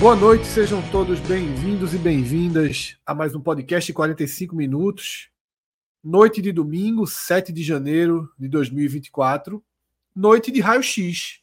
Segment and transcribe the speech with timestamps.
[0.00, 5.30] Boa noite, sejam todos bem-vindos e bem-vindas a mais um podcast 45 minutos.
[6.02, 9.62] Noite de domingo, 7 de janeiro de 2024.
[10.16, 11.42] Noite de raio-x,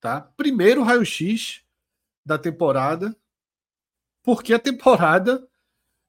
[0.00, 0.22] tá?
[0.22, 1.60] Primeiro raio-x
[2.24, 3.14] da temporada,
[4.22, 5.46] porque a temporada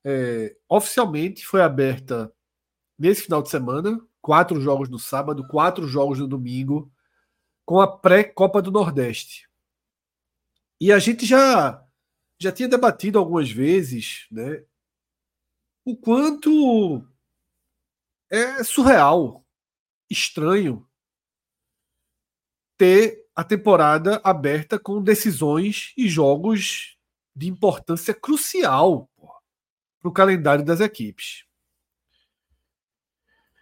[0.06, 2.34] é, oficialmente foi aberta
[2.98, 4.00] nesse final de semana.
[4.22, 6.90] Quatro jogos no sábado, quatro jogos no domingo,
[7.66, 9.52] com a pré-Copa do Nordeste.
[10.84, 11.82] E a gente já
[12.38, 14.66] já tinha debatido algumas vezes, né,
[15.86, 17.08] o quanto
[18.30, 19.48] é surreal,
[20.10, 20.86] estranho
[22.78, 26.98] ter a temporada aberta com decisões e jogos
[27.34, 29.10] de importância crucial
[30.02, 31.46] para o calendário das equipes.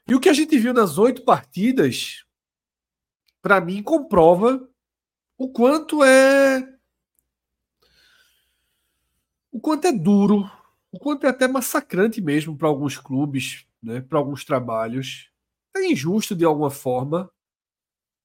[0.08, 2.26] E o que a gente viu nas oito partidas,
[3.44, 4.68] para mim, comprova
[5.38, 6.81] o quanto é
[9.52, 10.50] o quanto é duro,
[10.92, 15.30] o quanto é até massacrante mesmo para alguns clubes, né, para alguns trabalhos.
[15.76, 17.32] É injusto de alguma forma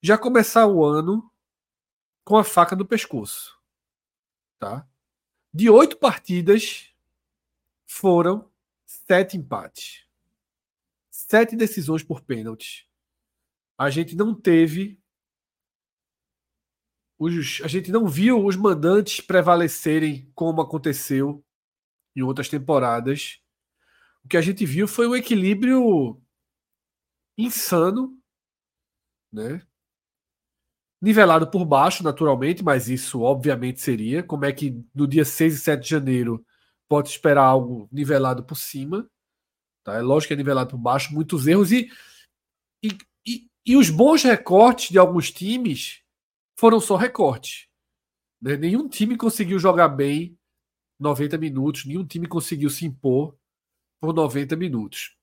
[0.03, 1.31] já começar o ano
[2.25, 3.61] com a faca no pescoço.
[4.59, 4.87] Tá?
[5.53, 6.91] De oito partidas,
[7.87, 8.51] foram
[8.85, 10.05] sete empates.
[11.11, 12.89] Sete decisões por pênalti.
[13.79, 15.01] A gente não teve
[17.19, 21.45] os, a gente não viu os mandantes prevalecerem como aconteceu
[22.15, 23.41] em outras temporadas.
[24.25, 26.21] O que a gente viu foi um equilíbrio
[27.39, 28.19] insano,
[29.33, 29.63] né?
[31.01, 34.23] Nivelado por baixo, naturalmente, mas isso obviamente seria.
[34.23, 36.45] Como é que no dia 6 e 7 de janeiro
[36.89, 39.09] pode esperar algo nivelado por cima?
[39.85, 39.95] Tá?
[39.95, 41.91] É lógico que é nivelado por baixo, muitos erros e,
[42.83, 46.03] e, e, e os bons recortes de alguns times
[46.57, 47.69] foram só recortes.
[48.41, 48.57] Né?
[48.57, 50.37] Nenhum time conseguiu jogar bem
[50.99, 53.37] 90 minutos, nenhum time conseguiu se impor
[54.01, 55.17] por 90 minutos.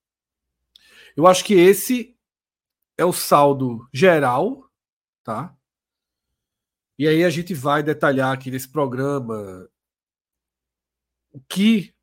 [1.15, 2.15] Eu acho que esse
[2.97, 4.69] é o saldo geral,
[5.23, 5.55] tá?
[6.97, 9.67] E aí a gente vai detalhar aqui nesse programa
[11.31, 11.93] o que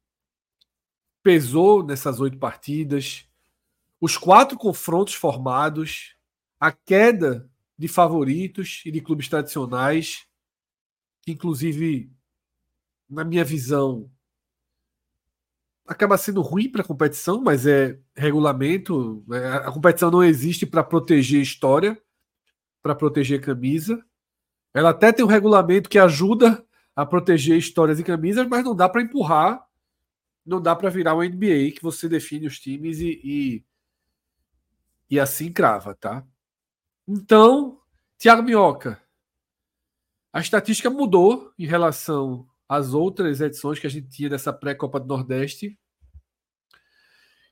[1.22, 3.28] pesou nessas oito partidas,
[4.00, 6.16] os quatro confrontos formados,
[6.58, 7.48] a queda
[7.80, 10.26] de favoritos e de clubes tradicionais,
[11.22, 12.12] que inclusive,
[13.08, 14.10] na minha visão,
[15.86, 19.24] acaba sendo ruim para a competição, mas é regulamento.
[19.32, 21.98] É, a competição não existe para proteger história,
[22.82, 24.04] para proteger camisa.
[24.74, 26.62] Ela até tem um regulamento que ajuda
[26.94, 29.66] a proteger histórias e camisas, mas não dá para empurrar,
[30.44, 33.64] não dá para virar um NBA que você define os times e, e,
[35.08, 36.26] e assim crava, tá?
[37.12, 37.80] Então,
[38.16, 39.02] Tiago Minhoca,
[40.32, 45.08] a estatística mudou em relação às outras edições que a gente tinha dessa pré-Copa do
[45.08, 45.76] Nordeste.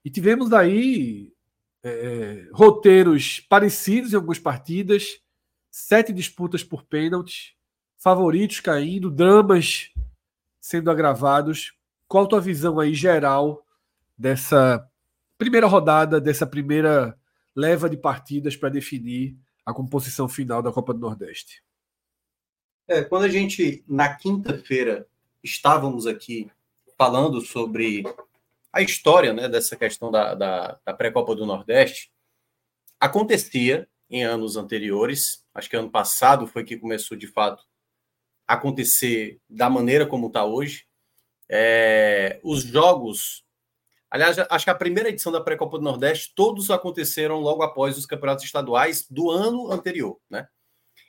[0.05, 1.35] E tivemos daí
[1.83, 5.21] é, roteiros parecidos em algumas partidas,
[5.73, 7.59] sete disputas por pênalti,
[7.97, 9.93] favoritos caindo, dramas
[10.61, 11.73] sendo agravados.
[12.07, 13.67] Qual a tua visão aí geral
[14.17, 14.89] dessa
[15.37, 17.19] primeira rodada, dessa primeira
[17.57, 19.37] leva de partidas para definir
[19.69, 21.63] a composição final da Copa do Nordeste?
[22.89, 25.07] É, quando a gente, na quinta-feira,
[25.45, 26.51] estávamos aqui
[26.97, 28.03] falando sobre
[28.73, 32.11] a história né, dessa questão da, da, da pré-Copa do Nordeste,
[32.99, 37.63] acontecia em anos anteriores, acho que ano passado foi que começou de fato
[38.47, 40.87] a acontecer da maneira como está hoje.
[41.47, 43.45] É, os jogos
[44.11, 48.07] Aliás, acho que a primeira edição da Pré-Copa do Nordeste, todos aconteceram logo após os
[48.07, 50.49] campeonatos estaduais do ano anterior, né?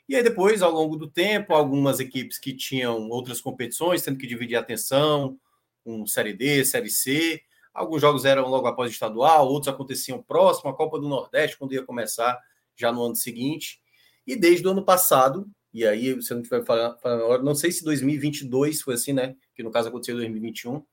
[0.08, 4.28] E aí depois, ao longo do tempo, algumas equipes que tinham outras competições, tendo que
[4.28, 5.40] dividir a atenção,
[5.84, 7.42] com Série D, Série C,
[7.74, 11.74] alguns jogos eram logo após o estadual, outros aconteciam próximo à Copa do Nordeste, quando
[11.74, 12.38] ia começar
[12.76, 13.80] já no ano seguinte.
[14.26, 17.84] E desde o ano passado, e aí, se eu não estiver falando não sei se
[17.84, 19.36] 2022 foi assim, né?
[19.56, 20.84] Que no caso aconteceu em 2021.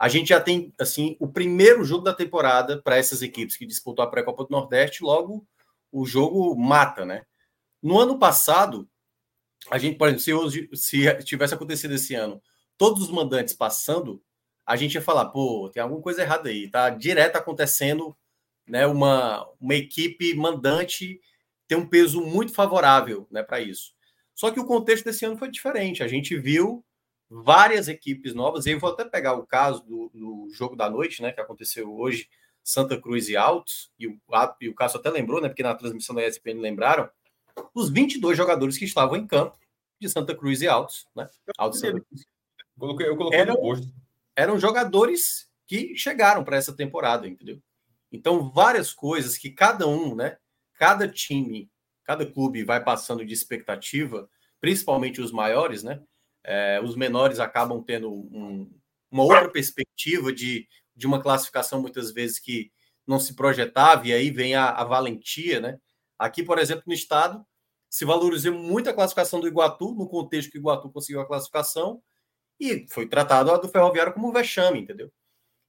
[0.00, 4.02] A gente já tem, assim, o primeiro jogo da temporada para essas equipes que disputou
[4.02, 5.46] a pré-copa do Nordeste, logo
[5.92, 7.26] o jogo mata, né?
[7.82, 8.88] No ano passado,
[9.70, 12.42] a gente, por exemplo, se, hoje, se tivesse acontecido esse ano,
[12.78, 14.22] todos os mandantes passando,
[14.64, 18.16] a gente ia falar, pô, tem alguma coisa errada aí, tá direto acontecendo,
[18.66, 18.86] né?
[18.86, 21.20] Uma, uma equipe mandante
[21.68, 23.92] tem um peso muito favorável, né, para isso.
[24.34, 26.02] Só que o contexto desse ano foi diferente.
[26.02, 26.82] A gente viu
[27.30, 31.22] várias equipes novas, e eu vou até pegar o caso do, do jogo da noite,
[31.22, 32.28] né, que aconteceu hoje,
[32.62, 34.18] Santa Cruz e Altos, e o,
[34.60, 37.08] e o Cássio até lembrou, né, porque na transmissão da ESPN lembraram,
[37.74, 39.56] os 22 jogadores que estavam em campo
[40.00, 41.28] de Santa Cruz e Altos, né?
[41.58, 42.02] Altos eu
[42.78, 43.56] coloquei, eu coloquei eram,
[44.34, 47.60] eram jogadores que chegaram para essa temporada, entendeu?
[48.10, 50.38] Então, várias coisas que cada um, né?
[50.74, 51.70] Cada time,
[52.02, 54.28] cada clube vai passando de expectativa,
[54.60, 56.02] principalmente os maiores, né?
[56.52, 58.68] É, os menores acabam tendo um,
[59.08, 60.66] uma outra perspectiva de,
[60.96, 62.72] de uma classificação, muitas vezes, que
[63.06, 65.78] não se projetava, e aí vem a, a valentia, né?
[66.18, 67.46] Aqui, por exemplo, no estado,
[67.88, 72.02] se valorizou muito a classificação do Iguatu, no contexto que o Iguatu conseguiu a classificação,
[72.58, 75.08] e foi tratado a do Ferroviário como um vexame, entendeu?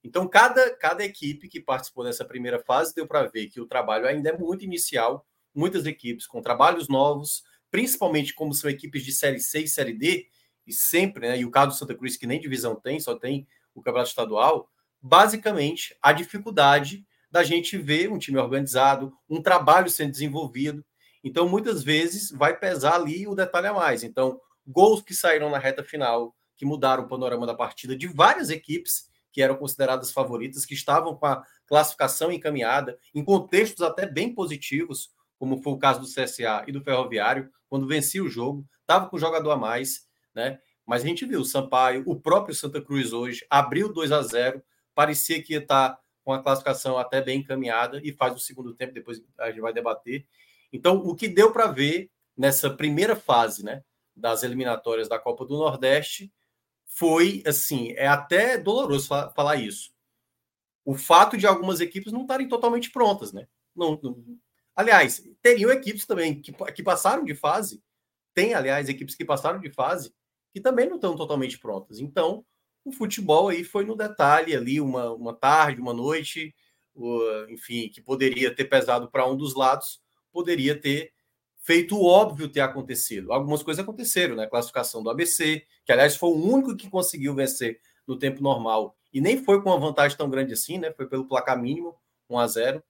[0.03, 4.07] Então, cada, cada equipe que participou dessa primeira fase deu para ver que o trabalho
[4.07, 9.39] ainda é muito inicial, muitas equipes com trabalhos novos, principalmente como são equipes de Série
[9.39, 10.27] C e Série D,
[10.65, 13.47] e sempre, né, e o caso do Santa Cruz, que nem divisão tem, só tem
[13.73, 14.69] o campeonato estadual,
[15.01, 20.83] basicamente a dificuldade da gente ver um time organizado, um trabalho sendo desenvolvido,
[21.23, 24.03] então, muitas vezes, vai pesar ali o detalhe a mais.
[24.03, 28.49] Então, gols que saíram na reta final, que mudaram o panorama da partida de várias
[28.49, 34.33] equipes que eram consideradas favoritas, que estavam com a classificação encaminhada, em contextos até bem
[34.33, 39.07] positivos, como foi o caso do CSA e do Ferroviário, quando vencia o jogo, estava
[39.07, 40.59] com o jogador a mais, né?
[40.85, 44.63] Mas a gente viu o Sampaio, o próprio Santa Cruz hoje, abriu 2 a 0
[44.93, 48.75] parecia que ia estar tá com a classificação até bem encaminhada e faz o segundo
[48.75, 50.27] tempo, depois a gente vai debater.
[50.71, 53.83] Então, o que deu para ver nessa primeira fase, né,
[54.15, 56.31] das eliminatórias da Copa do Nordeste
[56.85, 59.91] foi assim, é até doloroso falar isso.
[60.83, 63.47] O fato de algumas equipes não estarem totalmente prontas, né?
[63.75, 64.23] Não, não...
[64.75, 67.81] Aliás, teriam equipes também que, que passaram de fase,
[68.33, 70.13] tem, aliás, equipes que passaram de fase
[70.53, 71.99] que também não estão totalmente prontas.
[71.99, 72.45] Então,
[72.83, 76.55] o futebol aí foi no detalhe ali, uma, uma tarde, uma noite,
[77.49, 80.01] enfim, que poderia ter pesado para um dos lados,
[80.31, 81.13] poderia ter
[81.61, 83.31] feito o óbvio ter acontecido.
[83.31, 84.47] Algumas coisas aconteceram, né?
[84.47, 89.21] Classificação do ABC, que aliás foi o único que conseguiu vencer no tempo normal e
[89.21, 90.91] nem foi com uma vantagem tão grande assim, né?
[90.91, 91.95] Foi pelo placar mínimo,
[92.29, 92.83] 1 a 0.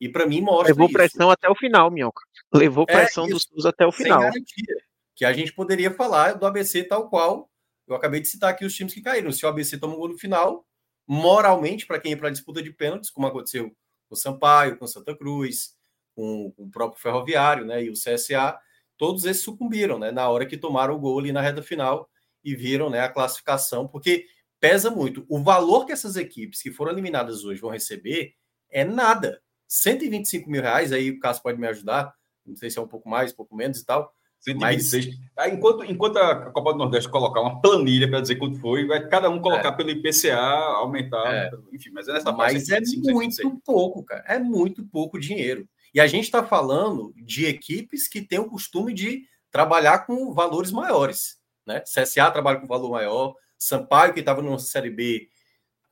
[0.00, 0.92] E para mim mostra Levou isso.
[0.92, 2.22] pressão até o final, Minhoca.
[2.52, 4.20] Levou é, pressão é, dos SUS até o final.
[4.20, 4.76] Garantia,
[5.18, 7.50] que a gente poderia falar do ABC tal qual
[7.88, 9.32] eu acabei de citar aqui os times que caíram.
[9.32, 10.64] Se o ABC toma um gol no final,
[11.08, 13.68] moralmente, para quem ir para a disputa de pênaltis, como aconteceu
[14.08, 15.74] com o Sampaio, com Santa Cruz,
[16.14, 18.56] com, o próprio Ferroviário né, e o CSA,
[18.96, 22.08] todos esses sucumbiram né, na hora que tomaram o gol ali na reta final
[22.44, 24.24] e viram né, a classificação, porque
[24.60, 25.26] pesa muito.
[25.28, 28.34] O valor que essas equipes que foram eliminadas hoje vão receber
[28.70, 29.42] é nada.
[29.66, 32.14] 125 mil reais, aí o Cássio pode me ajudar,
[32.46, 34.14] não sei se é um pouco mais, um pouco menos e tal.
[34.40, 35.06] 126.
[35.06, 35.16] Mas...
[35.36, 39.06] Ah, enquanto, enquanto a Copa do Nordeste colocar uma planilha para dizer quanto foi, vai
[39.08, 39.72] cada um colocar é.
[39.72, 41.50] pelo IPCA, aumentar, é.
[41.72, 42.80] enfim, mas é nessa Mas é
[43.12, 44.24] muito pouco, cara.
[44.26, 45.68] É muito pouco dinheiro.
[45.94, 50.70] E a gente está falando de equipes que têm o costume de trabalhar com valores
[50.70, 51.38] maiores.
[51.66, 51.80] Né?
[51.80, 55.28] CSA trabalha com valor maior, Sampaio, que estava na Série B,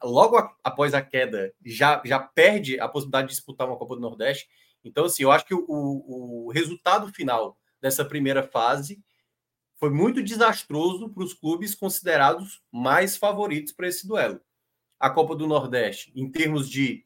[0.03, 4.01] logo a, após a queda, já, já perde a possibilidade de disputar uma Copa do
[4.01, 4.49] Nordeste.
[4.85, 9.03] Então, assim, eu acho que o, o resultado final dessa primeira fase
[9.79, 14.41] foi muito desastroso para os clubes considerados mais favoritos para esse duelo.
[14.99, 17.05] A Copa do Nordeste, em termos de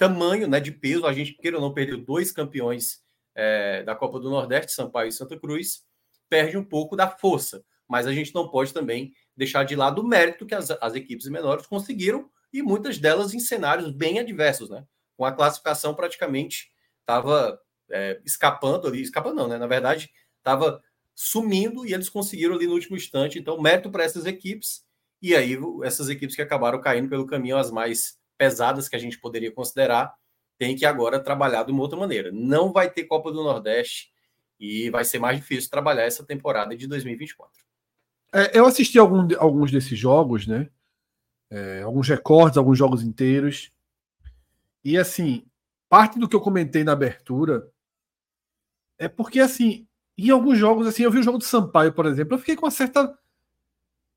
[0.00, 1.06] tamanho, né, de peso.
[1.06, 3.02] A gente, queira ou não, perdeu dois campeões
[3.34, 5.82] é, da Copa do Nordeste, Sampaio e Santa Cruz,
[6.28, 7.62] perde um pouco da força.
[7.86, 11.26] Mas a gente não pode também deixar de lado o mérito que as, as equipes
[11.28, 14.84] menores conseguiram, e muitas delas em cenários bem adversos, né?
[15.16, 16.70] Com a classificação praticamente
[17.00, 17.60] estava
[17.90, 19.58] é, escapando ali, escapando não, né?
[19.58, 20.82] Na verdade, estava
[21.14, 23.38] sumindo e eles conseguiram ali no último instante.
[23.38, 24.84] Então, mérito para essas equipes.
[25.20, 29.18] E aí, essas equipes que acabaram caindo pelo caminho, as mais pesadas que a gente
[29.18, 30.14] poderia considerar,
[30.56, 32.30] tem que agora trabalhar de uma outra maneira.
[32.32, 34.10] Não vai ter Copa do Nordeste
[34.58, 37.62] e vai ser mais difícil trabalhar essa temporada de 2024.
[38.32, 40.68] É, eu assisti algum, alguns desses jogos, né?
[41.50, 43.70] É, alguns recordes, alguns jogos inteiros.
[44.84, 45.44] E assim,
[45.88, 47.68] parte do que eu comentei na abertura
[49.00, 52.34] é porque, assim, em alguns jogos, assim, eu vi o jogo do Sampaio, por exemplo,
[52.34, 53.18] eu fiquei com uma certa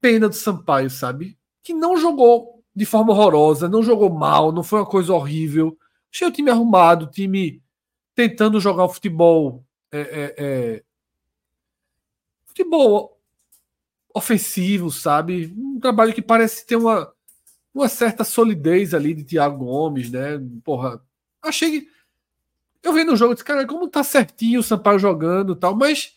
[0.01, 1.39] pena do Sampaio, sabe?
[1.63, 5.77] Que não jogou de forma horrorosa, não jogou mal, não foi uma coisa horrível.
[6.13, 7.63] Achei o time arrumado, o time
[8.13, 9.63] tentando jogar futebol.
[9.89, 10.83] É, é, é,
[12.45, 13.17] futebol
[14.13, 15.53] ofensivo, sabe?
[15.57, 17.09] Um trabalho que parece ter uma,
[17.73, 20.41] uma certa solidez ali de Thiago Gomes, né?
[20.61, 21.01] Porra,
[21.41, 21.87] achei.
[22.83, 26.13] Eu vendo o jogo, disse, cara, como tá certinho o Sampaio jogando e tal, mas.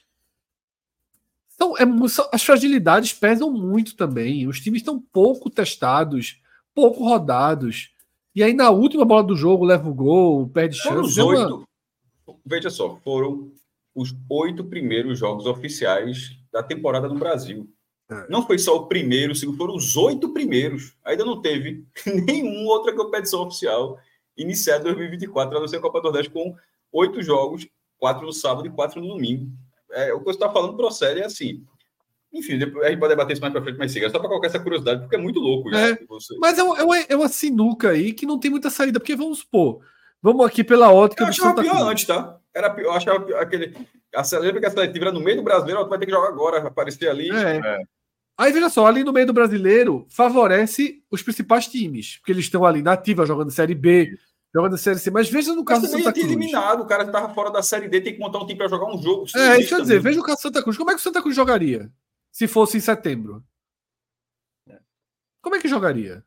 [1.51, 4.47] São, é, são, as fragilidades pesam muito também.
[4.47, 6.43] Os times estão pouco testados,
[6.75, 7.91] pouco rodados.
[8.35, 11.21] E aí, na última bola do jogo, leva o gol, perde foram chance.
[11.21, 11.67] Os oito,
[12.27, 12.37] uma...
[12.45, 13.51] Veja só, foram
[13.95, 17.67] os oito primeiros jogos oficiais da temporada no Brasil.
[18.11, 18.29] É.
[18.29, 20.95] Não foi só o primeiro, o segundo, foram os oito primeiros.
[21.05, 21.85] Ainda não teve
[22.27, 23.99] nenhuma outra competição oficial
[24.37, 26.55] iniciada em 2024, a não ser a Copa do Nordeste, com
[26.93, 27.67] oito jogos,
[27.99, 29.51] quatro no sábado e quatro no domingo.
[29.91, 31.65] É, o que você está falando procede é assim.
[32.33, 34.11] Enfim, depois, a gente pode debater isso mais para frente, mas siga.
[34.11, 35.79] Só para colocar essa curiosidade, porque é muito louco isso.
[35.79, 35.99] É,
[36.39, 39.81] mas é uma, é uma sinuca aí que não tem muita saída, porque vamos supor,
[40.21, 41.87] vamos aqui pela ótica eu achava pior Cruz.
[41.89, 42.39] antes, tá?
[42.55, 43.75] Era pior, eu achava aquele.
[44.15, 46.67] A, lembra que a seletiva era no meio do brasileiro, vai ter que jogar agora,
[46.67, 47.31] aparecer ali.
[47.31, 47.81] É.
[48.39, 52.65] Aí veja só, ali no meio do brasileiro favorece os principais times, porque eles estão
[52.67, 54.11] ali na ativa jogando Série B,
[54.55, 55.11] jogando Série C.
[55.11, 56.27] Mas veja no caso do Santa Cruz.
[56.27, 58.93] eliminado, o cara estava fora da Série D, tem que montar um time para jogar
[58.93, 59.25] um jogo.
[59.35, 60.77] É, isso quer dizer, veja o caso do Santa Cruz.
[60.77, 61.91] Como é que o Santa Cruz jogaria
[62.31, 63.43] se fosse em setembro?
[65.41, 66.23] Como é que jogaria?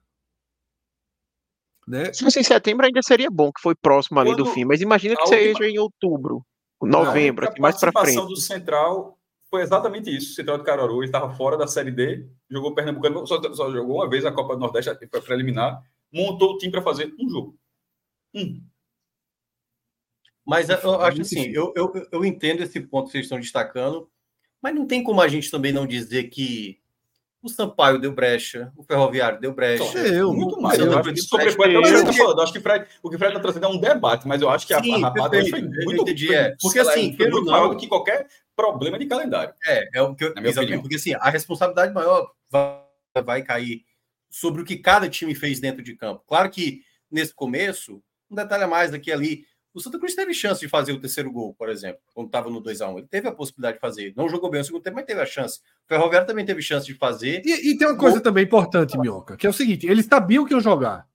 [1.87, 2.11] Né?
[2.13, 4.81] Se fosse em setembro ainda seria bom, que foi próximo ali Quando do fim, mas
[4.81, 5.67] imagina que seja última...
[5.67, 6.45] em outubro,
[6.81, 8.17] novembro, aqui mais para frente.
[8.17, 9.18] A do Central
[9.49, 10.31] foi exatamente isso.
[10.31, 13.97] O Central de Caruaru ele estava fora da Série D, jogou Pernambucano, só, só jogou
[13.97, 17.57] uma vez a Copa do Nordeste para eliminar, montou o time para fazer um jogo.
[18.33, 18.61] Um.
[20.45, 24.09] Mas eu acho assim, eu, eu, eu entendo esse ponto que vocês estão destacando,
[24.61, 26.79] mas não tem como a gente também não dizer que
[27.41, 29.97] o Sampaio deu brecha, o Ferroviário deu brecha.
[29.99, 30.77] Eu, muito mais.
[30.77, 32.41] Eu, acho que sobrepõe o que falando.
[32.41, 34.77] Acho que Fred, o que Fred está trazendo é um debate, mas eu acho que
[34.81, 36.33] Sim, a, a rapada foi muito.
[36.33, 36.55] É.
[36.61, 38.27] Porque assim, foi muito maior do que qualquer
[38.59, 39.53] problema de calendário.
[39.65, 42.83] É, é o que eu, exatamente, porque assim, a responsabilidade maior vai,
[43.23, 43.83] vai cair
[44.29, 46.23] sobre o que cada time fez dentro de campo.
[46.27, 50.59] Claro que nesse começo, um detalhe a mais daqui ali, o Santa Cruz teve chance
[50.59, 53.27] de fazer o terceiro gol, por exemplo, quando estava no 2 a 1 Ele teve
[53.27, 54.13] a possibilidade de fazer.
[54.15, 55.59] Não jogou bem o segundo tempo, mas teve a chance.
[55.85, 57.41] O Ferroviário também teve chance de fazer.
[57.45, 58.23] E, e tem uma coisa gol.
[58.23, 61.07] também importante, Minhoca, que é o seguinte: eles sabiam que iam jogar.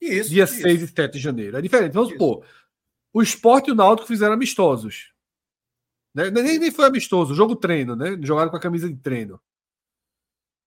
[0.00, 0.30] Isso.
[0.30, 0.62] Dia isso.
[0.62, 1.56] 6 e 7 de janeiro.
[1.56, 1.92] É diferente.
[1.92, 2.18] Vamos isso.
[2.18, 2.44] supor.
[3.12, 5.11] O esporte e o Náutico fizeram amistosos.
[6.14, 6.30] Né?
[6.30, 8.18] Nem, nem foi amistoso, jogo treino, né?
[8.22, 9.40] Jogaram com a camisa de treino.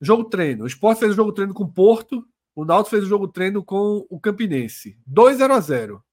[0.01, 0.63] Jogo treino.
[0.63, 3.63] O esporte fez o jogo treino com o Porto, o Náutico fez o jogo treino
[3.63, 4.97] com o Campinense.
[5.05, 6.03] 2 0 a 0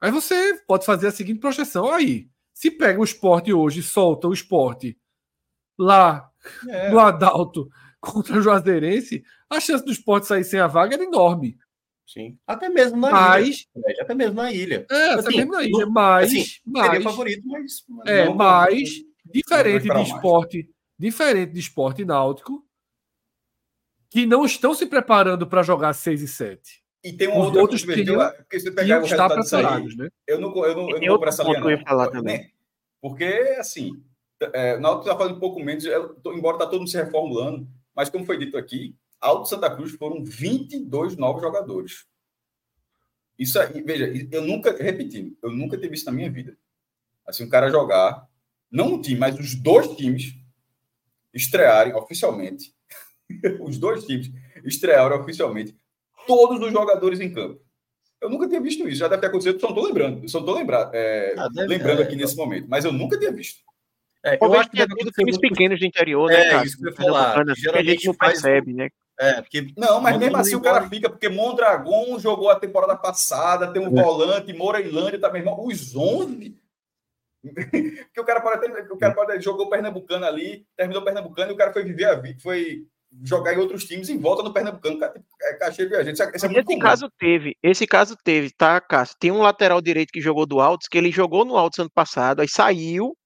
[0.00, 1.92] Aí você pode fazer a seguinte projeção.
[1.92, 4.98] Aí, se pega o esporte hoje e solta o esporte
[5.78, 6.30] lá
[6.68, 6.90] é.
[6.90, 7.68] no Adalto
[8.00, 11.58] contra o Juazeirense, a chance do esporte sair sem a vaga era enorme.
[12.08, 12.38] Sim.
[12.46, 14.02] Até mesmo na mas, ilha.
[14.02, 14.86] Até mesmo na ilha.
[14.90, 15.86] É, até assim, mesmo na ilha.
[15.86, 16.32] Mas.
[16.32, 17.84] Assim, mas favorito, mas.
[18.06, 18.88] É, não, mas,
[19.26, 22.66] diferente de esporte, diferente de esporte náutico,
[24.10, 26.82] que não estão se preparando para jogar 6 e 7.
[27.04, 30.08] E tem um outro outros que se pegar o preparados, né?
[30.26, 31.84] Eu não, eu não, eu não vou para essa linha, não.
[31.84, 32.50] Falar também.
[33.02, 33.92] Porque, assim,
[34.54, 38.08] é, o Náutico está fazendo um pouco menos, embora está todo mundo se reformulando, mas
[38.08, 42.06] como foi dito aqui, Alto Santa Cruz foram 22 novos jogadores.
[43.38, 46.56] Isso aí, veja, eu nunca, repetindo, eu nunca tive isso na minha vida.
[47.26, 48.26] Assim, um cara jogar,
[48.70, 50.34] não um time, mas os dois times
[51.32, 52.74] estrearem oficialmente,
[53.60, 54.30] os dois times
[54.64, 55.76] estrearam oficialmente
[56.26, 57.60] todos os jogadores em campo.
[58.20, 60.58] Eu nunca tinha visto isso, já deve ter acontecido, só não estou lembrando, só estou
[60.92, 63.62] é, ah, lembrando aqui é, nesse momento, mas eu nunca tinha visto.
[64.24, 66.54] É, eu acho que é tudo times pequenos do interior, né?
[66.54, 67.44] É, isso que eu ia falar.
[67.44, 68.90] Que a gente não percebe, né?
[69.18, 69.72] É, porque.
[69.76, 73.98] Não, mas mesmo assim o cara fica, porque Mondragon jogou a temporada passada, tem um
[73.98, 74.02] é.
[74.02, 76.56] volante, Moreilândia também, os 11.
[77.42, 81.56] porque o cara pode ter, o cara pode jogou Pernambucano ali, terminou Pernambucano e o
[81.56, 82.86] cara foi viver a vida, foi
[83.24, 86.22] jogar em outros times e volta no Pernambucano, é de viajante.
[86.22, 89.16] Esse, é esse caso teve, esse caso teve, tá, Cássio?
[89.18, 92.40] Tem um lateral direito que jogou do Altos, que ele jogou no Altos ano passado,
[92.40, 93.16] aí saiu,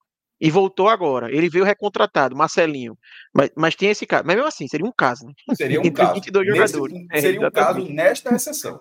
[0.43, 1.33] e voltou agora.
[1.33, 2.99] Ele veio recontratado, Marcelinho.
[3.33, 4.25] Mas, mas tem esse caso.
[4.27, 5.33] Mas mesmo assim, seria um caso, né?
[5.55, 6.15] Seria um caso.
[6.15, 7.07] 22 Nesse, jogadores.
[7.23, 8.81] Seria é, um caso nesta exceção.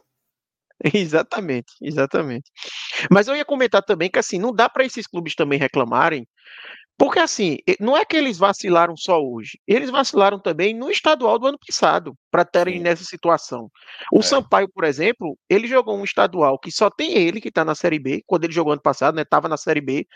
[0.91, 2.49] exatamente, exatamente.
[3.11, 6.27] Mas eu ia comentar também que assim, não dá para esses clubes também reclamarem,
[6.97, 11.45] Porque assim, não é que eles vacilaram só hoje, eles vacilaram também no estadual do
[11.45, 12.83] ano passado, para terem Sim.
[12.83, 13.69] nessa situação.
[14.11, 14.23] O é.
[14.23, 17.99] Sampaio, por exemplo, ele jogou um estadual que só tem ele que está na Série
[17.99, 19.21] B, quando ele jogou ano passado, né?
[19.21, 20.07] Estava na Série B.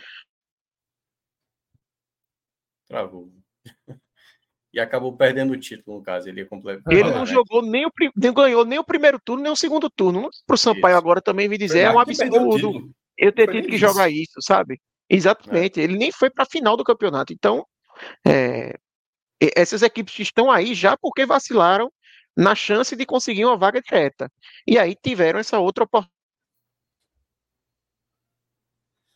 [2.88, 3.32] Travou.
[4.74, 6.28] e acabou perdendo o título, no caso.
[6.28, 6.48] Ele,
[6.90, 10.30] ele não jogou nem o não ganhou nem o primeiro turno, nem o segundo turno.
[10.46, 10.98] Para o Sampaio Isso.
[10.98, 14.80] agora também me dizer, é um absurdo eu ter tido que jogar isso, sabe?
[15.10, 15.80] Exatamente.
[15.80, 15.84] É.
[15.84, 17.32] Ele nem foi para a final do campeonato.
[17.32, 17.66] Então,
[18.28, 18.74] é,
[19.56, 21.92] essas equipes estão aí já porque vacilaram
[22.36, 24.30] na chance de conseguir uma vaga direta.
[24.68, 26.14] E aí tiveram essa outra oportunidade.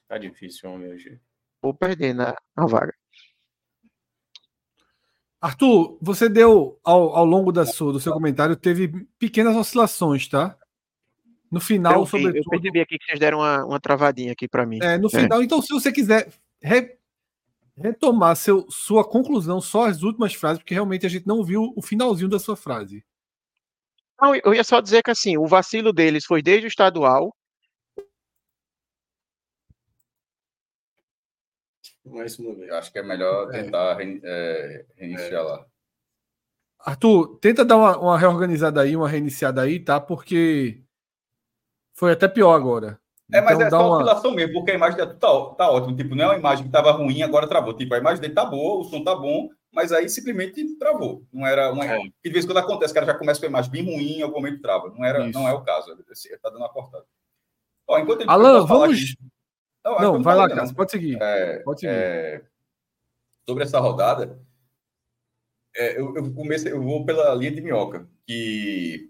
[0.07, 1.19] Tá difícil, homem, hoje.
[1.61, 2.93] Vou perder na, a vaga.
[5.41, 10.57] Arthur, você deu ao, ao longo da sua, do seu comentário, teve pequenas oscilações, tá?
[11.49, 12.37] No final, eu, sobretudo.
[12.37, 14.79] Eu percebi aqui que vocês deram uma, uma travadinha aqui para mim.
[14.81, 15.21] É, no é.
[15.21, 16.29] final, então, se você quiser
[16.61, 16.95] re,
[17.77, 21.81] retomar seu, sua conclusão, só as últimas frases, porque realmente a gente não viu o
[21.81, 23.03] finalzinho da sua frase.
[24.21, 27.33] Não, eu ia só dizer que assim, o vacilo deles foi desde o estadual.
[32.09, 32.71] Mais uma vez.
[32.71, 33.63] Acho que é melhor é.
[33.63, 34.85] tentar é.
[34.95, 35.65] reiniciar lá.
[36.79, 39.99] Arthur, tenta dar uma, uma, reorganizada aí, uma reiniciada aí, tá?
[39.99, 40.81] Porque
[41.93, 42.99] foi até pior agora.
[43.31, 45.95] É, mas então, é só uma oscilação mesmo, porque a imagem tá, tá ótima.
[45.95, 47.73] Tipo, não é uma imagem que estava ruim, agora travou.
[47.75, 51.23] Tipo, a imagem dele tá boa, o som tá bom, mas aí simplesmente travou.
[51.31, 51.71] Não era.
[51.71, 51.85] Uma...
[51.85, 51.99] É.
[51.99, 54.21] De vez em quando acontece, o cara já começa com a imagem bem ruim, em
[54.23, 54.89] algum momento trava.
[54.89, 55.95] Não, era, não é o caso.
[56.41, 57.05] Tá dando uma cortada.
[57.87, 58.97] Ó, enquanto ele Alan, vamos.
[58.97, 59.29] Aqui...
[59.99, 61.17] Não, não vai lá, Cássio, pode seguir.
[61.21, 61.93] É, pode seguir.
[61.93, 62.41] É...
[63.47, 64.39] Sobre essa rodada,
[65.75, 69.09] é, eu, eu, comecei, eu vou pela linha de minhoca, que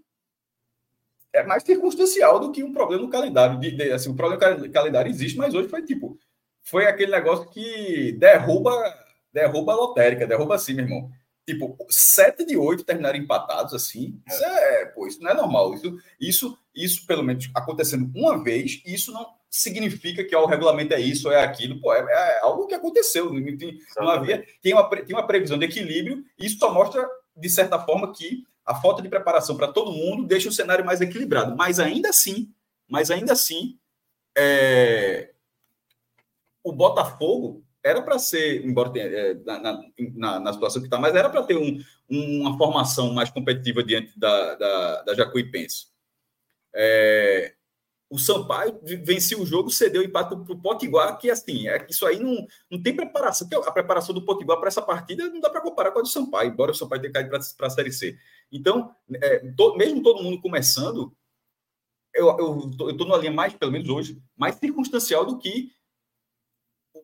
[1.32, 3.58] é mais circunstancial do que um problema no calendário.
[3.58, 6.18] De, de, assim, o problema no calendário existe, mas hoje foi tipo,
[6.62, 8.72] foi aquele negócio que derruba,
[9.32, 11.10] derruba a lotérica, derruba assim, meu irmão.
[11.46, 14.20] Tipo, sete de oito terminaram empatados assim.
[14.26, 15.74] Isso é, pô, isso não é normal.
[15.74, 20.94] Isso, isso, isso pelo menos acontecendo uma vez, isso não significa que ó, o regulamento
[20.94, 21.80] é isso é aquilo.
[21.80, 23.32] Pô, é, é algo que aconteceu.
[23.32, 27.06] Não, tem, não havia, tem uma, tem uma previsão de equilíbrio, e isso só mostra,
[27.36, 31.00] de certa forma, que a falta de preparação para todo mundo deixa o cenário mais
[31.00, 31.56] equilibrado.
[31.56, 32.52] Mas ainda assim,
[32.88, 33.76] mas ainda assim,
[34.38, 35.32] é...
[36.62, 39.58] o Botafogo era para ser, embora tenha, é, na,
[40.14, 44.18] na, na, situação que está, mas era para ter um, uma formação mais competitiva diante
[44.18, 45.86] da, da, da Jacuipense.
[46.74, 47.54] É,
[48.10, 52.04] o Sampaio venceu o jogo, cedeu o empate para o Potiguar, que assim, é, isso
[52.04, 53.48] aí não, não tem preparação.
[53.64, 56.50] A preparação do Potiguar para essa partida não dá para comparar com a do Sampaio,
[56.50, 58.18] embora o Sampaio tenha caído para a Série C.
[58.50, 61.16] Então, é, to, mesmo todo mundo começando,
[62.12, 62.36] eu
[62.90, 65.70] estou numa linha mais, pelo menos hoje, mais circunstancial do que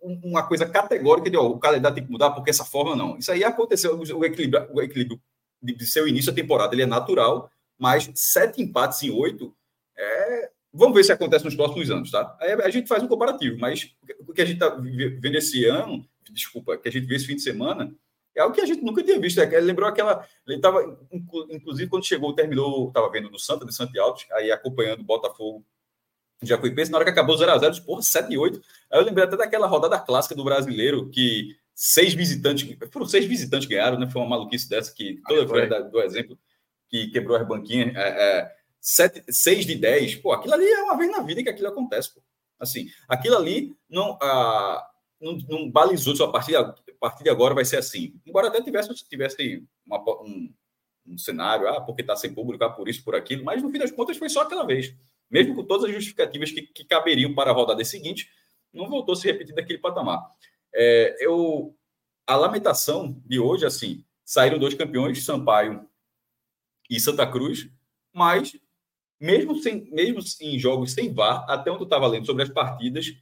[0.03, 3.17] uma coisa categórica de ó, o calendário tem que mudar porque essa forma não.
[3.17, 5.21] Isso aí aconteceu, o equilíbrio, o equilíbrio
[5.63, 9.57] de, seu início da temporada ele é natural, mas sete empates em oito
[9.97, 12.37] é, Vamos ver se acontece nos próximos anos, tá?
[12.41, 13.95] Aí a gente faz um comparativo, mas
[14.27, 17.37] o que a gente está vendo esse ano, desculpa, que a gente vê esse fim
[17.37, 17.95] de semana,
[18.35, 19.39] é algo que a gente nunca tinha visto.
[19.39, 20.27] Ele lembrou aquela.
[20.47, 20.99] Ele estava,
[21.51, 25.65] inclusive, quando chegou, terminou, estava vendo do Santa, de Santiago, aí acompanhando o Botafogo
[26.43, 28.61] já foi penso, na hora que acabou 0x0, porra, 7 e 8.
[28.91, 33.67] Aí eu lembrei até daquela rodada clássica do brasileiro, que seis visitantes, foram seis visitantes
[33.67, 34.09] ganharam, né?
[34.11, 36.39] Foi uma maluquice dessa que toda ah, do exemplo
[36.89, 37.95] que quebrou as banquinhas.
[37.97, 38.56] É, é,
[38.87, 42.15] sete, seis de dez, pô, aquilo ali é uma vez na vida que aquilo acontece,
[42.15, 42.23] pô.
[42.57, 44.89] Assim, aquilo ali não, ah,
[45.21, 48.15] não, não balizou sua partida, a partir de agora vai ser assim.
[48.25, 50.55] Embora até tivesse, tivesse uma, um,
[51.05, 53.79] um cenário, ah, porque está sem público, ah, por isso, por aquilo, mas no fim
[53.79, 54.95] das contas foi só aquela vez.
[55.29, 58.31] Mesmo com todas as justificativas que, que caberiam para a rodada seguinte,
[58.73, 60.25] não voltou a se repetir daquele patamar.
[60.73, 61.77] É, eu,
[62.25, 65.89] a lamentação de hoje, assim, saíram dois campeões, Sampaio
[66.89, 67.69] e Santa Cruz,
[68.13, 68.57] mas
[69.21, 73.15] mesmo, sem, mesmo em jogos sem VAR, até onde eu estava lendo sobre as partidas,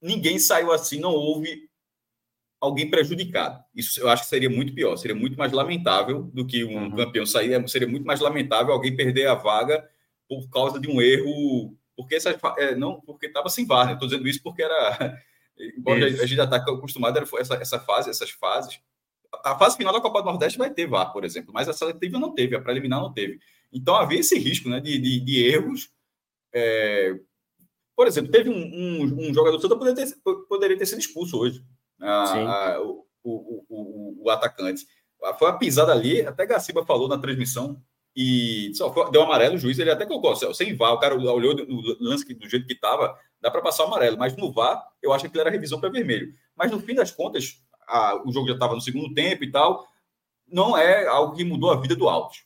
[0.00, 1.68] ninguém saiu assim, não houve
[2.60, 3.62] alguém prejudicado.
[3.74, 6.96] Isso eu acho que seria muito pior, seria muito mais lamentável do que um uhum.
[6.96, 9.88] campeão sair, é, seria muito mais lamentável alguém perder a vaga
[10.28, 13.92] por causa de um erro, porque essa, é, não porque estava sem VAR, né?
[13.92, 15.22] Estou dizendo isso porque era
[15.76, 16.22] embora isso.
[16.22, 18.80] a gente já está acostumado a essa, essa fase, essas fases.
[19.44, 22.18] A fase final da Copa do Nordeste vai ter VAR, por exemplo, mas a seletiva
[22.18, 23.38] não teve, a preliminar não teve.
[23.72, 25.90] Então havia esse risco né, de, de, de erros.
[26.54, 27.14] É...
[27.94, 30.14] Por exemplo, teve um, um, um jogador do Santa poderia ter,
[30.48, 31.64] poderia ter sido expulso hoje.
[32.00, 34.86] A, a, o, o, o, o, atacante.
[35.38, 37.82] Foi uma pisada ali, até Gaciba falou na transmissão,
[38.14, 41.96] e só deu amarelo o juiz, ele até colocou, sem vá, o cara olhou no
[42.00, 45.28] lance do jeito que estava, dá para passar o amarelo, mas no VAR eu acho
[45.28, 46.32] que ele era revisão para vermelho.
[46.54, 49.86] Mas no fim das contas, a, o jogo já estava no segundo tempo e tal,
[50.48, 52.36] não é algo que mudou a vida do Alto.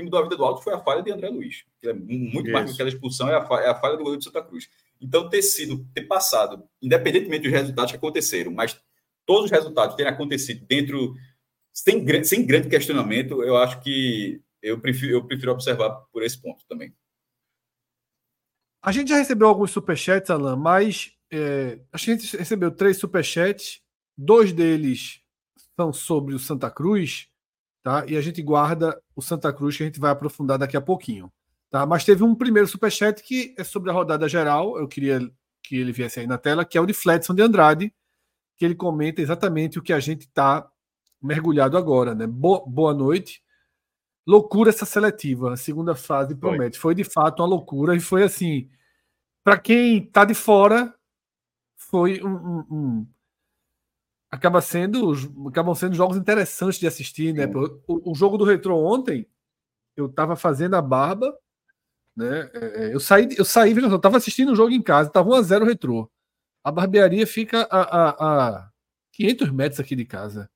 [0.00, 1.64] O que mudou a vida do Alto foi a falha de André Luiz.
[1.78, 2.52] Que é muito Isso.
[2.52, 4.42] mais do que aquela expulsão, é a, falha, é a falha do goleiro de Santa
[4.42, 4.68] Cruz.
[5.00, 8.80] Então, ter sido, ter passado, independentemente dos resultados que aconteceram, mas
[9.26, 11.14] todos os resultados terem acontecido dentro,
[11.72, 16.64] sem, sem grande questionamento, eu acho que eu prefiro, eu prefiro observar por esse ponto
[16.68, 16.94] também.
[18.82, 23.80] A gente já recebeu alguns superchats, Alan, mas é, a gente recebeu três superchats,
[24.16, 25.20] dois deles
[25.76, 27.28] são sobre o Santa Cruz,
[27.82, 28.04] tá?
[28.06, 31.32] E a gente guarda o Santa Cruz que a gente vai aprofundar daqui a pouquinho,
[31.70, 31.84] tá?
[31.86, 35.20] Mas teve um primeiro superchat que é sobre a rodada geral, eu queria
[35.62, 37.94] que ele viesse aí na tela, que é o de Fledson de Andrade,
[38.56, 40.68] que ele comenta exatamente o que a gente está
[41.22, 42.26] mergulhado agora, né?
[42.26, 43.42] Boa, boa noite.
[44.26, 46.78] Loucura essa seletiva, a segunda fase promete.
[46.78, 46.94] Foi.
[46.94, 48.68] foi de fato uma loucura e foi assim,
[49.42, 50.94] para quem está de fora,
[51.76, 53.06] foi um, um, um,
[54.30, 55.12] acaba sendo
[55.48, 57.46] acabam sendo jogos interessantes de assistir, né?
[57.86, 59.26] O, o jogo do Retro ontem,
[59.96, 61.36] eu estava fazendo a barba,
[62.16, 62.50] né?
[62.54, 65.34] É, é, eu saí, eu saí, eu estava assistindo o jogo em casa, estava 1
[65.34, 66.10] a 0 Retro.
[66.62, 68.70] A barbearia fica a, a, a
[69.12, 70.48] 500 metros aqui de casa.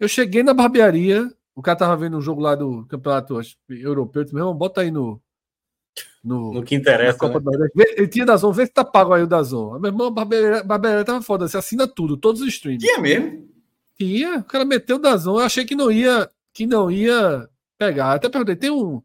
[0.00, 4.34] Eu cheguei na barbearia, o cara tava vendo um jogo lá do campeonato europeu, disse,
[4.34, 5.22] meu irmão, bota aí no.
[6.22, 7.18] No, no que interessa.
[7.18, 7.68] Copa né?
[7.96, 9.78] Ele tinha Dazon, vê se tá pago aí o Dazon.
[9.78, 12.84] Meu irmão, barbearia tava foda, você assina tudo, todos os streams.
[12.84, 13.48] Tinha mesmo?
[13.98, 18.12] Tinha, o cara meteu o Dazon, eu achei que não ia, que não ia pegar.
[18.12, 19.02] Até perguntei, tem um.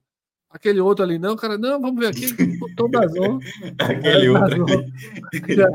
[0.50, 2.34] Aquele outro ali, não, cara, não, vamos ver aqui.
[2.58, 3.40] Botou o Dazon.
[3.80, 4.66] Aquele outro.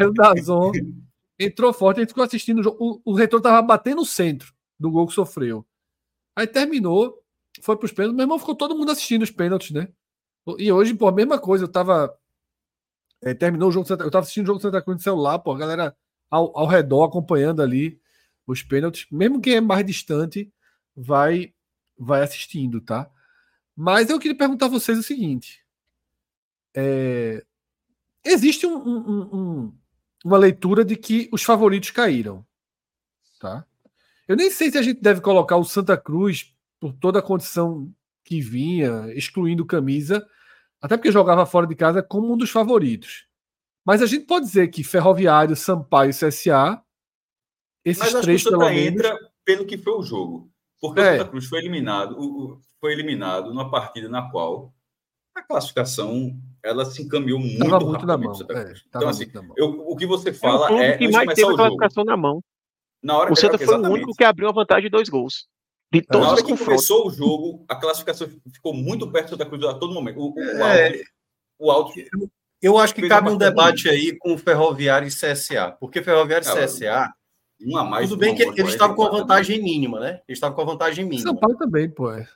[0.09, 0.73] o Dazon.
[1.39, 3.03] Entrou forte, a gente ficou assistindo o jogo.
[3.05, 5.67] O, o retorno tava batendo no centro do gol que sofreu.
[6.37, 7.19] Aí terminou,
[7.61, 8.17] foi para os pênaltis.
[8.17, 9.89] Meu irmão ficou todo mundo assistindo os pênaltis, né?
[10.59, 11.65] E hoje, pô, a mesma coisa.
[11.65, 12.17] Eu tava.
[13.23, 15.39] É, terminou o jogo Santa, Eu tava assistindo o jogo do Santa Cruz no celular,
[15.39, 15.97] pô, a galera
[16.29, 18.01] ao, ao redor acompanhando ali
[18.47, 19.07] os pênaltis.
[19.11, 20.53] Mesmo quem é mais distante
[20.97, 21.55] vai,
[21.97, 23.11] vai assistindo, tá?
[23.77, 25.65] Mas eu queria perguntar a vocês o seguinte:
[26.75, 27.45] é,
[28.25, 29.79] existe um, um, um,
[30.25, 32.45] uma leitura de que os favoritos caíram,
[33.39, 33.67] tá?
[34.27, 37.93] Eu nem sei se a gente deve colocar o Santa Cruz por toda a condição
[38.33, 40.27] que vinha, excluindo camisa,
[40.81, 43.27] até porque jogava fora de casa como um dos favoritos.
[43.85, 46.83] Mas a gente pode dizer que Ferroviário, Sampaio e CSA,
[47.85, 48.79] esses Mas três pelo menos...
[48.79, 50.51] entra pelo que foi o jogo.
[50.81, 51.03] Porque é.
[51.03, 54.73] o Santa Cruz foi eliminado, foi eliminado numa partida na qual
[55.35, 58.33] a classificação ela se encaminhou muito, tava muito na mão.
[58.33, 60.95] É, então, assim, eu, o que você fala é.
[60.95, 62.43] O que mais teve a classificação na mão.
[63.03, 63.91] Na hora o Santa foi exatamente.
[63.91, 65.49] o único que abriu a vantagem de dois gols.
[65.93, 69.45] De todos Na hora que começou o jogo, a classificação ficou muito perto do Santa
[69.45, 70.19] Cruz a todo momento.
[70.21, 70.99] O, o, é, alto,
[71.59, 71.93] o alto.
[72.63, 76.65] Eu acho que cabe um debate aí com o Ferroviário e CSA, porque Ferroviário e
[76.65, 77.13] CSA.
[77.61, 80.21] Uma mais tudo bem que eles estavam com a vantagem mínima, né?
[80.27, 81.29] Eles estavam com a vantagem mínima.
[81.29, 82.11] São Paulo também, pô.
[82.11, 82.27] É,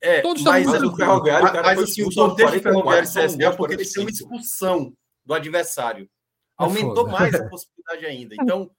[0.00, 3.44] é Todos mas é o Ferroviário, mas, mas assim, o contexto de Ferroviário e CSA
[3.44, 4.92] é porque eles têm uma expulsão
[5.24, 6.04] do adversário.
[6.04, 8.34] É Aumentou mais a possibilidade ainda.
[8.42, 8.70] Então,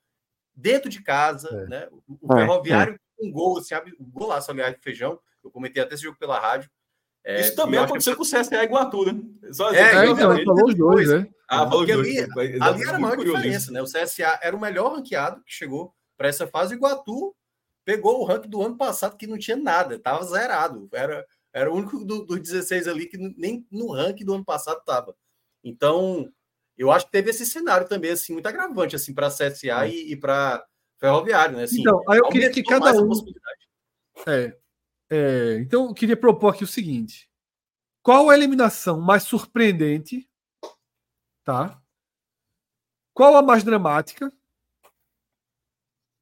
[0.53, 1.69] dentro de casa, é.
[1.69, 1.88] né?
[2.21, 3.06] O, é, Ferroviário é.
[3.19, 5.19] Um gol, assim, um golaço, aliás, do Feijão.
[5.43, 6.69] Eu comentei até esse jogo pela rádio.
[7.23, 8.17] É, Isso também aconteceu que...
[8.17, 9.21] com o CSA Iguatu, né?
[9.51, 11.27] Só é, é então, ele falou os dois, né?
[11.49, 12.19] Ah, falou ali,
[12.62, 13.82] ali era a maior diferença, né?
[13.82, 16.73] O CSA era o melhor ranqueado que chegou para essa fase.
[16.73, 17.36] O Iguatu
[17.84, 20.88] pegou o ranking do ano passado que não tinha nada, estava zerado.
[20.93, 24.80] Era, era o único dos do 16 ali que nem no ranking do ano passado
[24.80, 25.15] estava.
[25.63, 26.32] Então,
[26.77, 29.89] eu acho que teve esse cenário também, assim, muito agravante, assim, para a CSA é.
[29.89, 30.65] e, e para
[30.99, 31.63] Ferroviário, né?
[31.63, 33.10] Assim, então, aí eu queria que cada um.
[34.27, 34.57] É,
[35.10, 37.29] é, então, eu queria propor aqui o seguinte:
[38.01, 40.27] qual a eliminação mais surpreendente?
[41.43, 41.81] Tá?
[43.13, 44.31] Qual a mais dramática?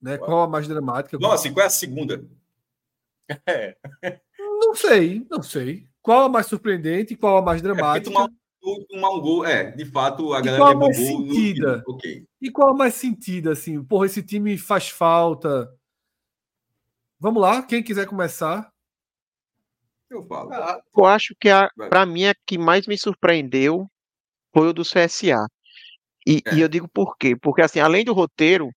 [0.02, 0.18] Né?
[0.18, 1.18] Qual a mais dramática?
[1.18, 2.26] Nossa, assim, qual é a segunda?
[3.48, 3.76] É.
[4.38, 5.90] Não sei, não sei.
[6.00, 7.16] Qual a mais surpreendente?
[7.16, 8.16] Qual a mais é dramática?
[8.16, 8.28] É
[8.66, 11.78] um mau gol, é, de fato, a e galera qual mais gol sentida?
[11.78, 11.94] No...
[11.94, 12.28] Ok.
[12.42, 13.84] E qual mais sentido, assim?
[13.84, 15.72] Porra, esse time faz falta.
[17.20, 18.70] Vamos lá, quem quiser começar.
[20.10, 20.54] Eu falo.
[20.54, 23.90] Ah, eu acho que a, pra mim, a que mais me surpreendeu
[24.54, 25.48] foi o do CSA.
[26.26, 26.56] E, é.
[26.56, 27.36] e eu digo por quê?
[27.36, 28.70] Porque, assim, além do roteiro,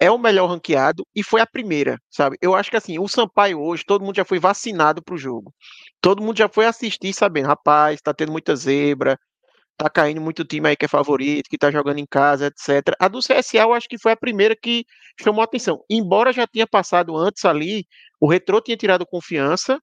[0.00, 2.36] é o melhor ranqueado e foi a primeira, sabe?
[2.40, 5.52] Eu acho que assim, o Sampaio hoje, todo mundo já foi vacinado pro jogo.
[6.00, 9.18] Todo mundo já foi assistir sabendo, rapaz, tá tendo muita zebra,
[9.76, 12.94] tá caindo muito time aí que é favorito, que tá jogando em casa, etc.
[12.98, 14.84] A do CSA eu acho que foi a primeira que
[15.20, 15.82] chamou atenção.
[15.90, 17.86] Embora já tinha passado antes ali,
[18.20, 19.80] o Retrô tinha tirado confiança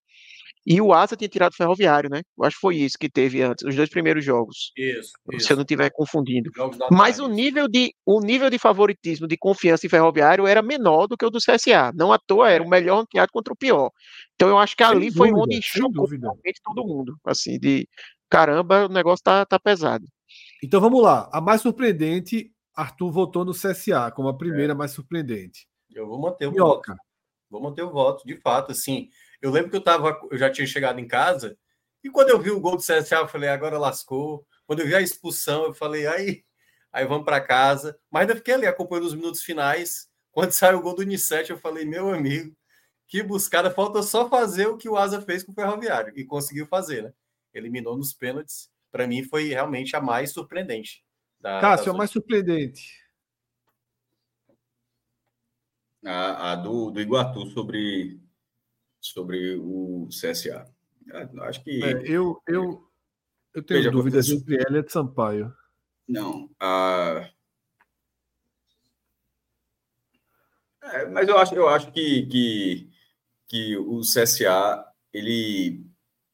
[0.66, 2.22] E o Asa tinha tirado o Ferroviário, né?
[2.38, 4.72] Eu acho que foi isso que teve antes, os dois primeiros jogos.
[4.78, 5.12] Isso.
[5.40, 6.50] Se eu não estiver confundindo.
[6.90, 11.18] Mas o nível, de, o nível de favoritismo, de confiança em Ferroviário era menor do
[11.18, 11.92] que o do CSA.
[11.94, 13.92] Não à toa era o melhor ranqueado contra o pior.
[14.36, 17.18] Então eu acho que ali sem foi dúvida, onde chocou realmente todo mundo.
[17.26, 17.88] Assim, de
[18.30, 20.06] caramba, o negócio tá, tá pesado.
[20.64, 21.30] Então vamos lá.
[21.34, 24.76] A mais surpreendente, Arthur votou no CSA como a primeira é.
[24.76, 25.68] mais surpreendente.
[25.94, 26.94] Eu vou manter o Minhoca.
[26.94, 27.04] voto.
[27.50, 29.10] Vou manter o voto, de fato, assim.
[29.44, 31.58] Eu lembro que eu tava, eu já tinha chegado em casa
[32.02, 34.48] e quando eu vi o gol do CSA, eu falei, agora lascou.
[34.66, 36.46] Quando eu vi a expulsão, eu falei, aí,
[36.94, 38.00] aí vamos para casa.
[38.10, 40.10] Mas ainda fiquei ali acompanhando os minutos finais.
[40.32, 42.56] Quando saiu o gol do Unicef, eu falei, meu amigo,
[43.06, 46.66] que buscada, falta só fazer o que o Asa fez com o Ferroviário e conseguiu
[46.66, 47.14] fazer, né?
[47.54, 48.72] Eliminou nos pênaltis.
[48.94, 51.04] Para mim foi realmente a mais surpreendente.
[51.38, 52.98] Da, Cássio, a mais surpreendente.
[56.06, 58.23] A, a do, do Iguatu sobre,
[59.04, 60.66] sobre o CSA.
[61.12, 61.84] É, acho que.
[61.84, 62.90] É, eu, eu,
[63.54, 65.54] eu tenho Veja, dúvidas entre ela e Sampaio.
[66.08, 66.50] Não.
[66.60, 67.30] A...
[70.82, 72.90] É, mas eu acho, eu acho que, que,
[73.48, 75.86] que o CSA, ele.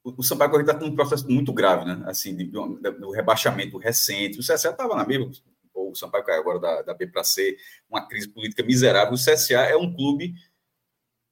[0.04, 2.04] O Sampaio Corrêa está num processo muito grave, né?
[2.06, 4.40] Assim, de, do rebaixamento recente.
[4.40, 5.30] O CSA estava na mesma,
[5.74, 7.58] o Sampaio caiu agora da, da B para C,
[7.90, 9.14] uma crise política miserável.
[9.14, 10.34] O CSA é um clube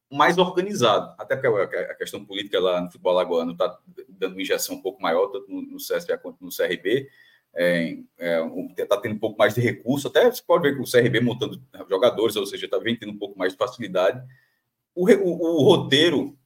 [0.10, 4.76] mais organizado, até porque a questão política lá no futebol lagoano está dando uma injeção
[4.76, 7.10] um pouco maior, tanto no, CSA quanto no CRB,
[7.54, 10.82] está é, é, tá tendo um pouco mais de recurso, até você pode ver que
[10.82, 14.24] o CRB montando jogadores, ou seja, está tendo um pouco mais de facilidade.
[14.96, 16.38] O, o, o, roteiro,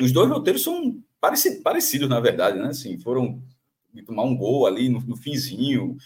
[0.00, 2.68] os dois roteiros são parecidos, parecidos na verdade, né?
[2.68, 3.40] Assim, foram
[4.04, 5.96] tomar um gol ali no, no finzinho,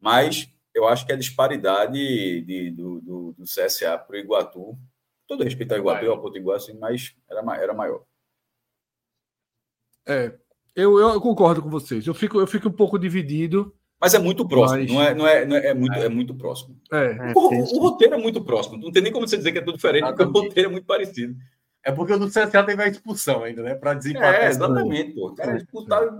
[0.00, 4.78] mas eu acho que a disparidade de, do, do, do CSA para o Iguatu
[5.26, 8.02] todo respeito ao Iguatu, ao Potiguar, assim, mas era, era maior.
[10.06, 10.32] É,
[10.74, 12.06] eu, eu concordo com vocês.
[12.06, 13.74] Eu fico, eu fico um pouco dividido.
[13.98, 14.92] Mas é muito próximo, mas...
[14.92, 16.04] não, é, não, é, não é, é muito, é.
[16.04, 16.78] é muito próximo.
[16.92, 17.32] É.
[17.34, 18.76] O, o, o, roteiro é muito próximo.
[18.76, 20.86] Não tem nem como você dizer que é tudo diferente, porque o roteiro é muito
[20.86, 21.34] parecido.
[21.82, 23.74] É porque o do CSA teve a expulsão ainda, né?
[23.74, 24.34] Para desempatar.
[24.34, 25.34] É, exatamente, pô.
[25.38, 26.18] Era disputado.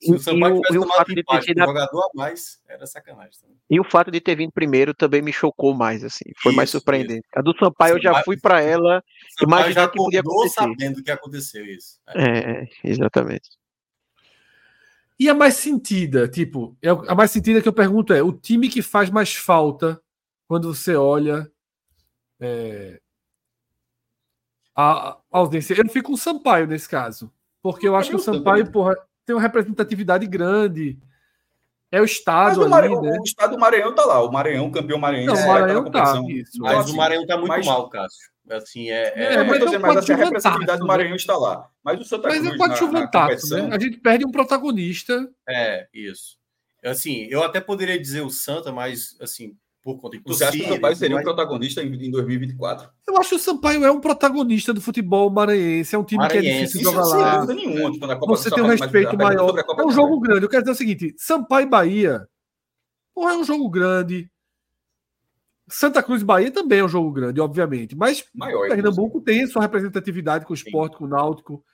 [0.00, 3.56] Se o Sampaio tivesse tomado empate jogador a mais, era sacanagem também.
[3.68, 6.24] E o fato de ter vindo primeiro também me chocou mais, assim.
[6.38, 7.26] Foi isso, mais surpreendente.
[7.26, 7.38] Isso.
[7.38, 9.04] A do Sampaio, eu já fui para ela,
[9.42, 10.54] imaginando que podia acontecer.
[10.54, 12.00] sabendo que aconteceu isso.
[12.08, 12.62] É.
[12.62, 13.50] é, exatamente.
[15.18, 18.70] E a mais sentida, tipo, é a mais sentida que eu pergunto é o time
[18.70, 20.00] que faz mais falta
[20.48, 21.50] quando você olha
[22.40, 22.98] é,
[24.74, 25.74] a, a audiência.
[25.74, 27.30] Eu fico com o Sampaio nesse caso.
[27.62, 28.72] Porque eu acho eu que o Sampaio, também.
[28.72, 28.96] porra,
[29.30, 30.98] tem uma representatividade grande.
[31.92, 33.18] É o Estado o, ali, né?
[33.20, 34.22] o Estado do Maranhão tá lá.
[34.22, 35.34] O Maranhão, campeão maranhense.
[35.34, 36.60] Não, o Maranhão tá, isso.
[36.60, 37.66] Mas assim, o Maranhão tá muito mas...
[37.66, 38.30] mal, Cássio.
[38.48, 39.34] Assim, é, é...
[39.34, 41.68] é mas, mas assim, a representatividade do Maranhão está lá.
[41.84, 43.68] Mas o Santa Cruz, Mas é pode chover né?
[43.72, 45.28] A gente perde um protagonista.
[45.48, 46.36] É, isso.
[46.84, 50.64] Assim, eu até poderia dizer o Santa, mas assim, por conta de Você acha que
[50.64, 52.88] o Sampaio seria um protagonista em, 2024?
[53.06, 55.94] Eu acho que o Sampaio é um protagonista do futebol maranhense.
[55.94, 56.48] É um time maranhense.
[56.48, 57.46] que é difícil jogar lá.
[57.46, 59.58] Nenhuma, tipo, Você tem um respeito maior.
[59.58, 60.44] É um jogo grande.
[60.44, 62.28] Eu quero dizer o seguinte: Sampaio e Bahia.
[63.14, 64.30] Porra, é um jogo grande.
[65.68, 67.96] Santa Cruz e Bahia também é um jogo grande, obviamente.
[67.96, 71.64] Mas maior, Pernambuco tem sua representatividade com o esporte, com o Náutico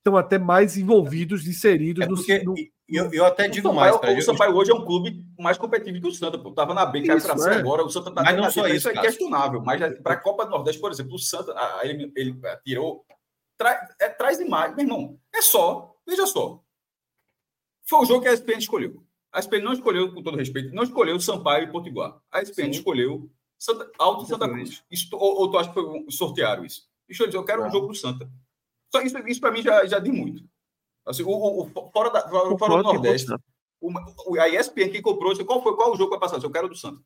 [0.00, 2.54] estão até mais envolvidos, inseridos é porque, no,
[2.88, 4.18] eu, eu até digo Sampaio, mais.
[4.18, 6.36] O Sampaio hoje é um clube mais competitivo que o Santa.
[6.48, 7.84] Estava na B, caiu para C agora.
[7.84, 9.62] O Santa está Mas não só isso, isso é questionável.
[9.62, 13.04] Mas para a Copa do Nordeste, por exemplo, o Santa, ele, ele tirou.
[13.56, 15.20] Tra, é, traz demais, meu irmão.
[15.32, 15.94] É só.
[16.06, 16.60] Veja só.
[17.84, 19.04] Foi o jogo que a SPN escolheu.
[19.32, 22.18] A SPN não escolheu, com todo respeito, não escolheu o Sampaio e Potiguar.
[22.32, 22.78] A SPN Sim.
[22.80, 24.82] escolheu Santa, Alto Santa Cruz.
[24.90, 26.88] Isso, ou, ou tu acha que foi sortearam isso?
[27.06, 28.28] Deixa eu dizer, eu quero um jogo do Santa.
[28.90, 30.42] Só isso, isso para mim já, já diz muito.
[31.06, 33.32] Assim, o, o, o fora, da, fora, fora do Nordeste,
[33.80, 36.44] o, a ESPN que comprou, qual foi qual o jogo que vai passar?
[36.44, 37.00] Eu quero do Santa.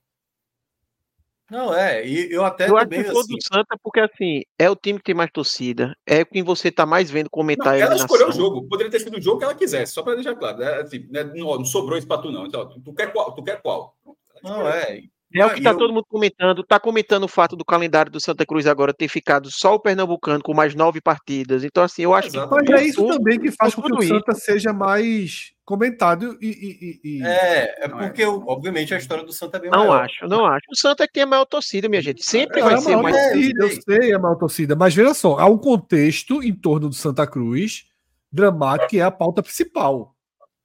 [1.51, 3.35] Não, é, e eu até eu também, acho que assim...
[3.35, 6.87] do Santa, porque assim, é o time que tem mais torcida, é quem você tá
[6.87, 7.75] mais vendo comentar.
[7.75, 10.15] Não, ela escolheu o jogo, poderia ter sido o jogo que ela quisesse, só para
[10.15, 10.59] deixar claro.
[10.59, 10.81] Né?
[10.81, 11.23] Assim, né?
[11.23, 12.47] não, não, sobrou isso para tu, não.
[12.47, 13.33] Então, tu, quer qual?
[13.33, 13.95] Tu quer qual?
[14.43, 15.03] Não, é.
[15.35, 15.79] É o que está eu...
[15.79, 16.61] todo mundo comentando.
[16.61, 20.43] Está comentando o fato do calendário do Santa Cruz agora ter ficado só o Pernambucano
[20.43, 21.65] com mais nove partidas.
[21.65, 22.67] Então, assim, eu acho Exatamente.
[22.67, 22.73] que.
[22.73, 24.41] Mas é isso também que faz com que o Santa isso.
[24.41, 27.01] seja mais comentado e.
[27.03, 27.23] e, e...
[27.25, 28.29] É, é porque, é.
[28.29, 30.05] obviamente, a história do Santa é bem Não maior.
[30.05, 30.65] acho, não acho.
[30.71, 32.25] O Santa é que tem a maior torcida, minha gente.
[32.25, 33.17] Sempre é, vai ser mais.
[33.17, 34.77] Torcida, eu sei a maior torcida.
[34.77, 37.87] Mas veja só, há um contexto em torno do Santa Cruz
[38.31, 40.14] dramático que é a pauta principal.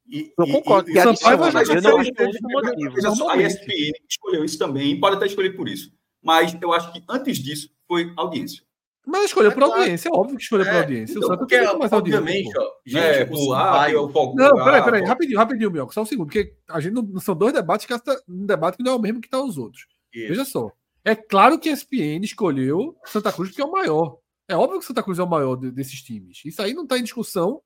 [0.09, 0.89] E, eu concordo.
[0.89, 3.29] E, e, Sampaio vai jogar não.
[3.29, 5.91] A ESPN escolheu isso também, pode até escolher por isso.
[6.21, 8.63] Mas eu acho que antes disso foi audiência.
[9.05, 9.81] Mas escolheu é por claro.
[9.81, 11.13] audiência, é óbvio que escolheu é, por audiência.
[11.13, 12.61] Então, o Santos tem mais obviamente, audiência.
[12.61, 14.35] Ó, gente, é, o Sampaio, o foco.
[14.35, 17.53] Não, peraí, peraí, rapidinho, rapidinho, Mioca, só um segundo, porque a gente não, são dois
[17.53, 17.93] debates que
[18.27, 19.87] um debate que não é o mesmo que tá os outros.
[20.13, 20.27] Isso.
[20.27, 20.71] Veja só.
[21.03, 24.17] É claro que a ESPN escolheu Santa Cruz porque é o maior.
[24.47, 26.41] É óbvio que Santa Cruz é o maior de, desses times.
[26.43, 27.61] Isso aí não está em discussão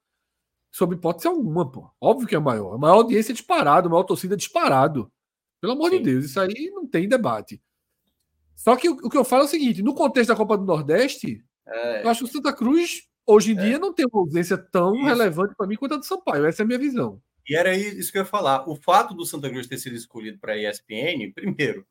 [0.73, 1.89] sob hipótese alguma, pô.
[2.01, 2.73] Óbvio que é maior.
[2.73, 5.09] A maior audiência disparado, a maior torcida disparado.
[5.62, 5.99] Pelo amor Sim.
[5.99, 7.62] de Deus, isso aí não tem debate.
[8.55, 10.65] Só que o, o, que eu falo é o seguinte: no contexto da Copa do
[10.65, 12.03] Nordeste, é.
[12.03, 13.62] eu acho que o Santa Cruz, hoje em é.
[13.62, 15.05] dia, não tem uma ausência tão isso.
[15.05, 16.45] relevante para mim quanto a do Sampaio.
[16.45, 17.21] Essa é a minha visão.
[17.47, 18.67] E era isso que eu ia falar.
[18.67, 21.86] O fato do Santa Cruz ter sido escolhido para a ESPN, primeiro,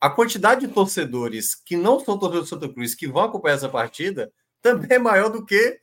[0.00, 3.68] a quantidade de torcedores que não são torcedores do Santa Cruz que vão acompanhar essa
[3.68, 5.80] partida também é maior do que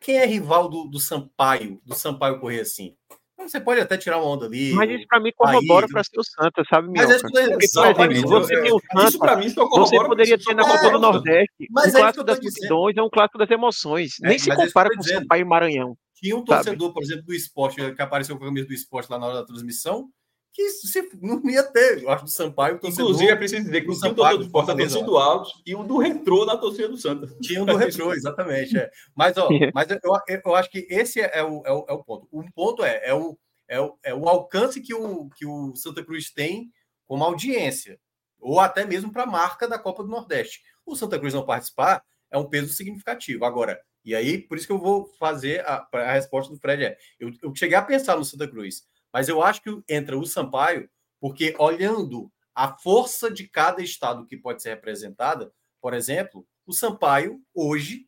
[0.00, 2.96] quem é rival do, do Sampaio, do Sampaio correr assim.
[3.34, 4.72] Então, você pode até tirar uma onda ali.
[4.72, 8.30] Mas isso para mim corrobora para ser o Santa, sabe, Mas isso, Porque, por exemplo,
[8.30, 11.66] você tem o Santa, isso para mim só Você poderia ter na Copa do Nordeste
[11.70, 14.12] mas é clássico das multidões, é um clássico das emoções.
[14.24, 15.96] É, Nem se é compara com o Sampaio e Maranhão.
[16.14, 16.94] Tinha um torcedor, sabe?
[16.94, 19.44] por exemplo, do esporte, que apareceu com a camisa do esporte lá na hora da
[19.44, 20.08] transmissão,
[20.56, 22.80] que se, não ia ter, eu acho, do Sampaio.
[22.82, 25.84] Inclusive, é preciso dizer que o Sampaio do Sport na torcida do Alto e o
[25.84, 27.26] do Retrô na torcida do Santa.
[27.42, 28.74] Tinha um do Retrô, exatamente.
[28.74, 28.90] É.
[29.14, 29.98] Mas, ó, mas eu,
[30.46, 32.26] eu acho que esse é o, é o, é o ponto.
[32.32, 33.38] O ponto é, é, o,
[33.68, 36.72] é, o, é o alcance que o, que o Santa Cruz tem
[37.04, 38.00] como audiência,
[38.40, 40.62] ou até mesmo para a marca da Copa do Nordeste.
[40.86, 43.44] O Santa Cruz não participar é um peso significativo.
[43.44, 46.96] Agora, e aí, por isso que eu vou fazer a, a resposta do Fred é:
[47.20, 48.84] eu, eu cheguei a pensar no Santa Cruz
[49.16, 54.36] mas eu acho que entra o Sampaio, porque olhando a força de cada estado que
[54.36, 55.50] pode ser representada,
[55.80, 58.06] por exemplo, o Sampaio, hoje,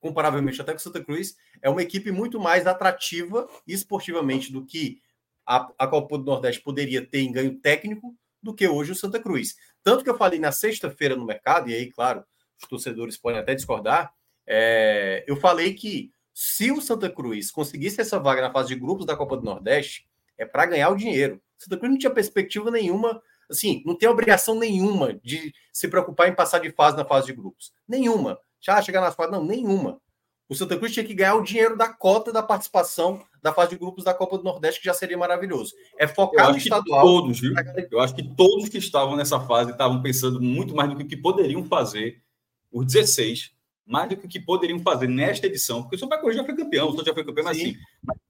[0.00, 5.02] comparavelmente até com o Santa Cruz, é uma equipe muito mais atrativa esportivamente do que
[5.44, 9.20] a, a Copa do Nordeste poderia ter em ganho técnico do que hoje o Santa
[9.20, 9.54] Cruz.
[9.82, 12.24] Tanto que eu falei na sexta-feira no mercado, e aí, claro,
[12.58, 14.14] os torcedores podem até discordar,
[14.46, 19.06] é, eu falei que se o Santa Cruz conseguisse essa vaga na fase de grupos
[19.06, 21.40] da Copa do Nordeste, é para ganhar o dinheiro.
[21.58, 26.28] O Santa Cruz não tinha perspectiva nenhuma, assim, não tem obrigação nenhuma de se preocupar
[26.28, 27.72] em passar de fase na fase de grupos.
[27.88, 28.38] Nenhuma.
[28.60, 29.98] Já chegar nas fases, não, nenhuma.
[30.46, 33.78] O Santa Cruz tinha que ganhar o dinheiro da cota da participação da fase de
[33.78, 35.72] grupos da Copa do Nordeste, que já seria maravilhoso.
[35.98, 37.00] É focar no estadual.
[37.00, 37.54] Todos, viu?
[37.90, 41.64] Eu acho que todos que estavam nessa fase estavam pensando muito mais no que poderiam
[41.64, 42.22] fazer
[42.70, 43.55] os 16
[43.86, 46.56] mais do que o que poderiam fazer nesta edição, porque o São Paulo já foi
[46.56, 47.76] campeão, o São já foi campeão, mas assim,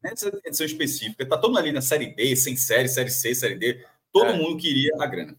[0.02, 3.54] nessa edição específica, tá todo mundo ali na Série B, sem série, Série C, Série
[3.54, 4.36] D, todo é.
[4.36, 5.34] mundo queria a grana.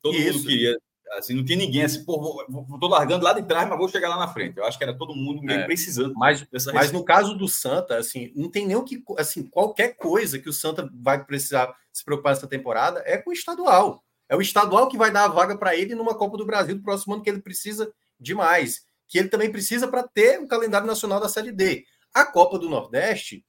[0.00, 0.38] Todo Isso.
[0.38, 0.78] mundo queria,
[1.12, 3.88] assim, não tinha ninguém assim, pô, vou, vou, tô largando lá de trás, mas vou
[3.88, 4.56] chegar lá na frente.
[4.56, 5.64] Eu acho que era todo mundo meio é.
[5.64, 9.44] precisando mas, dessa Mas no caso do Santa, assim, não tem nem o que, assim,
[9.44, 14.02] qualquer coisa que o Santa vai precisar se preocupar nessa temporada é com o estadual.
[14.30, 16.82] É o estadual que vai dar a vaga para ele numa Copa do Brasil do
[16.82, 21.20] próximo ano que ele precisa demais que ele também precisa para ter o calendário nacional
[21.20, 21.84] da Série D.
[22.14, 23.44] A Copa do Nordeste,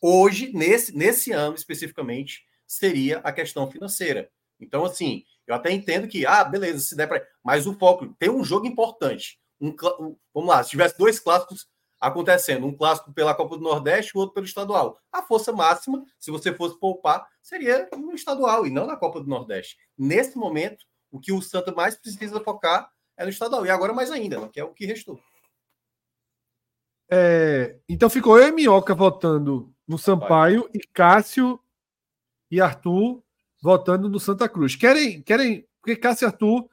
[0.00, 4.30] hoje, nesse, nesse ano especificamente, seria a questão financeira.
[4.58, 7.22] Então, assim, eu até entendo que, ah, beleza, se der para.
[7.44, 9.38] Mas o foco tem um jogo importante.
[9.60, 9.68] Um,
[10.00, 11.68] um, vamos lá, se tivesse dois clássicos
[12.00, 14.98] acontecendo, um clássico pela Copa do Nordeste e o outro pelo estadual.
[15.12, 19.28] A força máxima, se você fosse poupar, seria no estadual e não na Copa do
[19.28, 19.76] Nordeste.
[19.98, 22.90] Nesse momento, o que o Santa mais precisa focar
[23.22, 23.64] é no estadual.
[23.64, 25.18] E agora mais ainda, que é o que restou.
[27.10, 31.60] É, então ficou eu e Minhoca votando no Sampaio e Cássio
[32.50, 33.22] e Arthur
[33.62, 34.76] votando no Santa Cruz.
[34.76, 36.68] Querem, querem, porque Cássio e Arthur,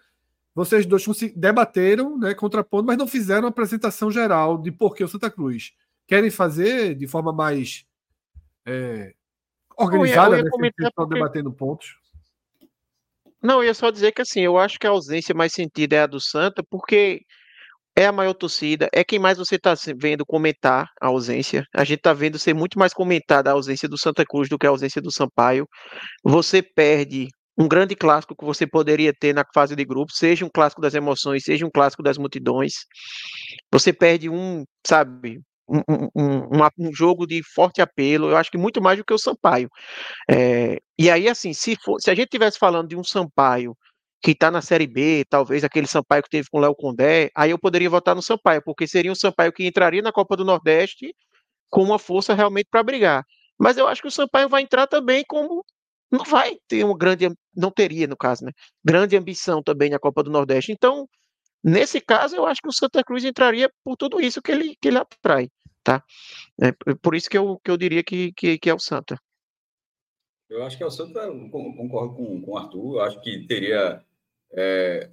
[0.55, 5.07] vocês dois debateram, né, contrapondo, mas não fizeram a apresentação geral de por que o
[5.07, 5.73] Santa Cruz.
[6.07, 7.85] Querem fazer de forma mais
[8.65, 9.13] é,
[9.77, 11.13] organizada, eu ia, eu ia né, porque...
[11.15, 11.97] debatendo pontos?
[13.41, 16.01] Não, eu ia só dizer que assim, eu acho que a ausência mais sentida é
[16.01, 17.21] a do Santa, porque
[17.95, 21.65] é a maior torcida, é quem mais você está vendo comentar a ausência.
[21.75, 24.67] A gente está vendo ser muito mais comentada a ausência do Santa Cruz do que
[24.67, 25.67] a ausência do Sampaio.
[26.23, 30.49] Você perde um grande clássico que você poderia ter na fase de grupos, seja um
[30.49, 32.73] clássico das emoções, seja um clássico das multidões.
[33.71, 38.81] Você perde um, sabe, um, um, um, jogo de forte apelo, eu acho que muito
[38.81, 39.69] mais do que o Sampaio.
[40.29, 43.75] É, e aí, assim, se, for, se a gente estivesse falando de um Sampaio
[44.21, 47.51] que está na Série B, talvez aquele Sampaio que teve com o Léo Condé, aí
[47.51, 51.13] eu poderia votar no Sampaio, porque seria um Sampaio que entraria na Copa do Nordeste
[51.69, 53.23] com uma força realmente para brigar.
[53.57, 55.63] Mas eu acho que o Sampaio vai entrar também como
[56.11, 58.51] não vai ter uma grande, não teria no caso, né?
[58.83, 60.71] Grande ambição também na Copa do Nordeste.
[60.71, 61.07] Então,
[61.63, 64.87] nesse caso, eu acho que o Santa Cruz entraria por tudo isso que ele, que
[64.87, 65.49] ele atrai
[65.83, 66.03] tá?
[66.61, 69.19] É por isso que eu, que eu diria que, que, que é o Santa.
[70.49, 74.03] Eu acho que é o Santa, concordo com, com o Arthur, eu acho que teria
[74.51, 75.09] é,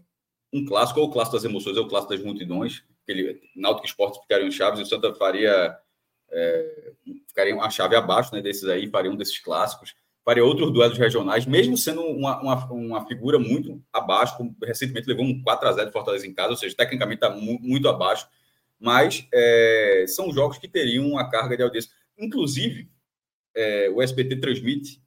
[0.53, 2.85] um clássico, ou o clássico das emoções, ou o clássico das multidões.
[3.03, 5.79] aquele Náutico Esporte ficaria em Chaves e o Santa faria
[6.31, 6.93] é,
[7.29, 9.95] ficaria uma chave abaixo né, desses aí, faria um desses clássicos,
[10.27, 15.25] faria outros duelos regionais, mesmo sendo uma, uma, uma figura muito abaixo, como recentemente levou
[15.25, 18.27] um 4 a 0 de Fortaleza em casa, ou seja, tecnicamente está mu muito abaixo,
[18.77, 21.93] mas é, são jogos que teriam uma carga de audiência.
[22.19, 22.91] Inclusive,
[23.55, 25.01] é, o SBT transmite,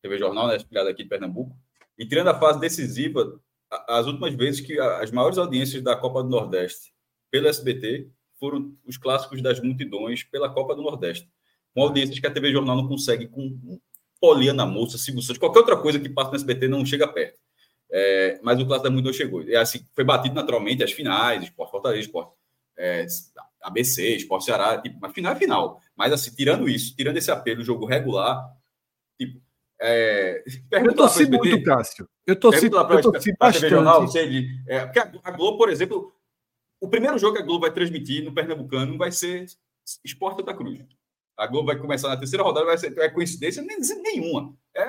[0.00, 0.56] TV Jornal, né,
[0.88, 1.54] aqui de Pernambuco,
[1.98, 3.38] e tirando a fase decisiva,
[3.86, 6.94] as últimas vezes que as maiores audiências da Copa do Nordeste
[7.30, 11.28] pelo SBT foram os clássicos das multidões pela Copa do Nordeste.
[11.74, 13.78] Com audiências que a TV Jornal não consegue com
[14.20, 17.40] Poliana Moça, Silvio Santos, qualquer outra coisa que passa no SBT não chega perto.
[17.90, 19.42] É, mas o clássico da multidão chegou.
[19.48, 22.32] É assim, foi batido naturalmente as finais, Esporte Fortaleza, Esporte
[22.78, 23.06] é,
[23.62, 25.80] ABC, Esporte Ceará, tipo, mas final é final.
[25.96, 28.48] Mas assim, tirando isso, tirando esse apelo, jogo regular,
[29.18, 29.40] tipo,
[29.80, 32.08] é, eu torci muito, Cássio.
[32.26, 33.70] Eu torci, eu torci bastante.
[33.70, 36.12] Jornal, sei, é, porque a Globo, por exemplo,
[36.80, 39.46] o primeiro jogo que a Globo vai transmitir no Pernambucano vai ser
[40.04, 40.80] Esporte da Cruz.
[41.40, 44.54] A Globo vai começar na terceira rodada, vai ser é coincidência nenhuma.
[44.76, 44.82] É,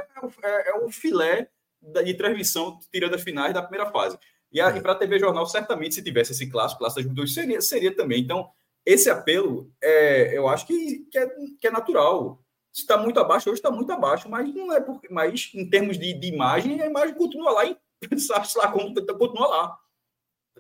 [0.43, 1.49] é, é o filé
[1.81, 4.17] de transmissão tirando as finais da primeira fase.
[4.51, 7.61] E, e para a TV Jornal, certamente, se tivesse esse clássico, clássico das dois, seria,
[7.61, 8.21] seria também.
[8.21, 8.49] Então,
[8.85, 11.27] esse apelo, é, eu acho que, que, é,
[11.59, 12.43] que é natural
[12.73, 16.13] está muito abaixo, hoje está muito abaixo, mas não é porque, mas em termos de,
[16.13, 17.77] de imagem, a imagem continua lá e
[18.19, 19.77] sabe lá como continua lá.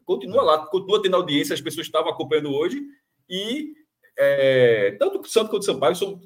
[0.05, 2.81] Continua lá, continua tendo audiência, as pessoas estavam acompanhando hoje,
[3.29, 3.73] e
[4.17, 6.21] é, tanto o Santos quanto o Sampaio são,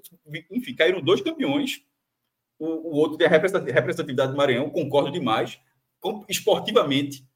[0.52, 1.82] enfim, caíram dois campeões.
[2.58, 5.60] O, o outro tem a representatividade do Maranhão, concordo demais.
[6.30, 7.28] esportivamente,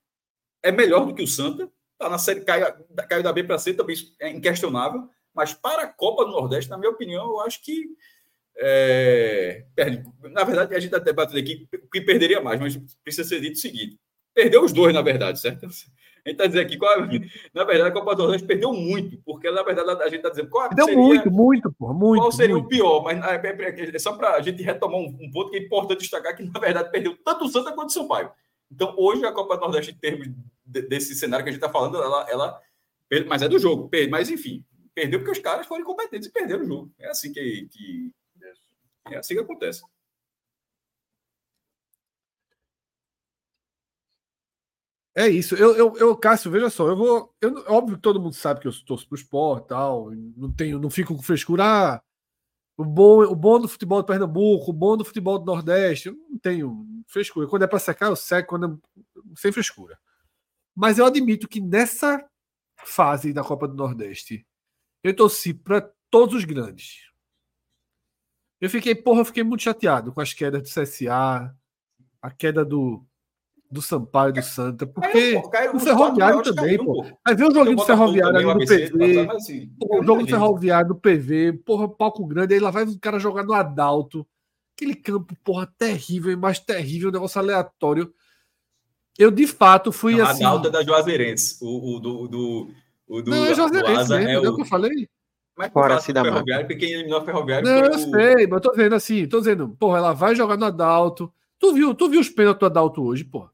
[0.64, 1.70] é melhor do que o Santa.
[1.98, 2.66] Tá na série, caiu,
[3.10, 5.10] caiu da B para C, também é inquestionável.
[5.34, 7.90] Mas para a Copa do Nordeste, na minha opinião, eu acho que
[8.62, 9.64] é,
[10.32, 13.60] na verdade, a gente está debatendo aqui que perderia mais, mas precisa ser dito o
[13.60, 13.98] seguinte:
[14.34, 15.66] perdeu os dois, na verdade, certo?
[16.26, 16.98] A gente está dizendo aqui, qual,
[17.54, 20.50] na verdade, a Copa do Nordeste perdeu muito, porque na verdade a gente está dizendo
[20.50, 22.22] qual Perdeu seria, muito, muito, porra, muito.
[22.22, 22.66] Qual seria muito.
[22.66, 23.04] o pior?
[23.04, 26.00] Mas é, é, é só para a gente retomar um, um, ponto que é importante
[26.00, 28.32] destacar: que na verdade perdeu tanto o Santa quanto o Sampaio.
[28.72, 30.28] Então, hoje a Copa do Nordeste, em termos
[30.66, 32.62] de, desse cenário que a gente está falando, ela, ela.
[33.28, 34.64] Mas é do jogo, mas enfim,
[34.94, 36.92] perdeu porque os caras foram incompetentes e perderam o jogo.
[37.00, 38.12] É assim que, que
[39.10, 39.82] é assim que acontece.
[45.20, 45.54] É isso.
[45.54, 47.36] Eu, eu, eu, Cássio, veja só, eu vou.
[47.42, 50.12] Eu, óbvio que todo mundo sabe que eu torço pro esporte tal.
[50.12, 51.66] Não tenho, não fico com frescura.
[51.66, 52.02] Ah,
[52.78, 56.08] o bom, o bom do futebol do Pernambuco, o bom do futebol do Nordeste.
[56.08, 57.50] Eu não tenho frescura.
[57.50, 59.22] Quando é para secar, eu seco, quando é...
[59.36, 60.00] sem frescura.
[60.74, 62.26] Mas eu admito que nessa
[62.86, 64.48] fase da Copa do Nordeste,
[65.04, 67.10] eu torci para todos os grandes.
[68.62, 71.54] Eu fiquei, porra, eu fiquei muito chateado com as quedas do CSA,
[72.22, 73.06] a queda do,
[73.72, 77.06] do Sampaio do Santa, porque caiu, o Ferroviário também, pô.
[77.26, 80.96] Aí vê o joguinho do Ferroviário ali no PV, assim, o jogo do Ferroviário no
[80.96, 84.26] PV, porra, palco grande, aí lá vai o cara jogar no Adalto,
[84.76, 88.12] aquele campo, porra, terrível, mais terrível, um negócio aleatório.
[89.18, 90.44] Eu, de fato, fui Não, assim...
[90.44, 92.28] Adalto é da Juazeirense, o, o do...
[92.28, 92.72] do
[93.08, 95.10] o do, Não, é Juazeirense mesmo, é, é o que eu falei.
[95.56, 98.00] Mas Fora assim da Ferroviário, porque quem eliminou a Ferroviário Não, eu o...
[98.00, 101.32] sei, mas eu tô dizendo assim, tô dizendo, porra, ela vai jogar no Adalto.
[101.60, 103.52] Tu viu, tu viu os pênaltis do Adalto hoje, porra?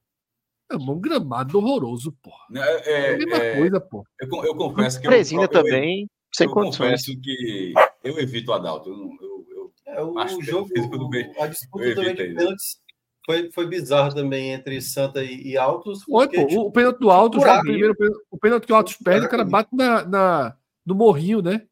[0.72, 2.46] É um gramado horroroso, porra.
[2.56, 4.06] É, é, é a mesma é, coisa, porra.
[4.20, 5.08] Eu, eu confesso que.
[5.08, 7.06] Presina também, eu, sem eu condições.
[7.06, 8.90] confesso que eu evito o Adalto.
[8.90, 10.70] Eu, eu, eu é, o, o jogo,
[11.38, 12.80] o, a disputa também de pênaltis
[13.26, 16.04] foi, foi bizarro também entre Santa e, e Altos.
[16.04, 17.96] Foi, pô, tipo, o pênalti do Altos, o, primeiro,
[18.30, 21.64] o pênalti que o Altos perde, o cara bate na, na, no morrinho, né?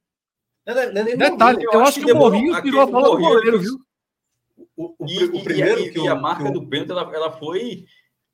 [0.65, 3.21] Não, não, não Detalhe, eu, eu acho que, que o Morrinho tirou a bola do
[3.21, 3.77] goleiro, viu?
[4.77, 7.85] O, o, e, o primeiro e, que e a marca do pênalti, ela, ela foi.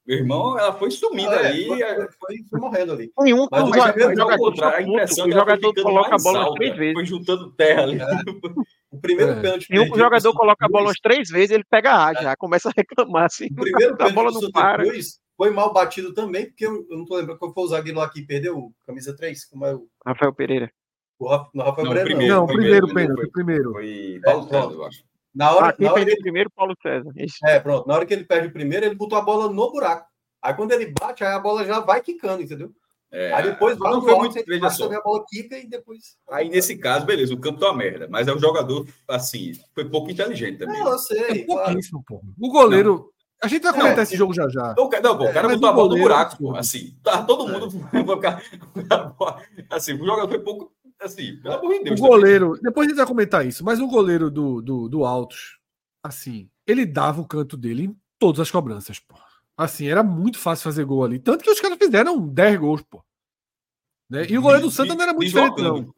[0.05, 1.67] Meu irmão, ela foi sumida ah, é, ali.
[1.67, 3.11] Foi, foi, foi, morrendo ali.
[3.19, 6.93] Nenhum Mas o jogador, jogador, a impressão o jogador coloca a bola umas três vezes.
[6.93, 8.01] Foi juntando terra ali.
[8.01, 8.05] É.
[8.91, 9.41] O primeiro é.
[9.41, 9.67] pênalti.
[9.69, 12.73] E o jogador coloca a bola umas três vezes, ele pega a já, começa a
[12.75, 13.47] reclamar assim.
[13.51, 14.83] O primeiro a bola não para.
[14.83, 17.99] Depois, foi mal batido também, porque eu, eu não tô lembrando qual foi o zagueiro
[17.99, 19.87] lá que perdeu, camisa 3, como é o.
[20.05, 20.71] Rafael Pereira.
[21.19, 22.47] O Rafael não, Pereira, primeiro, não.
[22.47, 23.71] não primeiro pênalti, primeiro.
[23.73, 25.08] Foi Paulo é, eu acho.
[25.33, 26.17] Na hora, ah, quem na hora ele...
[26.17, 27.11] primeiro, Paulo César.
[27.15, 27.37] Isso.
[27.45, 27.87] É, pronto.
[27.87, 30.07] Na hora que ele perde o primeiro, ele botou a bola no buraco.
[30.41, 32.71] Aí quando ele bate, aí a bola já vai quicando, entendeu?
[33.11, 34.85] É, aí depois vai não foi muito, veja só.
[34.85, 36.15] a bola quica e depois.
[36.29, 39.89] Aí nesse caso, beleza, o campo tá uma merda, mas é o jogador assim, foi
[39.89, 40.79] pouco inteligente também.
[40.79, 41.41] Não, eu sei.
[41.41, 42.21] É pouquíssimo, pô.
[42.39, 43.19] O goleiro, não.
[43.41, 44.75] A gente vai comentar não, esse jogo já já.
[44.77, 46.97] Não, não pô, o cara é, botou a bola no buraco, pô, assim.
[47.01, 47.69] Tá todo mundo.
[49.57, 49.75] É.
[49.75, 50.71] assim, o jogador foi pouco.
[51.01, 51.99] Assim, pelo amor de Deus.
[51.99, 52.61] O goleiro, também.
[52.63, 55.57] depois a gente vai comentar isso, mas o goleiro do, do, do Altos,
[56.03, 59.15] assim, ele dava o canto dele em todas as cobranças, pô.
[59.57, 61.19] Assim, era muito fácil fazer gol ali.
[61.19, 63.03] Tanto que os caras fizeram 10 gols, pô.
[64.09, 64.25] Né?
[64.29, 65.93] E o goleiro do Santa não era muito diferente, não.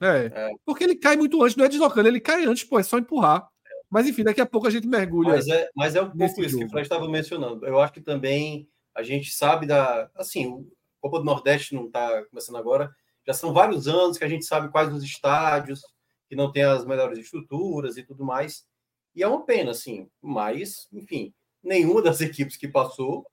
[0.00, 2.82] É, é, Porque ele cai muito antes, não é deslocando, ele cai antes, pô, é
[2.82, 3.46] só empurrar.
[3.90, 5.30] Mas enfim, daqui a pouco a gente mergulha.
[5.30, 6.62] Mas é, mas é um pouco isso jogo.
[6.62, 7.66] que o Fred estava mencionando.
[7.66, 10.08] Eu acho que também a gente sabe da.
[10.14, 10.66] Assim, o
[11.00, 12.94] Copa do Nordeste não está começando agora.
[13.30, 15.82] Já são vários anos que a gente sabe quais os estádios,
[16.28, 18.64] que não tem as melhores estruturas e tudo mais.
[19.14, 20.08] E é uma pena, assim.
[20.20, 23.24] Mas, enfim, nenhuma das equipes que passou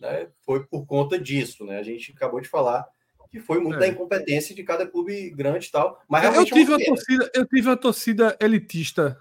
[0.00, 1.78] né, foi por conta disso, né?
[1.78, 2.84] A gente acabou de falar
[3.30, 3.78] que foi muito é.
[3.78, 6.02] da incompetência de cada clube grande e tal.
[6.08, 9.20] Mas eu é tive, uma torcida, eu tive uma torcida elitista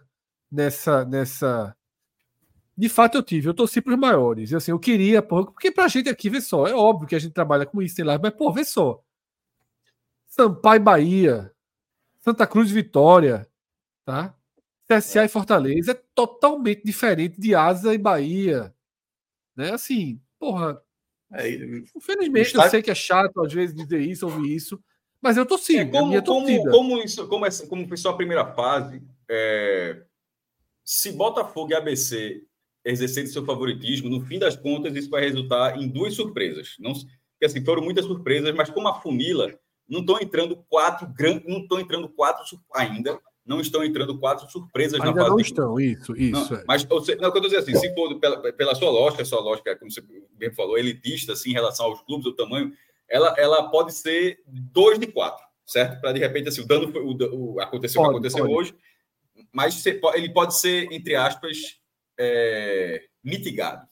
[0.52, 1.78] nessa, nessa.
[2.76, 3.50] De fato, eu tive.
[3.50, 4.50] Eu torci para os maiores.
[4.50, 7.16] E, assim, eu queria, porra, porque para a gente aqui, vê só, é óbvio que
[7.16, 9.00] a gente trabalha com isso, sei lá, mas, pô, vê só.
[10.36, 11.54] Sampaio Bahia,
[12.18, 13.48] Santa Cruz Vitória,
[14.04, 14.36] tá?
[14.88, 18.74] CSA e Fortaleza é totalmente diferente de Asa e Bahia.
[19.56, 19.72] Né?
[19.72, 20.82] Assim, porra.
[21.32, 21.48] É,
[21.96, 22.66] infelizmente, está...
[22.66, 24.84] eu sei que é chato às vezes dizer isso, ouvir isso,
[25.22, 25.78] mas eu torci.
[25.78, 30.04] É como, como, como, isso, como, essa, como foi só a primeira fase, é,
[30.84, 32.44] se Botafogo e ABC
[32.84, 36.76] exercerem seu favoritismo, no fim das contas, isso vai resultar em duas surpresas.
[36.80, 39.54] Não, porque assim, foram muitas surpresas, mas como a funila,
[39.88, 45.00] não estão entrando quatro grandes, não estão entrando quatro ainda, não estão entrando quatro surpresas
[45.00, 45.30] ainda na fase.
[45.30, 46.54] Não estão, isso, isso.
[46.54, 46.64] Não, é.
[46.68, 49.76] Mas você, não, eu estou dizendo assim, se for pela, pela sua lógica, sua lógica,
[49.76, 50.02] como você
[50.38, 52.72] bem falou, elitista, assim, em relação aos clubes, o tamanho,
[53.10, 56.00] ela, ela pode ser dois de quatro, certo?
[56.00, 58.54] Para de repente, assim, o dano foi, o, o aconteceu o que aconteceu pode.
[58.54, 58.76] hoje,
[59.52, 61.80] mas ele pode ser, entre aspas,
[62.18, 63.86] é, mitigado.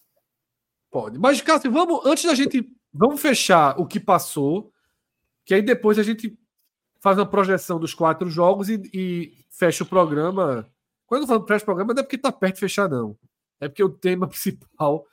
[0.89, 1.17] Pode.
[1.17, 2.67] Mas, Cássio, vamos, antes da gente.
[2.93, 4.70] Vamos fechar o que passou,
[5.51, 6.39] que aí depois a gente
[7.01, 10.65] faz uma projeção dos quatro jogos e, e fecha o programa.
[11.05, 13.17] Quando eu falo fecha o programa, não é porque está perto de fechar, não.
[13.59, 15.05] É porque o tema principal,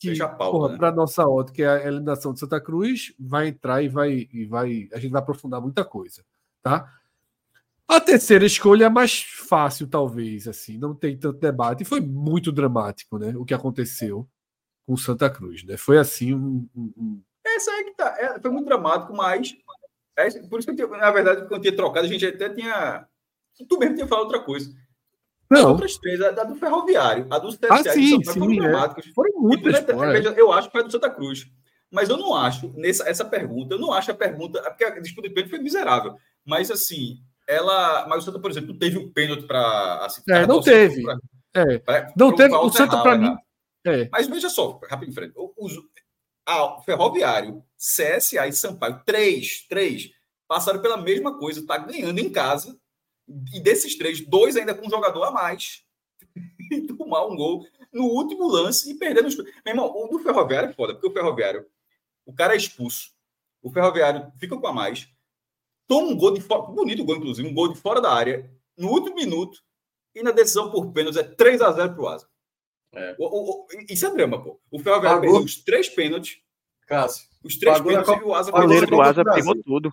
[0.00, 0.76] que né?
[0.76, 4.88] para nossa ótica é a eliminação de Santa Cruz, vai entrar e vai, e vai.
[4.92, 6.24] A gente vai aprofundar muita coisa.
[6.60, 6.92] Tá?
[7.86, 11.82] A terceira escolha é mais fácil, talvez, assim, não tem tanto debate.
[11.82, 13.32] E foi muito dramático, né?
[13.36, 14.28] O que aconteceu
[14.84, 15.76] com Santa Cruz, né?
[15.76, 16.68] Foi assim um.
[16.74, 17.22] um...
[17.46, 18.16] Essa é que tá.
[18.18, 19.54] É, foi muito dramático, mas.
[20.16, 23.06] É, por isso que, eu, na verdade, quando eu tinha trocado, a gente até tinha.
[23.68, 24.70] Tu mesmo tinha falado outra coisa.
[25.50, 25.60] Não.
[25.60, 28.56] As outras três, a, a do Ferroviário, a do CSA, ah, sim, sim, foram é.
[28.56, 29.06] dramáticos.
[29.14, 31.46] Foram muito Eu acho que foi a do Santa Cruz.
[31.90, 34.60] Mas eu não acho, nessa essa pergunta, eu não acho a pergunta.
[34.62, 36.16] Porque a disputa de pênalti foi miserável.
[36.44, 38.06] Mas assim, ela.
[38.08, 40.04] Mas o Santa, por exemplo, teve o pênalti para.
[40.04, 41.02] Assim, é, não teve.
[41.02, 41.16] Pra,
[41.54, 41.78] é.
[41.78, 42.54] Pra, não teve.
[42.54, 43.36] O Santa, para mim.
[43.86, 44.08] É.
[44.10, 45.34] Mas veja só, rápido em frente.
[45.36, 45.52] O,
[46.46, 50.10] a Ferroviário, CSA e Sampaio, três, três,
[50.46, 52.78] passaram pela mesma coisa, tá ganhando em casa.
[53.54, 55.82] E desses três, dois ainda com um jogador a mais.
[56.70, 59.36] e tomar um gol no último lance e perder nos.
[59.36, 61.66] Meu irmão, o do Ferroviário é foda, porque o Ferroviário,
[62.26, 63.12] o cara é expulso.
[63.62, 65.08] O Ferroviário fica com a mais
[65.86, 68.88] toma um gol de fora, bonito gol, inclusive, um gol de fora da área, no
[68.88, 69.62] último minuto,
[70.14, 72.28] e na decisão por pênaltis é 3 a 0 para o Asa.
[72.94, 73.16] É.
[73.18, 74.60] O, o, o, isso é drama, pô.
[74.70, 76.38] O Ferroviário pegou os três pênaltis.
[76.86, 77.26] Cássio.
[77.42, 79.90] Os três pênaltis Copa, e o Asa O goleiro do Asa pegou tudo.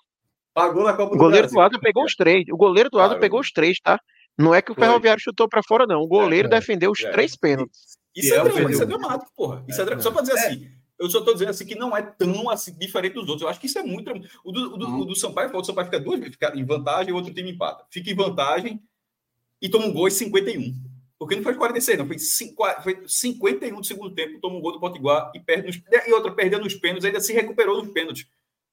[0.53, 2.45] Pagou na Copa o goleiro do, do Asa pegou os três.
[2.49, 3.99] O goleiro do Asa pegou os três, tá?
[4.37, 6.01] Não é que o Ferroviário chutou para fora, não.
[6.01, 7.11] O goleiro é, é, defendeu os é.
[7.11, 7.97] três pênaltis.
[8.15, 9.63] Isso, é, é drama, isso é dramático, porra.
[9.67, 12.01] Isso é, é Só para dizer assim, eu só estou dizendo assim que não é
[12.01, 13.41] tão assim, diferente dos outros.
[13.41, 14.11] Eu acho que isso é muito.
[14.43, 14.99] O do, o do, uhum.
[14.99, 17.51] o do Sampaio, o Sampaio fica duas vezes, fica em vantagem e o outro time
[17.51, 17.85] empata.
[17.89, 18.81] Fica em vantagem
[19.61, 20.73] e toma um gol em 51.
[21.21, 22.07] Porque não foi 46, não.
[22.07, 25.81] Foi, 5, foi 51 do segundo tempo, toma um gol do Potiguar e perde nos,
[26.07, 28.25] E outra, perdendo nos pênaltis, ainda se recuperou nos pênaltis.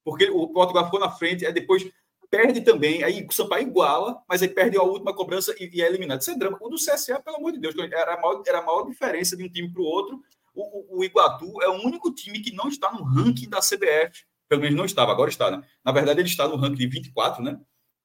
[0.03, 1.87] Porque o Potiguar ficou na frente, aí depois
[2.31, 5.87] perde também, aí o Sampaio iguala, mas aí perde a última cobrança e, e é
[5.87, 6.23] eliminado.
[6.23, 6.57] Isso é drama.
[6.59, 9.45] O do CSA, pelo amor de Deus, era a maior, era a maior diferença de
[9.45, 10.19] um time para o outro
[10.55, 14.25] o, o, Iguatu é o único time que não está no ranking da CBF.
[14.49, 15.63] Pelo menos não estava, agora está, né?
[15.85, 17.61] Na verdade, ele está no ranking de 24, né?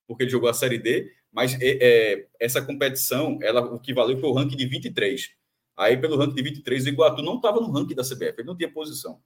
[0.08, 4.20] Porque ele jogou a Série D, mas é, é, essa competição, ela, o que valeu
[4.20, 5.32] foi o ranking de 23.
[5.76, 8.56] Aí, pelo ranking de 23, o Iguatu não estava no ranking da CBF, ele não
[8.56, 9.20] tinha posição.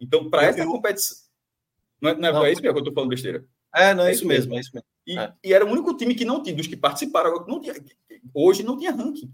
[0.00, 1.16] Então, para essa competição.
[2.00, 3.46] Não é, não é, não, é isso mesmo que eu estou falando besteira?
[3.72, 4.88] É, não é, é isso mesmo, mesmo, é isso mesmo.
[5.06, 5.32] E, é.
[5.44, 7.74] e, era o único time que não tinha, dos que participaram, não tinha,
[8.34, 9.32] hoje não tinha ranking.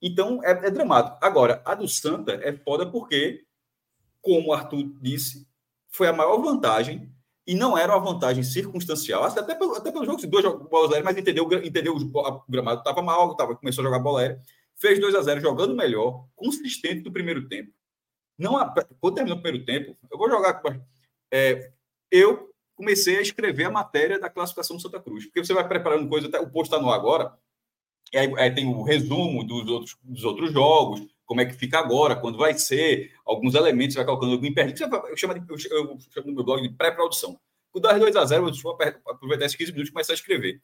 [0.00, 1.18] Então, é, é, dramático.
[1.20, 3.44] Agora, a do Santa é foda porque,
[4.22, 5.46] como o Arthur disse,
[5.88, 7.12] foi a maior vantagem
[7.48, 9.24] e não era uma vantagem circunstancial.
[9.24, 13.34] Até pelo, até pelo jogo, dois bolas aéreas, mas entendeu, entendeu o gramado estava mal,
[13.34, 14.42] tava, começou a jogar bola aérea,
[14.76, 17.72] fez 2 a 0 jogando melhor, consistente no primeiro tempo.
[18.38, 18.52] Não,
[19.00, 20.60] quando terminou o primeiro tempo, eu vou jogar.
[21.32, 21.72] É,
[22.12, 26.06] eu comecei a escrever a matéria da classificação do Santa Cruz, porque você vai preparando
[26.06, 27.32] coisa, até o post está no agora
[28.12, 31.78] e aí, aí, tem o resumo dos outros, dos outros jogos, como é que fica
[31.78, 34.88] agora, quando vai ser, alguns elementos, vai colocando algum imperdível.
[35.06, 37.38] Eu chamo, de, eu chamo no meu blog de pré-produção.
[37.70, 38.70] O das 2x0, deixa eu
[39.06, 40.62] aproveitar esses 15 minutos e começar a escrever.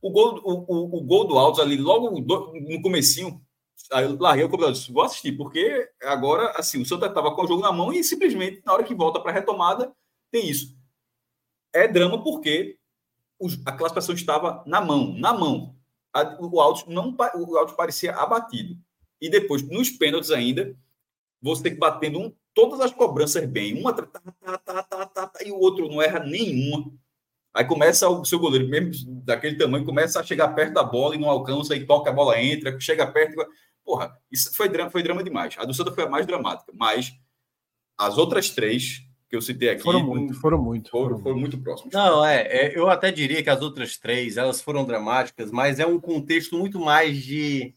[0.00, 3.44] O gol, o, o, o gol do Altos ali, logo no comecinho,
[3.92, 7.44] aí eu larguei o computador, disse, vou assistir, porque agora, assim, o Santa estava com
[7.44, 9.94] o jogo na mão e simplesmente, na hora que volta para a retomada,
[10.30, 10.74] tem isso.
[11.74, 12.78] É drama porque
[13.66, 15.76] a classificação estava na mão, na mão.
[16.40, 18.80] o Altos não o Altos parecia abatido.
[19.22, 20.76] E depois, nos pênaltis ainda,
[21.40, 23.80] você tem que batendo um, todas as cobranças bem.
[23.80, 26.92] Uma tá, tá, tá, tá, tá, tá, e o outro não erra nenhuma.
[27.54, 31.18] Aí começa o seu goleiro, mesmo daquele tamanho, começa a chegar perto da bola e
[31.18, 33.46] não alcança, e toca a bola, entra, chega perto.
[33.84, 35.54] Porra, isso foi drama, foi drama demais.
[35.56, 37.12] A do Santa foi a mais dramática, mas
[37.96, 39.82] as outras três que eu citei aqui.
[39.82, 40.90] Foram muito, foram muito.
[40.90, 41.94] Foram, foram, foram muito próximos.
[41.94, 45.86] Não, é, é, eu até diria que as outras três, elas foram dramáticas, mas é
[45.86, 47.72] um contexto muito mais de.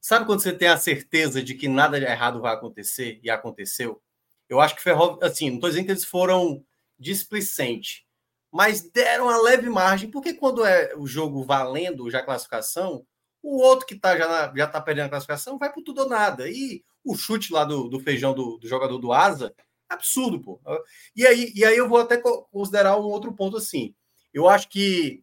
[0.00, 4.00] Sabe quando você tem a certeza de que nada de errado vai acontecer e aconteceu?
[4.48, 4.90] Eu acho que
[5.22, 6.64] assim, não estou dizendo que eles foram
[6.98, 8.04] displicentes,
[8.50, 13.04] mas deram a leve margem, porque quando é o jogo valendo já a classificação,
[13.42, 16.48] o outro que tá, já, já tá perdendo a classificação vai por tudo ou nada.
[16.48, 19.54] E o chute lá do, do feijão do, do jogador do Asa,
[19.88, 20.60] absurdo, pô.
[21.14, 22.16] E aí, e aí eu vou até
[22.50, 23.94] considerar um outro ponto assim.
[24.32, 25.22] Eu acho que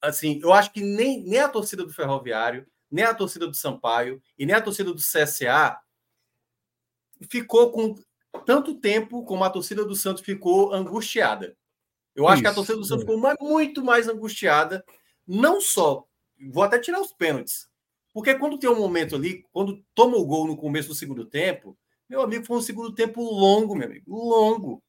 [0.00, 4.22] assim, eu acho que nem, nem a torcida do Ferroviário, nem a torcida do Sampaio
[4.38, 5.78] e nem a torcida do CSA
[7.28, 7.94] ficou com
[8.44, 11.56] tanto tempo como a torcida do Santos ficou angustiada.
[12.14, 13.06] Eu acho Isso, que a torcida do Santos é.
[13.06, 14.84] ficou mais, muito mais angustiada,
[15.26, 16.04] não só,
[16.50, 17.68] vou até tirar os pênaltis,
[18.12, 21.76] porque quando tem um momento ali, quando toma o gol no começo do segundo tempo,
[22.08, 24.82] meu amigo, foi um segundo tempo longo, meu amigo, longo.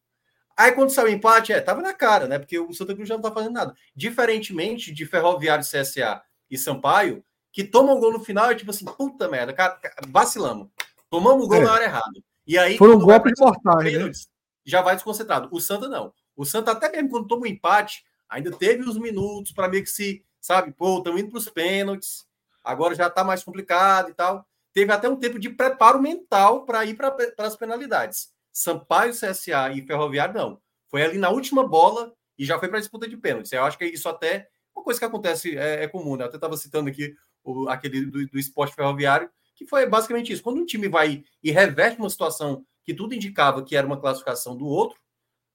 [0.55, 2.39] Aí quando saiu o empate, é, tava na cara, né?
[2.39, 3.75] Porque o Santa Cruz já não tá fazendo nada.
[3.95, 7.23] Diferentemente de Ferroviário, CSA e Sampaio,
[7.57, 9.79] que tomam o gol no final, é tipo assim, puta merda, cara,
[10.09, 10.67] vacilamos.
[11.09, 11.63] Tomamos o gol é.
[11.63, 12.21] na hora errada.
[12.45, 14.11] E aí, Foram golpes mortais, né?
[14.63, 15.49] Já vai desconcentrado.
[15.51, 16.13] O Santa não.
[16.35, 19.89] O Santa, até mesmo quando toma um empate, ainda teve uns minutos para meio que
[19.89, 22.27] se, sabe, pô, estamos indo para os pênaltis,
[22.63, 24.45] agora já está mais complicado e tal.
[24.71, 28.29] Teve até um tempo de preparo mental para ir para as penalidades.
[28.53, 30.61] Sampaio, CSA e Ferroviário, não.
[30.89, 33.51] Foi ali na última bola e já foi para a disputa de pênaltis.
[33.51, 36.23] Eu acho que isso até uma coisa que acontece é, é comum, né?
[36.23, 37.15] Eu até estava citando aqui
[37.47, 40.43] o, aquele do, do esporte ferroviário, que foi basicamente isso.
[40.43, 44.55] Quando um time vai e reverte uma situação que tudo indicava que era uma classificação
[44.55, 44.99] do outro,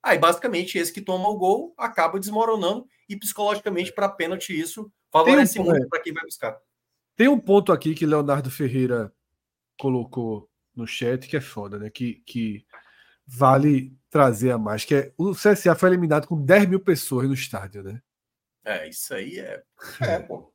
[0.03, 5.61] aí basicamente esse que toma o gol acaba desmoronando e psicologicamente para pênalti isso favorece
[5.61, 6.59] um, muito para quem vai buscar.
[7.17, 9.13] Tem um ponto aqui que Leonardo Ferreira
[9.79, 11.91] colocou no chat que é foda, né?
[11.91, 12.65] Que, que
[13.27, 17.35] vale trazer a mais, que é o CSA foi eliminado com 10 mil pessoas no
[17.35, 18.03] estádio, né?
[18.65, 19.63] É, isso aí é.
[20.01, 20.52] É, pô.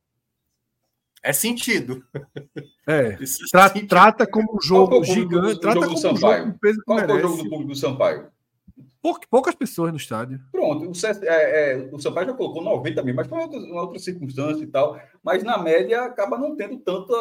[1.22, 2.04] É sentido.
[2.86, 3.18] É.
[3.50, 3.88] Tra sentido.
[3.88, 5.54] Trata como um jogo gigante.
[5.54, 8.28] Do, trata jogo como um jogo peso Qual é o jogo do público do Sampaio?
[9.30, 10.40] poucas pessoas no estádio.
[10.50, 13.82] Pronto, o, CS, é, é, o Sampaio já colocou 90 mil, mas foi outra, uma
[13.82, 15.00] outra circunstância e tal.
[15.22, 17.14] Mas na média acaba não tendo tanta.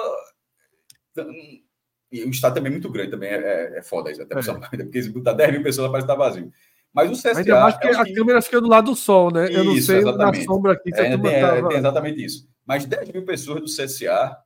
[2.11, 4.41] E o estado também é muito grande, também é, é, é foda isso, até é.
[4.41, 6.51] Sampaio, porque se botar 10 mil pessoas parece estar vazio.
[6.93, 7.39] Mas o CSA.
[7.39, 8.13] Ainda mais que a que...
[8.13, 9.47] câmera fica do lado do sol, né?
[9.51, 10.39] Eu não sei exatamente.
[10.39, 11.69] na sombra aqui se é, tem, tava...
[11.69, 12.47] tem exatamente isso.
[12.67, 14.37] Mas 10 mil pessoas do CSA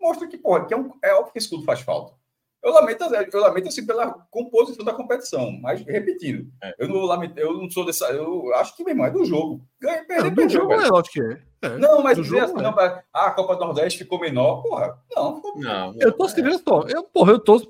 [0.00, 2.18] mostra que, porra, que é, um, é óbvio que esse tudo faz falta.
[2.62, 6.74] Eu lamento, eu lamento assim pela composição da competição, mas repetindo, é.
[6.76, 9.64] eu não lamento, eu não sou dessa, eu acho que meu irmão é do jogo.
[9.80, 11.42] Ganha, perder, do jogo é lógico que é.
[11.62, 11.78] é.
[11.78, 12.62] Não, mas dizer assim, é.
[12.62, 14.98] não, ah, a Copa do Nordeste ficou menor, porra.
[15.14, 17.60] Não, ficou não, Eu tô se só, eu, porra, eu tô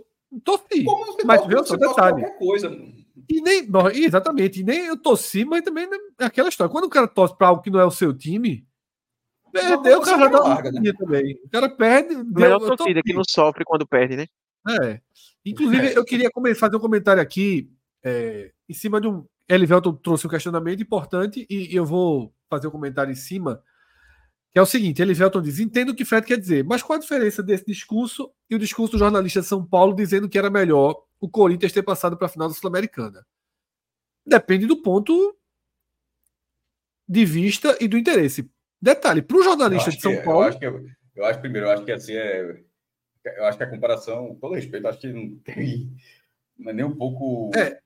[0.43, 0.85] torci.
[1.25, 2.25] Mas viu só detalhe.
[2.39, 2.71] Coisa.
[3.29, 5.87] E nem, exatamente, e nem eu torci, mas também
[6.19, 6.73] é aquela história.
[6.73, 8.67] Quando o cara torce para algo que não é o seu time,
[9.53, 10.93] perdeu, o cara já dá larga, né?
[10.93, 11.39] também.
[11.45, 12.15] O cara perde.
[12.25, 14.27] Melhor torcida que não sofre quando perde, né?
[14.83, 15.01] É.
[15.45, 17.71] Inclusive, eu queria fazer um comentário aqui
[18.05, 19.25] é, em cima de um.
[19.49, 23.63] Elivelton trouxe um questionamento importante e eu vou fazer um comentário em cima,
[24.53, 27.01] que é o seguinte: Elivelton diz: entendo o que Fred quer dizer, mas qual a
[27.01, 31.03] diferença desse discurso e o discurso do jornalista de São Paulo dizendo que era melhor
[31.21, 33.25] o Corinthians ter passado para a final da Sul-Americana?
[34.27, 35.35] Depende do ponto
[37.09, 38.51] de vista e do interesse.
[38.81, 40.43] Detalhe, para o jornalista de São que, Paulo.
[40.43, 40.67] Eu acho, que,
[41.17, 42.63] eu acho primeiro, eu acho que assim é
[43.37, 45.91] eu acho que a comparação, com todo respeito, acho que não tem
[46.59, 47.79] não é nem um pouco é.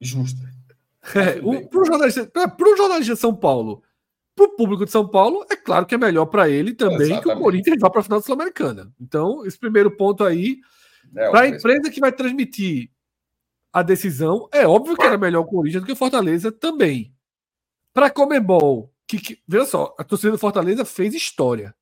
[0.00, 0.42] justa.
[1.14, 2.30] É, para o jornalista,
[2.76, 3.82] jornalista de São Paulo,
[4.36, 7.22] para o público de São Paulo, é claro que é melhor para ele também Exatamente.
[7.22, 8.92] que o Corinthians vá para a final da Sul-Americana.
[9.00, 10.58] Então, esse primeiro ponto aí,
[11.16, 12.90] é, para a empresa que vai transmitir
[13.72, 17.14] a decisão, é óbvio que era melhor o Corinthians do que o Fortaleza também.
[17.94, 21.74] Para a Comebol, que, que, veja só, a torcida do Fortaleza fez história.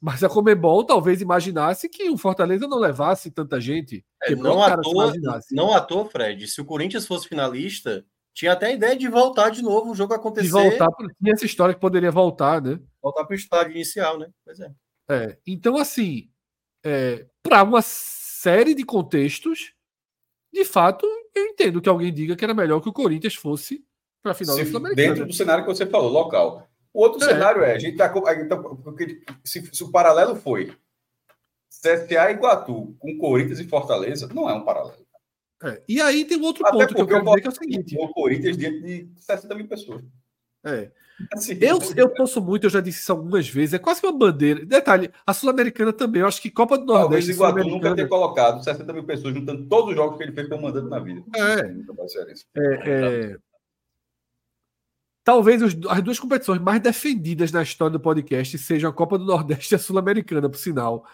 [0.00, 4.04] Mas a Comebol talvez imaginasse que o Fortaleza não levasse tanta gente.
[4.22, 5.12] É, não, à toa,
[5.52, 6.48] não à toa, Fred.
[6.48, 8.04] Se o Corinthians fosse finalista,
[8.34, 10.46] Tinha até a ideia de voltar de novo, o jogo acontecer.
[10.46, 10.88] De voltar,
[11.22, 12.80] tinha essa história que poderia voltar, né?
[13.02, 14.28] Voltar para o estádio inicial, né?
[14.44, 14.72] Pois é.
[15.10, 16.30] é então, assim,
[16.82, 19.74] é, para uma série de contextos,
[20.52, 23.84] de fato, eu entendo que alguém diga que era melhor que o Corinthians fosse
[24.22, 24.94] para a final se.
[24.94, 26.68] Dentro do cenário que você falou, local.
[26.94, 27.26] O outro é.
[27.32, 28.12] cenário é, a gente tá,
[29.42, 30.72] se, se, o paralelo foi
[31.70, 35.06] CSA e Iguatu com Corinthians e Fortaleza, não é um paralelo.
[35.64, 35.80] É.
[35.88, 37.96] E aí tem um outro Até ponto que eu quero dizer que é o seguinte.
[37.98, 40.02] O Corinthians diante de 60 mil pessoas.
[40.64, 40.90] É.
[41.32, 44.64] Assim, eu, eu torço muito, eu já disse isso algumas vezes, é quase uma bandeira.
[44.64, 47.36] Detalhe, a Sul-Americana também, eu acho que Copa do Nordeste.
[47.36, 50.48] Talvez Iguatu nunca ter colocado 60 mil pessoas juntando todos os jogos que ele fez
[50.48, 51.22] comandando na vida.
[51.36, 51.60] É.
[52.56, 53.36] É, é,
[55.24, 59.24] Talvez os, as duas competições mais defendidas na história do podcast sejam a Copa do
[59.24, 61.06] Nordeste e a Sul-Americana, por sinal.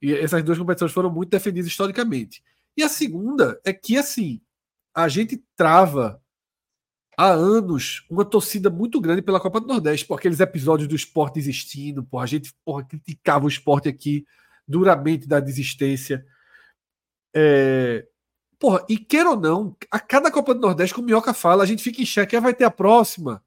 [0.00, 2.42] E essas duas competições foram muito defendidas historicamente.
[2.76, 4.40] E a segunda é que, assim,
[4.94, 6.20] a gente trava
[7.16, 11.38] há anos uma torcida muito grande pela Copa do Nordeste, por aqueles episódios do esporte
[11.38, 14.26] existindo, por a gente porra, criticava o esporte aqui
[14.68, 16.26] duramente da desistência.
[17.34, 18.06] É...
[18.58, 21.66] Porra, e queira ou não, a cada Copa do Nordeste, como o Minhoca fala, a
[21.66, 23.42] gente fica em xeque, vai ter a próxima.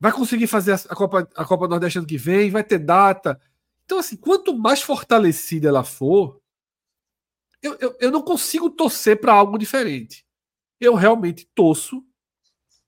[0.00, 3.40] Vai conseguir fazer a Copa, a Copa Nordeste ano que vem, vai ter data.
[3.84, 6.40] Então, assim, quanto mais fortalecida ela for,
[7.62, 10.24] eu, eu, eu não consigo torcer para algo diferente
[10.80, 12.02] eu realmente torço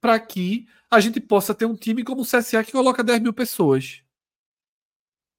[0.01, 3.33] para que a gente possa ter um time como o CSA que coloca 10 mil
[3.33, 4.03] pessoas.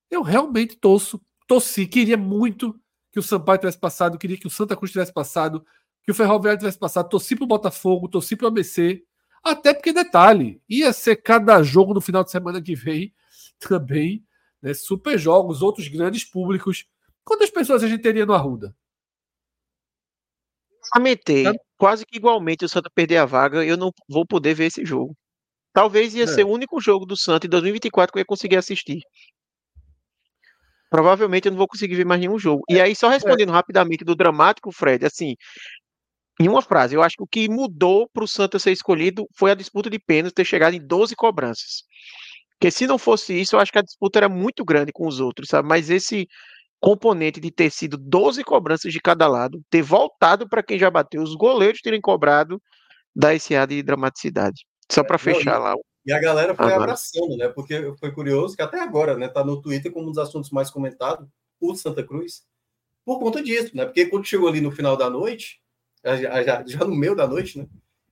[0.09, 2.80] Eu realmente torço, torci, queria muito
[3.11, 5.65] que o Sampaio tivesse passado, queria que o Santa Cruz tivesse passado,
[6.03, 9.03] que o Ferroviário tivesse passado, torci para o Botafogo, torci para o ABC,
[9.43, 13.13] até porque, detalhe, ia ser cada jogo no final de semana que vem
[13.59, 14.25] também,
[14.61, 16.85] né, super jogos, outros grandes públicos.
[17.23, 18.75] Quantas pessoas a gente teria no Arruda?
[20.95, 21.45] Lamentei
[21.77, 25.15] quase que igualmente o Santa perder a vaga, eu não vou poder ver esse jogo.
[25.73, 26.27] Talvez ia é.
[26.27, 29.01] ser o único jogo do Santa em 2024 que eu ia conseguir assistir.
[30.89, 32.63] Provavelmente eu não vou conseguir ver mais nenhum jogo.
[32.69, 33.15] E é, aí, só é.
[33.15, 33.51] respondendo é.
[33.51, 35.35] rapidamente do dramático, Fred, assim,
[36.39, 39.51] em uma frase, eu acho que o que mudou para o Santa ser escolhido foi
[39.51, 41.84] a disputa de pênalti ter chegado em 12 cobranças.
[42.53, 45.19] Porque se não fosse isso, eu acho que a disputa era muito grande com os
[45.19, 45.67] outros, sabe?
[45.67, 46.27] Mas esse
[46.79, 51.21] componente de ter sido 12 cobranças de cada lado, ter voltado para quem já bateu,
[51.21, 52.61] os goleiros terem cobrado,
[53.15, 54.65] dá esse ar de dramaticidade.
[54.91, 55.75] Só para é, fechar lá.
[56.05, 56.84] E a galera foi agora.
[56.84, 57.47] abraçando, né?
[57.47, 60.69] Porque foi curioso que até agora, né, tá no Twitter como um dos assuntos mais
[60.69, 61.27] comentados,
[61.59, 62.43] o Santa Cruz,
[63.05, 63.86] por conta disso, né?
[63.86, 65.62] Porque quando chegou ali no final da noite,
[66.03, 67.67] já, já, já no meio da noite, né?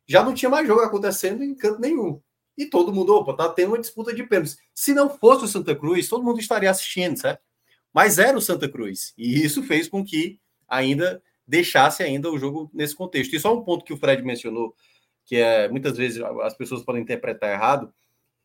[0.07, 2.21] Já não tinha mais jogo acontecendo em canto nenhum.
[2.57, 4.57] E todo mundo, opa, tá tendo uma disputa de pênaltis.
[4.73, 7.41] Se não fosse o Santa Cruz, todo mundo estaria assistindo, certo?
[7.93, 9.13] mas era o Santa Cruz.
[9.17, 13.35] E isso fez com que ainda deixasse ainda o jogo nesse contexto.
[13.35, 14.75] E só um ponto que o Fred mencionou,
[15.25, 17.93] que é muitas vezes as pessoas podem interpretar errado.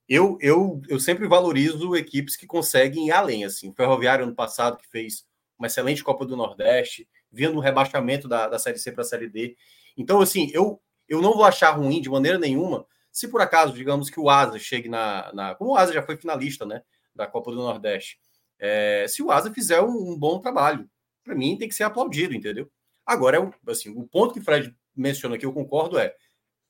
[0.09, 3.44] Eu, eu, eu sempre valorizo equipes que conseguem ir além.
[3.44, 5.24] Assim, o Ferroviário ano passado que fez
[5.59, 9.29] uma excelente Copa do Nordeste, vinha no rebaixamento da, da Série C para a Série
[9.29, 9.57] D.
[9.97, 14.11] Então, assim, eu, eu não vou achar ruim de maneira nenhuma se por acaso, digamos
[14.11, 15.55] que o Asa chegue na, na.
[15.55, 16.83] Como o Asa já foi finalista, né?
[17.14, 18.18] Da Copa do Nordeste
[18.59, 20.89] é, se o Asa fizer um, um bom trabalho.
[21.24, 22.70] Para mim, tem que ser aplaudido, entendeu?
[23.05, 26.14] Agora, é assim, o ponto que o Fred menciona que eu concordo é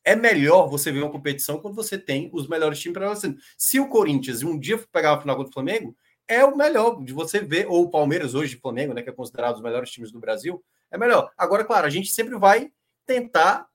[0.05, 3.35] é melhor você ver uma competição quando você tem os melhores times para você.
[3.59, 5.97] Se o Corinthians um dia pegar a final contra o Flamengo,
[6.29, 9.13] é o melhor de você ver, ou o Palmeiras hoje de Flamengo, né, que é
[9.13, 11.31] considerado os melhores times do Brasil, é melhor.
[11.37, 12.71] Agora, claro, a gente sempre vai
[13.05, 13.67] tentar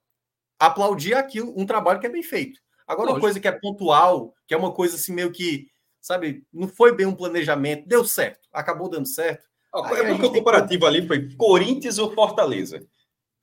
[0.58, 2.60] aplaudir aquilo, um trabalho que é bem feito.
[2.86, 3.16] Agora, Lógico.
[3.16, 5.72] uma coisa que é pontual, que é uma coisa assim meio que
[6.02, 6.44] sabe?
[6.52, 9.46] Não foi bem um planejamento, deu certo, acabou dando certo.
[9.72, 10.86] Ah, é porque o comparativo que...
[10.86, 12.84] ali foi Corinthians ou Fortaleza.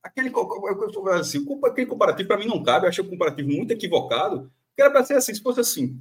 [0.02, 0.30] Aquele,
[1.18, 4.90] assim, aquele comparativo para mim não cabe, eu achei o comparativo muito equivocado, que era
[4.90, 5.98] para ser assim, se fosse assim.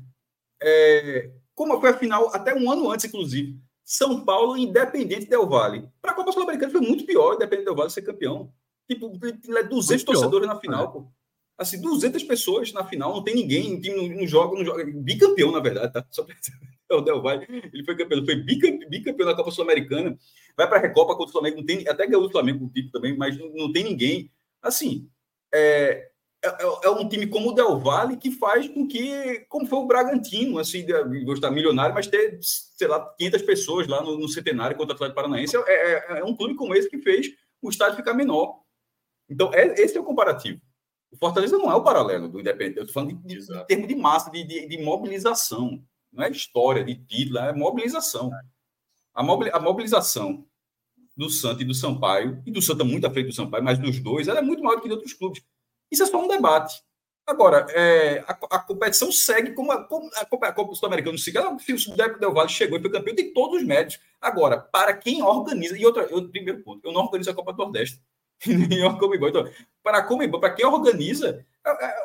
[0.62, 3.60] É, como foi a final, até um ano antes, inclusive.
[3.84, 5.90] São Paulo, Independente Del Vale.
[6.02, 8.50] Para a Copa Sul-Americana foi muito pior, Independente Del Vale ser campeão.
[8.90, 10.88] Tipo, 200 torcedores na final, é.
[10.88, 11.12] pô
[11.60, 15.52] assim, 200 pessoas na final, não tem ninguém, o time não, joga, não joga, bicampeão,
[15.52, 16.06] na verdade, tá?
[16.10, 16.26] Só
[16.92, 20.18] o Del Valle, ele foi campeão, foi bicampeão, bicampeão da Copa Sul-Americana,
[20.56, 22.72] vai para a Recopa contra o Flamengo, não tem, até ganhou o Flamengo com o
[22.72, 24.32] título também, mas não, não, tem ninguém.
[24.62, 25.10] Assim,
[25.54, 26.09] é,
[26.44, 29.80] é, é, é, um time como o Del Valle que faz com que, como foi
[29.80, 30.86] o Bragantino, assim,
[31.26, 35.16] gostar milionário, mas ter, sei lá, 500 pessoas lá no, no Centenário contra o Atlético
[35.16, 37.28] Paranaense, é, é, é um clube como esse que fez
[37.62, 38.62] o estádio ficar menor.
[39.30, 40.62] Então, é, esse é o comparativo.
[41.12, 42.78] O Fortaleza não é o paralelo do Independente.
[42.78, 45.84] Eu estou falando de, de, de termo de massa, de, de, de, mobilização.
[46.12, 48.32] Não é história, de título, é mobilização.
[49.14, 50.46] A, a mobilização
[51.18, 54.00] do Santa e do Sampaio, e do Santa muito à frente do Sampaio, mas dos
[54.00, 55.44] dois, ela é muito maior do que de outros clubes.
[55.92, 56.82] Isso é só um debate.
[57.30, 61.38] Agora, é, a, a, competição segue como a, como a, a Copa Sul-Americana segue.
[61.38, 64.00] O Del Valle chegou e foi campeão, tem todos os méritos.
[64.20, 67.60] Agora, para quem organiza, e outra, eu, primeiro ponto, eu não organizo a Copa do
[67.60, 68.02] Nordeste.
[68.48, 69.46] então,
[69.84, 71.96] para, Comebol, para quem organiza, é, é,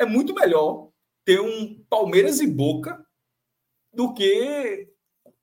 [0.00, 0.90] é, muito melhor
[1.24, 3.02] ter um Palmeiras e Boca
[3.94, 4.88] do que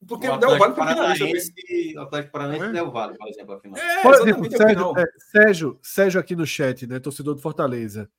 [0.07, 1.53] porque o, o Del Valle foi finalista.
[1.95, 3.77] O Atlético Paranaense e Del Valle, por exemplo, a final.
[3.77, 8.09] É, por exemplo, Sérgio, é, Sérgio, Sérgio aqui no chat, né, torcedor do Fortaleza.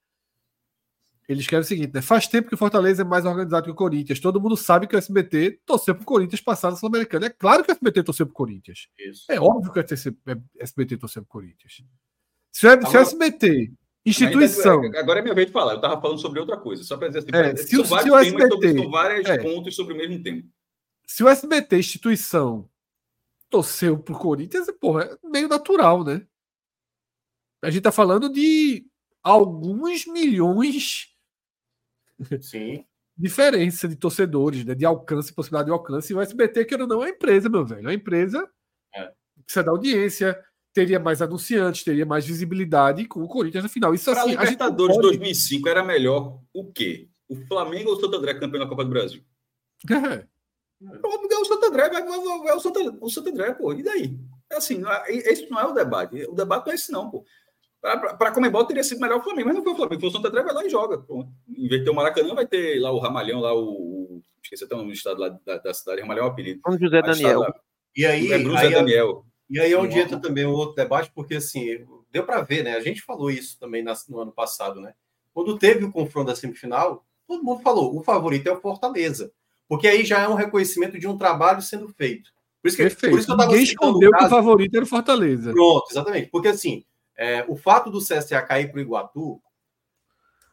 [1.28, 2.02] Eles querem o seguinte, né?
[2.02, 4.20] Faz tempo que o Fortaleza é mais organizado que o Corinthians.
[4.20, 7.26] Todo mundo sabe que o SBT torceu pro Corinthians passar na Sul-Americana.
[7.26, 8.88] É claro que o SBT torceu pro Corinthians.
[8.98, 9.24] Isso.
[9.30, 9.84] É óbvio que o
[10.60, 11.82] SBT torceu pro Corinthians.
[12.52, 13.72] Se o, se o SBT,
[14.04, 14.82] instituição.
[14.96, 15.72] Agora é minha vez de falar.
[15.72, 16.84] Eu estava falando sobre outra coisa.
[16.84, 19.74] Só para dizer assim, é, se, são se o SBT, sobre, são vários é, pontos
[19.74, 20.42] sobre o mesmo tema.
[21.06, 22.68] Se o SBT, instituição,
[23.50, 26.26] torceu pro Corinthians, porra, é meio natural, né?
[27.62, 28.86] A gente tá falando de
[29.22, 31.08] alguns milhões
[32.42, 32.84] Sim.
[33.16, 34.74] diferença de torcedores, né?
[34.74, 36.12] de alcance, possibilidade de alcance.
[36.12, 37.82] E o SBT, que não é uma empresa, meu velho.
[37.82, 38.48] É uma empresa
[38.94, 39.12] é.
[39.44, 43.94] precisa da audiência, teria mais anunciantes, teria mais visibilidade com o Corinthians no final.
[43.94, 45.08] Isso pra assim, Libertadores pode...
[45.08, 47.08] 2005 era melhor o quê?
[47.28, 49.22] O Flamengo ou o Santo André campeão da Copa do Brasil?
[49.90, 50.33] É.
[51.00, 53.72] Pronto, o Santo André, vai, vai, vai o, Santo, o Santo André, pô.
[53.72, 54.18] E daí?
[54.50, 56.24] É assim, é, esse não é o debate.
[56.24, 57.24] O debate não é esse, não, pô.
[57.80, 60.00] Para a Comembol teria sido melhor o Flamengo, mas não foi o Flamengo.
[60.00, 60.98] Foi o Santo André, vai lá e joga.
[60.98, 61.30] Pronto.
[61.48, 64.22] Em vez de ter o Maracanã, vai ter lá o Ramalhão, lá o.
[64.42, 66.00] Esqueci até o nome do estado lá da, da cidade.
[66.00, 66.60] Ramalhão é o apelido.
[66.66, 67.44] São José Daniel.
[67.94, 69.24] E aí, é Bruno aí, Daniel.
[69.50, 72.74] E aí é onde entra também um outro debate, porque assim, deu para ver, né?
[72.74, 74.94] A gente falou isso também no ano passado, né?
[75.34, 79.30] Quando teve o confronto da semifinal, todo mundo falou: o favorito é o Fortaleza.
[79.68, 82.30] Porque aí já é um reconhecimento de um trabalho sendo feito.
[82.62, 83.12] Por isso que, Perfeito.
[83.12, 85.52] por isso que eu Ninguém escondeu que o favorito era o Fortaleza.
[85.52, 86.30] Pronto, exatamente.
[86.30, 86.84] Porque assim,
[87.16, 89.40] é, o fato do CSA cair para o Iguatu,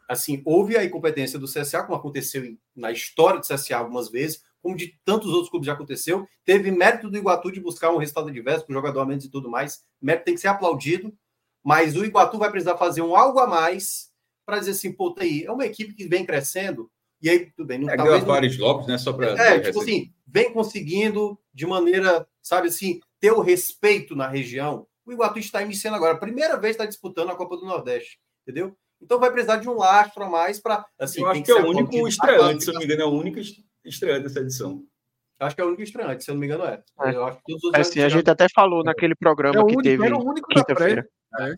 [0.08, 4.76] assim, houve a incompetência do CSA, como aconteceu na história do CSA algumas vezes, como
[4.76, 6.28] de tantos outros clubes já aconteceu.
[6.44, 9.30] Teve mérito do Iguatu de buscar um resultado adverso com o jogador a menos e
[9.30, 9.82] tudo mais.
[10.00, 11.16] Mérito tem que ser aplaudido,
[11.64, 14.12] mas o Iguatu vai precisar fazer um algo a mais
[14.44, 16.90] para dizer assim, pô, tá aí, é uma equipe que vem crescendo,
[17.22, 17.78] e aí, tudo bem.
[17.78, 18.66] Não, é talvez Fares não...
[18.66, 18.98] Lopes, né?
[18.98, 19.30] Só para.
[19.40, 25.12] É, tipo assim, vem conseguindo de maneira, sabe assim, ter o respeito na região o
[25.12, 26.16] Iguatu está iniciando agora.
[26.16, 28.76] Primeira vez está disputando a Copa do Nordeste, entendeu?
[29.00, 30.84] Então vai precisar de um lastro a mais para.
[30.98, 33.10] Assim, Eu acho que, é o único estreante, se eu não me engano, é o
[33.10, 33.40] único
[33.84, 34.84] estreante dessa edição.
[35.40, 36.80] Acho que é o único estreante, se eu não me engano, é.
[37.00, 37.14] é.
[37.14, 39.72] Eu acho que todos os é, assim, a gente até falou naquele programa é que
[39.72, 40.06] único, teve.
[40.06, 41.04] Era o único quinta-feira.
[41.40, 41.54] É.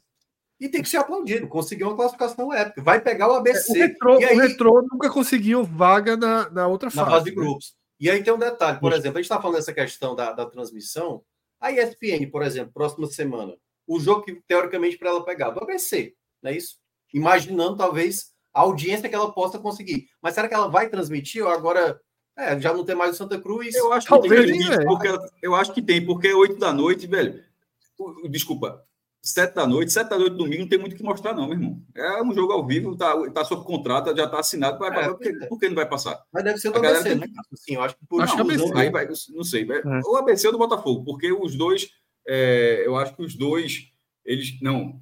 [0.60, 2.82] E tem que ser aplaudido, conseguiu uma classificação épica.
[2.82, 3.72] Vai pegar o ABC.
[3.72, 7.04] O Retrô, aí, o Retrô nunca conseguiu vaga na, na outra fase.
[7.04, 7.36] Na fase de né?
[7.36, 7.74] grupos.
[7.98, 10.46] E aí tem um detalhe, por exemplo, a gente está falando dessa questão da, da
[10.46, 11.22] transmissão.
[11.60, 16.14] A ESPN, por exemplo, próxima semana, o jogo que teoricamente para ela pegar do ABC,
[16.42, 16.76] não é isso?
[17.12, 20.08] Imaginando talvez a audiência que ela possa conseguir.
[20.20, 22.00] Mas será que ela vai transmitir ou agora
[22.36, 23.74] é, já não tem mais o Santa Cruz?
[23.74, 24.84] Eu acho que talvez, tem, é.
[24.84, 25.08] porque
[25.42, 27.42] eu acho que tem, porque é 8 da noite, velho.
[28.28, 28.84] Desculpa,
[29.24, 31.56] sete da noite, sete da noite domingo não tem muito o que mostrar, não, meu
[31.56, 31.82] irmão.
[31.94, 35.18] É um jogo ao vivo, tá, tá sob contrato, já tá assinado, vai, é, por,
[35.18, 35.46] que, é.
[35.46, 36.22] por que não vai passar?
[36.32, 37.16] Mas deve ser do ABC, tem...
[37.16, 37.26] né?
[37.54, 38.72] Sim, eu acho que por acho não, que ABC.
[38.76, 40.00] Aí vai, não sei, é.
[40.04, 41.88] o ABC ou do Botafogo, porque os dois
[42.26, 43.90] é, eu acho que os dois,
[44.24, 44.60] eles.
[44.60, 45.00] Não.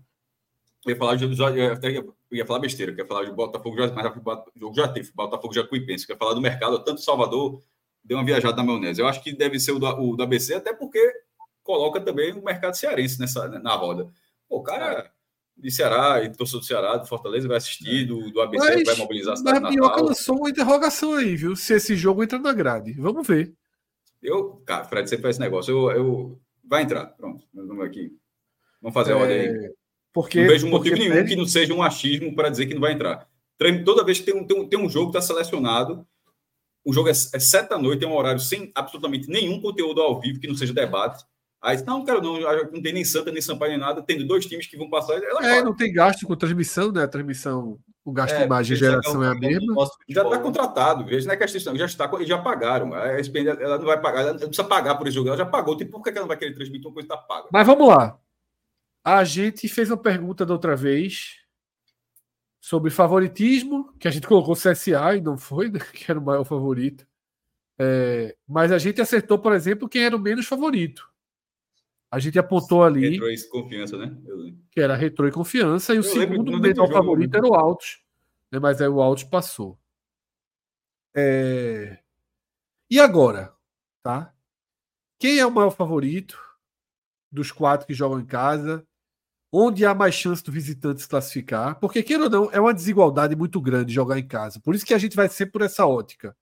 [0.85, 4.47] Eu ia falar, de, eu ia, ia falar besteira, eu ia falar de Botafogo, mas
[4.57, 7.63] o jogo já teve, Botafogo já Jacuipense, eu ia falar do mercado, tanto Salvador
[8.05, 9.01] deu uma viajada na maionese.
[9.01, 10.99] Eu acho que deve ser o do, o do ABC, até porque
[11.63, 14.11] coloca também o mercado cearense nessa, na roda.
[14.49, 15.11] Pô, o cara
[15.57, 18.97] de Ceará, e torcedor do Ceará, do Fortaleza, vai assistir, do, do ABC mas, vai
[18.97, 21.55] mobilizar a cidade Mas a Minhoca lançou uma interrogação aí, viu?
[21.55, 22.93] Se esse jogo entra na grade.
[22.93, 23.55] Vamos ver.
[24.23, 25.73] Eu, cara, Fred, você faz esse negócio.
[25.73, 27.45] Eu, eu, Vai entrar, pronto.
[27.53, 28.17] Vamos aqui.
[28.81, 29.47] Vamos fazer a ordem aí.
[29.47, 29.71] É,
[30.13, 32.93] porque, não vejo motivo nenhum que não seja um achismo para dizer que não vai
[32.93, 33.29] entrar.
[33.85, 36.07] Toda vez que tem um, tem um, tem um jogo que está selecionado,
[36.85, 40.21] o jogo é, é sete da noite, tem um horário sem absolutamente nenhum conteúdo ao
[40.21, 41.25] vivo que não seja debate.
[41.63, 42.41] Aí, não, cara, não,
[42.73, 45.15] não tem nem Santa, nem Sampaio, nem nada, tendo dois times que vão passar.
[45.15, 47.05] é, não tem gasto com transmissão, né?
[47.05, 49.73] A transmissão, o gasto é, de imagem e geração é a mesma.
[50.09, 52.93] Já está contratado, veja, não é questão, já está, eles já pagaram.
[52.93, 55.47] A ESPN, ela não vai pagar, ela não precisa pagar por esse jogo, ela já
[55.47, 55.77] pagou.
[55.77, 57.49] Tipo, por que ela não vai querer transmitir uma coisa que está paga?
[57.53, 58.19] Mas vamos lá.
[59.05, 61.37] A gente fez uma pergunta da outra vez
[62.61, 65.79] sobre favoritismo, que a gente colocou CSA e não foi, né?
[65.95, 67.07] que era o maior favorito.
[67.79, 71.12] É, mas a gente acertou, por exemplo, quem era o menos favorito.
[72.13, 73.09] A gente apontou ali.
[73.09, 74.15] Retrô e confiança, né?
[74.71, 75.95] Que era retrô e confiança.
[75.95, 78.03] E o segundo menor favorito era o Altos.
[78.51, 78.59] Né?
[78.59, 79.79] Mas aí o Altos passou.
[81.17, 81.99] É...
[82.91, 83.55] E agora?
[84.03, 84.35] Tá?
[85.19, 86.39] Quem é o maior favorito
[87.31, 88.87] dos quatro que jogam em casa?
[89.53, 93.37] onde há mais chance do visitante se classificar, porque, queira ou não, é uma desigualdade
[93.37, 94.59] muito grande jogar em casa.
[94.59, 96.35] Por isso que a gente vai ser por essa ótica.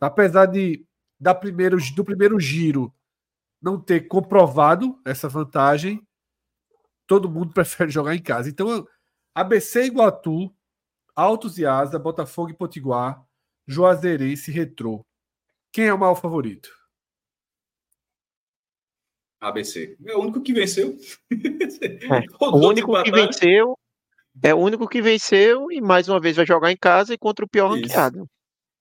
[0.00, 0.86] Apesar de
[1.18, 2.94] da primeiro, do primeiro giro
[3.64, 6.06] não ter comprovado essa vantagem,
[7.06, 8.50] todo mundo prefere jogar em casa.
[8.50, 8.86] Então,
[9.34, 10.54] ABC Iguatu,
[11.16, 13.24] Altos e Asa, Botafogo e Potiguar,
[13.66, 15.02] Juazeirense e Retrô.
[15.72, 16.68] Quem é o maior favorito?
[19.40, 19.96] ABC.
[20.06, 20.96] É o único que venceu.
[21.30, 23.78] É, o único que venceu
[24.42, 27.44] é o único que venceu e mais uma vez vai jogar em casa e contra
[27.44, 27.82] o pior Isso.
[27.82, 28.28] ranqueado.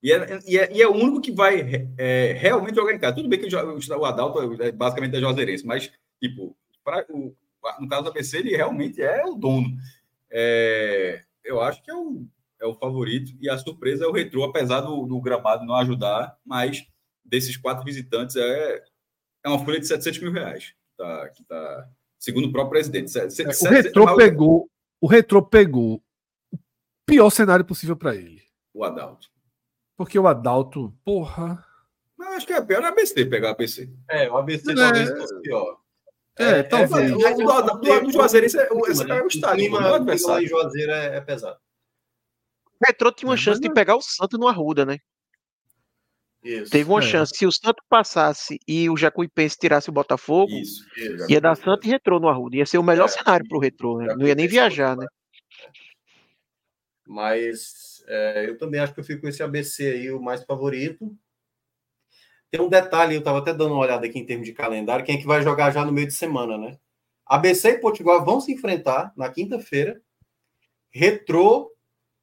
[0.04, 3.16] E é, e, é, e é, o único que vai é, realmente casa.
[3.16, 5.90] Tudo bem que o, o Adalto é basicamente é Juazeirense, mas,
[6.22, 7.34] tipo, pra, o,
[7.80, 9.74] no caso do ABC, ele realmente é o dono.
[10.30, 12.26] É, eu acho que é o,
[12.62, 16.38] é o favorito e a surpresa é o Retrô, apesar do, do gramado não ajudar,
[16.46, 16.86] mas
[17.24, 18.84] desses quatro visitantes é,
[19.42, 21.90] é uma folha de 700 mil reais, tá, que tá,
[22.20, 23.18] segundo o próprio presidente.
[23.18, 26.04] É, o Retrô pegou, o Retrô pegou
[26.52, 26.60] o
[27.06, 28.42] pior cenário possível para ele.
[28.74, 29.33] O Adalto.
[30.04, 31.66] Porque o Adalto, porra.
[32.18, 33.90] Mas acho que é pior o ABC pegar o ABC.
[34.10, 34.76] É, o ABC é.
[34.76, 35.78] talvez fosse pior.
[36.38, 37.10] É, é talvez.
[37.10, 39.66] É, o do, do, do Juazeiro, esse é, esse é o estádio.
[39.66, 41.58] O clima, em Juazeiro é, é pesado.
[42.66, 44.98] O Retro tinha uma é, chance de pegar o Santo no Arruda, né?
[46.44, 47.04] Isso, Teve uma é.
[47.04, 47.34] chance.
[47.34, 51.88] Se o Santo passasse e o Jacuipense tirasse o Botafogo, isso, isso, ia dar Santo
[51.88, 52.58] e Retrô no Arruda.
[52.58, 54.14] Ia ser o melhor é, cenário para o Retrô, né?
[54.18, 55.06] Não ia nem viajar, né?
[57.08, 61.16] Mas é, eu também acho que eu fico com esse ABC aí, o mais favorito.
[62.52, 65.16] Tem um detalhe, eu estava até dando uma olhada aqui em termos de calendário, quem
[65.16, 66.78] é que vai jogar já no meio de semana, né?
[67.26, 70.02] ABC e Potiguar vão se enfrentar na quinta-feira.
[70.92, 71.72] Retrô,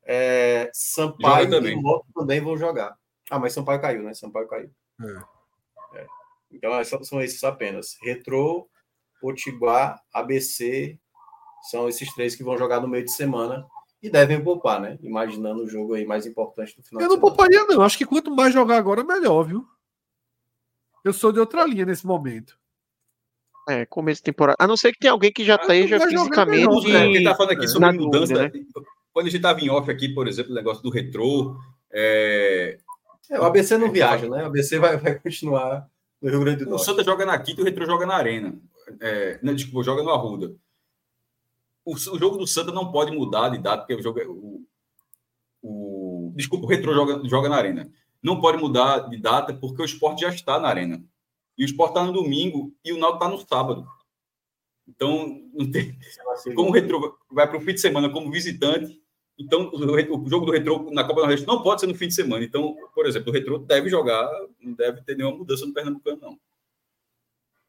[0.04, 1.76] é, Sampaio também.
[1.76, 2.96] e Moto também vão jogar.
[3.28, 4.14] Ah, mas Sampaio caiu, né?
[4.14, 4.70] Sampaio caiu.
[5.00, 6.00] É.
[6.00, 6.06] É.
[6.52, 7.96] Então é são esses apenas.
[8.02, 8.68] Retrô,
[9.20, 10.98] Potiguar, ABC,
[11.70, 13.66] são esses três que vão jogar no meio de semana
[14.02, 14.98] e devem poupar, né?
[15.02, 17.02] Imaginando o jogo aí mais importante do final.
[17.02, 17.82] Eu não pouparia, não.
[17.82, 19.66] Acho que quanto mais jogar agora, melhor, viu?
[21.04, 22.58] Eu sou de outra linha nesse momento.
[23.68, 24.56] É, começo de temporada.
[24.58, 26.66] A não ser que tenha alguém que já ah, esteja fisicamente.
[26.66, 27.12] Melhor, né?
[27.12, 28.34] Quem tá falando aqui sobre mudança.
[28.34, 28.64] Dúvida, né?
[29.12, 31.56] Quando a gente estava em off aqui, por exemplo, o negócio do retrô.
[31.92, 32.78] É...
[33.28, 34.42] É, o ABC não viaja, né?
[34.42, 35.88] O ABC vai, vai continuar
[36.20, 36.82] no Rio Grande do Norte.
[36.82, 38.58] O Santa joga na Quinta e o Retrô joga na Arena.
[39.00, 40.54] É, não, desculpa, joga no Arruda.
[41.90, 44.26] O, o, jogo do Santa não pode mudar de data, porque o jogo é.
[44.26, 44.64] O,
[45.62, 47.90] o, desculpa, o Retrô joga, joga na Arena
[48.22, 51.02] não pode mudar de data porque o esporte já está na arena.
[51.56, 53.86] E o esporte está no domingo e o Náutico está no sábado.
[54.86, 55.96] Então, não tem...
[56.54, 59.00] como o Retro vai para o fim de semana como visitante,
[59.38, 62.14] então o jogo do Retro na Copa do Nordeste não pode ser no fim de
[62.14, 62.44] semana.
[62.44, 64.28] Então, por exemplo, o Retro deve jogar,
[64.60, 66.40] não deve ter nenhuma mudança no Pernambucano, não.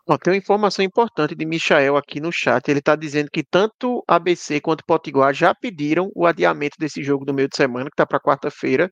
[0.07, 2.67] Ó, tem uma informação importante de Michael aqui no chat.
[2.67, 7.33] Ele está dizendo que tanto ABC quanto Potiguar já pediram o adiamento desse jogo do
[7.33, 8.91] meio de semana, que está para quarta-feira,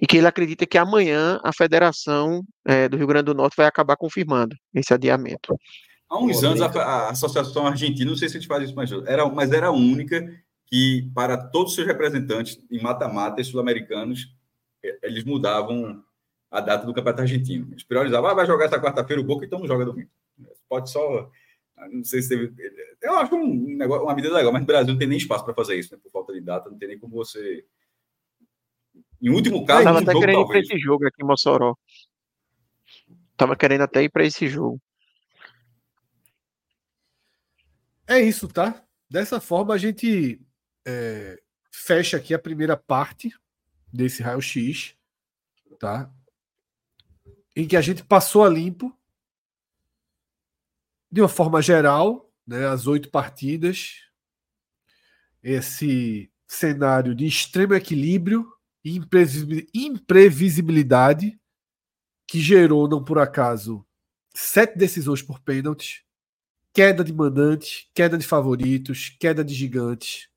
[0.00, 3.66] e que ele acredita que amanhã a Federação é, do Rio Grande do Norte vai
[3.66, 5.56] acabar confirmando esse adiamento.
[6.08, 8.92] Há uns anos a, a, Associação Argentina, não sei se a gente faz isso mais,
[9.06, 10.24] era, mas era a única
[10.66, 14.32] que, para todos os seus representantes em mata-mata sul-americanos,
[15.02, 16.02] eles mudavam
[16.50, 17.68] a data do Campeonato Argentino.
[17.72, 20.10] Eles priorizavam, ah, vai jogar essa quarta-feira o Boca, então não joga domingo.
[20.68, 21.30] Pode só.
[21.90, 22.52] Não sei se teve.
[23.02, 25.54] Eu acho um negócio, uma medida legal, mas no Brasil não tem nem espaço para
[25.54, 26.00] fazer isso, né?
[26.02, 27.64] Por falta de data, não tem nem como você
[29.20, 30.64] em último caso, tava até jogo, querendo talvez.
[30.64, 31.76] ir para esse jogo aqui em Mossoró.
[33.36, 34.80] Tava querendo até ir para esse jogo.
[38.06, 38.84] É isso, tá?
[39.10, 40.40] Dessa forma a gente
[40.86, 41.40] é,
[41.70, 43.34] fecha aqui a primeira parte
[43.92, 44.94] desse raio-x,
[45.78, 46.10] tá?
[47.54, 48.95] Em que a gente passou a limpo
[51.10, 54.02] de uma forma geral, né, as oito partidas,
[55.42, 58.46] esse cenário de extremo equilíbrio
[59.74, 61.40] imprevisibilidade
[62.26, 63.84] que gerou, não por acaso,
[64.34, 66.06] sete decisões por pênalti,
[66.72, 70.28] queda de mandantes, queda de favoritos, queda de gigantes.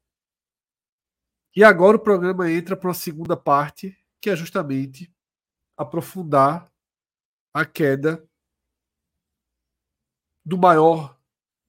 [1.56, 5.12] E agora o programa entra para uma segunda parte, que é justamente
[5.76, 6.72] aprofundar
[7.54, 8.29] a queda
[10.50, 11.18] do maior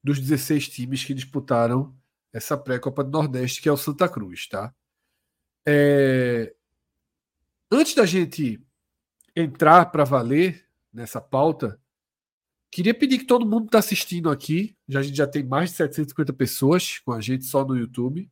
[0.03, 1.95] dos 16 times que disputaram
[2.33, 4.75] essa pré-copa do Nordeste, que é o Santa Cruz, tá?
[5.67, 6.55] É,
[7.73, 8.61] Antes da gente
[9.35, 11.81] entrar para valer nessa pauta,
[12.69, 15.77] queria pedir que todo mundo está assistindo aqui, já, a gente já tem mais de
[15.77, 18.29] 750 pessoas com a gente só no YouTube,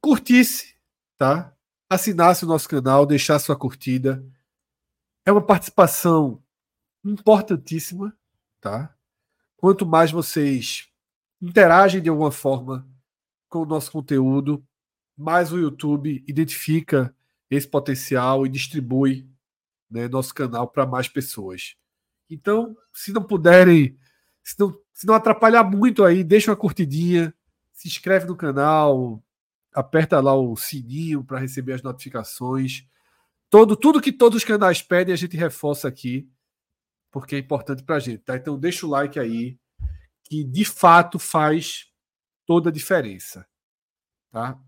[0.00, 0.74] curtisse,
[1.16, 1.56] tá?
[1.88, 4.26] Assinasse o nosso canal, deixasse sua curtida.
[5.24, 6.42] É uma participação
[7.04, 8.17] importantíssima,
[8.60, 8.94] tá?
[9.56, 10.88] Quanto mais vocês
[11.40, 12.86] interagem de alguma forma
[13.48, 14.64] com o nosso conteúdo,
[15.16, 17.14] mais o YouTube identifica
[17.50, 19.28] esse potencial e distribui
[19.90, 21.76] né, nosso canal para mais pessoas.
[22.28, 23.98] Então, se não puderem,
[24.44, 27.34] se não, se não atrapalhar muito aí, deixa uma curtidinha,
[27.72, 29.22] se inscreve no canal,
[29.72, 32.86] aperta lá o sininho para receber as notificações.
[33.48, 36.28] Todo, tudo que todos os canais pedem, a gente reforça aqui,
[37.10, 38.18] porque é importante para a gente.
[38.18, 38.36] Tá?
[38.36, 39.58] Então, deixa o like aí,
[40.24, 41.86] que de fato faz
[42.46, 43.46] toda a diferença.
[44.30, 44.58] Tá?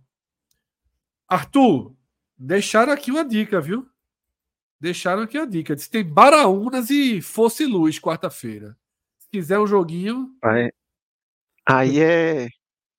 [1.28, 1.94] Arthur,
[2.36, 3.88] deixaram aqui uma dica, viu?
[4.80, 5.76] Deixaram aqui a dica.
[5.76, 8.76] Diz tem Baraunas e Fosse Luz quarta-feira.
[9.18, 10.34] Se quiser um joguinho.
[10.42, 10.72] Aí,
[11.66, 12.48] aí é,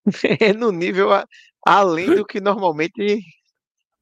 [0.40, 1.28] é no nível a,
[1.66, 3.20] além do que normalmente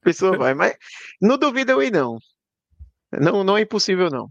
[0.00, 0.54] a pessoa vai.
[0.54, 0.76] Mas
[1.20, 2.18] não duvida eu ir, não.
[3.12, 4.30] Não, não é impossível, não.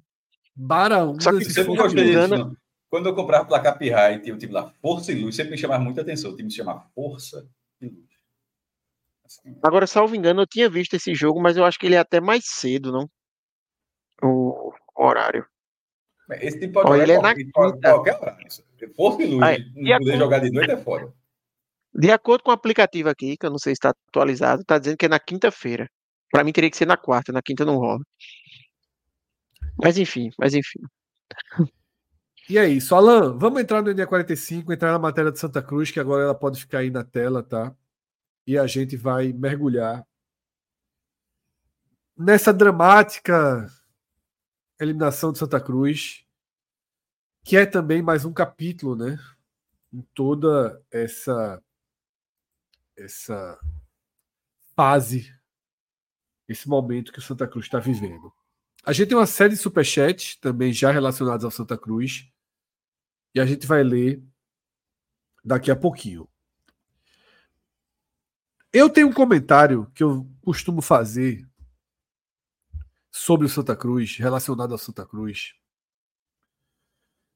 [0.61, 2.57] Baraunas Só que sempre gostei disso,
[2.89, 5.57] Quando eu comprava placar Pirra e tinha o time lá Força e Luz, sempre me
[5.57, 6.31] chamava muita atenção.
[6.31, 7.47] O time se chamava Força
[7.79, 8.09] e Luz.
[9.25, 9.57] Assim.
[9.63, 12.19] Agora, salvo engano, eu tinha visto esse jogo, mas eu acho que ele é até
[12.19, 13.09] mais cedo, não?
[14.21, 15.45] o horário.
[16.41, 17.51] Esse tipo pode ele é na quinta.
[17.53, 18.47] qualquer horário.
[18.95, 21.13] Força e luz, Aí, não poder jogar de noite é fora.
[21.93, 24.97] De acordo com o aplicativo aqui, que eu não sei se está atualizado, está dizendo
[24.97, 25.89] que é na quinta-feira.
[26.31, 28.01] Para mim teria que ser na quarta, na quinta não rola.
[29.81, 30.79] Mas enfim, mas enfim.
[32.49, 32.95] E é isso.
[32.95, 36.59] Alan, vamos entrar no NE45, entrar na matéria de Santa Cruz, que agora ela pode
[36.59, 37.75] ficar aí na tela, tá?
[38.47, 40.03] E a gente vai mergulhar
[42.17, 43.71] nessa dramática
[44.79, 46.25] eliminação de Santa Cruz,
[47.43, 49.17] que é também mais um capítulo, né?
[49.93, 51.61] Em toda essa
[52.97, 53.57] essa
[54.75, 55.33] fase,
[56.47, 58.33] esse momento que o Santa Cruz está vivendo.
[58.83, 62.31] A gente tem uma série de superchats também já relacionados ao Santa Cruz
[63.35, 64.23] e a gente vai ler
[65.43, 66.27] daqui a pouquinho.
[68.71, 71.47] Eu tenho um comentário que eu costumo fazer
[73.11, 75.55] sobre o Santa Cruz, relacionado ao Santa Cruz,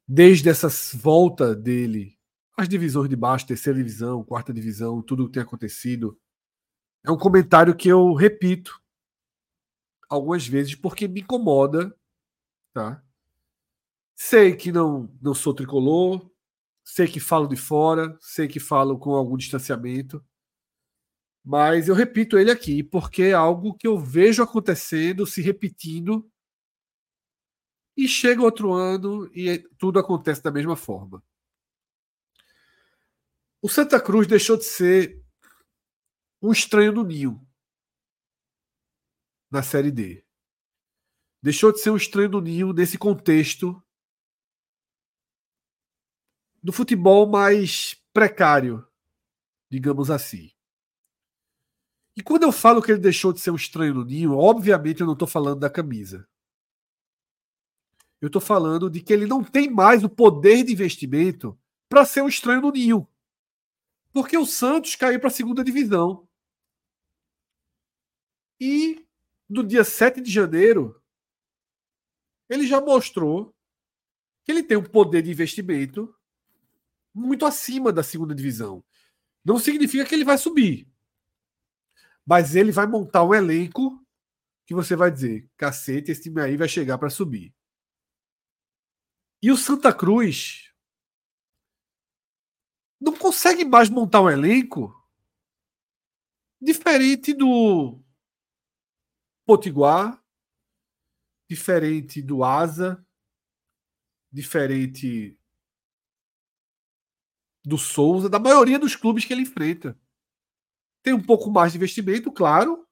[0.07, 2.17] desde essa volta dele
[2.55, 6.19] às divisões de baixo, terceira divisão, quarta divisão, tudo o que tem acontecido,
[7.03, 8.82] é um comentário que eu repito
[10.13, 11.95] algumas vezes porque me incomoda,
[12.73, 13.03] tá?
[14.15, 16.29] Sei que não não sou tricolor,
[16.83, 20.23] sei que falo de fora, sei que falo com algum distanciamento,
[21.43, 26.29] mas eu repito ele aqui porque é algo que eu vejo acontecendo, se repetindo.
[27.97, 31.23] E chega outro ano e tudo acontece da mesma forma.
[33.61, 35.23] O Santa Cruz deixou de ser
[36.41, 37.47] um estranho no ninho
[39.53, 40.25] na Série D.
[41.39, 43.79] Deixou de ser um estranho no ninho nesse contexto
[46.61, 48.83] do futebol mais precário,
[49.69, 50.51] digamos assim.
[52.17, 55.05] E quando eu falo que ele deixou de ser um estranho no ninho, obviamente eu
[55.05, 56.27] não estou falando da camisa.
[58.19, 62.23] Eu estou falando de que ele não tem mais o poder de investimento para ser
[62.23, 63.07] um estranho no ninho.
[64.11, 66.27] Porque o Santos caiu para a segunda divisão.
[68.59, 69.05] E
[69.53, 71.01] no dia 7 de janeiro,
[72.49, 73.55] ele já mostrou
[74.43, 76.13] que ele tem um poder de investimento
[77.13, 78.83] muito acima da segunda divisão.
[79.45, 80.87] Não significa que ele vai subir.
[82.25, 84.03] Mas ele vai montar um elenco
[84.65, 87.53] que você vai dizer: cacete, esse time aí vai chegar para subir.
[89.41, 90.73] E o Santa Cruz
[92.99, 94.95] não consegue mais montar um elenco
[96.61, 98.02] diferente do
[99.45, 100.23] Potiguar,
[101.49, 103.05] diferente do Asa,
[104.31, 105.37] diferente
[107.65, 109.97] do Souza, da maioria dos clubes que ele enfrenta.
[111.01, 112.87] Tem um pouco mais de investimento, claro,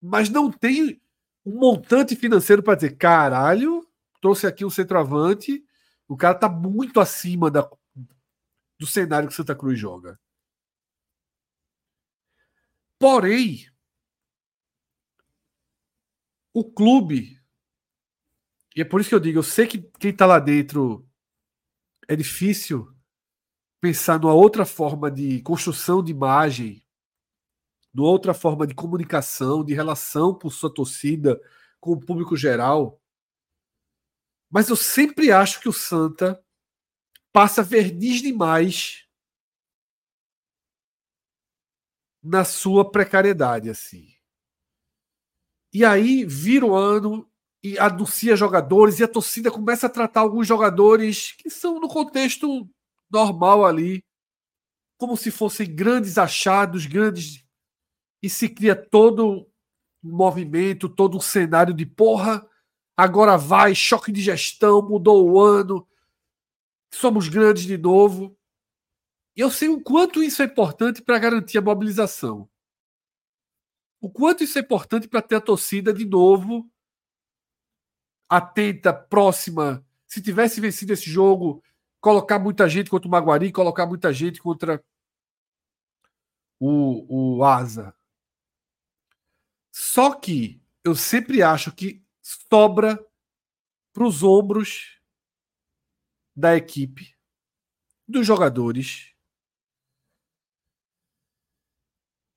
[0.00, 1.00] mas não tem
[1.44, 3.86] um montante financeiro para dizer, caralho,
[4.20, 5.64] trouxe aqui um centroavante,
[6.06, 7.68] o cara está muito acima da,
[8.78, 10.18] do cenário que Santa Cruz joga.
[12.98, 13.67] Porém,
[16.58, 17.40] o clube,
[18.76, 21.08] e é por isso que eu digo, eu sei que quem está lá dentro
[22.06, 22.92] é difícil
[23.80, 26.84] pensar numa outra forma de construção de imagem
[27.92, 31.40] de outra forma de comunicação, de relação com sua torcida,
[31.80, 33.00] com o público geral.
[34.50, 36.42] Mas eu sempre acho que o Santa
[37.32, 39.06] passa verniz demais
[42.22, 44.17] na sua precariedade, assim.
[45.78, 47.24] E aí vira o ano
[47.62, 52.68] e anuncia jogadores e a torcida começa a tratar alguns jogadores que são no contexto
[53.08, 54.04] normal ali
[54.96, 57.44] como se fossem grandes achados, grandes.
[58.20, 59.46] E se cria todo
[60.02, 62.44] um movimento, todo um cenário de porra,
[62.96, 65.86] agora vai, choque de gestão, mudou o ano,
[66.92, 68.36] somos grandes de novo.
[69.36, 72.48] E eu sei o quanto isso é importante para garantir a mobilização.
[74.00, 76.70] O quanto isso é importante para ter a torcida de novo
[78.28, 79.84] atenta, próxima.
[80.06, 81.62] Se tivesse vencido esse jogo,
[82.00, 84.84] colocar muita gente contra o Maguari, colocar muita gente contra
[86.60, 87.94] o, o Asa.
[89.72, 93.04] Só que eu sempre acho que sobra
[93.92, 95.00] para os ombros
[96.36, 97.16] da equipe,
[98.06, 99.12] dos jogadores,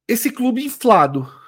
[0.08, 1.41] esse clube inflado.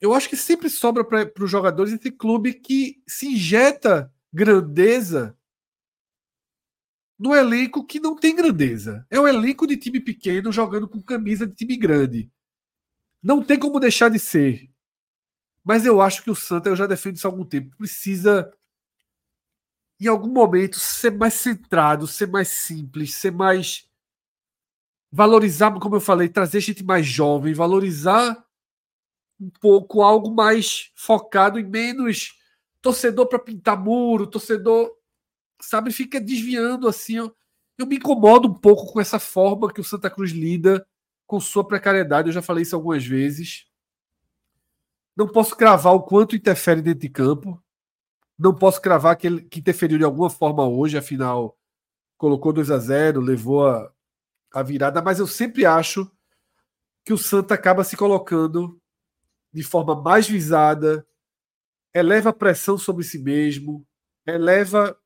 [0.00, 5.36] Eu acho que sempre sobra para os jogadores esse clube que se injeta grandeza
[7.18, 9.06] no elenco que não tem grandeza.
[9.10, 12.32] É um elenco de time pequeno jogando com camisa de time grande.
[13.22, 14.70] Não tem como deixar de ser.
[15.62, 18.50] Mas eu acho que o Santa, eu já defendo isso há algum tempo, precisa,
[20.00, 23.86] em algum momento, ser mais centrado, ser mais simples, ser mais.
[25.12, 28.42] Valorizar, como eu falei, trazer gente mais jovem, valorizar
[29.40, 32.38] um pouco algo mais focado em menos
[32.82, 34.90] torcedor para pintar muro, torcedor
[35.60, 37.16] sabe, fica desviando assim.
[37.16, 37.34] Eu,
[37.78, 40.86] eu me incomodo um pouco com essa forma que o Santa Cruz lida
[41.26, 42.28] com sua precariedade.
[42.28, 43.66] Eu já falei isso algumas vezes.
[45.16, 47.62] Não posso cravar o quanto interfere dentro de campo.
[48.38, 51.58] Não posso cravar que ele que interferiu de alguma forma hoje, afinal,
[52.16, 53.92] colocou 2 a 0 levou a,
[54.52, 56.10] a virada, mas eu sempre acho
[57.04, 58.79] que o Santa acaba se colocando
[59.52, 61.06] de forma mais visada,
[61.94, 63.86] eleva a pressão sobre si mesmo,
[64.26, 64.96] eleva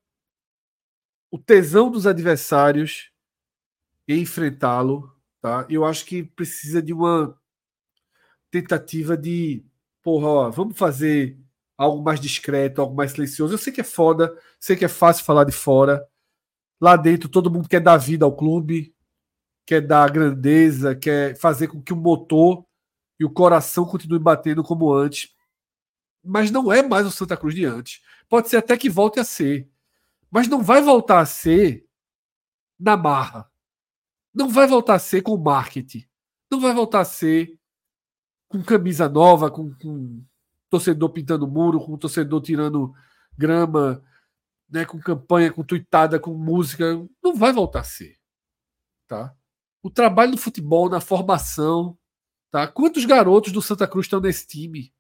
[1.31, 3.11] o tesão dos adversários
[4.07, 5.66] em enfrentá-lo, tá?
[5.69, 7.39] Eu acho que precisa de uma
[8.51, 9.65] tentativa de,
[10.03, 11.39] porra, ó, vamos fazer
[11.77, 13.55] algo mais discreto, algo mais silencioso.
[13.55, 16.07] Eu sei que é foda, sei que é fácil falar de fora.
[16.81, 18.95] Lá dentro todo mundo quer dar vida ao clube,
[19.66, 22.65] quer dar grandeza, quer fazer com que o motor
[23.19, 25.35] e o coração continue batendo como antes.
[26.23, 28.03] Mas não é mais o Santa Cruz de antes.
[28.28, 29.69] Pode ser até que volte a ser.
[30.31, 31.86] Mas não vai voltar a ser
[32.78, 33.51] na marra.
[34.35, 36.05] Não vai voltar a ser com marketing.
[36.51, 37.59] Não vai voltar a ser
[38.49, 40.24] com camisa nova, com, com
[40.69, 42.95] torcedor pintando muro, com torcedor tirando
[43.36, 44.03] grama,
[44.69, 46.85] né, com campanha, com tuitada, com música.
[47.23, 48.16] Não vai voltar a ser.
[49.07, 49.35] Tá?
[49.82, 51.97] O trabalho do futebol, na formação.
[52.55, 52.68] Tá?
[52.68, 54.94] Quantos garotos do Santa Cruz estão nesse time?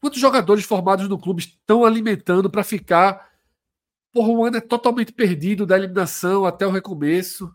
[0.00, 3.30] Quantos jogadores formados no clube estão alimentando para ficar
[4.10, 7.54] Porra, o ano é totalmente perdido da eliminação até o recomeço.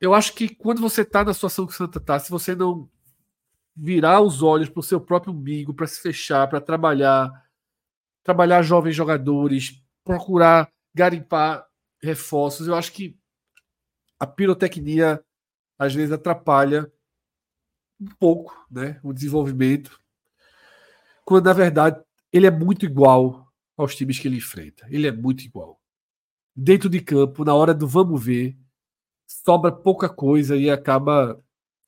[0.00, 2.90] Eu acho que quando você está na situação que o Santa está, se você não
[3.76, 7.30] virar os olhos para o seu próprio umbigo, para se fechar, para trabalhar,
[8.24, 11.64] trabalhar jovens jogadores, procurar garimpar
[12.02, 13.19] reforços, eu acho que
[14.20, 15.24] a pirotecnia
[15.78, 16.92] às vezes atrapalha
[17.98, 19.98] um pouco né, o desenvolvimento,
[21.24, 24.86] quando na verdade ele é muito igual aos times que ele enfrenta.
[24.90, 25.80] Ele é muito igual.
[26.54, 28.56] Dentro de campo, na hora do vamos ver,
[29.26, 31.42] sobra pouca coisa e acaba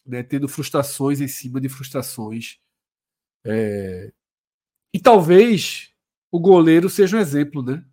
[0.06, 2.58] né, tendo frustrações em cima de frustrações.
[3.44, 4.12] É...
[4.94, 5.92] E talvez
[6.30, 7.84] o goleiro seja um exemplo, né?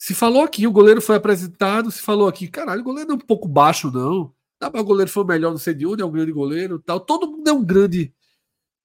[0.00, 3.18] Se falou aqui, o goleiro foi apresentado, se falou aqui, caralho, o goleiro é um
[3.18, 4.34] pouco baixo, não.
[4.58, 6.98] Dá para o goleiro foi melhor, não sei de onde, é um grande goleiro tal.
[6.98, 8.10] Todo mundo é um grande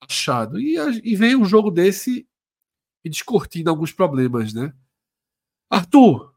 [0.02, 0.60] achado.
[0.60, 2.28] E, e vem um jogo desse
[3.02, 4.74] e descortina alguns problemas, né?
[5.70, 6.36] Arthur,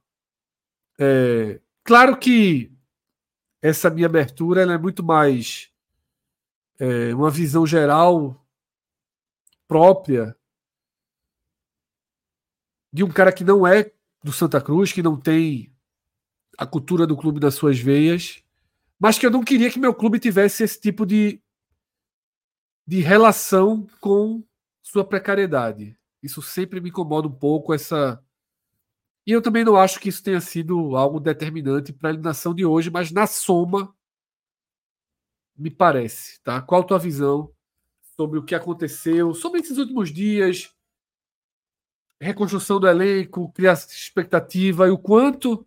[0.97, 2.73] é, claro que
[3.61, 5.73] essa minha abertura é muito mais
[6.79, 8.47] é, uma visão geral
[9.67, 10.37] própria
[12.93, 13.93] de um cara que não é
[14.23, 15.73] do Santa Cruz, que não tem
[16.57, 18.43] a cultura do clube nas suas veias,
[18.99, 21.41] mas que eu não queria que meu clube tivesse esse tipo de
[22.89, 24.43] de relação com
[24.83, 25.95] sua precariedade.
[26.23, 28.19] Isso sempre me incomoda um pouco, essa.
[29.27, 32.65] E eu também não acho que isso tenha sido algo determinante para a eliminação de
[32.65, 33.95] hoje, mas na soma,
[35.55, 36.41] me parece.
[36.43, 36.63] Tá?
[36.63, 37.53] Qual a tua visão
[38.17, 40.75] sobre o que aconteceu, sobre esses últimos dias,
[42.21, 45.67] reconstrução do elenco, criar expectativa e o quanto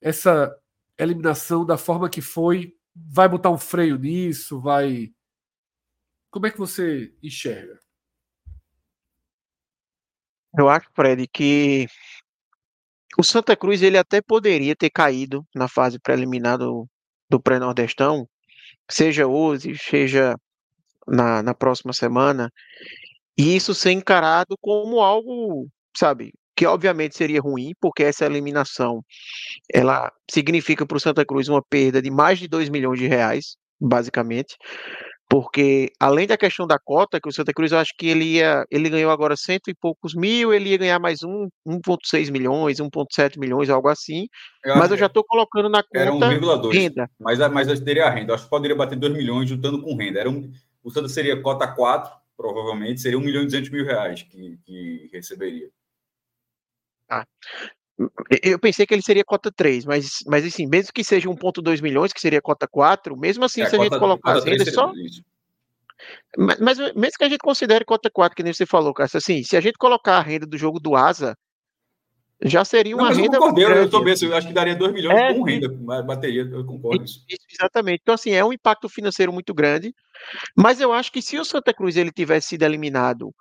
[0.00, 0.56] essa
[0.96, 5.12] eliminação da forma que foi vai botar um freio nisso, vai
[6.30, 7.80] como é que você enxerga?
[10.56, 11.86] Eu acho, Fred, que
[13.16, 16.88] o Santa Cruz ele até poderia ter caído na fase preliminar do,
[17.28, 18.28] do pré-nordestão,
[18.90, 20.36] seja hoje, seja
[21.06, 22.52] na, na próxima semana,
[23.38, 29.00] e isso ser encarado como algo, sabe, que obviamente seria ruim, porque essa eliminação
[29.72, 33.56] ela significa para o Santa Cruz uma perda de mais de 2 milhões de reais,
[33.80, 34.56] basicamente,
[35.28, 38.64] porque além da questão da cota, que o Santa Cruz eu acho que ele ia,
[38.70, 43.38] ele ganhou agora cento e poucos mil, ele ia ganhar mais um 1,6 milhões, 1,7
[43.38, 44.26] milhões, algo assim.
[44.64, 47.10] Eu mas eu já estou colocando na conta era 1,2, renda.
[47.20, 48.30] Mas, mas eu teria a renda.
[48.32, 50.18] Eu acho que poderia bater 2 milhões juntando com renda.
[50.18, 50.50] Era um,
[50.82, 55.10] o Santa seria cota 4, provavelmente, seria 1 milhão e 200 mil reais que, que
[55.12, 55.68] receberia.
[57.10, 57.26] Ah,
[58.40, 62.12] eu pensei que ele seria cota 3, mas, mas assim, mesmo que seja 1,2 milhões,
[62.12, 64.92] que seria cota 4, mesmo assim, é, se a gente colocar as rendas só.
[66.36, 69.42] Mas, mas, mesmo que a gente considere cota 4, que nem você falou, Cássio, assim,
[69.42, 71.36] se a gente colocar a renda do jogo do Asa,
[72.42, 73.36] já seria uma não, renda.
[73.36, 75.68] Eu concordo, eu tô bem, eu acho que daria 2 milhões é, com renda,
[76.02, 77.04] bateria, eu concordo.
[77.04, 78.00] Isso, exatamente.
[78.02, 79.94] Então, assim, é um impacto financeiro muito grande,
[80.56, 83.34] mas eu acho que se o Santa Cruz ele tivesse sido eliminado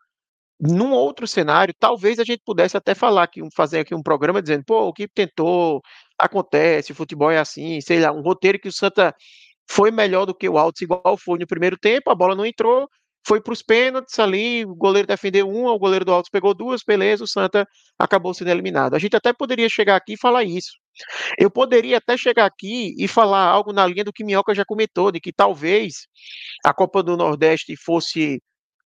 [0.60, 4.64] num outro cenário, talvez a gente pudesse até falar que fazer aqui um programa dizendo,
[4.66, 5.82] pô, o que tentou,
[6.18, 9.14] acontece, o futebol é assim, sei lá, um roteiro que o Santa
[9.70, 12.90] foi melhor do que o Altos, igual foi no primeiro tempo, a bola não entrou,
[13.28, 16.82] foi para os pênaltis ali, o goleiro defendeu um, o goleiro do Altos pegou duas,
[16.82, 17.68] beleza, o Santa
[18.00, 18.94] acabou sendo eliminado.
[18.94, 20.72] A gente até poderia chegar aqui e falar isso.
[21.38, 25.12] Eu poderia até chegar aqui e falar algo na linha do que Minhoca já comentou,
[25.12, 26.08] de que talvez
[26.66, 28.42] a Copa do Nordeste fosse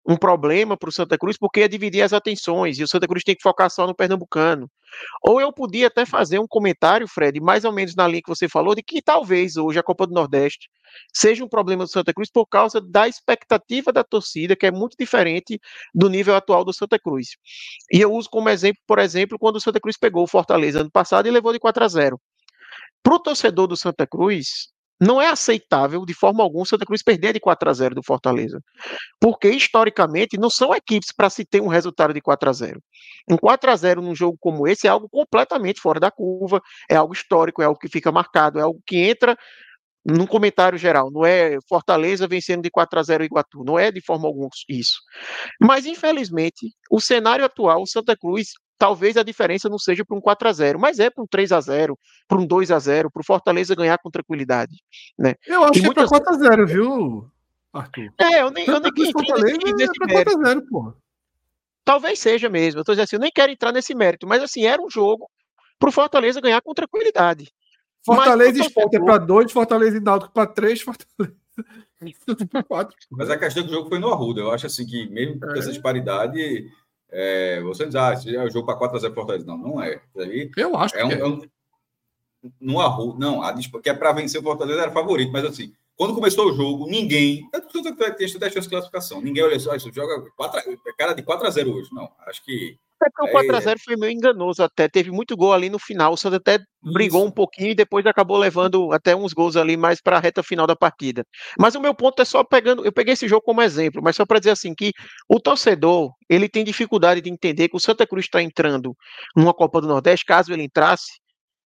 [0.06, 3.23] um problema para o Santa Cruz, porque ia dividir as atenções, e o Santa Cruz
[3.23, 4.69] tem que focar só no Pernambucano.
[5.22, 8.49] Ou eu podia até fazer um comentário, Fred, mais ou menos na linha que você
[8.49, 10.69] falou, de que talvez hoje a Copa do Nordeste
[11.14, 14.95] seja um problema do Santa Cruz por causa da expectativa da torcida, que é muito
[14.99, 15.60] diferente
[15.94, 17.38] do nível atual do Santa Cruz.
[17.91, 20.91] E eu uso como exemplo, por exemplo, quando o Santa Cruz pegou o Fortaleza ano
[20.91, 22.19] passado e levou de 4 a 0.
[23.03, 24.70] Para o torcedor do Santa Cruz,
[25.02, 28.03] não é aceitável de forma alguma o Santa Cruz perder de 4 a 0 do
[28.03, 28.61] Fortaleza.
[29.19, 32.80] Porque historicamente não são equipes para se ter um resultado de 4 a 0.
[33.28, 36.95] Um 4 a 0 num jogo como esse é algo completamente fora da curva, é
[36.95, 39.36] algo histórico, é algo que fica marcado, é algo que entra
[40.06, 44.02] num comentário geral, não é Fortaleza vencendo de 4 a 0 Iguatu, não é de
[44.02, 44.99] forma alguma isso.
[45.60, 48.49] Mas infelizmente, o cenário atual, o Santa Cruz
[48.82, 51.52] talvez a diferença não seja para um 4 a 0 mas é para um 3
[51.52, 51.95] a 0
[52.28, 54.76] para um 2 a 0 para o Fortaleza ganhar com tranquilidade.
[55.16, 55.36] Né?
[55.45, 56.06] Eu acho e que muitas...
[56.06, 57.32] é para 4 a 0 viu,
[57.72, 58.12] Arthur?
[58.20, 60.95] É, eu nem, eu nem quis Fortaleza nesse, é 4 a 0 porra.
[61.86, 64.66] Talvez seja mesmo, eu tô dizendo assim, eu nem quero entrar nesse mérito, mas assim,
[64.66, 65.30] era um jogo
[65.78, 67.53] para o Fortaleza ganhar com tranquilidade.
[68.03, 71.36] Fortaleza e Sport é para 2, Fortaleza e Náutico para 3, Fortaleza.
[73.12, 74.41] Mas a questão do jogo foi no Arruda.
[74.41, 75.60] Eu acho assim que, mesmo com é.
[75.60, 76.68] essa disparidade,
[77.12, 79.46] é, você diz, ah, esse é o jogo para 4x0 Fortaleza.
[79.46, 80.02] Não, não é.
[80.18, 81.20] Aí eu acho é um, é.
[81.20, 81.42] é um,
[82.60, 86.16] no Arruda, não, a, que é para vencer o Fortaleza era favorito, mas assim, quando
[86.16, 87.48] começou o jogo, ninguém.
[87.72, 89.22] Tudo que tem chance de classificação.
[89.22, 91.90] Ninguém olha só, isso joga 4, cara de 4 a 0 hoje.
[91.94, 94.88] Não, acho que até o 4x0 foi meio enganoso até.
[94.88, 96.14] Teve muito gol ali no final.
[96.14, 100.02] O Santos até brigou um pouquinho e depois acabou levando até uns gols ali mais
[100.02, 101.26] para a reta final da partida.
[101.60, 102.86] Mas o meu ponto é só pegando.
[102.86, 104.91] Eu peguei esse jogo como exemplo, mas só para dizer assim que
[105.28, 108.95] o torcedor ele tem dificuldade de entender que o Santa Cruz está entrando
[109.36, 111.11] numa Copa do Nordeste, caso ele entrasse,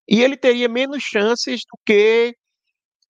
[0.08, 2.36] e ele teria menos chances do que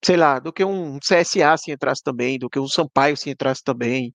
[0.04, 3.64] sei lá, do que um CSA se entrasse também, do que um Sampaio se entrasse
[3.64, 4.14] também.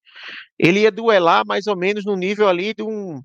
[0.59, 3.21] Ele ia duelar mais ou menos no nível ali de um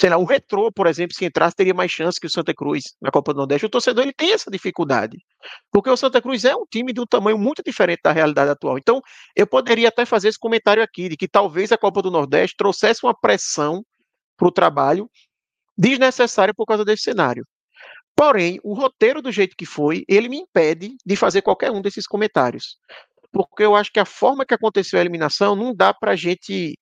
[0.00, 2.82] sei lá, o Retrô, por exemplo, se entrasse, teria mais chance que o Santa Cruz
[3.00, 3.66] na Copa do Nordeste.
[3.66, 5.18] O torcedor ele tem essa dificuldade,
[5.70, 8.76] porque o Santa Cruz é um time de um tamanho muito diferente da realidade atual.
[8.76, 9.00] Então,
[9.36, 13.04] eu poderia até fazer esse comentário aqui, de que talvez a Copa do Nordeste trouxesse
[13.04, 13.84] uma pressão
[14.36, 15.08] para o trabalho
[15.76, 17.46] desnecessária por causa desse cenário.
[18.16, 22.06] Porém, o roteiro do jeito que foi, ele me impede de fazer qualquer um desses
[22.06, 22.78] comentários.
[23.32, 26.78] Porque eu acho que a forma que aconteceu a eliminação não dá para a gente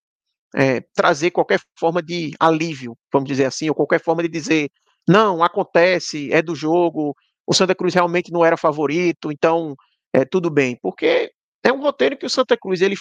[0.54, 4.70] é, trazer qualquer forma de alívio, vamos dizer assim, ou qualquer forma de dizer,
[5.08, 7.14] não, acontece, é do jogo,
[7.46, 9.74] o Santa Cruz realmente não era favorito, então
[10.12, 11.32] é tudo bem, porque
[11.64, 12.96] é um roteiro que o Santa Cruz ele,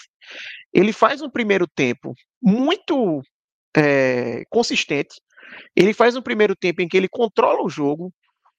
[0.73, 3.21] ele faz um primeiro tempo muito
[3.75, 5.15] é, consistente,
[5.75, 8.11] ele faz um primeiro tempo em que ele controla o jogo,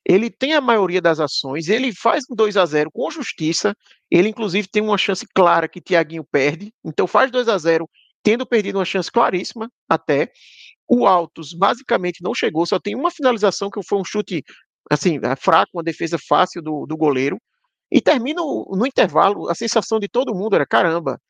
[0.05, 3.75] ele tem a maioria das ações, ele faz um 2 a 0 com justiça,
[4.11, 7.89] ele inclusive tem uma chance clara que Thiaguinho perde, então faz 2 a 0
[8.23, 10.31] tendo perdido uma chance claríssima até.
[10.89, 14.45] O Altos basicamente não chegou, só tem uma finalização que foi um chute
[14.91, 17.39] assim, é, fraco, uma defesa fácil do, do goleiro.
[17.91, 21.21] E termina no intervalo, a sensação de todo mundo era: caramba,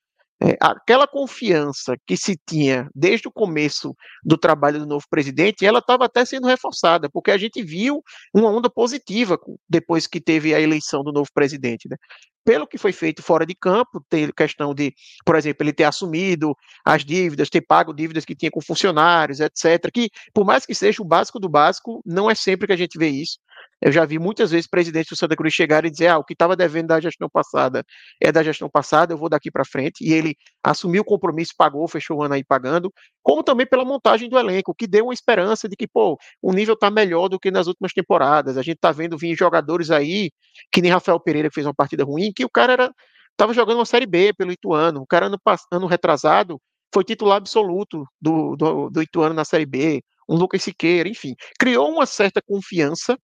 [0.45, 3.95] é, aquela confiança que se tinha desde o começo
[4.25, 8.03] do trabalho do novo presidente, ela estava até sendo reforçada, porque a gente viu
[8.35, 9.39] uma onda positiva
[9.69, 11.89] depois que teve a eleição do novo presidente.
[11.89, 11.97] Né?
[12.45, 14.93] Pelo que foi feito fora de campo, tem questão de,
[15.25, 19.89] por exemplo, ele ter assumido as dívidas, ter pago dívidas que tinha com funcionários, etc.
[19.95, 22.99] Que, por mais que seja o básico do básico, não é sempre que a gente
[22.99, 23.39] vê isso.
[23.83, 26.35] Eu já vi muitas vezes presidentes do Santa Cruz chegarem e dizer: ah, o que
[26.35, 27.85] estava devendo da gestão passada
[28.21, 30.05] é da gestão passada, eu vou daqui para frente.
[30.05, 32.93] E ele assumiu o compromisso, pagou, fechou o ano aí pagando,
[33.25, 36.75] como também pela montagem do elenco, que deu uma esperança de que, pô, o nível
[36.75, 38.57] está melhor do que nas últimas temporadas.
[38.57, 40.31] A gente está vendo vir jogadores aí,
[40.71, 42.95] que nem Rafael Pereira, que fez uma partida ruim, que o cara era.
[43.33, 45.01] Estava jogando uma Série B pelo Ituano.
[45.01, 45.39] O cara, ano,
[45.73, 46.61] ano retrasado,
[46.95, 50.03] foi titular absoluto do, do, do Ituano na Série B.
[50.29, 51.35] Um Lucas Siqueira, enfim.
[51.59, 53.19] Criou uma certa confiança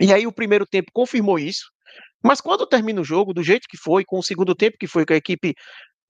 [0.00, 1.70] e aí o primeiro tempo confirmou isso.
[2.22, 5.04] Mas quando termina o jogo, do jeito que foi, com o segundo tempo que foi,
[5.06, 5.54] que a equipe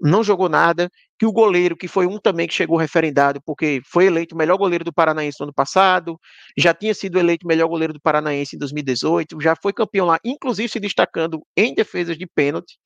[0.00, 0.88] não jogou nada,
[1.18, 4.56] que o goleiro, que foi um também que chegou referendado, porque foi eleito o melhor
[4.56, 6.18] goleiro do Paranaense no ano passado,
[6.56, 10.18] já tinha sido eleito o melhor goleiro do Paranaense em 2018, já foi campeão lá,
[10.24, 12.78] inclusive se destacando em defesas de pênalti,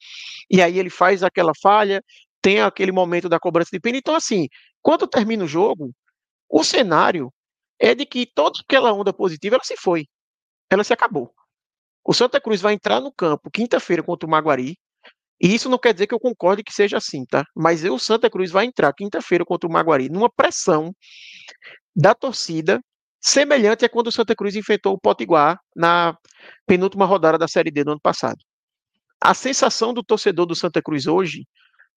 [0.50, 2.02] e aí ele faz aquela falha,
[2.42, 4.48] tem aquele momento da cobrança de pênalti, então assim,
[4.82, 5.92] quando termina o jogo,
[6.50, 7.30] o cenário
[7.78, 10.06] é de que toda aquela onda positiva, ela se foi,
[10.74, 11.32] ela se acabou.
[12.04, 14.76] O Santa Cruz vai entrar no campo quinta-feira contra o Maguari.
[15.40, 17.44] E isso não quer dizer que eu concorde que seja assim, tá?
[17.56, 20.94] Mas o Santa Cruz vai entrar quinta-feira contra o Maguari numa pressão
[21.96, 22.80] da torcida
[23.20, 26.16] semelhante a quando o Santa Cruz enfrentou o Potiguar na
[26.66, 28.38] penúltima rodada da Série D do ano passado.
[29.20, 31.46] A sensação do torcedor do Santa Cruz hoje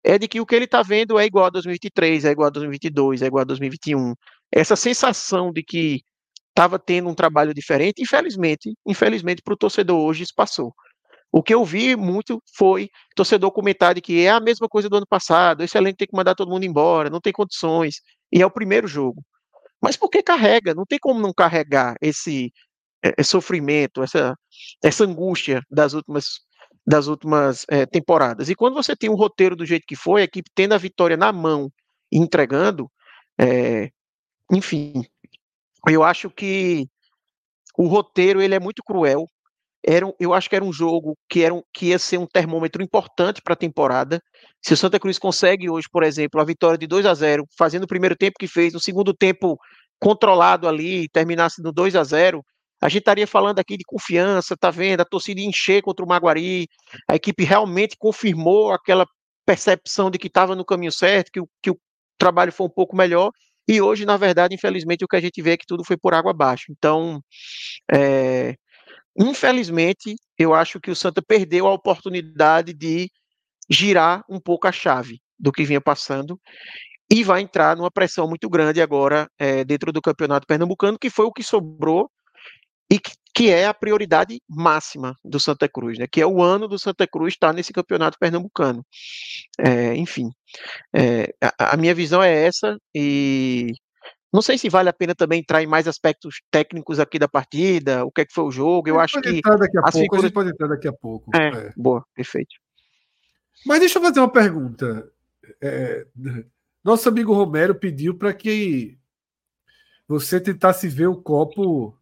[0.03, 2.51] é de que o que ele está vendo é igual a 2023, é igual a
[2.51, 4.13] 2022, é igual a 2021.
[4.51, 6.01] Essa sensação de que
[6.57, 8.01] estava tendo um trabalho diferente.
[8.01, 10.73] Infelizmente, infelizmente para o torcedor hoje isso passou.
[11.31, 14.97] O que eu vi muito foi torcedor comentar de que é a mesma coisa do
[14.97, 17.97] ano passado, esse elenco tem que mandar todo mundo embora, não tem condições,
[18.31, 19.21] e é o primeiro jogo.
[19.81, 20.73] Mas por que carrega?
[20.73, 22.53] Não tem como não carregar esse, esse
[23.03, 24.35] é, é sofrimento, essa,
[24.83, 26.39] essa angústia das últimas,
[26.85, 28.49] das últimas é, temporadas.
[28.49, 31.17] E quando você tem um roteiro do jeito que foi, a equipe tendo a vitória
[31.17, 31.69] na mão
[32.11, 32.89] e entregando,
[33.39, 33.91] é,
[34.51, 35.03] enfim,
[35.87, 36.87] eu acho que
[37.77, 39.27] o roteiro ele é muito cruel.
[39.85, 42.83] Era, eu acho que era um jogo que, era um, que ia ser um termômetro
[42.83, 44.21] importante para a temporada.
[44.61, 47.83] Se o Santa Cruz consegue hoje, por exemplo, a vitória de 2 a 0 fazendo
[47.83, 49.57] o primeiro tempo que fez, o segundo tempo
[49.99, 52.43] controlado ali, terminasse no 2 a 0
[52.79, 55.01] a gente estaria falando aqui de confiança, tá vendo?
[55.01, 56.67] A torcida encher contra o Maguari,
[57.09, 59.05] a equipe realmente confirmou aquela
[59.45, 61.79] percepção de que estava no caminho certo, que que o
[62.19, 63.31] trabalho foi um pouco melhor,
[63.67, 66.13] e hoje, na verdade, infelizmente, o que a gente vê é que tudo foi por
[66.13, 66.65] água abaixo.
[66.69, 67.21] Então,
[67.91, 68.55] é,
[69.17, 73.09] infelizmente, eu acho que o Santa perdeu a oportunidade de
[73.69, 76.39] girar um pouco a chave do que vinha passando
[77.11, 81.25] e vai entrar numa pressão muito grande agora é, dentro do campeonato pernambucano, que foi
[81.25, 82.09] o que sobrou
[82.89, 86.07] e que, que, é a prioridade máxima do Santa Cruz, né?
[86.11, 88.85] Que é o ano do Santa Cruz estar nesse campeonato pernambucano.
[89.59, 90.29] É, enfim,
[90.95, 93.73] é, a, a, minha visão é essa e
[94.33, 98.03] não sei se vale a pena também entrar em mais aspectos técnicos aqui da partida,
[98.05, 98.89] o que é que foi o jogo.
[98.89, 100.23] Eu acho que daqui a pouco, figuras...
[100.23, 101.35] a gente pode entrar daqui a pouco.
[101.35, 101.73] É, é.
[101.77, 102.55] boa, perfeito.
[103.65, 105.11] Mas deixa eu fazer uma pergunta.
[105.61, 106.05] É,
[106.83, 108.97] nosso amigo Romero pediu para que
[110.07, 111.97] você tentasse ver o copo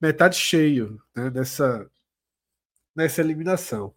[0.00, 1.90] metade cheio né, nessa,
[2.94, 3.94] nessa eliminação.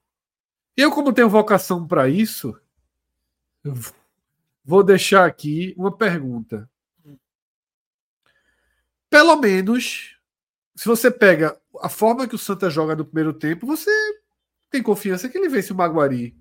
[0.75, 2.59] Eu, como tenho vocação para isso,
[4.63, 6.69] vou deixar aqui uma pergunta.
[9.09, 10.17] Pelo menos,
[10.75, 13.91] se você pega a forma que o Santa joga no primeiro tempo, você
[14.69, 16.35] tem confiança que ele vence o Maguari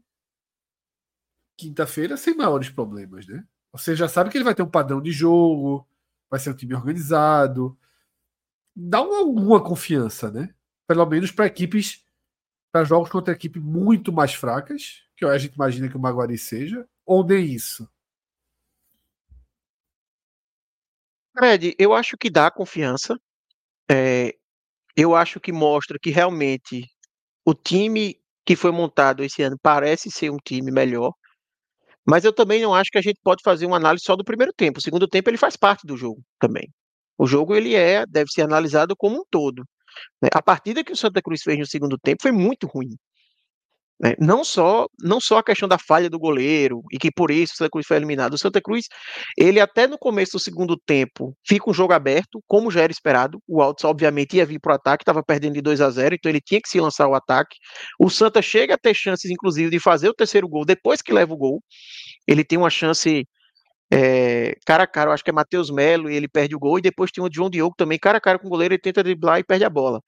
[1.56, 3.44] quinta-feira sem maiores problemas, né?
[3.72, 5.86] Você já sabe que ele vai ter um padrão de jogo,
[6.30, 7.78] vai ser um time organizado,
[8.74, 10.54] dá alguma confiança, né?
[10.86, 12.04] Pelo menos para equipes,
[12.72, 16.86] para jogos contra equipes muito mais fracas, que a gente imagina que o Maguari seja,
[17.06, 17.88] ou nem isso?
[21.36, 23.16] Fred, eu acho que dá confiança.
[23.90, 24.34] É,
[24.96, 26.86] eu acho que mostra que realmente
[27.46, 28.16] o time
[28.46, 31.12] que foi montado esse ano parece ser um time melhor.
[32.06, 34.52] Mas eu também não acho que a gente pode fazer uma análise só do primeiro
[34.54, 34.78] tempo.
[34.78, 36.70] O segundo tempo ele faz parte do jogo também.
[37.20, 39.62] O jogo ele é, deve ser analisado como um todo.
[40.22, 40.30] Né?
[40.32, 42.96] A partida que o Santa Cruz fez no segundo tempo foi muito ruim.
[44.00, 44.14] Né?
[44.18, 47.56] Não só não só a questão da falha do goleiro e que por isso o
[47.58, 48.32] Santa Cruz foi eliminado.
[48.32, 48.86] O Santa Cruz,
[49.36, 53.38] ele até no começo do segundo tempo fica um jogo aberto, como já era esperado.
[53.46, 56.30] O Altos obviamente ia vir para o ataque, estava perdendo de 2 a 0, então
[56.30, 57.58] ele tinha que se lançar ao ataque.
[57.98, 61.34] O Santa chega a ter chances, inclusive, de fazer o terceiro gol depois que leva
[61.34, 61.62] o gol.
[62.26, 63.26] Ele tem uma chance
[63.92, 66.78] é, cara a cara, eu acho que é Matheus Melo e ele perde o gol,
[66.78, 69.02] e depois tem o João Diogo também, cara a cara com o goleiro, ele tenta
[69.02, 70.00] driblar e perde a bola.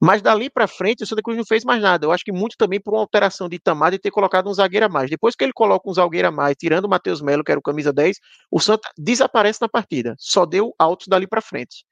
[0.00, 2.06] Mas dali para frente, o Santa Cruz não fez mais nada.
[2.06, 4.86] Eu acho que muito também por uma alteração de Tamar e ter colocado um zagueiro
[4.86, 5.08] a mais.
[5.08, 7.62] Depois que ele coloca um zagueiro a mais, tirando o Matheus Melo, que era o
[7.62, 8.16] camisa 10,
[8.50, 10.14] o Santa desaparece na partida.
[10.18, 11.84] Só deu altos dali para frente.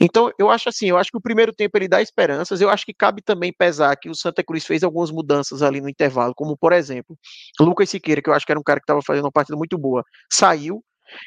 [0.00, 2.60] Então, eu acho assim, eu acho que o primeiro tempo ele dá esperanças.
[2.60, 5.88] Eu acho que cabe também pesar que o Santa Cruz fez algumas mudanças ali no
[5.88, 7.16] intervalo, como por exemplo,
[7.60, 9.78] Lucas Siqueira, que eu acho que era um cara que estava fazendo uma partida muito
[9.78, 10.82] boa, saiu,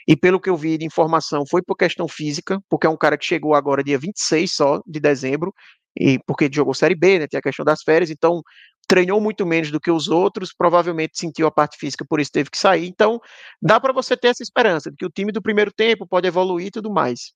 [0.07, 3.17] e pelo que eu vi de informação, foi por questão física, porque é um cara
[3.17, 5.53] que chegou agora dia 26 só de dezembro,
[5.99, 8.41] e porque jogou Série B, né, tem a questão das férias, então
[8.87, 12.49] treinou muito menos do que os outros, provavelmente sentiu a parte física, por isso teve
[12.49, 12.87] que sair.
[12.87, 13.19] Então,
[13.61, 16.67] dá para você ter essa esperança de que o time do primeiro tempo pode evoluir
[16.67, 17.31] e tudo mais.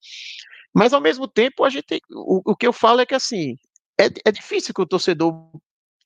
[0.73, 3.55] Mas ao mesmo tempo, a gente o, o que eu falo é que assim,
[3.99, 5.35] é, é difícil que o torcedor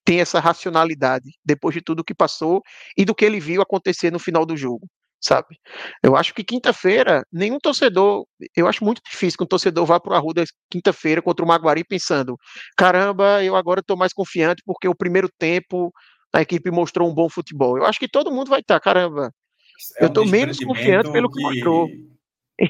[0.04, 2.62] tenha essa racionalidade depois de tudo que passou
[2.98, 4.88] e do que ele viu acontecer no final do jogo
[5.28, 5.60] sabe?
[6.02, 8.26] Eu acho que quinta-feira, nenhum torcedor,
[8.56, 10.34] eu acho muito difícil que um torcedor vá para a rua
[10.72, 12.38] quinta-feira contra o Maguari pensando,
[12.78, 15.92] caramba, eu agora estou mais confiante porque o primeiro tempo
[16.34, 17.78] a equipe mostrou um bom futebol.
[17.78, 19.32] Eu acho que todo mundo vai estar, caramba,
[20.00, 21.88] é eu estou um menos confiante pelo que, que mostrou.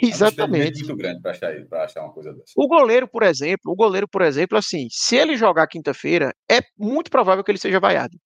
[0.02, 0.82] Exatamente.
[0.82, 1.54] É um muito grande para achar,
[1.84, 2.52] achar uma coisa dessa.
[2.58, 7.10] O goleiro, por exemplo, o goleiro, por exemplo, assim, se ele jogar quinta-feira, é muito
[7.10, 8.18] provável que ele seja vaiado.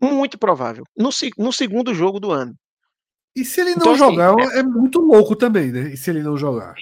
[0.00, 0.84] Muito provável.
[0.96, 2.54] No, no segundo jogo do ano.
[3.40, 4.58] E se ele não então, assim, jogar, assim, é...
[4.58, 4.62] é...
[4.64, 5.92] muito louco também, né?
[5.92, 6.74] E se ele não jogar?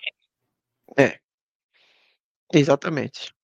[0.98, 1.18] É.
[2.52, 3.34] Exatamente.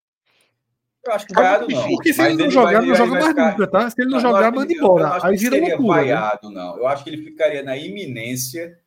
[1.04, 1.88] Eu acho que vaiado não.
[1.88, 3.50] Porque se ele não jogar, vai, não joga mais ficar...
[3.50, 3.90] nunca, tá?
[3.90, 5.26] Se ele não, não jogar, manda embora.
[5.26, 5.78] Aí vira loucura.
[5.78, 6.04] Né?
[6.04, 6.54] Vaiado, né?
[6.54, 6.78] não.
[6.78, 8.78] Eu acho que ele ficaria na iminência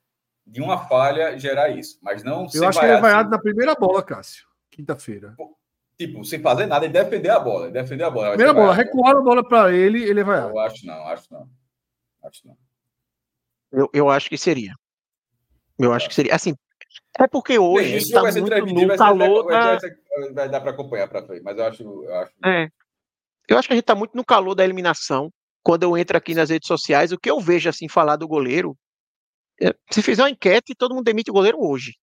[0.48, 2.00] de uma falha gerar isso.
[2.02, 3.32] Mas não Eu acho que ele é vaiado assim.
[3.32, 4.46] na primeira bola, Cássio.
[4.72, 5.36] Quinta-feira.
[5.98, 7.70] Tipo, sem fazer nada, ele defender a bola.
[7.70, 8.30] Defender a bola.
[8.30, 10.50] Primeira bola, recuar a bola para ele, ele é vaiado.
[10.50, 11.50] Eu acho não, acho não.
[12.24, 12.58] Acho não.
[13.76, 14.74] Eu, eu acho que seria.
[15.78, 16.34] Eu acho que seria.
[16.34, 16.56] Assim,
[17.20, 19.78] é porque hoje está muito no calor da...
[20.34, 21.84] Vai dar para acompanhar para frente, mas eu acho...
[21.84, 22.32] Eu acho...
[22.46, 22.70] É.
[23.50, 25.30] eu acho que a gente está muito no calor da eliminação.
[25.62, 28.78] Quando eu entro aqui nas redes sociais, o que eu vejo assim falar do goleiro,
[29.62, 31.94] é, se fizer uma enquete, todo mundo demite o goleiro hoje.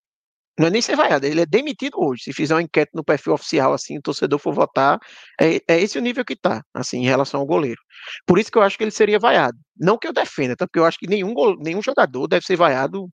[0.59, 2.25] Não é nem ser vaiado, ele é demitido hoje.
[2.25, 4.99] Se fizer uma enquete no perfil oficial, assim, o torcedor for votar,
[5.41, 7.81] é, é esse o nível que está, assim, em relação ao goleiro.
[8.27, 9.57] Por isso que eu acho que ele seria vaiado.
[9.77, 10.67] Não que eu defenda, tá?
[10.67, 13.09] porque eu acho que nenhum, nenhum jogador deve ser vaiado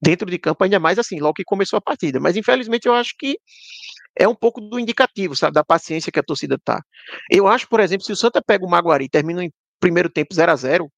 [0.00, 2.20] dentro de campo, ainda mais assim, logo que começou a partida.
[2.20, 3.38] Mas infelizmente eu acho que
[4.18, 6.82] é um pouco do indicativo, sabe, da paciência que a torcida tá.
[7.30, 10.34] Eu acho, por exemplo, se o Santa pega o Maguari e termina em primeiro tempo
[10.34, 10.90] 0 a 0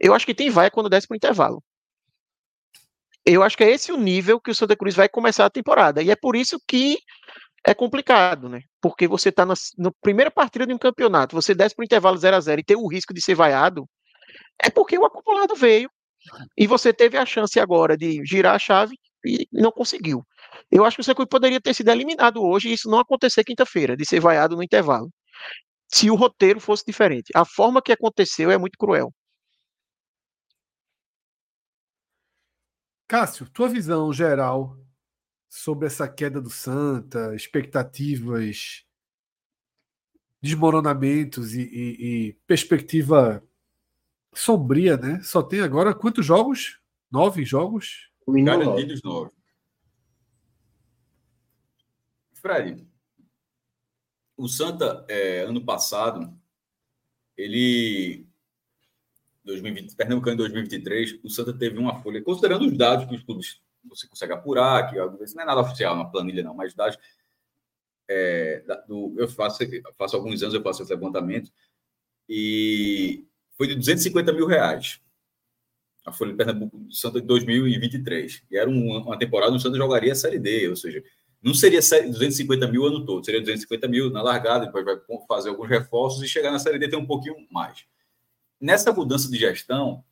[0.00, 1.62] eu acho que tem vai quando desce para o intervalo.
[3.30, 6.02] Eu acho que é esse o nível que o Santa Cruz vai começar a temporada.
[6.02, 6.98] E é por isso que
[7.66, 8.62] é complicado, né?
[8.80, 12.16] Porque você está na, na, primeira partida de um campeonato, você desce para o intervalo
[12.16, 13.86] 0 a 0 e tem o risco de ser vaiado,
[14.62, 15.90] é porque o acumulado veio
[16.56, 18.96] e você teve a chance agora de girar a chave
[19.26, 20.24] e não conseguiu.
[20.70, 23.44] Eu acho que o Santa Cruz poderia ter sido eliminado hoje e isso não acontecer
[23.44, 25.10] quinta-feira, de ser vaiado no intervalo.
[25.92, 27.30] Se o roteiro fosse diferente.
[27.34, 29.12] A forma que aconteceu é muito cruel.
[33.08, 34.78] Cássio, tua visão geral
[35.48, 38.84] sobre essa queda do Santa, expectativas,
[40.42, 43.42] desmoronamentos e, e, e perspectiva
[44.34, 45.22] sombria, né?
[45.22, 46.82] Só tem agora quantos jogos?
[47.10, 48.12] Nove jogos?
[48.28, 49.30] Garantidos nove.
[52.34, 52.86] Fred,
[54.36, 56.38] o Santa, é, ano passado,
[57.36, 58.27] ele
[59.48, 63.60] 2020, Pernambucano em 2023, o Santa teve uma folha, considerando os dados que os clubes
[63.84, 66.98] você consegue apurar, que não é nada oficial na planilha, não, mas dados.
[68.10, 69.58] É, do, eu faço,
[69.96, 71.50] faço alguns anos, eu faço esse levantamento,
[72.28, 73.26] e
[73.56, 75.00] foi de 250 mil reais.
[76.06, 78.42] A Folha de Pernambuco do Santa de 2023.
[78.50, 81.02] E era uma, uma temporada onde o Santa jogaria a Série D, ou seja,
[81.42, 84.96] não seria 250 mil o ano todo, seria 250 mil na largada, depois vai
[85.26, 87.86] fazer alguns reforços e chegar na Série D ter um pouquinho mais
[88.60, 90.04] nessa mudança de gestão,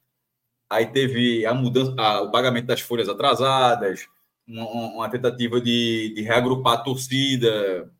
[0.68, 4.08] aí teve a mudança, a, o pagamento das folhas atrasadas,
[4.46, 7.90] uma, uma tentativa de, de, reagrupar a torcida.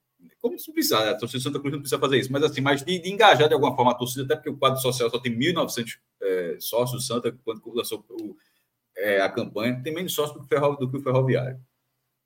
[0.40, 2.98] Como se precisar, a torcida Santa Cruz não precisa fazer isso, mas assim, mas de,
[2.98, 5.98] de, engajar de alguma forma a torcida, até porque o quadro social só tem 1.900
[6.22, 8.36] é, sócios Santa quando lançou o,
[8.96, 11.60] é, a campanha, tem menos sócios do que, o, do que o ferroviário.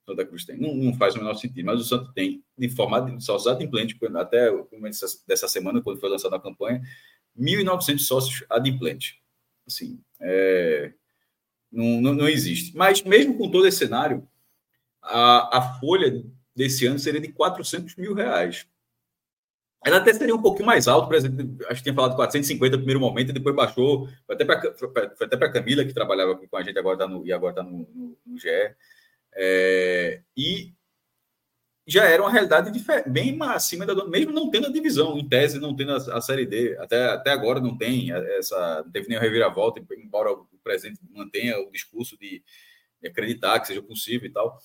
[0.06, 0.58] Santa Cruz tem.
[0.58, 4.50] Não, não, faz o menor sentido, mas o Santo tem, de forma sócios adimplente, até
[4.50, 6.82] o começo dessa semana, quando foi lançada a campanha,
[7.38, 9.16] 1.900 sócios adimplentes.
[9.66, 10.92] Assim, é,
[11.70, 12.76] não, não, não, existe.
[12.76, 14.26] Mas mesmo com todo esse cenário,
[15.02, 16.24] a, a folha
[16.54, 18.66] desse ano seria de 400 mil reais.
[19.82, 22.82] Ela até seria um pouquinho mais alto, por exemplo, acho que tinha falado 450 no
[22.82, 24.44] primeiro momento, e depois baixou, foi até
[25.36, 27.88] para a Camila, que trabalhava com a gente agora tá no, e agora está no,
[27.94, 28.74] no, no, GE.
[29.32, 30.74] É, e
[31.86, 32.70] já era uma realidade
[33.06, 36.46] bem acima da mesmo não tendo a divisão, em tese, não tendo a, a Série
[36.46, 36.76] D.
[36.78, 41.70] Até, até agora não tem essa, não teve nenhuma reviravolta, embora o presidente mantenha o
[41.70, 42.42] discurso de,
[43.04, 44.58] acreditar que seja possível e tal.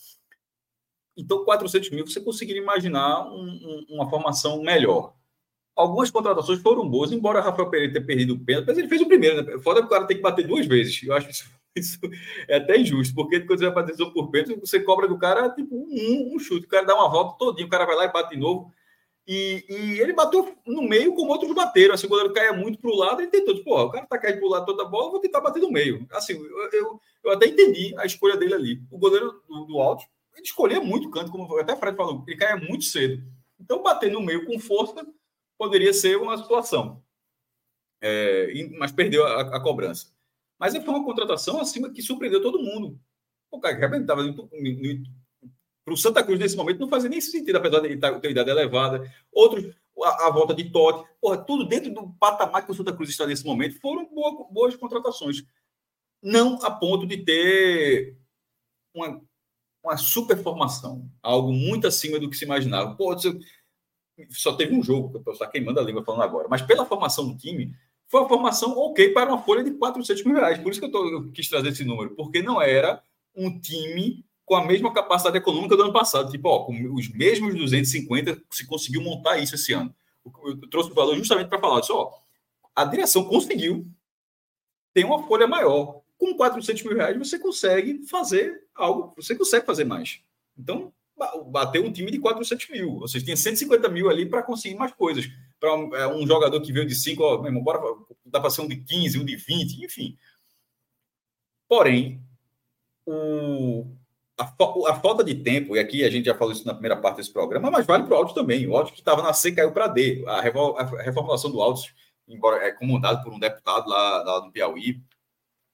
[1.17, 5.15] Então, 400 mil, você conseguiria imaginar um, um, uma formação melhor.
[5.75, 9.07] Algumas contratações foram boas, embora Rafael Pereira tenha perdido o pênalti, mas ele fez o
[9.07, 9.59] primeiro, né?
[9.59, 11.01] Foda que o cara tem que bater duas vezes.
[11.03, 11.99] Eu acho isso, isso
[12.47, 15.49] é até injusto, porque quando você vai fazer decisão por pênalti, você cobra do cara
[15.49, 16.65] tipo um, um chute.
[16.65, 18.71] O cara dá uma volta todinho, o cara vai lá e bate de novo.
[19.27, 21.95] E, e, ele bateu no meio como outros bateram.
[21.95, 24.37] Assim, o goleiro caia muito para o lado, ele tentou, tipo, o cara tá caindo
[24.37, 26.05] para o lado toda a bola, vou tentar bater no meio.
[26.11, 28.81] Assim, eu, eu, eu, até entendi a escolha dele ali.
[28.91, 32.37] O goleiro do, do alto ele escolhia muito canto, como até o Fred falou, ele
[32.37, 33.23] caia muito cedo.
[33.59, 35.05] Então, bater no meio com força
[35.57, 37.01] poderia ser uma situação.
[38.01, 38.47] É,
[38.77, 40.13] mas perdeu a, a, cobrança.
[40.59, 42.99] Mas foi uma contratação acima que surpreendeu todo mundo.
[43.51, 44.21] O cara que estava
[45.83, 48.49] para o Santa Cruz nesse momento não fazia nem sentido, apesar de tá, ter idade
[48.49, 49.11] elevada.
[49.31, 53.09] Outros, a, a, volta de Totti, porra, tudo dentro do patamar que o Santa Cruz
[53.09, 55.43] está nesse momento, foram boas, boas contratações.
[56.21, 58.17] Não a ponto de ter
[58.93, 59.21] uma
[59.85, 62.95] uma super formação, algo muito acima do que se imaginava.
[62.95, 63.15] Pô,
[64.31, 67.37] só teve um jogo, eu estou queimando a língua falando agora, mas pela formação do
[67.37, 67.75] time,
[68.07, 70.57] foi uma formação ok para uma folha de 400 mil reais.
[70.59, 73.01] Por isso que eu, tô, eu quis trazer esse número, porque não era
[73.35, 76.31] um time com a mesma capacidade econômica do ano passado.
[76.31, 79.93] Tipo, ó, com os mesmos 250 se conseguiu montar isso esse ano.
[80.43, 82.11] Eu trouxe o valor justamente para falar disso, ó,
[82.75, 83.87] a direção conseguiu
[84.93, 89.83] ter uma folha maior com 400 mil reais você consegue fazer algo, você consegue fazer
[89.83, 90.21] mais.
[90.57, 90.93] Então,
[91.47, 92.99] bateu um time de 400 mil.
[92.99, 95.25] Vocês têm 150 mil ali para conseguir mais coisas.
[95.59, 97.79] Para um, é, um, jogador que veio de 5, ó, meu irmão, bora,
[98.25, 100.17] dá para ser um de 15, um de 20, enfim.
[101.67, 102.21] Porém,
[103.05, 103.87] o,
[104.37, 104.43] a,
[104.89, 107.31] a, falta de tempo, e aqui a gente já falou isso na primeira parte desse
[107.31, 108.67] programa, mas vale para o áudio também.
[108.67, 110.23] O áudio que estava na C caiu para D.
[110.27, 111.93] A, reformulação do áudio,
[112.27, 115.01] embora é comandado por um deputado lá, lá no Piauí,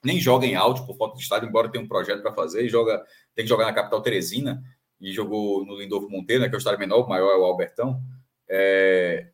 [0.04, 3.04] nem joga em áudio por falta de estádio, embora tenha um projeto para fazer, joga,
[3.36, 4.64] tem que jogar na capital Teresina,
[5.02, 7.44] e jogou no Lindolfo Monteiro, né, que é o estádio menor, o maior é o
[7.44, 8.00] Albertão.
[8.48, 9.32] É...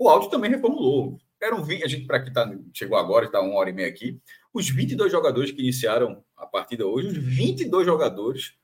[0.00, 1.18] O áudio também reformulou.
[1.38, 4.18] Eram 20, a gente, para que tá, chegou agora, está uma hora e meia aqui,
[4.50, 8.54] os 22 jogadores que iniciaram a partida hoje, os 22 jogadores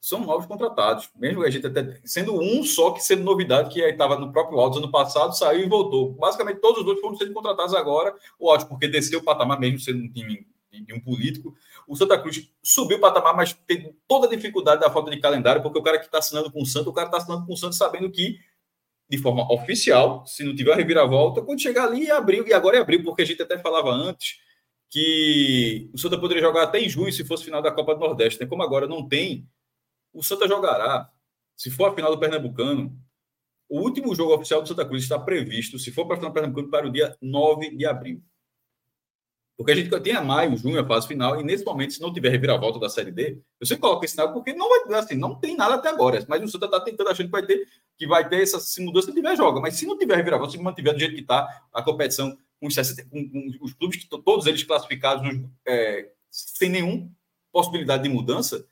[0.00, 1.10] são novos contratados.
[1.14, 4.78] Mesmo a gente até sendo um só que sendo novidade, que estava no próprio Altos
[4.78, 6.14] ano passado, saiu e voltou.
[6.14, 8.14] Basicamente, todos os dois foram sendo contratados agora.
[8.38, 11.54] O Altos, porque desceu o patamar, mesmo sendo um time de um político.
[11.86, 15.62] O Santa Cruz subiu o patamar, mas tem toda a dificuldade da falta de calendário,
[15.62, 17.56] porque o cara que está assinando com o Santos, o cara está assinando com o
[17.56, 18.38] Santos sabendo que,
[19.10, 22.76] de forma oficial, se não tiver a reviravolta, quando chegar ali e abriu, e agora
[22.76, 24.38] é abril, porque a gente até falava antes
[24.88, 28.40] que o Santa poderia jogar até em junho se fosse final da Copa do Nordeste.
[28.40, 28.46] Né?
[28.46, 29.48] Como agora não tem,
[30.12, 31.10] o Santa jogará,
[31.56, 32.96] se for a final do Pernambucano,
[33.68, 36.34] o último jogo oficial do Santa Cruz está previsto, se for para a final do
[36.34, 38.22] Pernambucano, para o dia 9 de abril.
[39.56, 42.12] Porque a gente tem a maio, junho, a fase final, e nesse momento, se não
[42.12, 45.34] tiver reviravolta da Série D, eu sempre coloco esse sinal porque não vai assim, não
[45.38, 46.24] tem nada até agora.
[46.28, 47.66] Mas o Santa está tentando, achando que vai ter,
[48.00, 49.60] que vai ter essa se mudança, se tiver, joga.
[49.60, 52.72] Mas se não tiver reviravolta, se mantiver do jeito que está, a competição com os,
[52.72, 55.22] 60, com, com os clubes, todos eles classificados
[55.68, 57.10] é, sem nenhuma
[57.52, 58.66] possibilidade de mudança,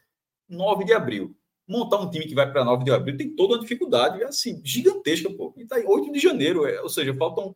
[0.48, 1.36] 9 de abril.
[1.68, 5.30] Montar um time que vai para 9 de abril tem toda uma dificuldade, assim, gigantesca,
[5.30, 5.52] pô.
[5.58, 7.54] E tá em 8 de janeiro, é, ou seja, faltam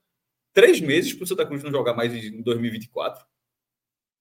[0.53, 3.25] três meses para o Santa Cruz não jogar mais em 2024.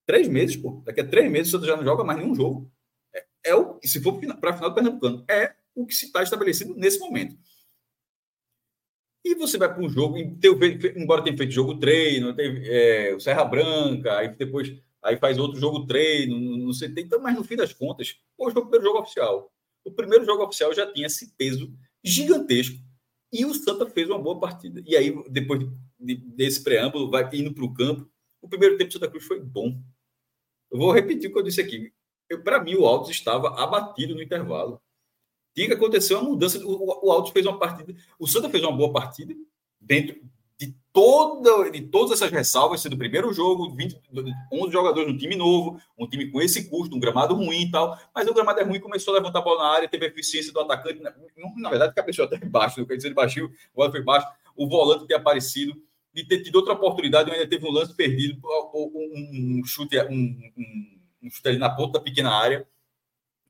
[0.06, 0.82] Três meses, pô.
[0.86, 2.72] Daqui a três meses o Santa já não joga mais nenhum jogo.
[3.14, 6.22] É, é o se for para a final do Pernambucano, é o que se está
[6.24, 7.38] estabelecido nesse momento.
[9.24, 13.46] E você vai para um jogo, embora tenha feito jogo treino, teve é, o Serra
[13.46, 17.74] Branca, aí depois aí faz outro jogo treino, não sei, então, mas no fim das
[17.74, 19.52] contas, hoje foi o primeiro jogo oficial.
[19.84, 21.74] O primeiro jogo oficial já tinha esse peso
[22.04, 22.78] gigantesco
[23.32, 24.84] e o Santa fez uma boa partida.
[24.86, 25.62] E aí, depois
[26.00, 28.10] de, desse preâmbulo, vai indo para o campo.
[28.42, 29.82] O primeiro tempo do Santa Cruz foi bom.
[30.70, 31.94] Eu vou repetir o que eu disse aqui.
[32.44, 34.82] Para mim, o Altos estava abatido no intervalo.
[35.54, 36.60] Tinha que acontecer uma mudança.
[36.66, 37.94] O, o Altos fez uma partida.
[38.18, 39.34] O Santa fez uma boa partida
[39.80, 40.22] dentro
[40.62, 44.00] de, toda, de todas essas ressalvas, sendo o primeiro jogo, 20,
[44.54, 47.98] 11 jogadores no time novo, um time com esse custo, um gramado ruim e tal.
[48.14, 50.54] Mas o gramado é ruim, começou a levantar a bola na área, teve a eficiência
[50.54, 51.02] do atacante.
[51.02, 51.12] Na,
[51.58, 54.28] na verdade, cabeçou até embaixo, quer dizer, baixinho, o bola foi baixo.
[54.56, 55.74] O volante tem aparecido
[56.14, 58.40] de ter tido outra oportunidade, ainda teve um lance perdido,
[58.74, 62.68] um, um chute, um, um, um, chute ali na ponta da pequena área.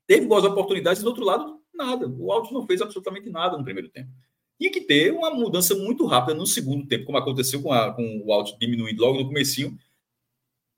[0.06, 2.08] Teve boas oportunidades, e do outro lado, nada.
[2.08, 4.10] O Alto não fez absolutamente nada no primeiro tempo.
[4.58, 8.22] Tinha que ter uma mudança muito rápida no segundo tempo, como aconteceu com, a, com
[8.24, 9.76] o Alto diminuindo logo no comecinho,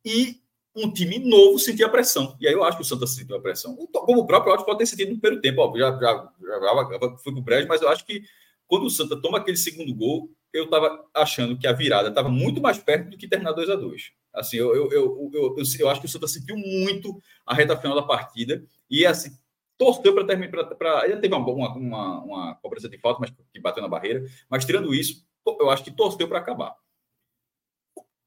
[0.05, 0.41] e
[0.77, 2.37] um time novo sentir a pressão.
[2.41, 3.77] E aí eu acho que o Santa sentiu a pressão.
[3.77, 5.61] Como o próprio Alto pode ter sentido no primeiro tempo.
[5.61, 8.23] Ó, já, já, já, já foi pro Brejo, mas eu acho que
[8.67, 12.61] quando o Santa toma aquele segundo gol, eu estava achando que a virada estava muito
[12.61, 16.07] mais perto do que terminar 2 a 2 Assim, eu, eu, eu, eu, acho que
[16.07, 19.31] o Santa sentiu muito a reta final da partida e assim,
[19.79, 20.71] torceu para terminar.
[21.03, 24.25] Ainda teve uma, uma, uma, cobrança de falta, mas que bateu na barreira.
[24.49, 26.75] Mas tirando isso, eu acho que torceu para acabar.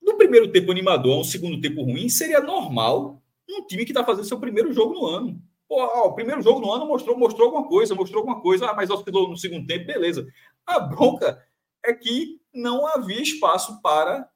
[0.02, 4.26] No primeiro tempo animador, um segundo tempo ruim, seria normal um time que está fazendo
[4.26, 5.42] seu primeiro jogo no ano.
[5.68, 8.74] Pô, ó, o primeiro jogo no ano mostrou, mostrou alguma coisa, mostrou alguma coisa, ah,
[8.74, 10.26] mas oscilou no segundo tempo, beleza.
[10.66, 11.46] A bronca
[11.84, 14.30] é que não havia espaço para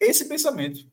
[0.00, 0.90] esse pensamento.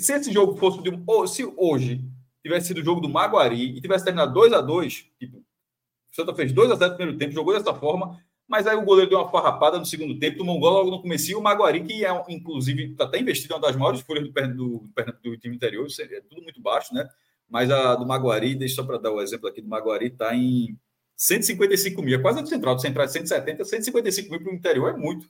[0.00, 0.90] Se esse jogo fosse de
[1.28, 2.02] se hoje
[2.44, 6.34] tivesse sido o jogo do Maguari e tivesse terminado 2 a 2 tipo, o Santa
[6.34, 9.18] fez 2 a 0 no primeiro tempo, jogou dessa forma, mas aí o goleiro deu
[9.18, 12.04] uma farrapada no segundo tempo, tomou um gol logo no começo, e o Maguari, que
[12.04, 15.56] é, inclusive, está até investido em uma das maiores folhas do, do, do, do time
[15.56, 17.08] interior, é tudo muito baixo, né?
[17.48, 20.34] Mas a do Maguari, deixa só para dar o um exemplo aqui do Maguari, está
[20.36, 20.78] em
[21.16, 24.54] 155 mil, é quase a do Central, do Central é 170, 155 mil para o
[24.54, 25.28] interior é muito.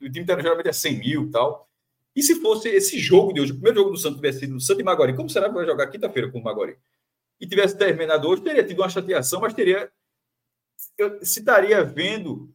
[0.00, 1.69] O time interior geralmente é 100 mil e tal.
[2.14, 4.60] E se fosse esse jogo de hoje, o primeiro jogo do Santos tivesse sido no
[4.60, 6.76] Santo e Maguari, como será que vai jogar quinta-feira com o Maguari?
[7.40, 9.90] E tivesse terminado hoje, teria tido uma chateação, mas teria.
[10.98, 12.52] Eu, estaria vendo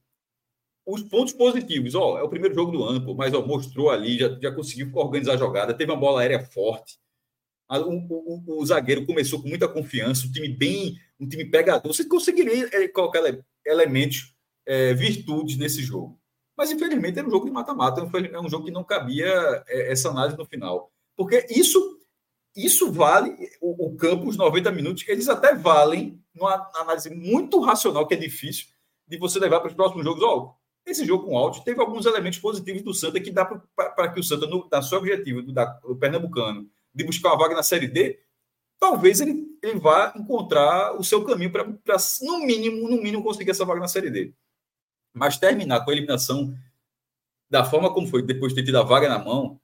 [0.86, 1.95] os pontos positivos.
[1.95, 4.91] Ó, é o primeiro jogo do ano, pô, mas ó, mostrou ali, já, já conseguiu
[4.94, 6.99] organizar a jogada, teve uma bola aérea forte.
[7.68, 11.91] O, o, o, o, zagueiro começou com muita confiança, um time bem, um time pegador.
[11.91, 13.22] Você conseguiria é, colocar
[13.65, 14.36] elementos,
[14.68, 16.19] é, virtudes nesse jogo.
[16.57, 20.10] Mas, infelizmente, era um jogo de mata-mata, é um jogo que não cabia é, essa
[20.10, 20.91] análise no final.
[21.15, 21.99] Porque isso
[22.56, 28.07] isso vale, o, o campo, os 90 minutos, eles até valem numa análise muito racional,
[28.07, 28.68] que é difícil,
[29.06, 30.23] de você levar para os próximos jogos.
[30.23, 30.56] Ó,
[30.86, 34.23] esse jogo com Alto teve alguns elementos positivos do Santa que dá para que o
[34.23, 37.88] Santa, no, na seu objetivo, do, da, do Pernambucano, de buscar uma vaga na Série
[37.88, 38.19] D,
[38.80, 43.65] talvez ele, ele vá encontrar o seu caminho para, no mínimo, no mínimo, conseguir essa
[43.65, 44.34] vaga na Série D.
[45.16, 46.54] Mas terminar com a eliminação
[47.50, 49.60] da forma como foi, depois de ter tido a vaga na mão,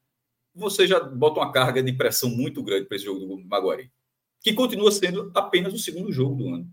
[0.55, 3.91] você já bota uma carga de pressão muito grande para esse jogo do Maguari,
[4.39, 6.69] que continua sendo apenas o segundo jogo do ano.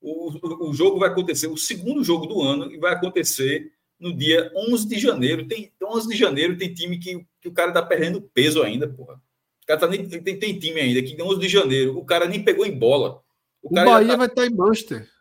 [0.00, 4.50] O, o, jogo vai acontecer, o segundo jogo do ano, e vai acontecer no dia
[4.54, 5.46] 11 de janeiro.
[5.46, 9.14] Tem 11 de janeiro tem time que, que o cara tá perdendo peso ainda, porra.
[9.62, 12.42] O cara tá nem, tem, tem time ainda que 11 de janeiro o cara nem
[12.42, 13.22] pegou em bola.
[13.62, 15.13] O, o Bahia tá, vai estar tá em Manchester.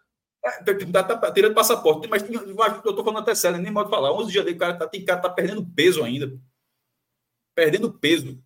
[0.43, 4.11] Tá, tá, tá, tirando passaporte, mas eu tô falando até sério, nem modo falar.
[4.11, 6.37] 11 de janeiro o cara tá, tem cara tá perdendo peso ainda.
[7.55, 8.43] Perdendo peso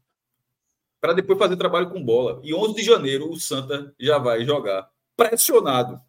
[1.01, 2.39] para depois fazer trabalho com bola.
[2.43, 5.99] E 11 de janeiro o Santa já vai jogar pressionado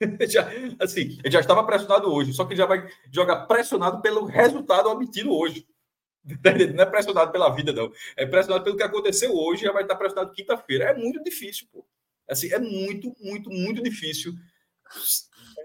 [0.28, 0.48] já,
[0.78, 5.32] assim, ele já estava pressionado hoje, só que já vai jogar pressionado pelo resultado obtido
[5.32, 5.66] hoje.
[6.74, 7.90] Não é pressionado pela vida, não.
[8.14, 10.84] É pressionado pelo que aconteceu hoje, já vai estar pressionado quinta-feira.
[10.84, 11.86] É muito difícil, pô.
[12.28, 14.34] Assim, é muito, muito, muito difícil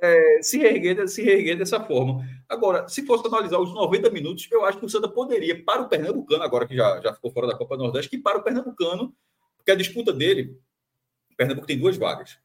[0.03, 2.27] é, se, reerguer, se reerguer dessa forma.
[2.49, 5.88] Agora, se fosse analisar os 90 minutos, eu acho que o Santa poderia, para o
[5.88, 9.15] Pernambucano, agora que já, já ficou fora da Copa Nordeste, que para o Pernambucano,
[9.55, 10.59] porque a disputa dele,
[11.38, 12.38] Pernambuco tem duas vagas.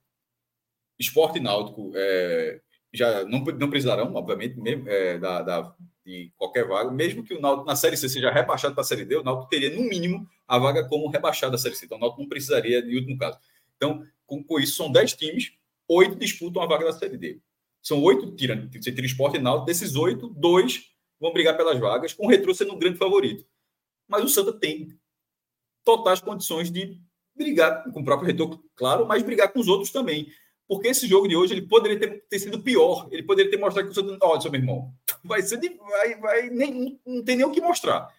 [0.97, 2.60] Esporte Náutico é,
[2.93, 5.74] já não, não precisarão, obviamente, mesmo, é, da, da,
[6.06, 9.05] de qualquer vaga, mesmo que o Náutico na Série C seja rebaixado para a Série
[9.05, 11.86] D, o Náutico teria, no mínimo, a vaga como rebaixado da Série C.
[11.86, 13.36] Então, o Náutico não precisaria, de último caso.
[13.76, 15.52] Então, com, com isso, são 10 times,
[15.89, 17.40] oito disputam a vaga da Série D.
[17.89, 22.12] São oito, tirando, você tira Esporte e Náutico, desses oito, dois vão brigar pelas vagas,
[22.12, 23.47] com o Retrô sendo um grande favorito.
[24.06, 24.90] Mas o Santa tem
[25.82, 27.01] totais condições de
[27.35, 30.31] brigar com o próprio Retrô, claro, mas brigar com os outros também.
[30.69, 33.09] Porque esse jogo de hoje ele poderia ter, ter sido pior.
[33.10, 34.19] Ele poderia ter mostrado que o Santos.
[34.20, 34.93] Olha, meu irmão,
[35.24, 35.56] vai ser.
[35.56, 38.15] De, vai, vai, nem, não tem nem o que mostrar.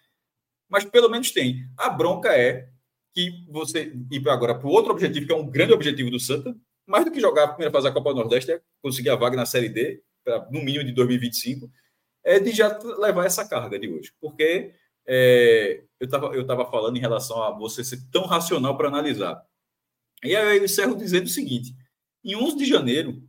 [0.68, 1.64] Mas pelo menos tem.
[1.76, 2.68] A bronca é
[3.14, 6.56] que você ir agora para o outro objetivo, que é um grande objetivo do Santa,
[6.90, 9.36] mais do que jogar a primeira fase da Copa do Nordeste, é conseguir a vaga
[9.36, 11.70] na Série D, pra, no mínimo de 2025,
[12.24, 14.12] é de já levar essa carga de hoje.
[14.20, 14.74] Porque
[15.06, 19.40] é, eu estava eu tava falando em relação a você ser tão racional para analisar.
[20.22, 21.74] E aí eu encerro dizendo o seguinte:
[22.24, 23.22] em 11 de janeiro,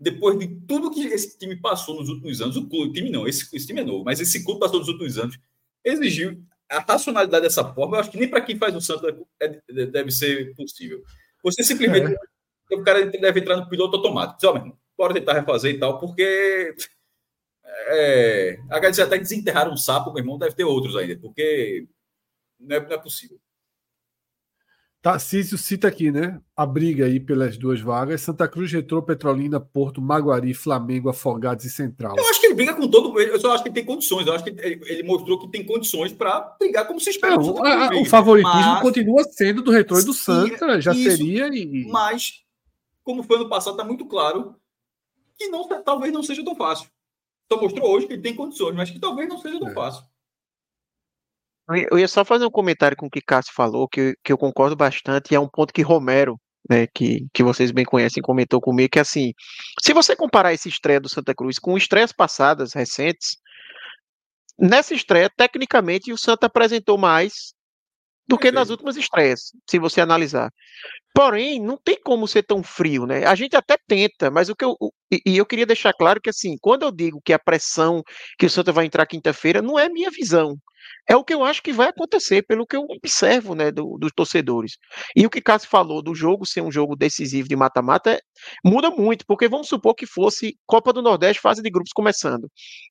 [0.00, 3.28] depois de tudo que esse time passou nos últimos anos, o clube, o time não,
[3.28, 5.38] esse, esse time é novo, mas esse clube passou nos últimos anos,
[5.84, 7.96] exigiu a racionalidade dessa forma.
[7.96, 9.08] Eu acho que nem para quem faz o Santos
[9.40, 11.02] é, é, deve ser possível.
[11.42, 12.12] Você simplesmente.
[12.12, 12.33] É.
[12.74, 14.38] O cara deve entrar no piloto automático.
[14.38, 16.74] Diz, oh, meu irmão, bora tentar refazer e tal, porque
[17.88, 21.86] é, agradecer até desenterrar um sapo, meu irmão, deve ter outros ainda, porque
[22.58, 23.38] não é, não é possível.
[25.04, 26.40] Tarcísio cita aqui, né?
[26.56, 31.70] A briga aí pelas duas vagas: Santa Cruz, Retrô, Petrolina, Porto, Maguari, Flamengo, Afogados e
[31.70, 32.16] Central.
[32.16, 33.20] Eu acho que ele briga com todo.
[33.20, 34.26] Eu só acho que ele tem condições.
[34.26, 37.36] Eu acho que ele, mostrou que tem condições para brigar como se espera.
[37.36, 41.02] Não, a, a, o favoritismo mas, continua sendo do Retrô e do Santa, já isso,
[41.02, 41.48] seria.
[41.48, 41.86] E...
[41.86, 42.42] Mas,
[43.04, 44.58] como foi ano passado, está muito claro
[45.36, 46.88] que não, talvez não seja tão fácil.
[47.52, 49.74] Só mostrou hoje que ele tem condições, mas que talvez não seja tão é.
[49.74, 50.04] fácil.
[51.90, 54.76] Eu ia só fazer um comentário com o que Cássio falou, que, que eu concordo
[54.76, 58.90] bastante, e é um ponto que Romero, né, que, que vocês bem conhecem, comentou comigo,
[58.90, 59.32] que assim,
[59.82, 63.38] se você comparar esse estreia do Santa Cruz com estreias passadas, recentes,
[64.58, 67.54] nessa estreia, tecnicamente, o Santa apresentou mais
[68.28, 70.50] do que nas últimas estreias, se você analisar.
[71.14, 73.24] Porém, não tem como ser tão frio, né?
[73.24, 74.76] A gente até tenta, mas o que eu.
[75.24, 78.02] E eu queria deixar claro que, assim, quando eu digo que a pressão
[78.36, 80.56] que o Santa vai entrar quinta-feira, não é minha visão.
[81.08, 84.10] É o que eu acho que vai acontecer, pelo que eu observo, né, do, dos
[84.12, 84.72] torcedores.
[85.14, 88.18] E o que Cássio falou do jogo ser um jogo decisivo de mata-mata
[88.64, 92.48] muda muito, porque vamos supor que fosse Copa do Nordeste, fase de grupos começando.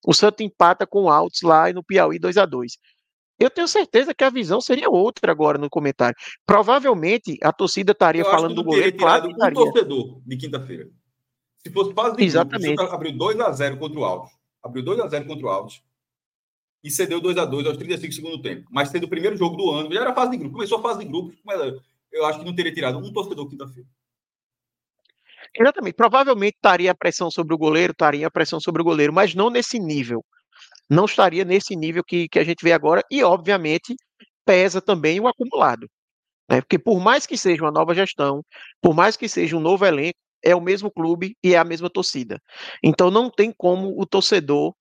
[0.08, 2.74] O Santa empata com o Altos lá no Piauí 2 a 2
[3.40, 6.16] eu tenho certeza que a visão seria outra agora no comentário.
[6.46, 8.96] Provavelmente a torcida estaria falando do goleiro.
[8.98, 10.90] Claro um torcedor de quinta-feira.
[11.58, 12.76] Se fosse fase de Exatamente.
[12.76, 14.32] Grupo, abriu 2 a 0 contra o Altos.
[14.62, 15.82] Abriu 2 a 0 contra o Altos.
[16.84, 18.68] E cedeu 2 a 2 aos 35 segundo tempo.
[18.70, 20.56] Mas sendo o primeiro jogo do ano, já era fase de grupo.
[20.56, 21.34] Começou a fase de grupo.
[22.12, 23.88] Eu acho que não teria tirado um torcedor quinta-feira.
[25.56, 25.96] Exatamente.
[25.96, 29.50] Provavelmente estaria a pressão sobre o goleiro, estaria a pressão sobre o goleiro, mas não
[29.50, 30.24] nesse nível
[30.94, 33.96] não estaria nesse nível que, que a gente vê agora, e obviamente
[34.46, 35.88] pesa também o acumulado.
[36.50, 36.62] Né?
[36.62, 38.44] Porque por mais que seja uma nova gestão,
[38.82, 41.90] por mais que seja um novo elenco, é o mesmo clube e é a mesma
[41.90, 42.40] torcida.
[42.84, 44.74] Então não tem como o torcedor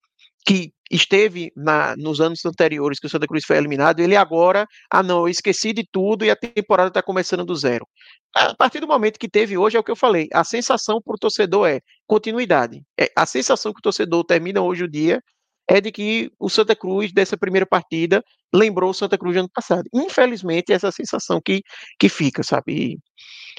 [0.44, 5.02] que esteve na, nos anos anteriores que o Santa Cruz foi eliminado, ele agora, ah
[5.02, 7.86] não, eu esqueci de tudo e a temporada está começando do zero.
[8.34, 11.14] A partir do momento que teve hoje, é o que eu falei, a sensação para
[11.14, 12.82] o torcedor é continuidade.
[13.01, 15.22] É, a sensação que o torcedor termina hoje o dia
[15.73, 18.23] é de que o Santa Cruz, dessa primeira partida,
[18.53, 19.89] lembrou o Santa Cruz do ano passado.
[19.93, 21.62] Infelizmente, essa sensação que,
[21.99, 22.99] que fica, sabe?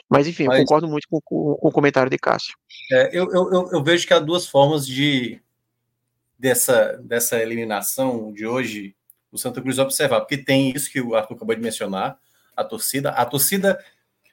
[0.07, 2.53] Mas, enfim, Mas, eu concordo muito com, com, com, o comentário de Cássio.
[2.91, 5.41] É, eu, eu, eu, vejo que há duas formas de
[6.37, 8.95] dessa, dessa eliminação de hoje
[9.31, 12.19] o Santa Cruz observar, porque tem isso que o Arthur acabou de mencionar,
[12.55, 13.09] a torcida.
[13.09, 13.83] A torcida,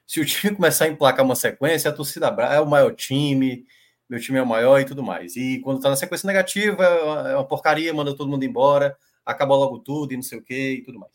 [0.05, 3.65] se o time começar a emplacar uma sequência, a torcida é o maior time,
[4.11, 5.37] meu time é o maior e tudo mais.
[5.37, 9.79] E quando tá na sequência negativa, é uma porcaria, manda todo mundo embora, acaba logo
[9.79, 11.13] tudo e não sei o que e tudo mais.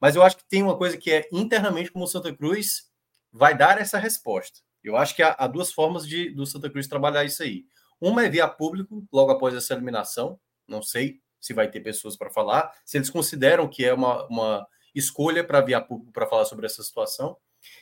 [0.00, 2.90] Mas eu acho que tem uma coisa que é internamente como o Santa Cruz
[3.32, 4.58] vai dar essa resposta.
[4.82, 7.64] Eu acho que há, há duas formas de do Santa Cruz trabalhar isso aí.
[8.00, 10.36] Uma é via público, logo após essa eliminação.
[10.66, 14.66] Não sei se vai ter pessoas para falar, se eles consideram que é uma, uma
[14.92, 17.36] escolha para via público para falar sobre essa situação.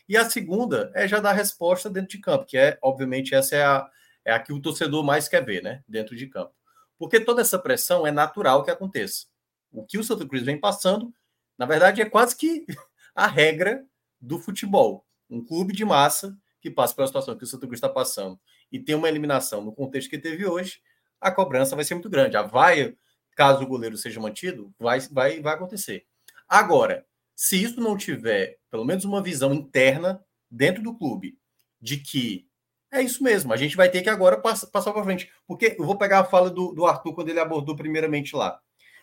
[0.07, 3.65] E a segunda é já dar resposta dentro de campo, que é, obviamente, essa é
[3.65, 3.89] a,
[4.24, 5.82] é a que o torcedor mais quer ver, né?
[5.88, 6.55] Dentro de campo.
[6.98, 9.26] Porque toda essa pressão é natural que aconteça.
[9.72, 11.12] O que o Santa Cruz vem passando,
[11.56, 12.66] na verdade, é quase que
[13.14, 13.84] a regra
[14.20, 15.06] do futebol.
[15.28, 18.38] Um clube de massa que passa pela situação que o Santa Cruz está passando
[18.70, 20.80] e tem uma eliminação no contexto que teve hoje,
[21.20, 22.36] a cobrança vai ser muito grande.
[22.36, 22.97] A vaia,
[23.34, 26.06] caso o goleiro seja mantido, vai, vai, vai acontecer.
[26.48, 31.38] Agora, se isso não tiver pelo menos uma visão interna dentro do clube
[31.80, 32.49] de que
[32.92, 33.52] é isso mesmo.
[33.52, 35.30] A gente vai ter que agora passar, para frente.
[35.46, 38.60] Porque eu vou pegar a fala do, do Arthur quando ele abordou primeiramente lá.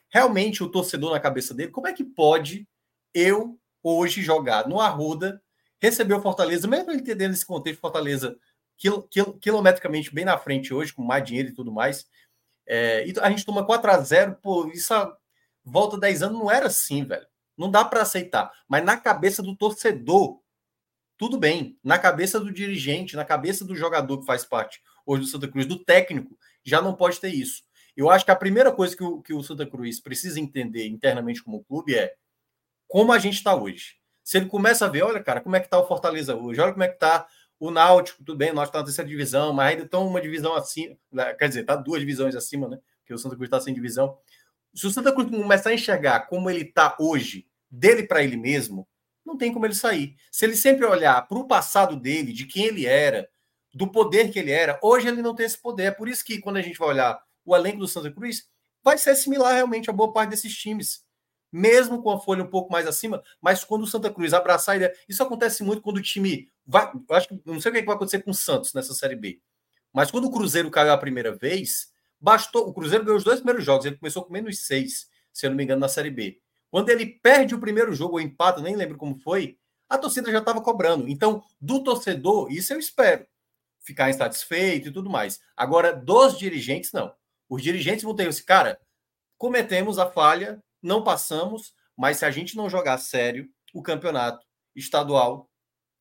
[0.09, 2.67] Realmente, o torcedor na cabeça dele, como é que pode
[3.13, 5.41] eu hoje jogar no Arruda,
[5.81, 8.37] receber o Fortaleza, mesmo entendendo esse contexto, Fortaleza
[8.77, 12.05] quil, quil, quilometricamente bem na frente hoje, com mais dinheiro e tudo mais.
[12.65, 15.15] É, e a gente toma 4 a 0 pô, isso a
[15.63, 17.25] volta 10 anos não era assim, velho.
[17.57, 18.51] Não dá para aceitar.
[18.67, 20.39] Mas na cabeça do torcedor,
[21.17, 21.77] tudo bem.
[21.83, 25.65] Na cabeça do dirigente, na cabeça do jogador que faz parte hoje do Santa Cruz,
[25.65, 27.63] do técnico, já não pode ter isso.
[27.95, 31.43] Eu acho que a primeira coisa que o, que o Santa Cruz precisa entender internamente
[31.43, 32.13] como clube é
[32.87, 33.95] como a gente está hoje.
[34.23, 36.73] Se ele começa a ver, olha, cara, como é que está o Fortaleza hoje, olha
[36.73, 37.27] como é que está
[37.59, 40.95] o Náutico, tudo bem, nós está na terceira divisão, mas ainda estão uma divisão acima,
[41.11, 42.77] né, quer dizer, está duas divisões acima, né?
[42.99, 44.17] Porque o Santa Cruz está sem divisão.
[44.75, 48.87] Se o Santa Cruz começar a enxergar como ele está hoje, dele para ele mesmo,
[49.27, 50.15] não tem como ele sair.
[50.31, 53.29] Se ele sempre olhar para o passado dele, de quem ele era,
[53.73, 55.83] do poder que ele era, hoje ele não tem esse poder.
[55.83, 58.47] É por isso que quando a gente vai olhar o elenco do Santa Cruz,
[58.81, 61.05] vai ser similar realmente a boa parte desses times.
[61.51, 64.75] Mesmo com a folha um pouco mais acima, mas quando o Santa Cruz abraçar a
[64.77, 64.93] ideia.
[65.07, 66.49] Isso acontece muito quando o time.
[66.65, 69.41] Vai, acho que não sei o que vai acontecer com o Santos nessa Série B.
[69.93, 71.89] Mas quando o Cruzeiro caiu a primeira vez,
[72.19, 75.49] Bastou, o Cruzeiro ganhou os dois primeiros jogos, ele começou com menos seis, se eu
[75.49, 76.41] não me engano, na Série B.
[76.69, 79.57] Quando ele perde o primeiro jogo, ou empata, nem lembro como foi,
[79.89, 81.07] a torcida já estava cobrando.
[81.07, 83.25] Então, do torcedor, isso eu espero.
[83.79, 85.39] Ficar insatisfeito e tudo mais.
[85.55, 87.13] Agora, dos dirigentes, não.
[87.49, 88.79] Os dirigentes vão ter esse, cara,
[89.37, 94.45] cometemos a falha, não passamos, mas se a gente não jogar sério o campeonato
[94.75, 95.49] estadual,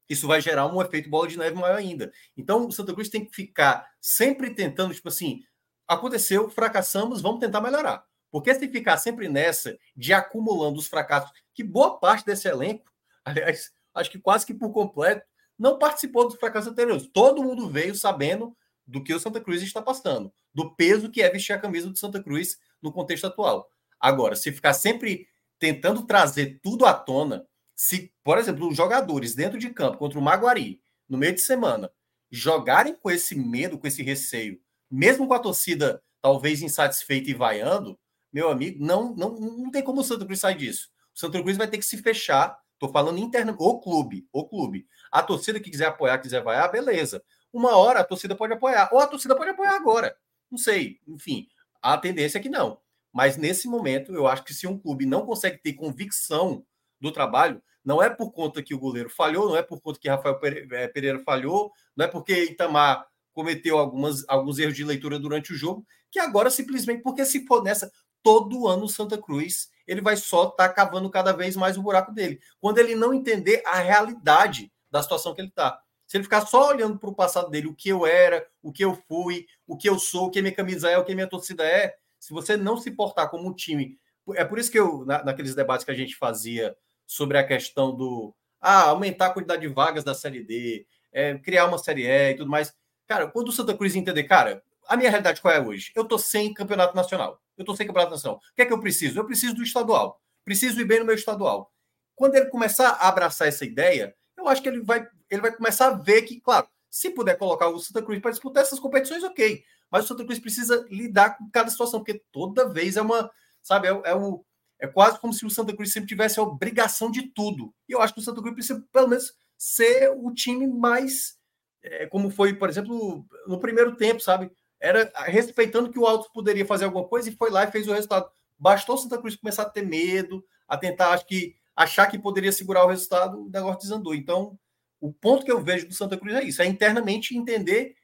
[0.08, 2.12] isso vai gerar um efeito bola de neve maior ainda.
[2.36, 5.42] Então, o Santa Cruz tem que ficar sempre tentando, tipo assim,
[5.86, 8.04] aconteceu, fracassamos, vamos tentar melhorar.
[8.36, 12.84] Porque se ficar sempre nessa de acumulando os fracassos, que boa parte desse elenco,
[13.24, 15.24] aliás, acho que quase que por completo,
[15.58, 17.08] não participou dos fracassos anteriores.
[17.10, 18.54] Todo mundo veio sabendo
[18.86, 21.98] do que o Santa Cruz está passando, do peso que é vestir a camisa do
[21.98, 23.70] Santa Cruz no contexto atual.
[23.98, 25.26] Agora, se ficar sempre
[25.58, 30.22] tentando trazer tudo à tona, se, por exemplo, os jogadores dentro de campo contra o
[30.22, 31.90] Maguari, no meio de semana,
[32.30, 34.60] jogarem com esse medo, com esse receio,
[34.90, 37.98] mesmo com a torcida talvez insatisfeita e vaiando,
[38.32, 40.88] meu amigo, não, não, não tem como o Santa Cruz sair disso.
[41.14, 42.58] O Santa Cruz vai ter que se fechar.
[42.74, 44.86] Estou falando interno, o clube, o clube.
[45.10, 47.22] A torcida que quiser apoiar, quiser vaiar, beleza.
[47.52, 50.14] Uma hora a torcida pode apoiar, ou a torcida pode apoiar agora.
[50.50, 51.00] Não sei.
[51.08, 51.48] Enfim,
[51.80, 52.78] a tendência é que não.
[53.12, 56.66] Mas nesse momento, eu acho que se um clube não consegue ter convicção
[57.00, 60.08] do trabalho, não é por conta que o goleiro falhou, não é por conta que
[60.08, 65.52] Rafael eh, Pereira falhou, não é porque Itamar cometeu algumas, alguns erros de leitura durante
[65.52, 67.92] o jogo, que agora simplesmente, porque se for nessa,
[68.26, 72.10] todo ano Santa Cruz, ele vai só estar tá cavando cada vez mais o buraco
[72.10, 72.40] dele.
[72.60, 75.80] Quando ele não entender a realidade da situação que ele está.
[76.08, 78.84] Se ele ficar só olhando para o passado dele, o que eu era, o que
[78.84, 81.64] eu fui, o que eu sou, o que minha camisa é, o que minha torcida
[81.64, 83.96] é, se você não se portar como um time.
[84.34, 86.76] É por isso que eu, na, naqueles debates que a gente fazia
[87.06, 91.66] sobre a questão do ah, aumentar a quantidade de vagas da Série D, é, criar
[91.66, 92.74] uma Série E e tudo mais.
[93.06, 95.92] Cara, quando o Santa Cruz entender, cara, a minha realidade qual é hoje?
[95.94, 97.40] Eu tô sem campeonato nacional.
[97.56, 98.38] Eu tô sem campeonato nacional.
[98.38, 99.18] O que é que eu preciso?
[99.18, 100.20] Eu preciso do estadual.
[100.44, 101.72] Preciso ir bem no meu estadual.
[102.14, 105.88] Quando ele começar a abraçar essa ideia, eu acho que ele vai, ele vai começar
[105.88, 109.62] a ver que, claro, se puder colocar o Santa Cruz para disputar essas competições, ok.
[109.90, 113.30] Mas o Santa Cruz precisa lidar com cada situação, porque toda vez é uma,
[113.62, 114.44] sabe, é, é, o,
[114.80, 117.74] é quase como se o Santa Cruz sempre tivesse a obrigação de tudo.
[117.88, 121.36] E eu acho que o Santa Cruz precisa, pelo menos, ser o time mais,
[121.82, 124.50] é, como foi, por exemplo, no primeiro tempo, sabe?
[124.80, 127.92] Era respeitando que o Alto poderia fazer alguma coisa e foi lá e fez o
[127.92, 128.28] resultado.
[128.58, 132.84] Bastou Santa Cruz começar a ter medo, a tentar, acho que, achar que poderia segurar
[132.84, 134.14] o resultado, o negócio desandou.
[134.14, 134.58] Então,
[135.00, 137.94] o ponto que eu vejo do Santa Cruz é isso: é internamente entender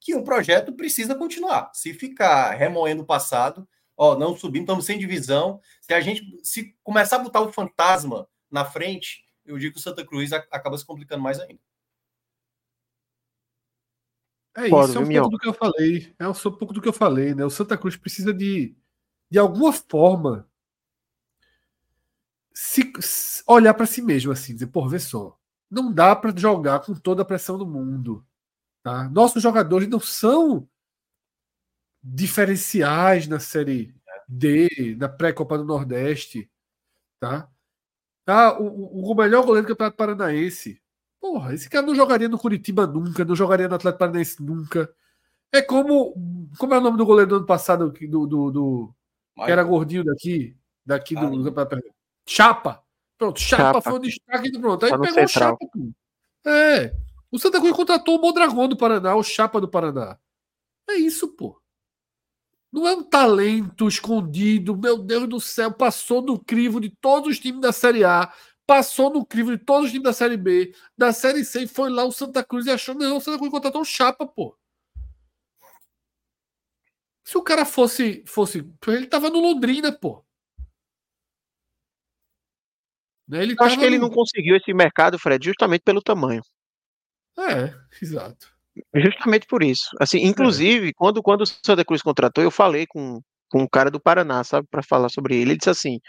[0.00, 1.70] que o projeto precisa continuar.
[1.72, 5.60] Se ficar remoendo o passado, ó, não subimos, estamos sem divisão.
[5.80, 9.82] Se a gente se começar a botar o fantasma na frente, eu digo que o
[9.82, 11.60] Santa Cruz acaba se complicando mais ainda.
[14.56, 16.14] É isso, é um pouco do que eu falei.
[16.18, 17.44] É um pouco do que eu falei, né?
[17.44, 18.76] O Santa Cruz precisa de,
[19.30, 20.46] de alguma forma,
[22.52, 22.92] se,
[23.46, 25.38] olhar para si mesmo assim, dizer, pô, vê só,
[25.70, 28.26] não dá para jogar com toda a pressão do mundo.
[28.82, 29.08] Tá?
[29.08, 30.68] Nossos jogadores não são
[32.02, 33.94] diferenciais na Série
[34.28, 36.50] D, na pré-Copa do Nordeste.
[37.18, 37.48] Tá?
[38.24, 40.81] Tá, o, o melhor goleiro do Campeonato Paranaense.
[41.22, 44.92] Porra, esse cara não jogaria no Curitiba nunca, não jogaria no Atlético Paranaense nunca.
[45.52, 46.14] É como.
[46.58, 48.94] Como é o nome do goleiro do ano passado, do, do, do
[49.36, 51.54] que era gordinho daqui, daqui do, do
[52.26, 52.82] Chapa.
[53.16, 53.82] Pronto, Chapa, Chapa.
[53.82, 54.84] foi o destaque do pronto.
[54.84, 55.58] Aí tá pegou o Chapa.
[55.72, 55.92] Pô.
[56.44, 56.92] É.
[57.30, 60.18] O Santa Cruz contratou o Mondragão do Paraná, o Chapa do Paraná.
[60.90, 61.62] É isso, pô.
[62.72, 67.38] Não é um talento escondido, meu Deus do céu, passou no crivo de todos os
[67.38, 68.32] times da Série A,
[68.66, 71.90] passou no crivo de todos os times da Série B, da Série C, e foi
[71.90, 74.56] lá o Santa Cruz e achou, não, o Santa Cruz contratou o Chapa, pô.
[77.24, 80.24] Se o cara fosse, fosse, ele tava no Londrina, pô.
[83.28, 83.42] Né?
[83.42, 84.08] Ele acho que ele no...
[84.08, 86.42] não conseguiu esse mercado, Fred, justamente pelo tamanho.
[87.38, 88.52] É, exato.
[88.94, 89.88] Justamente por isso.
[90.00, 90.26] Assim, é.
[90.26, 90.92] inclusive, é.
[90.94, 93.22] quando, quando o Santa Cruz contratou, eu falei com,
[93.52, 95.50] com um cara do Paraná, sabe, para falar sobre ele.
[95.50, 96.00] Ele disse assim: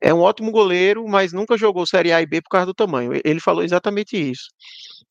[0.00, 3.12] é um ótimo goleiro, mas nunca jogou Série A e B por causa do tamanho.
[3.24, 4.44] Ele falou exatamente isso.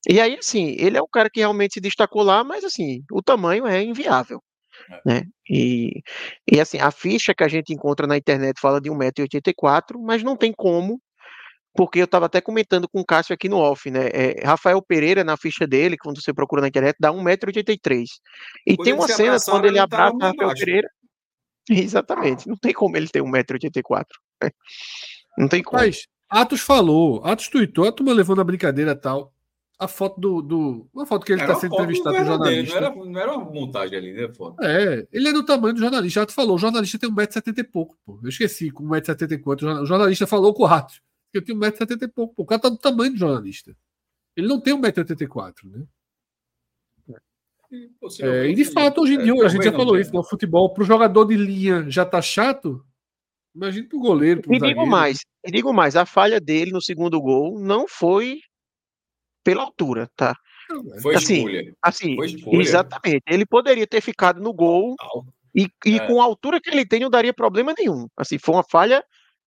[0.07, 3.21] E aí, assim, ele é um cara que realmente se destacou lá, mas assim, o
[3.21, 4.41] tamanho é inviável.
[4.89, 5.01] É.
[5.05, 5.23] Né?
[5.49, 6.01] E,
[6.51, 10.37] e assim, a ficha que a gente encontra na internet fala de 1,84m, mas não
[10.37, 11.01] tem como
[11.73, 14.09] porque eu estava até comentando com o Cássio aqui no off, né?
[14.11, 18.05] É, Rafael Pereira, na ficha dele, quando você procura na internet, dá 1,83m.
[18.67, 20.89] E tem uma cena quando ele abraça tá Rafael Pereira.
[21.69, 24.05] Exatamente, não tem como ele ter 1,84m.
[25.37, 25.81] Não tem como.
[25.81, 29.33] Mas Atos falou, Atos tweetou, a turma levando a brincadeira tal.
[29.79, 30.89] a foto do, do.
[30.93, 32.81] Uma foto que ele está sendo entrevistado por jornalista.
[32.81, 34.33] Não era, não era uma montagem ali, né?
[34.33, 34.61] Foto.
[34.63, 36.25] É, ele é do tamanho do jornalista.
[36.25, 38.19] Tu falou, o jornalista tem 1,70m e pouco, pô.
[38.21, 39.65] Eu esqueci, com 1,70m e quanto.
[39.65, 40.93] O jornalista falou com o rato.
[41.33, 42.43] Eu tenho 1,70m e pouco, pô.
[42.43, 43.75] O cara tá do tamanho do jornalista.
[44.35, 45.85] Ele não tem 1,84m, né?
[48.19, 50.19] É, e de fato, hoje em dia, é, a gente já falou isso, né?
[50.19, 52.85] o futebol para o jogador de linha já tá chato.
[53.55, 54.41] Imagina para o goleiro.
[54.41, 58.41] Pro e digo mais, e digo mais, a falha dele no segundo gol não foi
[59.43, 60.35] pela altura, tá?
[61.01, 61.75] Foi assim, escolha.
[61.81, 62.61] Assim, foi escolha.
[62.61, 63.23] exatamente.
[63.27, 64.95] Ele poderia ter ficado no gol
[65.55, 66.07] e, e é.
[66.07, 68.07] com a altura que ele tem não daria problema nenhum.
[68.17, 69.03] Assim, foi uma falha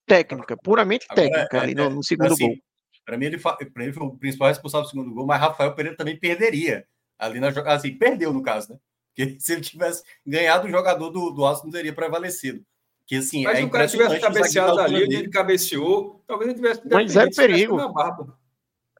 [0.07, 2.57] técnica, puramente Agora, técnica é, ali no, no segundo assim, gol.
[3.05, 3.41] Para mim, ele,
[3.79, 6.87] ele foi o principal responsável do segundo gol, mas Rafael Pereira também perderia
[7.19, 7.77] ali na jogada.
[7.77, 8.79] Assim, perdeu no caso, né?
[9.15, 12.65] Porque se ele tivesse ganhado, o jogador do, do Alce não teria prevalecido.
[13.07, 16.83] Que, assim, Mas é se o cara tivesse cabeceado ali, ele cabeceou, talvez ele tivesse.
[16.91, 17.79] Mas zero perigo.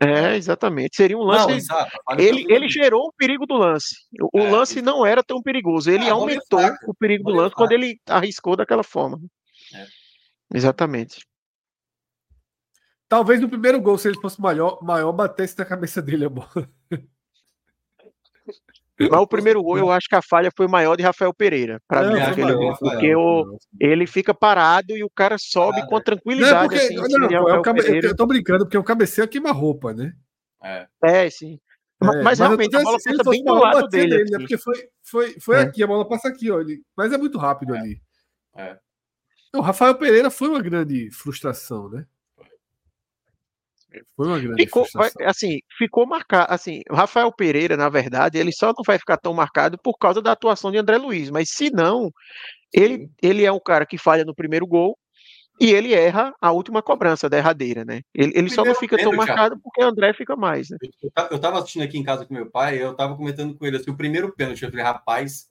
[0.03, 0.97] É, exatamente.
[0.97, 1.47] Seria um lance.
[1.47, 3.95] Não, exato, ele, ele gerou o perigo do lance.
[4.33, 4.85] O é, lance isso.
[4.85, 5.91] não era tão perigoso.
[5.91, 9.19] Ele é, aumentou o perigo do lance quando ele arriscou daquela forma.
[9.75, 9.87] É.
[10.53, 11.25] Exatamente.
[13.09, 16.69] Talvez no primeiro gol, se ele fosse maior, maior batesse na cabeça dele a bola.
[18.99, 21.81] Mas o primeiro gol, eu acho que a falha foi maior de Rafael Pereira.
[21.89, 26.01] Para mim, aquele gol, porque o, ele fica parado e o cara sobe ah, com
[26.01, 26.55] tranquilidade.
[26.55, 27.81] Não, porque, assim, não, não, é cabe...
[28.07, 30.13] Eu tô brincando, porque o cabeceio queima-roupa, né?
[30.63, 31.59] É, é sim.
[32.03, 34.17] É, mas, mas realmente, a bola passa bem do lado dele.
[34.17, 34.39] dele né?
[34.39, 35.61] Porque foi, foi, foi é.
[35.61, 36.61] aqui, a bola passa aqui, ó.
[36.61, 36.83] Ele...
[36.97, 37.79] Mas é muito rápido é.
[37.79, 38.01] ali.
[38.57, 38.79] É.
[39.55, 42.05] O Rafael Pereira foi uma grande frustração, né?
[44.17, 44.87] Foi uma grande ficou,
[45.25, 46.53] assim, ficou marcado.
[46.53, 50.33] Assim, Rafael Pereira, na verdade, ele só não vai ficar tão marcado por causa da
[50.33, 51.31] atuação de André Luiz.
[51.31, 52.11] Mas se não,
[52.73, 54.97] ele, ele é um cara que falha no primeiro gol
[55.61, 58.01] e ele erra a última cobrança derradeira, né?
[58.15, 60.79] Ele, ele só não fica tão marcado porque André fica mais, né?
[61.31, 63.91] Eu tava assistindo aqui em casa com meu pai, eu tava comentando com ele assim,
[63.91, 65.49] o primeiro pênalti, eu falei, rapaz.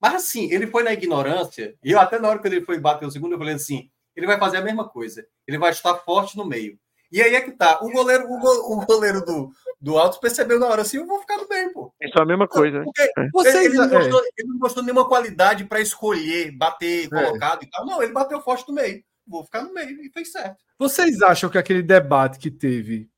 [0.00, 3.06] Mas assim, ele foi na ignorância, e eu até na hora que ele foi bater
[3.06, 5.24] o segundo, eu falei assim: ele vai fazer a mesma coisa.
[5.46, 6.76] Ele vai estar forte no meio.
[7.10, 7.80] E aí é que tá.
[7.82, 11.20] O goleiro, o, go, o goleiro do, do Alto percebeu na hora assim: eu vou
[11.20, 11.92] ficar no bem, pô.
[12.00, 12.82] Isso é a mesma coisa.
[12.84, 13.28] Porque é.
[13.32, 14.28] Vocês, ele, não mostrou, é.
[14.36, 17.08] ele não mostrou nenhuma qualidade para escolher, bater é.
[17.08, 17.86] colocado e tal.
[17.86, 19.02] Não, ele bateu forte no meio.
[19.26, 20.56] Vou ficar no meio e fez certo.
[20.78, 23.10] Vocês acham que aquele debate que teve,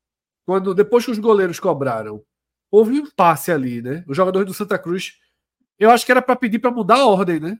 [0.45, 2.23] quando depois que os goleiros cobraram,
[2.69, 4.03] houve um passe ali, né?
[4.07, 5.13] Os jogadores do Santa Cruz,
[5.77, 7.57] eu acho que era para pedir para mudar a ordem, né?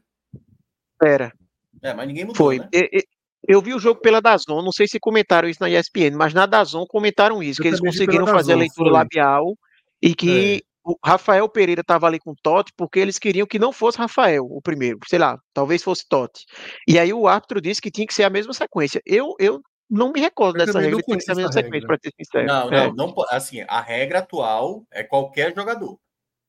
[1.01, 1.33] Era.
[1.81, 2.37] É, mas ninguém mudou.
[2.37, 2.59] Foi.
[2.59, 2.69] Né?
[2.73, 3.05] E,
[3.47, 6.45] eu vi o jogo pela Dazon, não sei se comentaram isso na ESPN, mas na
[6.45, 8.97] Dazon comentaram isso, eu que eles conseguiram fazer a leitura foi.
[8.97, 9.57] labial
[10.01, 10.61] e que é.
[10.83, 14.45] o Rafael Pereira estava ali com o Totti porque eles queriam que não fosse Rafael
[14.45, 16.45] o primeiro, sei lá, talvez fosse Totti.
[16.87, 19.01] E aí o árbitro disse que tinha que ser a mesma sequência.
[19.05, 21.97] Eu, eu não me recordo eu dessa regra, tem que ser a mesma sequência, para
[22.01, 22.47] ser sincero.
[22.47, 22.87] Não, é.
[22.87, 25.99] não, não, assim, a regra atual é qualquer jogador.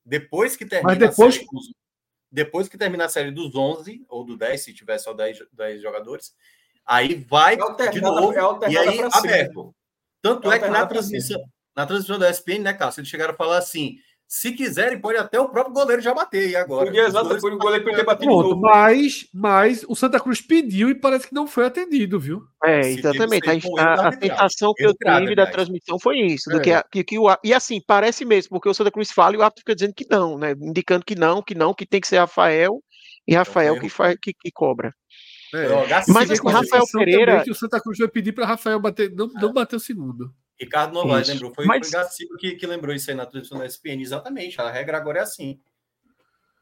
[0.05, 1.35] Depois que termina mas depois...
[1.35, 1.47] série,
[2.31, 5.81] depois que termina a série dos 11 ou do 10, se tiver só 10, 10
[5.81, 6.33] jogadores,
[6.85, 9.73] Aí vai é de novo é e aí aberto.
[10.21, 11.41] Tanto é, é que na transmissão,
[11.75, 13.95] na transmissão da ESPN, né, Cássio, eles chegaram a falar assim:
[14.27, 16.49] se quiserem, pode até o próprio goleiro já bater.
[16.49, 16.87] E agora?
[16.87, 20.89] Podia, exato, foi o goleiro podia ter batido Pronto, mas, mas o Santa Cruz pediu
[20.89, 22.41] e parece que não foi atendido, viu?
[22.63, 23.47] É, exatamente.
[23.47, 26.49] A, a, a sensação que eu tive da transmissão foi isso.
[26.49, 26.61] Do é.
[26.61, 29.37] que, a, que, que o, e assim, parece mesmo, porque o Santa Cruz fala e
[29.37, 30.53] o árbitro fica dizendo que não, né?
[30.59, 32.81] Indicando que não, que não, que tem que ser Rafael
[33.27, 34.93] e Rafael que, faz, que, que cobra.
[35.53, 35.67] É.
[36.07, 37.43] Mas assim, Rafael Pereira.
[37.43, 40.33] que o Santa Cruz vai pedir para Rafael bater, não, não bater o segundo.
[40.59, 41.53] Ricardo Novaes lembrou.
[41.53, 41.89] Foi, Mas...
[41.89, 44.01] foi Gaciba que, que lembrou isso aí na transmissão da SPN.
[44.01, 44.59] Exatamente.
[44.61, 45.59] A regra agora é assim.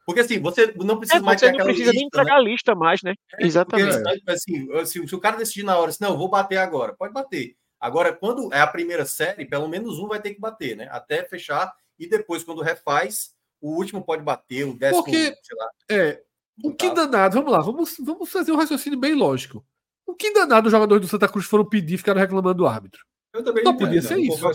[0.05, 2.39] Porque assim, você não precisa é, mais você não precisa lista, nem entregar né?
[2.39, 3.13] a lista mais, né?
[3.39, 4.01] É, Exatamente.
[4.01, 7.13] Porque, assim, se, se, o cara decidir na hora, assim, não, vou bater agora, pode
[7.13, 7.55] bater.
[7.79, 10.87] Agora, quando é a primeira série, pelo menos um vai ter que bater, né?
[10.91, 13.31] Até fechar, e depois, quando refaz,
[13.61, 15.69] o último pode bater, o décimo, Porque, sei lá.
[15.89, 16.21] É,
[16.63, 19.65] o que danado, vamos lá, vamos, vamos fazer um raciocínio bem lógico.
[20.05, 23.01] O que danado os jogadores do Santa Cruz foram pedir e ficaram reclamando do árbitro?
[23.33, 24.45] Eu também Só podia ser isso.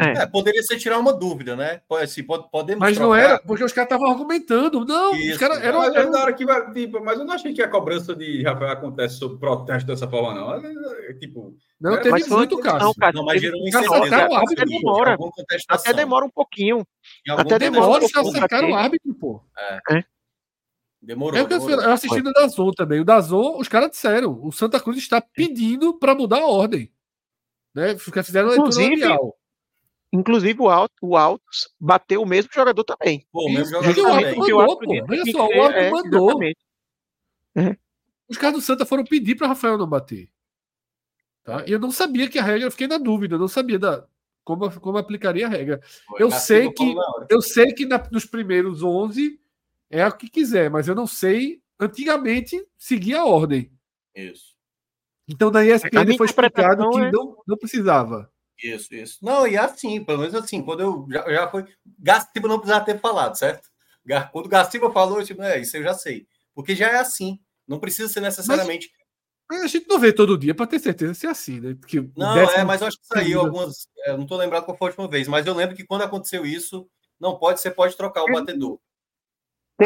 [0.00, 0.22] É.
[0.22, 1.82] É, poderia ser tirar uma dúvida, né?
[1.86, 4.84] Pode, assim, pode, podemos mas não era, porque os caras estavam argumentando.
[4.84, 5.78] Não, isso, os caras eram.
[5.78, 6.10] Mas, era...
[6.10, 9.38] hora que vai, tipo, mas eu não achei que a cobrança de Rafael acontece sob
[9.38, 10.54] protesto dessa forma, não.
[10.54, 12.86] É, tipo, não, teve mas muito, caso.
[12.86, 15.16] Não, cara, não, mas gerou um até, demora.
[15.68, 16.86] Até demora um pouquinho.
[17.28, 18.08] Até demora.
[18.08, 19.42] Caras acertaram o árbitro, pô.
[19.56, 19.98] É.
[19.98, 20.04] é.
[21.02, 21.38] Demorou.
[21.38, 21.82] É demorou.
[21.82, 23.00] Eu assisti no Dazon também.
[23.00, 26.92] O Dazon, os caras disseram: o Santa Cruz está pedindo para mudar a ordem.
[27.74, 27.98] Né?
[27.98, 29.02] Fizeram inclusive,
[30.12, 33.26] inclusive o Alto, o Altos bateu o mesmo jogador também.
[33.32, 34.38] Pô, o mesmo jogador o também.
[34.38, 35.06] Mandou, o pô.
[35.08, 36.42] Olha só, o Alto é, mandou.
[37.54, 37.76] É.
[38.28, 40.30] Os caras do Santa foram pedir para Rafael não bater.
[41.42, 41.64] Tá?
[41.66, 44.06] E eu não sabia que a regra, eu fiquei na dúvida, eu não sabia da.
[44.44, 45.80] como, como aplicaria a regra.
[46.06, 46.94] Foi, eu, sei que,
[47.28, 49.41] eu sei que na, nos primeiros 11
[49.92, 51.60] é o que quiser, mas eu não sei.
[51.78, 53.70] Antigamente seguia a ordem.
[54.14, 54.56] Isso.
[55.28, 57.10] Então na ESPN foi explicado que é...
[57.10, 58.30] não, não precisava.
[58.62, 59.18] Isso, isso.
[59.22, 61.66] Não, e assim, pelo menos assim, quando eu já, já foi.
[61.98, 63.68] Gastiba não precisava ter falado, certo?
[64.32, 66.26] Quando o Gastiba falou, eu tipo, é, isso eu já sei.
[66.54, 67.38] Porque já é assim.
[67.66, 68.90] Não precisa ser necessariamente.
[69.50, 71.76] Mas, a gente não vê todo dia para ter certeza se é assim, né?
[71.86, 73.88] Que não, é, mas eu acho que saiu algumas.
[74.04, 76.46] É, não estou lembrado qual foi a última vez, mas eu lembro que quando aconteceu
[76.46, 76.88] isso,
[77.20, 78.32] não pode, você pode trocar o é.
[78.32, 78.78] batedor.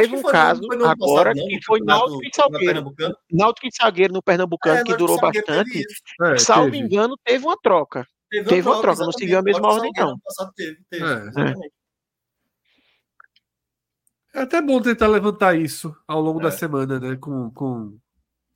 [0.00, 2.94] Teve um caso agora passado, que foi Náutico e Salgueiro.
[3.30, 5.84] Náutico e Salgueiro no Pernambucano, é, que durou bastante.
[6.22, 6.84] É, Salvo teve.
[6.84, 8.06] engano, teve uma troca.
[8.30, 10.16] Teve, teve uma troca, não seguiu a mesma ordem, não.
[10.54, 11.54] Teve, teve, é.
[14.34, 14.42] é.
[14.42, 16.52] até bom tentar levantar isso ao longo da é.
[16.52, 17.16] semana, né?
[17.16, 17.96] Com, com...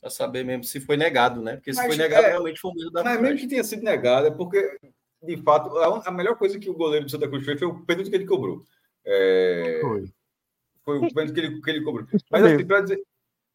[0.00, 1.56] Pra saber mesmo se foi negado, né?
[1.56, 3.64] Porque se mas, foi negado, é, realmente foi um medo da Mas mesmo que tenha
[3.64, 4.78] sido negado, é porque,
[5.22, 8.10] de fato, a, melhor coisa que o goleiro do Santa Cruz fez foi o pênalti
[8.10, 8.62] que ele cobrou.
[9.04, 9.78] É...
[9.82, 10.04] Foi.
[10.98, 12.06] Foi o pênalti que ele, que ele cobrou.
[12.30, 13.02] Mas assim, para dizer.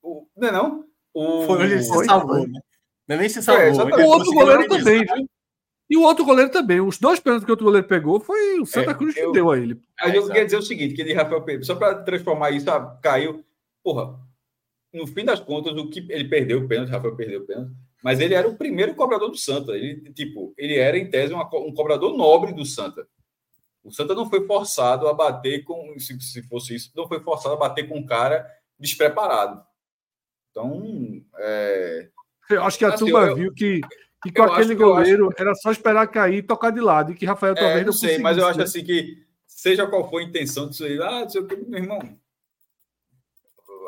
[0.02, 0.86] O, não é não?
[1.14, 2.60] O, foi ele se salvou, né?
[3.08, 3.90] Não é nem se salvou.
[3.90, 5.30] É, o outro goleiro também, viu?
[5.90, 6.82] E o outro goleiro também.
[6.82, 9.34] Os dois pênaltis que o outro goleiro pegou foi o Santa é, Cruz eu, que
[9.34, 9.80] deu a ele.
[10.00, 12.98] Aí eu queria dizer o seguinte: que de Rafael Pedro, só para transformar isso, ah,
[13.02, 13.44] caiu.
[13.84, 14.20] Porra,
[14.92, 17.72] no fim das contas, o que ele perdeu o pênalti, Rafael perdeu o pênalti,
[18.04, 19.74] mas ele era o primeiro cobrador do Santa.
[19.74, 23.08] Ele, tipo, ele era, em tese, uma, um cobrador nobre do Santa.
[23.86, 27.54] O Santa não foi forçado a bater com, se, se fosse isso, não foi forçado
[27.54, 28.46] a bater com um cara
[28.80, 29.64] despreparado.
[30.50, 32.10] Então, é...
[32.50, 33.82] Eu acho que a assim, eu, viu que,
[34.24, 35.42] que com aquele goleiro acho...
[35.42, 37.94] era só esperar cair e tocar de lado, e que Rafael é, talvez não, não
[37.94, 41.28] sei, mas eu acho assim que, seja qual for a intenção disso aí, ah,
[41.68, 42.00] meu irmão,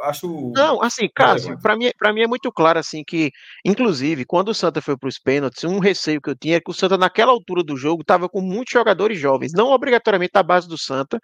[0.08, 0.52] acho.
[0.56, 3.32] Não, assim, Cássio, para mim, para mim é muito claro assim que,
[3.66, 6.72] inclusive, quando o Santa foi para os pênaltis, um receio que eu tinha é que
[6.72, 10.68] o Santa naquela altura do jogo estava com muitos jogadores jovens, não obrigatoriamente da base
[10.68, 11.20] do Santa.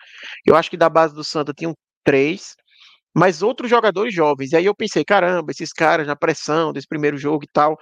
[0.46, 1.74] Eu acho que da base do Santa tinham
[2.04, 2.56] três,
[3.14, 4.52] mas outros jogadores jovens.
[4.52, 7.78] E aí eu pensei, caramba, esses caras na pressão desse primeiro jogo e tal.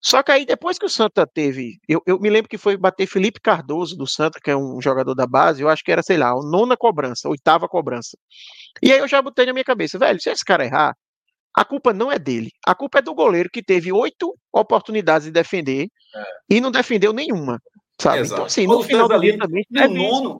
[0.00, 1.78] Só que aí, depois que o Santa teve.
[1.88, 5.14] Eu, eu, me lembro que foi bater Felipe Cardoso do Santa, que é um jogador
[5.14, 8.16] da base, eu acho que era, sei lá, a nona cobrança, a oitava cobrança.
[8.82, 10.94] E aí eu já botei na minha cabeça, velho, se esse cara errar,
[11.54, 12.50] a culpa não é dele.
[12.64, 16.56] A culpa é do goleiro que teve oito oportunidades de defender é.
[16.56, 17.60] e não defendeu nenhuma.
[18.00, 18.20] Sabe?
[18.20, 18.34] Exato.
[18.34, 19.66] Então, assim, no final do dia também.
[19.74, 20.38] É nono,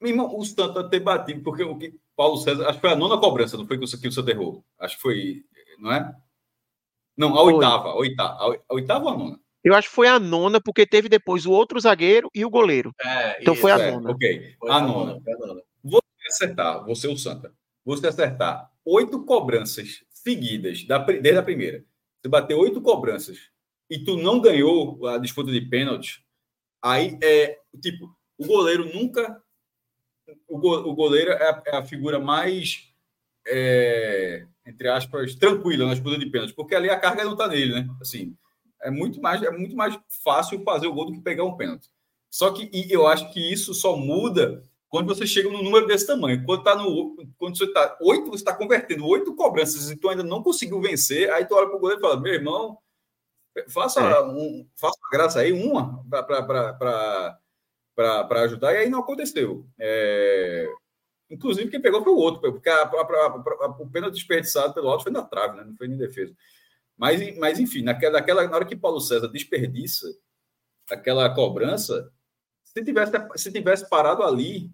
[0.00, 3.16] irmão, o Santa ter batido, porque o que Paulo César, acho que foi a nona
[3.16, 4.62] cobrança, não foi que o Santa errou.
[4.78, 5.42] Acho que foi,
[5.78, 6.14] não é?
[7.16, 9.40] Não, a oitava, a oitava, a oitava ou a nona?
[9.64, 12.92] Eu acho que foi a nona, porque teve depois o outro zagueiro e o goleiro.
[13.00, 14.10] É, então isso, foi a é, nona.
[14.10, 15.18] Ok, a, a nona.
[15.38, 15.62] nona.
[15.82, 21.82] Você acertar, você o Santa, você acertar oito cobranças seguidas, da, desde a primeira,
[22.20, 23.48] você bater oito cobranças
[23.88, 26.22] e tu não ganhou a disputa de pênalti,
[26.82, 29.42] aí é tipo, o goleiro nunca.
[30.48, 32.88] O, go, o goleiro é a, é a figura mais.
[33.46, 37.74] É, entre aspas, tranquila na disputa de pênalti, porque ali a carga não está nele,
[37.74, 37.88] né?
[38.00, 38.36] Assim,
[38.82, 41.88] é muito mais é muito mais fácil fazer o gol do que pegar um pênalti.
[42.30, 46.44] Só que eu acho que isso só muda quando você chega no número desse tamanho.
[46.44, 50.22] Quando tá no quando você está oito, você está convertendo oito cobranças e tu ainda
[50.22, 52.78] não conseguiu vencer, aí tu olha para o goleiro e fala: "Meu irmão,
[53.68, 54.22] faça é.
[54.22, 57.38] um, faça uma graça aí uma para
[57.96, 59.66] ajudar", e aí não aconteceu.
[59.78, 60.68] É,
[61.30, 65.04] Inclusive, quem pegou foi o outro, porque a, a, a, o pênalti desperdiçado pelo alto
[65.04, 65.64] foi na trave, né?
[65.64, 66.34] não foi nem defesa.
[66.98, 70.06] Mas, mas enfim, naquela, naquela, na hora que Paulo César desperdiça
[70.90, 72.12] aquela cobrança,
[72.64, 74.70] se tivesse, se tivesse parado ali,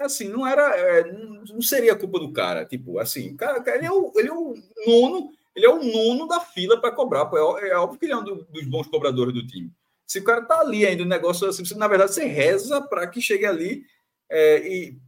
[0.00, 0.76] assim, não era.
[0.76, 2.64] É, não seria culpa do cara.
[2.64, 4.54] Tipo, assim, cara, ele, é o, ele é o
[4.86, 7.30] nono, ele é o nono da fila para cobrar.
[7.62, 9.72] É, é, óbvio que ele é um dos bons cobradores do time.
[10.08, 13.20] Se o cara tá ali ainda, o negócio assim, na verdade, você reza para que
[13.20, 13.84] chegue ali
[14.30, 14.98] é, e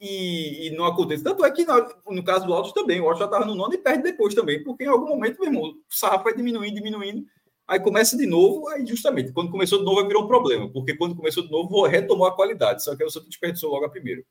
[0.00, 1.24] e, e, não acontece.
[1.24, 3.72] Tanto é que no, no caso do Altos também, o Altos já estava no nono
[3.74, 7.26] e perde depois também, porque em algum momento, meu irmão, o sarrafo vai diminuindo, diminuindo,
[7.66, 11.16] aí começa de novo, aí justamente, quando começou de novo, virou um problema, porque quando
[11.16, 14.22] começou de novo, retomou a qualidade, só que aí o Santos desperdiçou logo a primeira.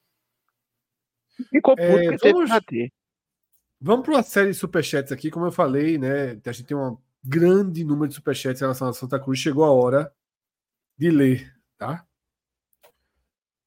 [1.49, 2.49] Ficou puto é, que vamos,
[3.81, 6.39] Vamos para uma série de superchats aqui, como eu falei, né?
[6.45, 9.71] A gente tem um grande número de superchats em relação a Santa Cruz, chegou a
[9.71, 10.13] hora
[10.97, 12.05] de ler, tá?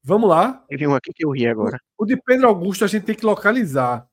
[0.02, 0.64] Vamos lá.
[0.68, 1.78] Teve um aqui que eu ri agora.
[1.98, 4.08] O de Pedro Augusto a gente tem que localizar.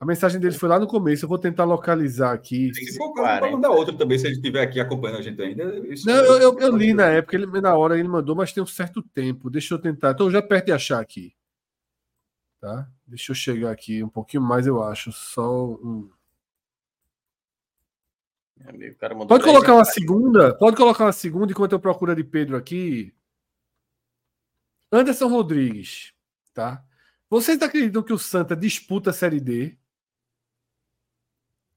[0.00, 1.24] A mensagem dele foi lá no começo.
[1.24, 2.72] Eu vou tentar localizar aqui.
[2.74, 5.64] Se for para mandar outro também, se ele estiver aqui acompanhando a gente ainda.
[6.04, 8.66] Não, eu, eu, eu, li na época, ele, na hora ele mandou, mas tem um
[8.66, 9.50] certo tempo.
[9.50, 10.12] Deixa eu tentar.
[10.12, 11.34] Estou já perto de achar aqui.
[12.60, 12.88] Tá?
[13.06, 15.12] Deixa eu chegar aqui um pouquinho mais, eu acho.
[15.12, 16.10] Só um.
[19.28, 20.56] Pode colocar uma segunda?
[20.56, 23.12] Pode colocar uma segunda enquanto eu procuro a de Pedro aqui,
[24.90, 26.12] Anderson Rodrigues,
[26.52, 26.84] tá?
[27.28, 29.76] Vocês acreditam que o Santa disputa a Série D?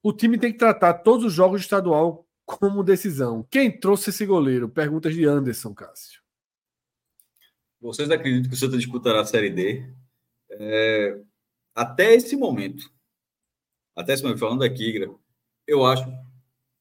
[0.03, 3.43] O time tem que tratar todos os jogos de estadual como decisão.
[3.49, 4.69] Quem trouxe esse goleiro?
[4.69, 6.21] Perguntas de Anderson, Cássio.
[7.81, 9.91] Vocês acreditam que o Santa disputará a Série D?
[10.51, 11.19] É,
[11.73, 12.89] até esse momento,
[13.95, 14.99] até esse momento, falando aqui,
[15.65, 16.05] eu acho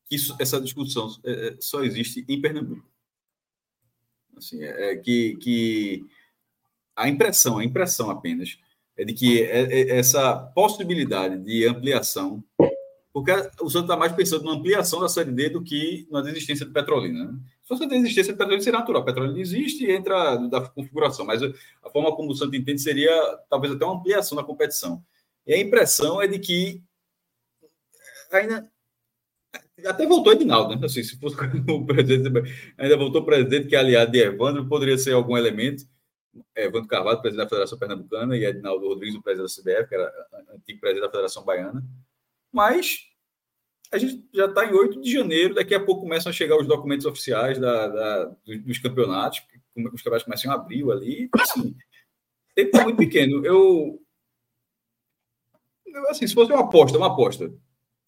[0.08, 2.88] que isso, essa discussão é, é, só existe em Pernambuco.
[4.36, 6.04] Assim, é, é, que, que
[6.94, 8.58] a impressão, a impressão apenas,
[8.96, 12.42] é de que é, essa possibilidade de ampliação,
[13.12, 16.66] porque o Santos está mais pensando na ampliação da Série D do que na desistência
[16.66, 17.32] de Petrolina.
[17.32, 17.38] Né?
[17.62, 19.04] Se fosse a desistência de Petrolina, seria natural.
[19.04, 23.10] Petrolina existe e entra da configuração, mas a forma como o Santos entende seria
[23.48, 25.02] talvez até uma ampliação da competição.
[25.46, 26.82] E a impressão é de que
[28.30, 28.70] ainda
[29.84, 30.86] até voltou Edinaldo, né?
[30.86, 31.36] Assim, se fosse
[31.68, 32.30] o presidente,
[32.78, 35.84] ainda voltou o presidente, que é aliado de Evandro, poderia ser algum elemento.
[36.54, 40.12] Evandro Carvalho, presidente da Federação Pernambucana, e Edinaldo Rodrigues, o presidente da CBF, que era
[40.54, 41.82] antigo presidente da Federação Baiana.
[42.52, 43.06] Mas
[43.90, 46.66] a gente já está em 8 de janeiro, daqui a pouco começam a chegar os
[46.66, 49.42] documentos oficiais da, da dos, dos, campeonatos,
[49.76, 51.28] os campeonatos começam em abril ali.
[51.40, 51.74] Assim,
[52.54, 53.44] tempo é muito pequeno.
[53.44, 54.02] Eu,
[56.08, 57.52] assim, se fosse uma aposta, uma aposta,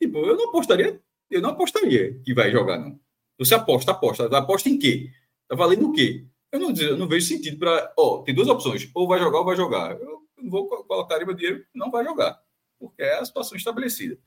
[0.01, 2.99] tipo, eu não apostaria eu não apostaria que vai jogar, não.
[3.39, 4.27] Você aposta, aposta.
[4.37, 5.11] Aposta em quê?
[5.47, 6.27] Tá valendo o quê?
[6.51, 7.93] Eu não, eu não vejo sentido para.
[7.97, 8.91] Ó, tem duas opções.
[8.95, 9.93] Ou vai jogar ou vai jogar.
[10.01, 12.39] Eu não vou colocar meu dinheiro, não vai jogar.
[12.79, 14.19] Porque é a situação estabelecida.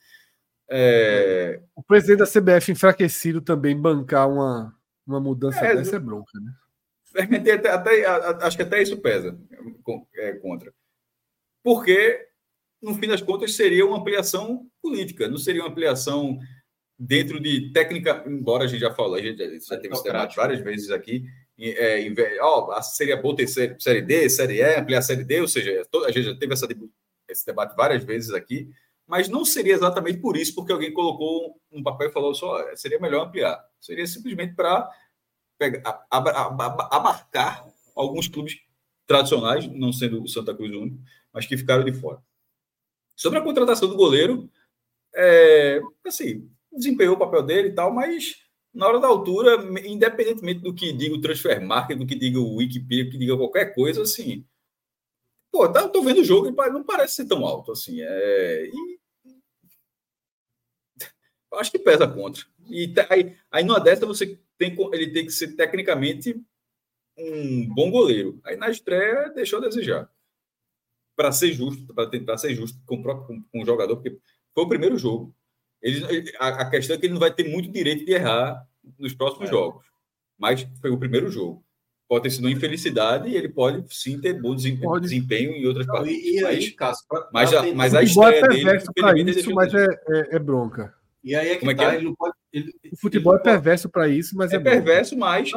[0.69, 1.61] É...
[1.75, 4.73] O presidente da CBF enfraquecido também bancar uma,
[5.05, 6.53] uma mudança é, dessa é bronca, né?
[7.13, 8.05] Até, até,
[8.45, 9.37] acho que até isso pesa
[10.15, 10.73] é, contra.
[11.61, 12.25] Porque,
[12.81, 16.39] no fim das contas, seria uma ampliação política, não seria uma ampliação
[17.03, 20.59] dentro de técnica, embora a gente já falou, a gente já teve esse debate várias
[20.59, 21.25] vezes aqui,
[21.59, 22.07] é,
[22.41, 26.25] ó, seria bom ter série D, série E, ampliar série D, ou seja, a gente
[26.25, 26.67] já teve essa,
[27.27, 28.69] esse debate várias vezes aqui,
[29.07, 32.99] mas não seria exatamente por isso, porque alguém colocou um papel e falou só, seria
[32.99, 33.59] melhor ampliar.
[33.79, 34.87] Seria simplesmente para
[36.91, 37.65] abarcar
[37.95, 38.59] alguns clubes
[39.07, 40.99] tradicionais, não sendo o Santa Cruz único,
[41.33, 42.21] mas que ficaram de fora.
[43.15, 44.49] Sobre a contratação do goleiro,
[45.13, 48.35] é, assim, desempenhou o papel dele e tal, mas
[48.73, 52.55] na hora da altura, independentemente do que diga o Transfer Market, do que diga o
[52.55, 54.45] Wikipedia, do que diga qualquer coisa, assim,
[55.51, 58.67] pô, tá, tô vendo o jogo e não parece ser tão alto, assim, é...
[58.67, 59.01] E...
[61.53, 62.45] Acho que pesa contra.
[62.69, 66.41] E aí, aí numa dessa você tem, ele tem que ser tecnicamente
[67.17, 68.39] um bom goleiro.
[68.43, 70.09] Aí na estreia deixou a desejar.
[71.13, 74.17] Para ser justo, para tentar ser justo com, com, com o jogador, porque
[74.53, 75.35] foi o primeiro jogo.
[75.81, 78.65] Ele, a, a, questão é que ele não vai ter muito direito de errar
[78.99, 79.51] nos próximos é.
[79.51, 79.85] jogos.
[80.37, 81.63] Mas foi o primeiro jogo.
[82.07, 85.85] Pode ter sido uma infelicidade e ele pode sim ter bom desempenho, desempenho em outras
[85.85, 86.11] partes.
[86.11, 88.47] E, e aí, Cássio, mas, a, mas a estreia é
[89.13, 89.31] dele.
[89.31, 90.93] Isso, mas é, é, é, bronca.
[91.23, 91.97] E aí é que, é que tá, é?
[91.97, 95.49] Ele pode, ele, o futebol é perverso para isso, mas é, é perverso, mas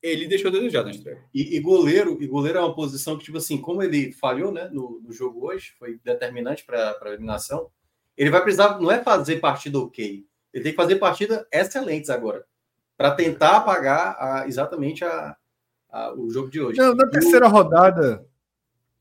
[0.00, 1.24] ele deixou a desejar na estreia.
[1.34, 4.68] E, e, goleiro, e goleiro é uma posição que, tipo assim, como ele falhou né,
[4.70, 7.68] no, no jogo hoje, foi determinante para a eliminação
[8.16, 12.44] ele vai precisar, não é fazer partida ok, ele tem que fazer partida excelentes agora,
[12.96, 15.36] para tentar apagar a, exatamente a,
[15.90, 16.78] a, o jogo de hoje.
[16.78, 17.50] Não, na terceira o...
[17.50, 18.24] rodada,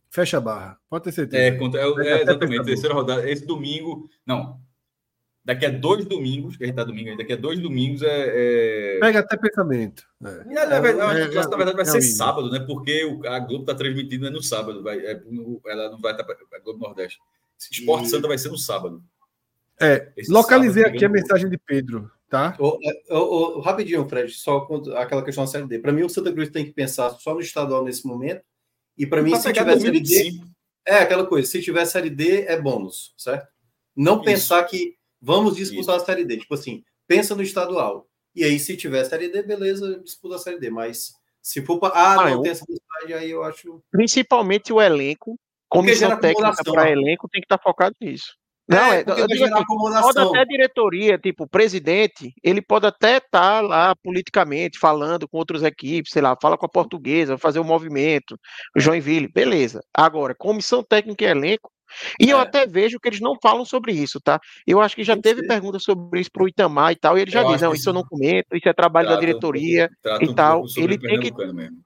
[0.10, 1.44] fecha a barra, pode ter certeza.
[1.44, 4.60] É, contra, é, é exatamente, terceira rodada, esse domingo, não,
[5.50, 8.96] daqui a dois domingos, que a gente tá domingo daqui a dois domingos é.
[8.96, 9.00] é...
[9.00, 10.04] Pega até pensamento.
[10.24, 10.44] É.
[10.48, 12.60] E, na, verdade, é, na verdade vai ser sábado, né?
[12.60, 15.20] Porque o, a Globo tá transmitindo é no sábado, vai, é,
[15.68, 16.24] ela não vai estar.
[16.24, 17.20] Tá, a Globo Nordeste.
[17.72, 18.10] Esporte e...
[18.10, 19.04] Santa vai ser no sábado.
[19.82, 22.58] É, Esse localizei aqui a mensagem de Pedro, tá?
[22.60, 24.68] O, rapidinho, Fred, só
[24.98, 25.80] aquela questão da Série D.
[25.80, 28.44] Para mim, o Santa Cruz tem que pensar só no estadual nesse momento.
[28.98, 30.42] E para mim, se tiver Série D.
[30.86, 33.48] É aquela coisa, se tiver Série D, é bônus, certo?
[33.96, 34.24] Não Isso.
[34.24, 36.04] pensar que vamos disputar Isso.
[36.04, 36.38] a Série D.
[36.38, 38.10] Tipo assim, pensa no estadual.
[38.36, 40.70] E aí, se tiver Série D, beleza, disputa a Série D.
[40.70, 41.94] Mas se for para.
[41.94, 42.42] Ah, ah, não eu...
[42.42, 42.66] tem essa
[43.18, 43.82] aí eu acho.
[43.92, 45.40] Principalmente o elenco
[45.70, 48.34] comissão técnica para elenco tem que estar tá focado nisso.
[48.70, 53.30] Não, é, eu digo assim, pode até diretoria, tipo, o presidente, ele pode até estar
[53.32, 57.64] tá lá politicamente falando com outras equipes, sei lá, fala com a portuguesa, fazer o
[57.64, 58.38] um movimento,
[58.78, 59.82] o Joinville, beleza.
[59.92, 61.72] Agora, comissão técnica e elenco,
[62.20, 62.34] e é.
[62.34, 64.40] eu até vejo que eles não falam sobre isso, tá?
[64.68, 67.32] Eu acho que já teve pergunta sobre isso para o Itamar e tal, e ele
[67.32, 69.90] já eu diz, não, isso eu não comento, isso é trabalho trata, da diretoria
[70.22, 70.64] e tal.
[70.78, 71.32] ele tem que.
[71.32, 71.82] Mesmo.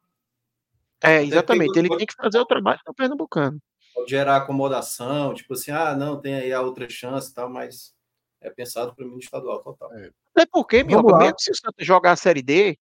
[1.02, 3.58] É, exatamente, ele tem que fazer o trabalho do Pernambucano
[3.94, 7.94] pode gerar acomodação, tipo assim, ah, não, tem aí a outra chance e tal, mas
[8.42, 9.94] é pensado para mim no estadual total.
[9.94, 12.78] É, é porque, meu, mesmo se o Santos jogar a Série D,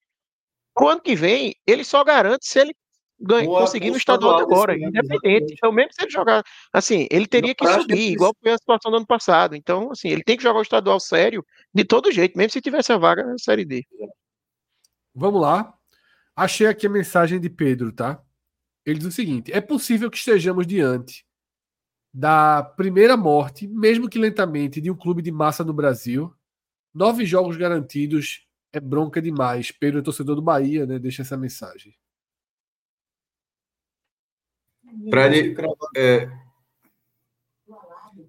[0.75, 2.75] pro ano que vem, ele só garante se ele
[3.23, 5.55] ganha, conseguir no estadual agora, independente.
[5.55, 8.97] Então, mesmo se ele jogar, assim, ele teria que subir, igual foi a situação do
[8.97, 9.55] ano passado.
[9.55, 12.93] Então, assim, ele tem que jogar o estadual sério de todo jeito, mesmo se tivesse
[12.93, 13.87] a vaga na Série D.
[15.15, 15.73] Vamos lá.
[16.35, 18.21] Achei aqui a mensagem de Pedro, tá?
[18.85, 21.27] Ele diz o seguinte: é possível que estejamos diante
[22.13, 26.35] da primeira morte, mesmo que lentamente, de um clube de massa no Brasil.
[26.93, 29.71] Nove jogos garantidos é bronca demais.
[29.71, 30.99] Pedro é torcedor do Bahia, né?
[30.99, 31.97] Deixa essa mensagem.
[35.11, 35.55] Fred,
[35.97, 36.29] é,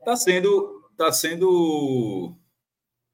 [0.06, 2.36] tá sendo, tá sendo,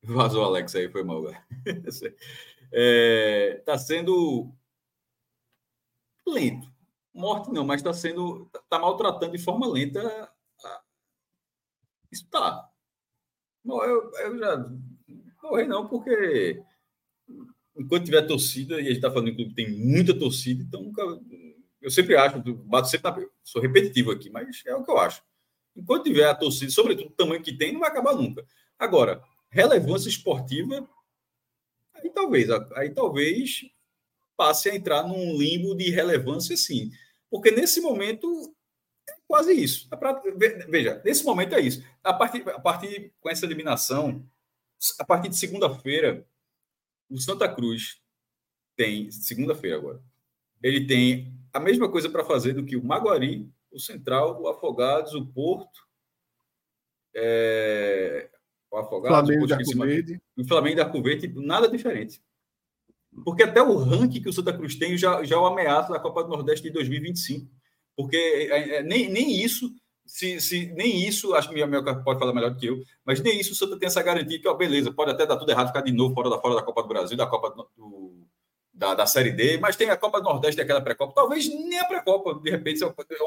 [0.03, 1.23] vazou Alex aí, foi mal,
[2.71, 4.53] é, tá sendo
[6.27, 6.71] lento,
[7.13, 10.31] morte não, mas está sendo, tá maltratando de forma lenta,
[12.11, 12.69] isso tá.
[13.65, 14.69] Eu, eu já
[15.43, 16.61] morrer não, porque
[17.75, 21.01] enquanto tiver torcida, e a gente está falando que tem muita torcida, então nunca,
[21.81, 25.23] eu sempre acho, bato sempre na, sou repetitivo aqui, mas é o que eu acho.
[25.75, 28.45] Enquanto tiver a torcida, sobretudo o tamanho que tem, não vai acabar nunca.
[28.77, 30.87] Agora, relevância esportiva,
[31.93, 33.61] aí talvez, aí talvez
[34.39, 36.93] passe a entrar num limbo de relevância, sim.
[37.29, 38.55] Porque nesse momento
[39.09, 39.89] é quase isso.
[40.69, 41.83] Veja, nesse momento é isso.
[42.01, 44.25] A partir, a partir com essa eliminação,
[44.97, 46.25] a partir de segunda-feira,
[47.09, 48.01] o Santa Cruz
[48.77, 50.01] tem, segunda-feira agora,
[50.63, 55.13] ele tem a mesma coisa para fazer do que o Maguari, o Central, o Afogados,
[55.15, 55.85] o Porto,
[57.13, 58.29] é,
[58.71, 59.85] o Afogados, Flamengo o, Porto, cima,
[60.37, 62.21] o Flamengo da Cuvete, nada diferente.
[63.23, 65.99] Porque até o ranking que o Santa Cruz tem já, já é o ameaça da
[65.99, 67.49] Copa do Nordeste de 2025.
[67.95, 69.69] Porque é, é, nem, nem isso,
[70.05, 73.21] se, se, nem isso, acho que minha, minha pode falar melhor do que eu, mas
[73.21, 75.67] nem isso o Santa tem essa garantia que, ó, beleza, pode até dar tudo errado,
[75.67, 78.25] ficar de novo fora da, fora da Copa do Brasil, da Copa do,
[78.73, 81.13] da, da Série D, mas tem a Copa do Nordeste, aquela pré-copa.
[81.13, 83.21] Talvez nem a pré-copa, de repente, se acontecer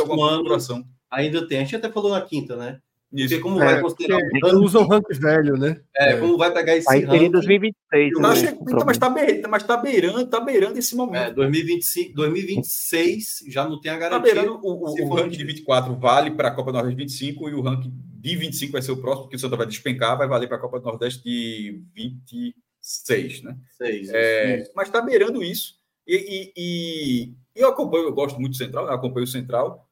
[0.00, 0.82] alguma configuração.
[1.10, 1.58] Ainda tem.
[1.58, 2.80] A gente até falou na quinta, né?
[3.12, 3.28] Isso.
[3.28, 4.20] Porque como é, vai considerar.
[4.20, 5.80] Eles usam o rank velho, né?
[5.96, 7.30] É, é, como vai pegar esse Aí ranking.
[7.30, 8.12] 2026.
[8.12, 8.58] Tá, né?
[8.60, 11.30] então, mas está beirando, mas tá beirando, tá beirando esse momento.
[11.30, 14.34] É, 2025, 2026 já não tem a tá garantia.
[14.34, 17.48] Tá beirando, o, o, o ranking de 24 vale para a Copa do Nordeste 25
[17.48, 20.28] e o ranking de 25 vai ser o próximo, porque o Santa vai despencar, vai
[20.28, 23.56] valer para a Copa do Nordeste de 20 seis, né?
[23.76, 24.08] Seis.
[24.10, 25.74] É, mas está beirando isso.
[26.06, 29.87] E, e, e, eu acompanho, eu gosto muito do Central, eu acompanho o Central.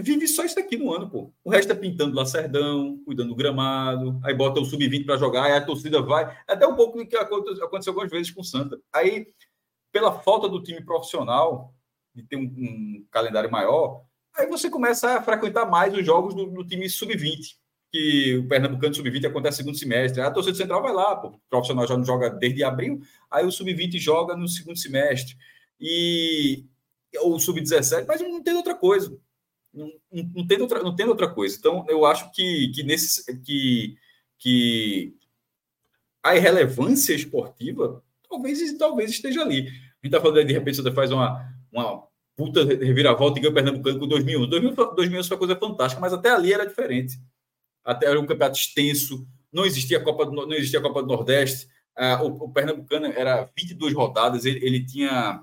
[0.00, 1.32] Vive só isso aqui no ano, pô.
[1.42, 5.52] O resto é pintando Lacerdão, cuidando do gramado, aí bota o sub-20 para jogar, aí
[5.52, 6.36] a torcida vai.
[6.46, 8.78] Até um pouco que aconteceu algumas vezes com o Santa.
[8.92, 9.26] Aí,
[9.92, 11.74] pela falta do time profissional,
[12.14, 14.02] de ter um, um calendário maior,
[14.34, 17.56] aí você começa a frequentar mais os jogos do, do time sub-20
[17.90, 20.20] que o Pernambucano Sub-20 acontece no segundo semestre.
[20.20, 23.00] A torcida central vai lá, pô, o profissional já não joga desde abril,
[23.30, 25.36] aí o Sub-20 joga no segundo semestre.
[25.80, 26.64] E
[27.18, 29.16] ou Sub-17, mas não tem outra coisa.
[29.76, 29.92] Não,
[30.34, 31.56] não, tem outra, não tem outra coisa.
[31.56, 33.96] Então, eu acho que, que, nesse, que,
[34.38, 35.14] que
[36.22, 39.60] a irrelevância esportiva talvez, talvez esteja ali.
[39.60, 42.02] A gente está falando, de repente, você faz uma, uma
[42.34, 44.48] puta reviravolta e ganha o Pernambucano com 2001.
[44.48, 47.18] 2001, 2001 foi uma coisa fantástica, mas até ali era diferente
[47.86, 51.08] até era um campeonato extenso, não existia a Copa do, não existia a Copa do
[51.08, 55.40] Nordeste, uh, o, o, Pernambucano era 22 rodadas, ele, ele, tinha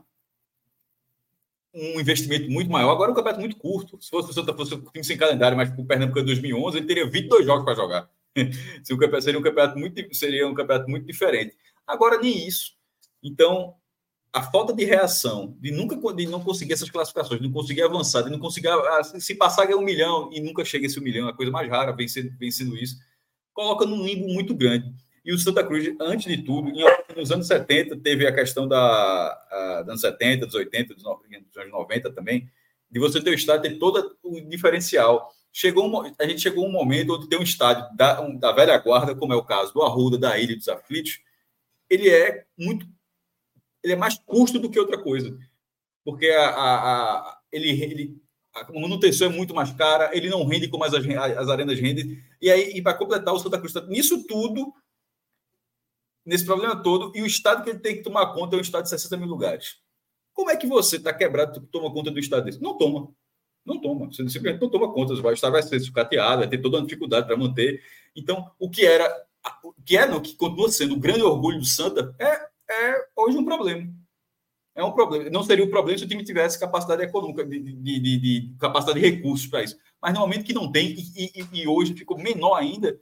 [1.74, 5.04] um investimento muito maior, agora um campeonato muito curto, se fosse, se fosse um time
[5.04, 8.10] sem calendário, mas o Pernambucano 2011, ele teria 22 jogos para jogar,
[9.22, 11.56] seria um campeonato muito seria um campeonato muito diferente,
[11.88, 12.74] agora nem isso,
[13.24, 13.76] então
[14.34, 18.24] a falta de reação, de nunca de não conseguir essas classificações, de não conseguir avançar,
[18.24, 21.28] de não conseguir ah, se passar ganhar um milhão e nunca chega esse um milhão,
[21.28, 22.98] é a coisa mais rara, vem sendo isso,
[23.54, 24.92] coloca num limbo muito grande.
[25.24, 26.84] E o Santa Cruz, antes de tudo, em,
[27.16, 31.72] nos anos 70, teve a questão da dos anos 70, dos 80, dos, dos anos
[31.72, 32.50] 90 também,
[32.90, 35.32] de você ter o estádio ter todo o diferencial.
[35.52, 38.78] Chegou um, a gente chegou um momento onde tem um estádio da, um, da velha
[38.78, 41.20] guarda, como é o caso do Arruda, da Ilha dos Aflitos,
[41.90, 42.88] ele é muito
[43.84, 45.38] ele é mais custo do que outra coisa.
[46.06, 48.18] Porque a, a, a ele, ele,
[48.54, 52.18] a manutenção é muito mais cara, ele não rende como as, as arenas rendem.
[52.42, 54.74] E aí, e para completar, o Santa Cruz nisso tudo,
[56.26, 58.84] nesse problema todo, e o estado que ele tem que tomar conta é um estado
[58.84, 59.78] de 60 mil lugares.
[60.34, 62.62] Como é que você está quebrado, toma conta do estado desse?
[62.62, 63.10] Não toma.
[63.66, 64.08] Não toma.
[64.08, 65.14] Você simplesmente não toma conta.
[65.14, 67.82] O estado vai ser sucateado, vai ter toda uma dificuldade para manter.
[68.16, 69.10] Então, o que era,
[69.64, 73.38] o que é, não, que continua sendo o grande orgulho do Santa, é é hoje
[73.38, 73.94] um problema.
[74.76, 75.30] É um problema.
[75.30, 79.00] Não seria um problema se o time tivesse capacidade econômica, de, de, de, de capacidade
[79.00, 79.78] de recursos para isso.
[80.02, 83.00] Mas no momento que não tem, e, e, e, hoje ficou menor ainda,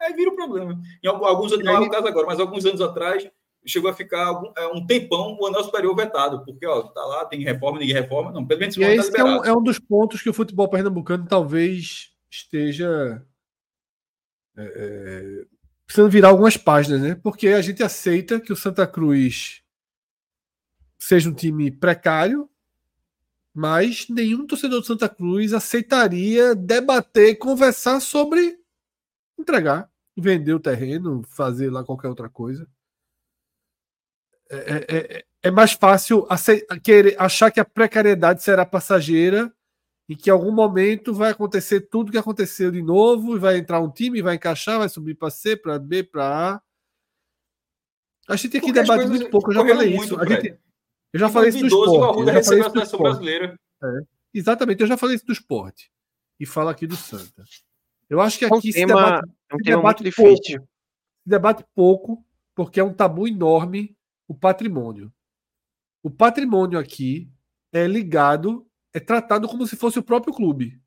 [0.00, 0.80] aí vira um problema.
[1.02, 3.28] Em alguns anos, não é o caso agora, mas alguns anos atrás,
[3.66, 7.24] chegou a ficar algum, é, um tempão o anel superior vetado, porque ó, tá lá,
[7.24, 9.78] tem reforma, ninguém reforma, não, pelo menos e esse tá é, um, é um dos
[9.78, 13.22] pontos que o futebol pernambucano talvez esteja
[14.56, 15.44] é, é,
[15.86, 17.14] precisando virar algumas páginas, né?
[17.22, 19.62] Porque a gente aceita que o Santa Cruz
[20.98, 22.48] seja um time precário,
[23.52, 28.58] mas nenhum torcedor do Santa Cruz aceitaria debater, conversar sobre
[29.38, 32.68] entregar, vender o terreno, fazer lá qualquer outra coisa.
[34.48, 36.26] É, é, é, é mais fácil
[36.82, 39.52] querer, achar que a precariedade será passageira
[40.08, 43.80] e que em algum momento vai acontecer tudo que aconteceu de novo, e vai entrar
[43.80, 46.62] um time, vai encaixar, vai subir para C, para B, para A.
[48.28, 50.28] A gente aqui debate muito pouco, eu já falei muito, isso.
[50.28, 50.58] Gente,
[51.12, 52.20] eu já falei isso do esporte.
[52.20, 53.28] Eu já falei isso do esporte.
[53.82, 53.98] É,
[54.32, 55.90] exatamente, eu já falei isso do esporte.
[56.38, 57.44] E falo aqui do Santa.
[58.08, 60.44] Eu acho que aqui é um se tema, debate, é um se debate pouco.
[60.44, 60.58] Se
[61.24, 63.96] debate pouco, porque é um tabu enorme
[64.28, 65.12] o patrimônio.
[66.02, 67.30] O patrimônio aqui
[67.72, 70.80] é ligado, é tratado como se fosse o próprio clube.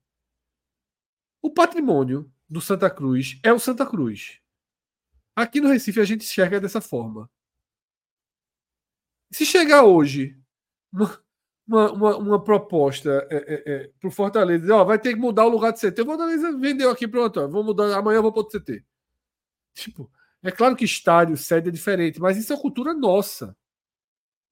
[1.42, 4.40] O patrimônio do Santa Cruz é o Santa Cruz.
[5.36, 7.30] Aqui no Recife a gente enxerga dessa forma.
[9.32, 10.38] Se chegar hoje
[10.92, 11.24] uma,
[11.70, 15.46] uma, uma, uma proposta é, é, é, para o Fortaleza, ó, vai ter que mudar
[15.46, 18.32] o lugar de CT, o Fortaleza vendeu aqui, pronto, ó, vou mudar, amanhã eu vou
[18.32, 18.84] para outro CT.
[19.76, 23.56] Tipo, é claro que estádio, sede é diferente, mas isso é cultura nossa.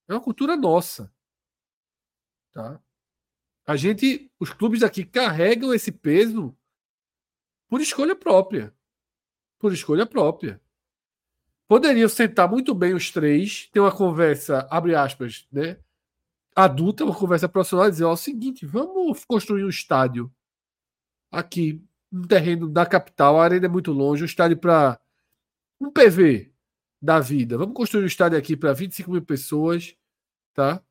[0.07, 1.11] É uma cultura nossa.
[2.53, 2.79] Tá?
[3.65, 6.55] A gente, os clubes aqui carregam esse peso
[7.67, 8.73] por escolha própria.
[9.59, 10.61] Por escolha própria.
[11.67, 15.77] Poderiam sentar muito bem os três, ter uma conversa, abre aspas, né?
[16.57, 20.33] Adulta, uma conversa profissional dizer: ó, é o seguinte, vamos construir um estádio
[21.31, 21.79] aqui,
[22.11, 24.99] um terreno da capital, a arena é muito longe, um estádio para
[25.79, 26.51] um PV
[26.99, 27.59] da vida.
[27.59, 29.95] Vamos construir um estádio aqui para 25 mil pessoas,
[30.55, 30.81] tá?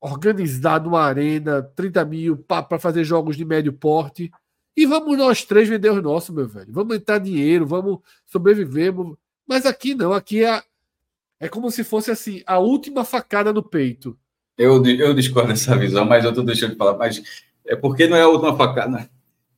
[0.00, 4.30] Organizado uma arena, 30 mil para fazer jogos de médio porte.
[4.76, 6.72] E vamos nós três vender os nossos, meu velho.
[6.72, 8.94] Vamos entrar dinheiro, vamos sobreviver.
[9.48, 10.62] Mas aqui não, aqui é,
[11.40, 14.16] é como se fosse assim, a última facada no peito.
[14.56, 16.96] Eu, eu discordo dessa visão, mas eu estou deixando de falar.
[16.96, 17.22] Mas
[17.66, 19.08] é porque não é a última facada.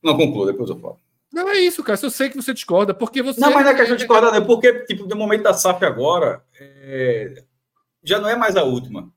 [0.01, 0.97] Não concluo, depois eu falo.
[1.33, 1.99] Não é isso, cara.
[2.01, 3.41] Eu sei que você discorda, porque você.
[3.41, 4.45] Não, mas não é questão de discordar, não.
[4.45, 7.43] Porque, tipo, no momento da SAF agora, é...
[8.03, 9.11] já não é mais a última.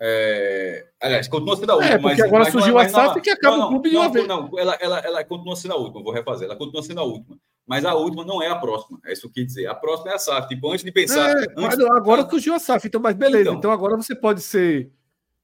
[0.00, 0.86] É...
[0.98, 1.94] Aliás, continua sendo a última.
[1.94, 4.08] É, porque agora mas, surgiu mas, a SAF que acaba não, o clube de uma
[4.08, 4.26] vez.
[4.26, 6.48] Não, ela, ela, ela continua sendo a última, vou refazer.
[6.48, 7.36] Ela continua sendo a última.
[7.66, 8.98] Mas a última não é a próxima.
[9.04, 9.66] É isso que eu quis dizer.
[9.66, 10.48] A próxima é a SAF.
[10.48, 11.30] Tipo, antes de pensar.
[11.30, 11.78] É, antes...
[11.78, 13.42] Agora surgiu a SAF, então, mas beleza.
[13.42, 14.90] Então, então agora você pode ser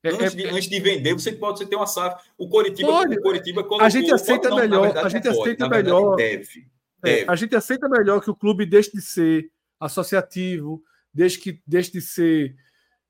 [0.07, 2.25] é, antes, de, é, antes de vender, você pode ter uma SAF.
[2.39, 3.19] O Coritiba, pode.
[3.19, 6.17] o Coritiba a gente aceita não, melhor, verdade, a gente aceita pode, melhor.
[6.17, 6.69] Deve,
[7.03, 7.23] deve.
[7.23, 10.83] É, a gente aceita melhor que o clube deixe de ser associativo,
[11.13, 12.55] deixe que deixe de ser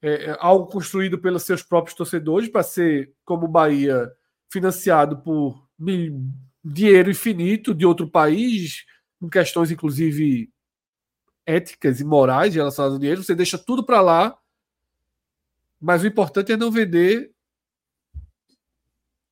[0.02, 4.10] é, é algo construído pelos seus próprios torcedores para ser como o Bahia
[4.48, 5.66] financiado por
[6.64, 8.84] dinheiro infinito de outro país,
[9.20, 10.50] com questões inclusive
[11.44, 13.22] éticas e morais relacionadas ao dinheiro.
[13.22, 14.36] Você deixa tudo para lá
[15.80, 17.32] mas o importante é não vender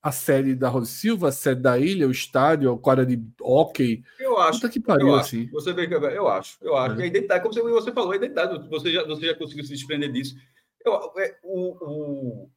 [0.02, 4.04] a série da Rosa Silva, a série da Ilha, o estádio, o quadra de hockey.
[4.18, 4.60] Eu acho.
[4.60, 5.48] Puta que pariu, assim.
[5.50, 6.58] Você vê que eu acho.
[6.60, 7.00] Eu acho.
[7.00, 7.04] É.
[7.04, 10.36] A identidade, como você falou, a identidade, você já, você já conseguiu se desprender disso.
[10.84, 12.50] Eu, é, o, o,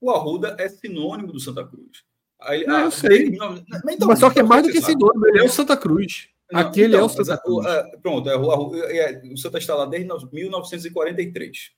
[0.00, 2.04] o Arruda é sinônimo do Santa Cruz.
[2.40, 3.30] Aí, não, eu sei.
[3.30, 3.56] Não,
[3.88, 6.28] então, mas só que é mais do que sinônimo, ele é o Santa Cruz.
[6.50, 7.66] Não, Aquele então, é o Santa Cruz.
[7.66, 11.72] O, pronto, é, o, é, o Santa está lá desde 1943.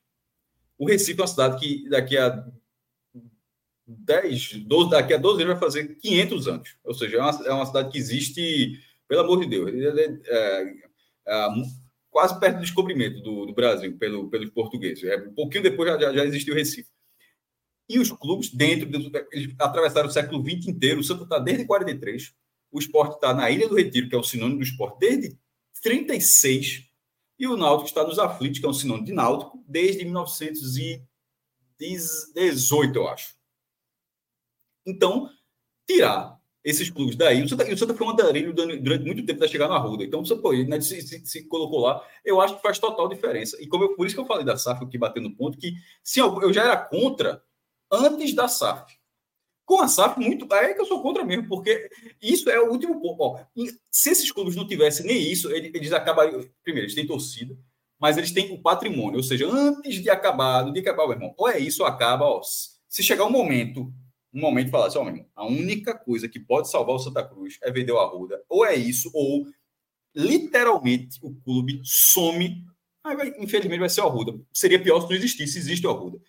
[0.78, 2.44] O Recife é uma cidade que daqui a
[3.86, 6.76] 10, 12, daqui a 12 anos vai fazer 500 anos.
[6.84, 8.78] Ou seja, é uma, é uma cidade que existe,
[9.08, 10.74] pelo amor de Deus, é, é,
[11.26, 11.48] é,
[12.10, 15.04] quase perto do descobrimento do, do Brasil pelo, pelos portugueses.
[15.04, 16.88] É, um pouquinho depois já, já, já existiu o Recife.
[17.90, 18.88] E os clubes, dentro,
[19.32, 21.00] eles atravessaram o século XX inteiro.
[21.00, 22.32] O Santa está desde 43.
[22.70, 25.36] O esporte está na Ilha do Retiro, que é o sinônimo do esporte, desde
[25.82, 26.84] 36.
[27.36, 33.08] E o Náutico está nos aflitos, que é um sinônimo de Náutico, desde 1918, eu
[33.08, 33.34] acho.
[34.86, 35.28] Então,
[35.84, 37.42] tirar esses clubes daí.
[37.42, 40.04] O Santa, o Santa foi um andarilho durante muito tempo para chegar na Ruda.
[40.04, 42.06] Então, você pô, né, se, se, se, colocou lá.
[42.24, 43.60] Eu acho que faz total diferença.
[43.60, 45.74] E como eu, por isso que eu falei da SAF aqui batendo no ponto, que
[46.04, 47.42] se eu, eu já era contra
[47.90, 48.98] antes da SAF.
[49.64, 50.52] Com a SAF, muito.
[50.54, 51.88] É que eu sou contra mesmo, porque
[52.20, 53.22] isso é o último ponto.
[53.22, 53.40] Ó,
[53.90, 56.44] se esses clubes não tivessem nem isso, eles, eles acabariam.
[56.62, 57.56] Primeiro, eles têm torcida,
[57.98, 59.18] mas eles têm o patrimônio.
[59.18, 62.24] Ou seja, antes de acabar, no dia acabar, meu irmão, ou é isso ou acaba.
[62.24, 63.92] Ó, se chegar um momento,
[64.32, 67.22] um momento falar assim, ó, meu irmão, a única coisa que pode salvar o Santa
[67.22, 68.42] Cruz é vender o Arruda.
[68.48, 69.46] Ou é isso, ou
[70.14, 72.64] literalmente o clube some
[73.02, 74.38] Aí infelizmente vai ser o Arruda.
[74.52, 76.20] Seria pior se não existisse, existe o Arruda.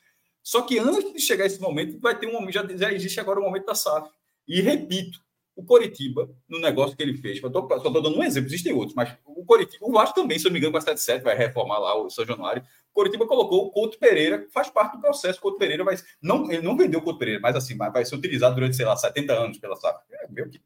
[0.43, 3.39] Só que antes de chegar esse momento, vai ter um momento, já, já existe agora
[3.39, 4.09] o momento da SAF.
[4.47, 5.19] E repito,
[5.55, 9.15] o Coritiba, no negócio que ele fez, só estou dando um exemplo, existem outros, mas
[9.25, 11.95] o Coritiba, o Vasco também, se não me engano, com a 77, vai reformar lá
[11.95, 12.63] o São Januário.
[12.91, 15.39] O Coritiba colocou o Couto Pereira, faz parte do processo.
[15.39, 15.95] O Couto Pereira vai.
[16.21, 18.95] Não, ele não vendeu o Couto Pereira, mas assim, vai ser utilizado durante, sei lá,
[18.95, 19.99] 70 anos pela SAF.
[20.11, 20.59] É meio que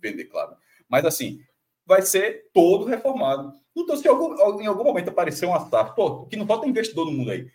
[0.00, 0.56] vender, claro.
[0.88, 1.40] Mas assim,
[1.84, 3.52] vai ser todo reformado.
[3.74, 7.12] Então, se algum, em algum momento aparecer uma SAF, pô, que não falta investidor no
[7.12, 7.50] mundo aí,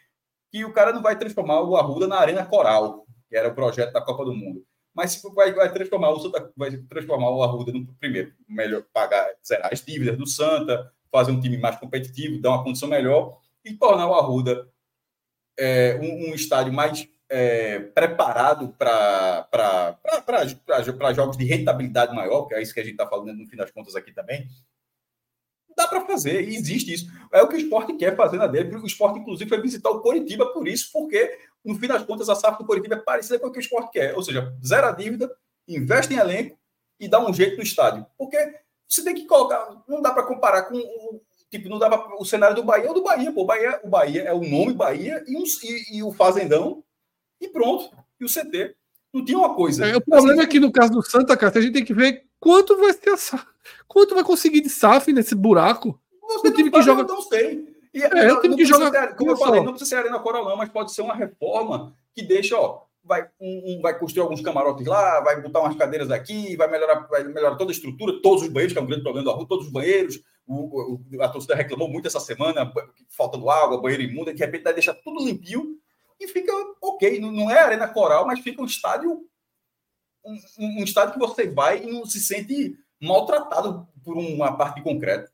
[0.58, 3.94] que o cara não vai transformar o Arruda na Arena Coral, que era o projeto
[3.94, 4.64] da Copa do Mundo
[4.98, 9.72] mas vai, vai transformar o Santa, vai transformar o Arruda no primeiro, melhor pagar zerar
[9.72, 14.08] as dívidas do Santa, fazer um time mais competitivo, dar uma condição melhor e tornar
[14.08, 14.68] o Arruda
[15.56, 19.48] é, um, um, estádio mais é, preparado para
[21.14, 23.70] jogos de rentabilidade maior, que é isso que a gente está falando no fim das
[23.70, 24.48] contas aqui também.
[25.78, 27.06] Dá para fazer, e existe isso.
[27.32, 28.76] É o que o esporte quer fazer na dele.
[28.78, 32.36] O esporte, inclusive, foi visitar o Coritiba por isso, porque no fim das contas, a
[32.36, 34.16] SAF do Coritiba é parecida com o que o esporte quer.
[34.16, 35.32] Ou seja, zera a dívida,
[35.68, 36.58] investe em elenco
[37.00, 38.08] e dá um jeito no estádio.
[38.18, 38.38] Porque
[38.90, 39.84] você tem que colocar.
[39.88, 41.22] Não dá para comparar com o.
[41.52, 43.32] Tipo, não pra, o cenário do Bahia é o do Bahia.
[43.32, 46.84] Pô, o Bahia, o Bahia é o nome Bahia e, um, e, e o Fazendão
[47.40, 47.96] e pronto.
[48.20, 48.76] E o CT.
[49.14, 49.86] Não tinha uma coisa.
[49.86, 51.94] É, o problema assim, é que no caso do Santa Casa, a gente tem que
[51.94, 53.16] ver quanto vai ter
[53.88, 56.00] quanto vai conseguir de SAF nesse buraco.
[56.22, 57.04] Você o time que joga.
[57.04, 57.76] Não sei.
[57.94, 58.92] E é, é time que joga.
[58.92, 62.22] Ter, como eu falei, não precisa ser Arena Coralão, mas pode ser uma reforma que
[62.22, 66.56] deixa, ó, vai, um, um, vai construir alguns camarotes lá, vai botar umas cadeiras aqui,
[66.56, 69.30] vai melhorar, vai melhorar toda a estrutura, todos os banheiros, que é um grande problema
[69.30, 70.22] da rua, todos os banheiros.
[70.46, 72.72] O, o, a torcida reclamou muito essa semana,
[73.10, 75.78] faltando água, banheiro imunda, de repente vai deixar tudo limpinho
[76.20, 76.52] e fica
[76.82, 77.20] ok.
[77.20, 79.26] Não, não é arena coral, mas fica um estádio.
[80.28, 84.84] Um, um, estádio que você vai e não se sente maltratado por uma parte de
[84.84, 85.32] concreto.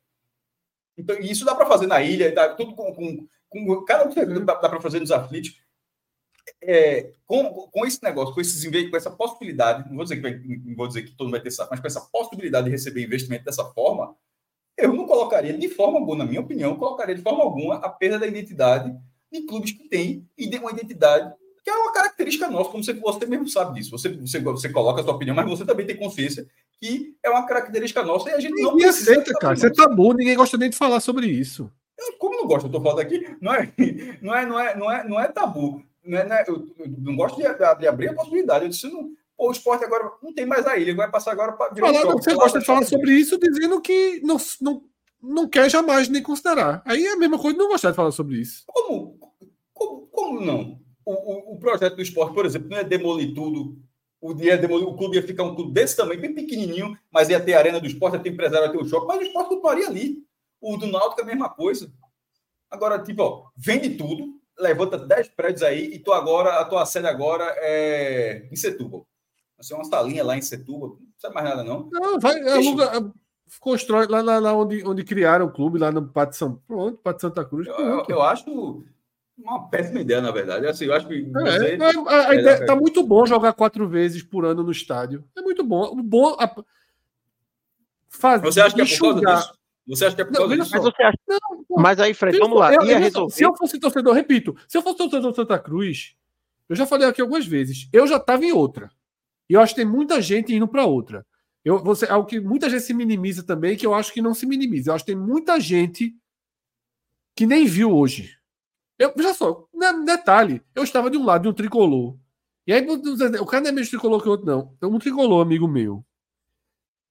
[0.97, 4.53] Então, isso dá para fazer na ilha, dá, tudo com, com, com cada um dá,
[4.55, 5.59] dá para fazer nos aflitos.
[6.61, 10.33] É, com, com esse negócio, com, esses, com essa possibilidade, não vou dizer que vai,
[10.35, 13.03] não vou dizer que todo mundo vai ter saco, mas com essa possibilidade de receber
[13.03, 14.15] investimento dessa forma,
[14.77, 18.19] eu não colocaria de forma alguma, na minha opinião, colocaria de forma alguma a perda
[18.19, 18.93] da identidade
[19.31, 21.33] de clubes que têm e de uma identidade
[21.63, 23.91] que é uma característica nossa, como você, você mesmo sabe disso.
[23.91, 26.45] Você, você, você coloca a sua opinião, mas você também tem consciência
[26.79, 29.55] que é uma característica nossa e a gente não aceita, cara.
[29.55, 31.71] Você tá bom, ninguém gosta nem de falar sobre isso.
[31.97, 33.71] Eu, como não gosto, eu tô falando aqui, não é,
[34.21, 35.81] não é, não é, não é, não é tabu.
[36.03, 38.65] Não é, não é, eu, eu, não gosto de, de, abrir a possibilidade.
[38.65, 41.53] Eu disse, não, pô, o esporte agora não tem mais a ilha, vai passar agora
[41.53, 41.69] para.
[41.71, 44.83] Você gosta de falar sobre isso dizendo que não, não,
[45.21, 46.81] não quer jamais nem considerar.
[46.85, 48.63] Aí é a mesma coisa não gostar de falar sobre isso.
[48.67, 49.17] Como?
[49.73, 50.82] Como, como não?
[51.05, 53.77] O, o, projeto do esporte, por exemplo, não é demolir tudo
[54.23, 57.55] o, dia o clube ia ficar um clube desse tamanho, bem pequenininho, mas ia ter
[57.55, 59.85] a arena do esporte, ia ter empresário, ia ter o shopping, mas o esporte continuaria
[59.85, 60.23] ali.
[60.61, 61.91] O do Náutico é a mesma coisa.
[62.71, 67.05] Agora, tipo, ó, vende tudo, levanta 10 prédios aí e tu agora, a tua sede
[67.05, 69.05] agora é em Setúbal.
[69.57, 71.89] Vai ser uma salinha lá em Setúbal, não precisa mais nada, não.
[71.91, 73.13] Não, vai, aluga,
[73.59, 77.21] constrói lá, lá, lá, onde, onde criaram o clube, lá no Pátio São Pronto, Pátio
[77.21, 77.67] Santa Cruz.
[77.67, 78.85] Eu, eu, eu acho
[79.37, 80.67] uma péssima ideia, na verdade.
[80.67, 81.13] Assim, eu acho que.
[81.13, 85.23] É, é, a, a ideia, tá muito bom jogar quatro vezes por ano no estádio.
[85.35, 85.83] É muito bom.
[85.85, 86.63] O bom a,
[88.09, 89.53] fazer, você acha que é por causa disso?
[89.85, 90.71] Você acha que é por causa não, disso?
[90.75, 91.17] Mas, você acha...
[91.27, 92.73] não, mas aí, Fred, vamos lá.
[92.73, 96.15] Eu, eu, se eu fosse torcedor, repito, se eu fosse torcedor do Santa Cruz,
[96.69, 98.89] eu já falei aqui algumas vezes, eu já estava em outra.
[99.49, 101.25] E eu acho que tem muita gente indo para outra.
[101.65, 104.45] Eu, você, algo que muita gente se minimiza também, que eu acho que não se
[104.45, 104.91] minimiza.
[104.91, 106.15] Eu acho que tem muita gente
[107.35, 108.37] que nem viu hoje.
[108.97, 109.67] Eu, veja só,
[110.05, 112.17] detalhe, eu estava de um lado de um tricolor.
[112.65, 112.85] E aí
[113.39, 114.75] o cara não é mesmo tricolor que o outro, não.
[114.81, 116.05] É um tricolor, amigo meu.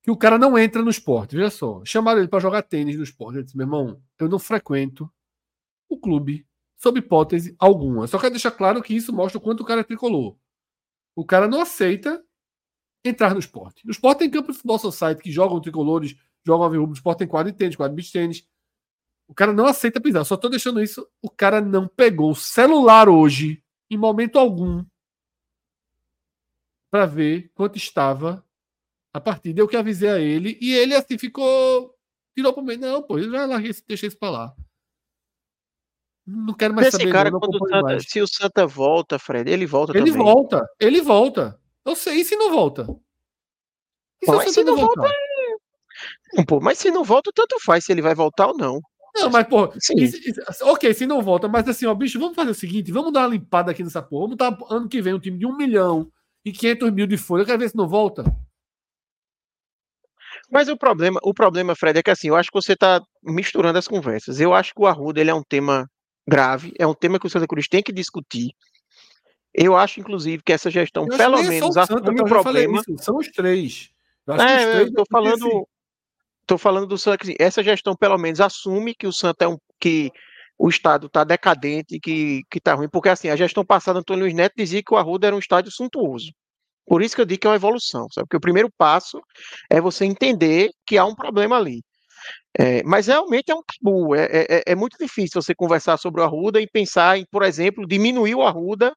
[0.03, 1.37] Que o cara não entra no esporte.
[1.37, 1.83] Veja só.
[1.85, 3.37] Chamaram ele para jogar tênis no esporte.
[3.37, 5.11] Ele disse, meu irmão, eu não frequento
[5.89, 6.47] o clube,
[6.79, 8.07] sob hipótese alguma.
[8.07, 10.37] Só quero deixar claro que isso mostra o quanto o cara é tricolor.
[11.15, 12.25] O cara não aceita
[13.05, 13.85] entrar no esporte.
[13.85, 17.29] No esporte tem campo de futebol society que jogam tricolores, jogam a no esporte tem
[17.29, 18.47] quadro de tênis, quadro de tênis.
[19.33, 20.25] O cara não aceita pisar.
[20.25, 21.09] Só tô deixando isso.
[21.23, 24.85] O cara não pegou o celular hoje, em momento algum,
[26.91, 28.45] para ver quanto estava
[29.11, 29.59] a partida.
[29.59, 30.59] Eu que avisei a ele.
[30.61, 31.97] E ele, assim, ficou.
[32.37, 32.79] Tirou pro meio.
[32.79, 34.55] Não, pô, eu já larguei, deixei isso pra lá.
[36.27, 37.11] Não quero mais Esse saber.
[37.11, 40.13] cara, não, quando o Santa, se o Santa volta, Fred, ele volta ele também.
[40.13, 41.59] Ele volta, ele volta.
[41.87, 42.87] Eu sei, e se não volta?
[44.21, 46.45] E se, se não volta, é...
[46.45, 48.79] Pô, mas se não volta, tanto faz se ele vai voltar ou não.
[49.15, 49.71] Não, mas, pô,
[50.63, 53.29] ok, se não volta, mas assim, ó, bicho, vamos fazer o seguinte: vamos dar uma
[53.29, 54.23] limpada aqui nessa porra.
[54.23, 56.11] Vamos dar ano que vem um time de um milhão
[56.45, 57.43] e 500 mil de folha.
[57.43, 58.25] Eu quero ver se não volta.
[60.51, 63.79] Mas o problema, o problema, Fred, é que assim, eu acho que você está misturando
[63.79, 64.41] as conversas.
[64.41, 65.89] Eu acho que o Arruda ele é um tema
[66.27, 68.53] grave, é um tema que o Santa Cruz tem que discutir.
[69.55, 72.81] Eu acho, inclusive, que essa gestão, pelo é menos, assume o problema.
[72.81, 73.91] Isso, são os três.
[74.27, 75.69] Eu é, eu tô falando,
[76.53, 77.27] tô falando do Santa.
[77.39, 80.11] Essa gestão, pelo menos, assume que o Santa é um que
[80.59, 84.53] o estado está decadente, que está ruim, porque assim a gestão passada, Antônio Luiz Neto
[84.57, 86.31] dizia que o Arruda era um estádio suntuoso.
[86.87, 88.27] Por isso que eu digo que é uma evolução, sabe?
[88.27, 89.21] Porque o primeiro passo
[89.71, 91.83] é você entender que há um problema ali.
[92.57, 96.25] É, mas realmente é um tabu, é, é, é, muito difícil você conversar sobre o
[96.25, 98.93] Arruda e pensar em, por exemplo, diminuir o Arruda,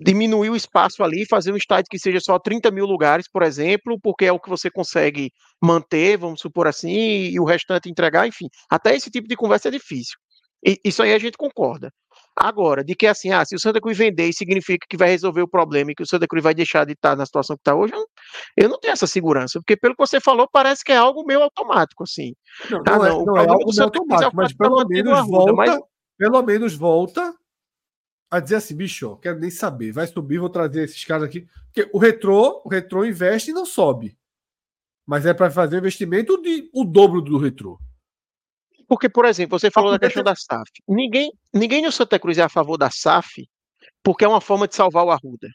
[0.00, 3.98] diminuir o espaço ali, fazer um estádio que seja só 30 mil lugares, por exemplo,
[4.00, 5.30] porque é o que você consegue
[5.62, 6.90] manter, vamos supor assim,
[7.30, 8.48] e o restante entregar, enfim.
[8.70, 10.16] Até esse tipo de conversa é difícil.
[10.64, 11.92] E, isso aí a gente concorda.
[12.34, 15.42] Agora, de que assim, ah, se o Santa Cruz vender, isso significa que vai resolver
[15.42, 17.74] o problema e que o Santa Cruz vai deixar de estar na situação que está
[17.74, 18.06] hoje, eu não,
[18.56, 21.42] eu não, tenho essa segurança, porque pelo que você falou, parece que é algo meio
[21.42, 22.32] automático, assim.
[22.70, 25.78] Não, ah, não, é, não é algo meio automático, mas pelo menos volta, mas...
[26.16, 27.34] pelo menos volta
[28.32, 31.90] a dizer assim, bicho, quero nem saber, vai subir, vou trazer esses caras aqui, porque
[31.92, 34.16] o retrô, o retrô investe e não sobe.
[35.06, 37.78] Mas é para fazer investimento de o dobro do retrô.
[38.88, 40.70] Porque, por exemplo, você falou da questão da SAF.
[40.88, 43.46] Ninguém, ninguém no Santa Cruz é a favor da SAF
[44.02, 45.48] porque é uma forma de salvar o Arruda.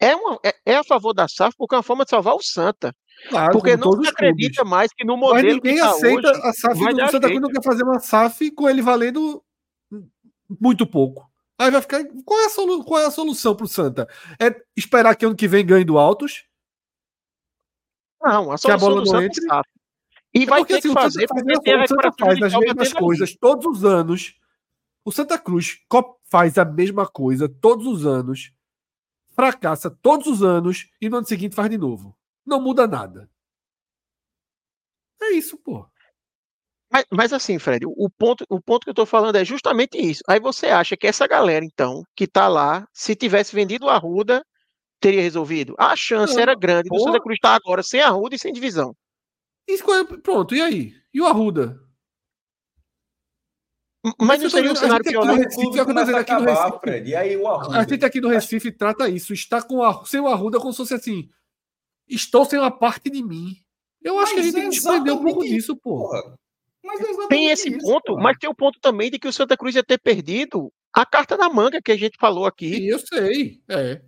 [0.00, 2.42] É, uma, é, é a favor da SAF porque é uma forma de salvar o
[2.42, 2.94] Santa.
[3.28, 4.70] Claro, porque não se acredita clubes.
[4.70, 7.50] mais que no modelo Mas ninguém tá aceita hoje, a SAF do Santa Cruz não
[7.50, 9.42] quer fazer uma SAF com ele valendo
[10.60, 11.33] muito pouco.
[11.58, 12.04] Aí vai ficar.
[12.24, 14.08] Qual é a, solu, qual é a solução para o Santa?
[14.40, 16.44] É esperar que ano que vem ganhe do Altos?
[18.20, 19.42] Não, a solução que a bola não é entre.
[19.42, 19.68] SAF.
[20.34, 22.92] E é vai porque, ter assim, que fazer, porque Santa, o Santa faz as mesmas
[22.92, 23.38] coisas ali.
[23.38, 24.34] todos os anos.
[25.04, 25.78] O Santa Cruz
[26.24, 28.52] faz a mesma coisa todos os anos,
[29.34, 32.16] fracassa todos os anos e no ano seguinte faz de novo.
[32.44, 33.30] Não muda nada.
[35.22, 35.86] É isso, pô.
[36.94, 40.22] Mas, mas, assim, Fred, o ponto, o ponto que eu estou falando é justamente isso.
[40.28, 44.46] Aí você acha que essa galera, então, que está lá, se tivesse vendido a Ruda,
[45.00, 45.74] teria resolvido?
[45.76, 48.38] A chance não, era grande do Santa Cruz estar tá agora sem a Ruda e
[48.38, 48.94] sem divisão.
[50.22, 50.94] Pronto, e aí?
[51.12, 51.80] E o Arruda?
[54.20, 55.34] Mas não seria um cenário pior, não.
[55.34, 55.92] Recife, aqui
[56.32, 57.78] no Recife, Fred, e aí o Arruda?
[57.80, 59.32] A gente aqui no Recife trata isso.
[59.32, 61.28] Está com a, sem o Arruda como se fosse assim.
[62.06, 63.56] Estou sem uma parte de mim.
[64.00, 66.14] Eu acho mas que a gente tem que desprender um pouco disso, pô.
[66.14, 66.43] É
[67.28, 68.22] tem esse isso, ponto, porra.
[68.22, 71.36] mas tem o ponto também de que o Santa Cruz ia ter perdido a carta
[71.36, 72.76] da manga que a gente falou aqui.
[72.76, 73.60] Sim, eu sei.
[73.68, 74.02] É.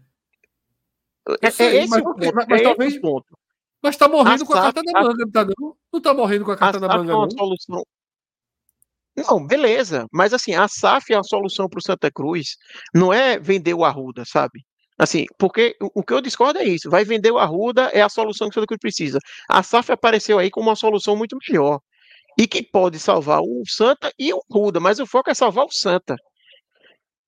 [1.26, 2.34] Eu é, sei, é esse mas, o ponto.
[2.34, 3.38] Mas, mas é talvez, ponto.
[3.82, 5.76] Mas tá morrendo a com a carta da manga, não tá não?
[5.92, 7.30] Não tá morrendo com a carta da manga, é não.
[7.30, 7.82] Solução...
[9.16, 10.06] Não, beleza.
[10.12, 12.56] Mas assim, a SAF é a solução para o Santa Cruz.
[12.94, 14.64] Não é vender o Arruda, sabe?
[14.98, 16.88] Assim, porque o, que eu discordo é isso.
[16.88, 19.18] Vai vender o Arruda é a solução que o Santa Cruz precisa.
[19.48, 21.80] A SAF apareceu aí como uma solução muito melhor.
[22.38, 25.72] E que pode salvar o Santa e o Arruda, mas o foco é salvar o
[25.72, 26.16] Santa.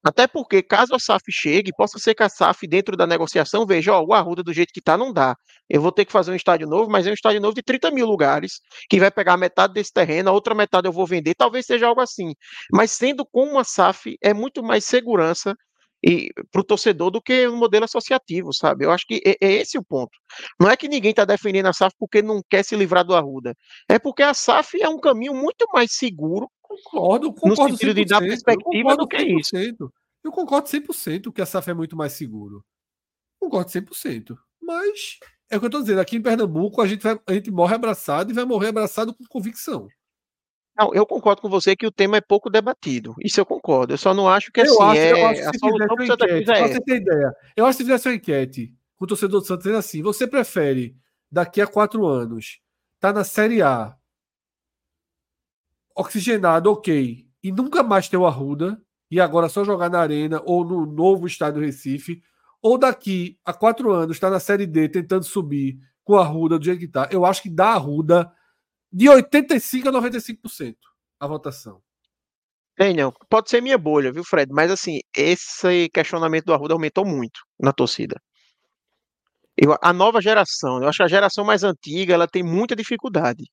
[0.04, 3.92] Até porque, caso a SAF chegue, possa ser que a SAF, dentro da negociação, veja,
[3.92, 5.34] ó, o Arruda do jeito que está não dá.
[5.68, 7.90] Eu vou ter que fazer um estádio novo, mas é um estádio novo de 30
[7.90, 11.66] mil lugares, que vai pegar metade desse terreno, a outra metade eu vou vender, talvez
[11.66, 12.32] seja algo assim.
[12.72, 15.54] Mas sendo com uma SAF, é muito mais segurança
[16.50, 18.84] para o torcedor do que o um modelo associativo, sabe?
[18.84, 20.12] Eu acho que é, é, esse o ponto.
[20.60, 23.54] Não é que ninguém está defendendo a SAF porque não quer se livrar do Arruda.
[23.88, 27.72] É porque a SAF é um caminho muito mais seguro Concordo, concordo.
[27.72, 29.40] No sentido 100%, de dar perspectiva do que 100%.
[29.40, 29.92] isso.
[30.22, 32.62] Eu concordo 100% que a SAF é muito mais seguro.
[33.40, 34.36] Concordo 100%.
[34.60, 35.18] Mas
[35.50, 36.00] é o que eu estou dizendo.
[36.00, 39.24] Aqui em Pernambuco, a gente, vai, a gente morre abraçado e vai morrer abraçado com
[39.28, 39.88] convicção.
[40.78, 43.16] Não, eu concordo com você que o tema é pouco debatido.
[43.24, 43.92] Isso eu concordo.
[43.92, 46.48] Eu só não acho que assim, acho, é, acho que a solução para Santa Cruz
[46.48, 47.34] é você ter ideia.
[47.56, 50.96] Eu acho que se fizesse uma enquete com o torcedor do Santos assim: você prefere
[51.30, 52.60] daqui a quatro anos
[52.94, 53.96] estar tá na Série A
[55.96, 60.64] oxigenado, ok, e nunca mais ter o Arruda, e agora só jogar na Arena ou
[60.64, 62.22] no novo estádio Recife,
[62.62, 66.56] ou daqui a quatro anos estar tá na Série D tentando subir com a Arruda
[66.56, 68.32] do jeito que está, eu acho que dá a Arruda
[68.92, 70.76] de 85% a 95%
[71.20, 71.80] a votação.
[72.76, 73.12] Tem, não.
[73.28, 74.52] Pode ser minha bolha, viu, Fred?
[74.52, 78.16] Mas assim, esse questionamento do Arruda aumentou muito na torcida.
[79.56, 83.44] Eu, a nova geração, eu acho que a geração mais antiga, ela tem muita dificuldade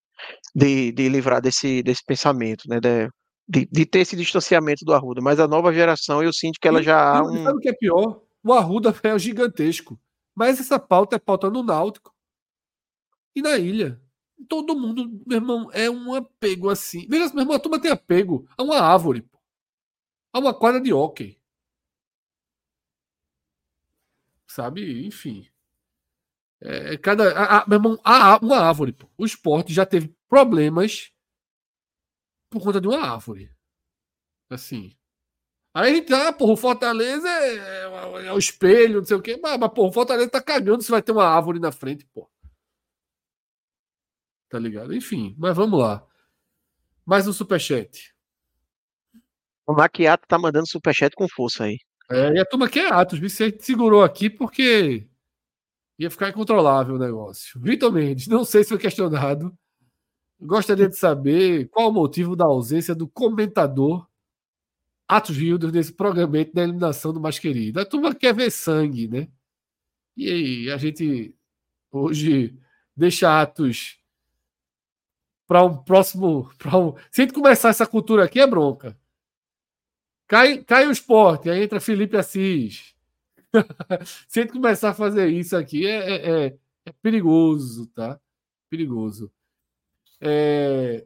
[0.56, 2.80] de, de livrar desse, desse pensamento, né?
[2.80, 3.10] De,
[3.48, 5.20] de, de, ter esse distanciamento do Arruda.
[5.22, 7.44] Mas a nova geração, eu sinto que ela já há um...
[7.44, 8.22] Sabe o que é pior?
[8.44, 10.00] O Arruda é gigantesco.
[10.36, 12.14] Mas essa pauta é pauta no Náutico
[13.36, 14.00] e na ilha.
[14.50, 17.08] Todo mundo, meu irmão, é um apego assim.
[17.08, 19.28] Veja, meu irmão, a turma tem apego a uma árvore,
[20.34, 21.40] a uma quadra de hóquei.
[24.48, 25.06] Sabe?
[25.06, 25.48] Enfim.
[26.62, 28.94] É, cada, a, a, meu irmão, a, uma árvore.
[28.94, 29.08] Pô.
[29.18, 31.12] O esporte já teve problemas
[32.50, 33.52] por conta de uma árvore.
[34.50, 34.96] Assim.
[35.74, 39.22] Aí a gente, ah, porra, o Fortaleza é, é, é, o espelho, não sei o
[39.22, 39.38] quê.
[39.42, 42.30] Mas, mas porra, o Fortaleza tá cagando se vai ter uma árvore na frente, pô.
[44.56, 44.96] Tá ligado?
[44.96, 46.02] Enfim, mas vamos lá.
[47.06, 48.16] Mais um superchat.
[49.68, 51.78] O Maquiato tá mandando superchat com força aí.
[52.10, 55.06] É, e a turma que é Atos, você segurou aqui porque
[56.00, 57.60] ia ficar incontrolável o negócio.
[57.60, 59.54] Vitor Mendes, não sei se foi questionado.
[60.40, 64.08] Gostaria de saber qual o motivo da ausência do comentador
[65.06, 67.82] Atos Hilder nesse programa da eliminação do mais querido.
[67.82, 69.28] A turma quer ver sangue, né?
[70.16, 71.36] E aí, a gente
[71.92, 72.58] hoje
[72.96, 74.00] deixa Atos
[75.48, 76.50] para um próximo.
[76.58, 76.96] Pra um...
[77.12, 78.98] Se a gente começar essa cultura aqui, é bronca.
[80.28, 82.96] Cai, cai o esporte, aí entra Felipe Assis.
[84.28, 88.20] Se a gente começar a fazer isso aqui, é, é, é, é perigoso, tá?
[88.70, 89.32] Perigoso.
[90.20, 91.06] É...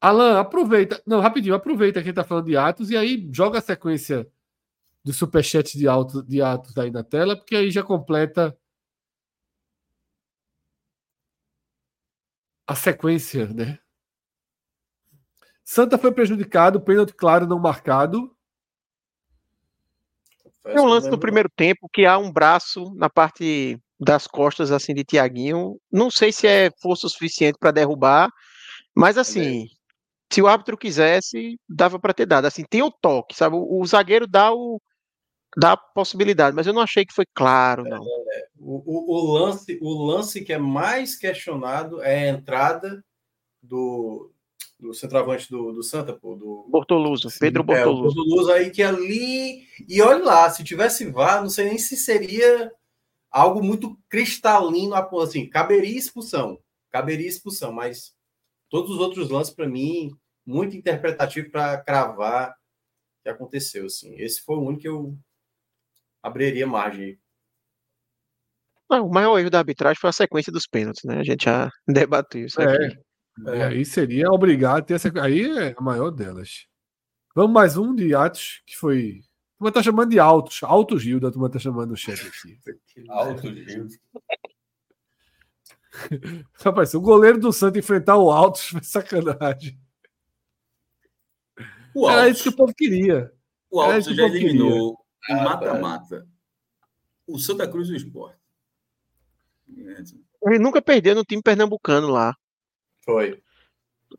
[0.00, 1.02] Alan, aproveita.
[1.06, 4.26] Não, rapidinho, aproveita que tá falando de Atos e aí joga a sequência
[5.04, 8.56] do superchat de, auto, de Atos aí na tela, porque aí já completa
[12.70, 13.80] a sequência, né?
[15.64, 18.32] Santa foi prejudicado, pênalti claro não marcado.
[20.62, 24.94] Tem um lance no primeiro tempo que há um braço na parte das costas assim
[24.94, 25.80] de Tiaguinho.
[25.90, 28.30] Não sei se é força suficiente para derrubar,
[28.94, 29.66] mas assim,
[30.32, 32.44] se o árbitro quisesse, dava para ter dado.
[32.44, 33.56] Assim, tem o toque, sabe?
[33.56, 34.80] O, o, zagueiro dá o
[35.56, 38.04] dá a possibilidade, mas eu não achei que foi claro, não.
[38.04, 38.19] É,
[38.60, 43.04] o, o, o, lance, o lance que é mais questionado é a entrada
[43.62, 44.30] do
[44.78, 48.18] do centroavante do, do Santa, pô, do Bortoluso, Pedro Bortoluso.
[48.18, 51.96] É, Bortoluso aí que ali e olha lá, se tivesse VAR, não sei nem se
[51.96, 52.72] seria
[53.30, 56.58] algo muito cristalino, assim, caberia expulsão,
[56.90, 58.14] caberia expulsão, mas
[58.70, 60.10] todos os outros lances para mim
[60.46, 64.16] muito interpretativo para cravar o que aconteceu, assim.
[64.16, 65.16] Esse foi o único que eu
[66.22, 67.18] abriria margem.
[68.90, 71.20] Não, o maior erro da arbitragem foi a sequência dos pênaltis, né?
[71.20, 72.64] A gente já debateu isso é.
[72.64, 72.98] aqui.
[73.46, 75.10] É, aí seria obrigado a ter essa.
[75.22, 76.66] Aí é a maior delas.
[77.34, 79.20] Vamos mais um de Atos, que foi.
[79.20, 80.60] A turma tá chamando de Altos.
[80.64, 82.58] Altos Gil, a turma tá chamando o chefe aqui.
[83.08, 83.86] Altos Gil.
[86.64, 89.78] Rapaz, o goleiro do Santos enfrentar o Altos foi sacanagem.
[91.94, 93.32] O Altos, Era isso que o povo queria.
[93.70, 96.26] O Altos já eliminou em mata-mata
[97.26, 98.39] o Santa Cruz do Esporte.
[100.46, 102.34] Ele nunca perdeu no time pernambucano lá.
[103.04, 103.40] Foi.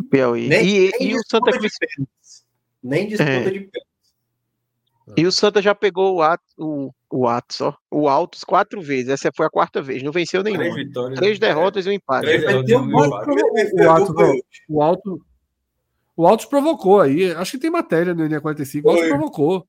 [0.10, 0.48] Piauí.
[0.48, 1.74] Nem, e, nem e o Santa Cruz.
[2.84, 3.44] Nem disputa é.
[3.44, 3.92] de pênaltis.
[5.18, 9.10] E o Santa já pegou o Atos, o, o Atos, ó, o Altos quatro vezes.
[9.10, 10.02] Essa foi a quarta vez.
[10.04, 10.64] Não venceu nenhuma.
[10.64, 11.90] Três, vitórias, Três derrotas é.
[11.90, 12.28] e um empate.
[12.28, 12.44] Três
[14.70, 15.26] o, Alto,
[16.16, 17.32] o Altos provocou aí.
[17.34, 18.86] Acho que tem matéria no NE45.
[18.86, 19.68] O Altos provocou.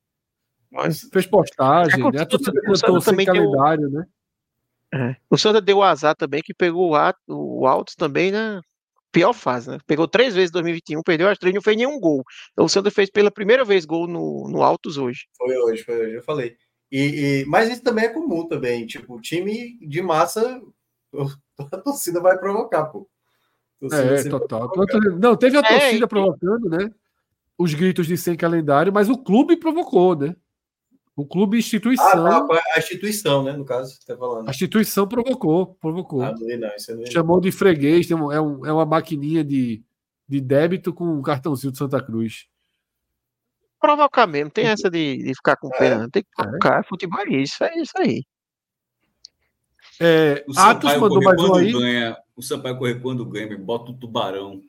[0.71, 1.01] Mas...
[1.13, 2.23] Fez postagem, é, né?
[2.23, 2.61] A torcida
[3.01, 4.07] sem calendário, né?
[4.95, 5.17] É.
[5.31, 8.61] O Santa deu azar também, que pegou o, o Altos também, né?
[9.13, 9.79] pior fase, né?
[9.87, 12.25] Pegou três vezes em 2021, perdeu as três, não fez nenhum gol.
[12.53, 15.27] Então, o Santa fez pela primeira vez gol no, no Altos hoje.
[15.37, 16.57] Foi hoje, foi hoje, eu falei.
[16.91, 20.61] E, e, mas isso também é comum também, tipo, time de massa,
[21.59, 23.09] a torcida vai provocar, pô.
[23.83, 24.71] É, total.
[24.71, 24.99] Provocar.
[25.19, 26.91] Não, teve a é, torcida é, provocando, né?
[27.59, 30.35] Os gritos de sem calendário, mas o clube provocou, né?
[31.15, 32.27] O clube instituição.
[32.27, 33.53] Ah, tá, a instituição, né?
[33.53, 34.49] No caso, você tá falando.
[34.49, 36.23] A instituição provocou, provocou.
[36.23, 39.83] Ah, não, não, isso não Chamou de freguês, é, um, é uma maquininha de,
[40.27, 42.47] de débito com um cartãozinho de Santa Cruz.
[43.79, 46.05] Provocar mesmo, tem essa de, de ficar com pena.
[46.05, 46.09] É.
[46.09, 46.83] Tem que provocar, é.
[46.83, 48.25] futebol é isso, é isso aí.
[50.01, 51.73] É, o Atos mandou mais um aí.
[51.73, 54.63] Ganha, o Sampaio correr quando ganha, bota o tubarão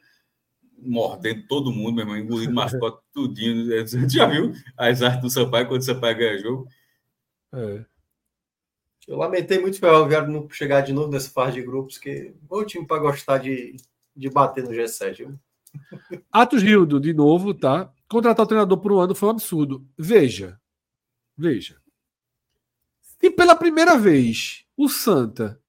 [0.85, 3.65] mordendo todo mundo, meu irmão, engolindo mascote tudinho.
[3.65, 6.67] Você já viu as artes do Sampaio quando o Sampaio ganha jogo?
[7.53, 7.85] É.
[9.07, 12.63] Eu lamentei muito o Ferroviário não chegar de novo nessa fase de grupos, que o
[12.63, 13.75] time para gostar de,
[14.15, 15.17] de bater no G7.
[15.17, 15.39] Viu?
[16.31, 17.91] Atos Rildo, de novo, tá?
[18.07, 19.85] Contratar o treinador por um ano foi um absurdo.
[19.97, 20.59] Veja,
[21.37, 21.81] veja.
[23.21, 25.59] E pela primeira vez o Santa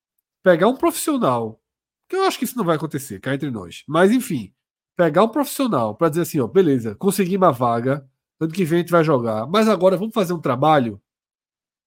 [0.42, 1.60] pegar um profissional,
[2.08, 4.53] que eu acho que isso não vai acontecer, cá entre nós, mas enfim,
[4.96, 8.08] pegar um profissional para dizer assim, ó, beleza, consegui uma vaga,
[8.38, 11.00] ano que vem a gente vai jogar, mas agora vamos fazer um trabalho,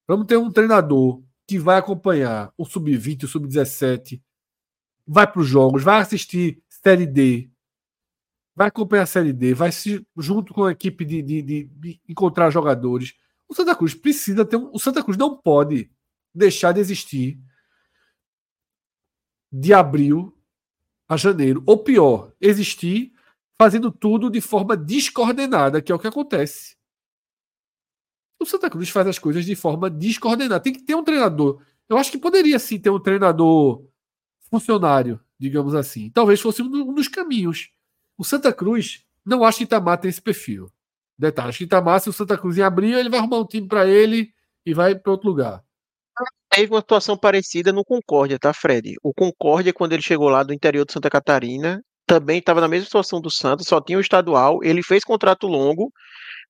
[0.07, 4.21] vamos ter um treinador que vai acompanhar o sub-20, o sub-17,
[5.05, 7.49] vai para os jogos, vai assistir Série D,
[8.53, 12.01] vai acompanhar a Série D, vai se, junto com a equipe de, de, de, de
[12.09, 13.13] encontrar jogadores.
[13.47, 15.89] O Santa Cruz precisa ter um, o Santa Cruz não pode
[16.33, 17.39] deixar de existir
[19.51, 20.36] de abril
[21.07, 23.13] a janeiro, ou pior, existir
[23.59, 26.75] fazendo tudo de forma descoordenada, que é o que acontece.
[28.39, 30.59] O Santa Cruz faz as coisas de forma descoordenada.
[30.59, 31.61] Tem que ter um treinador.
[31.89, 33.83] Eu acho que poderia sim ter um treinador
[34.49, 36.09] funcionário, digamos assim.
[36.11, 37.71] Talvez fosse um dos caminhos.
[38.17, 40.71] O Santa Cruz, não acho que Itamar tem esse perfil.
[41.17, 43.67] Detalhe, acho que Itamar, se o Santa Cruz em abril, ele vai arrumar um time
[43.67, 44.31] para ele
[44.65, 45.63] e vai para outro lugar.
[46.49, 48.95] Teve uma situação parecida no Concórdia, tá, Fred?
[49.03, 52.85] O Concórdia, quando ele chegou lá do interior de Santa Catarina, também estava na mesma
[52.85, 55.91] situação do Santos, só tinha o estadual, ele fez contrato longo,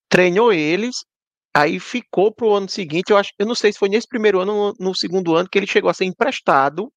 [0.10, 0.98] treinou eles,
[1.54, 4.40] aí ficou para o ano seguinte, eu acho, eu não sei se foi nesse primeiro
[4.40, 6.92] ano ou no segundo ano que ele chegou a ser emprestado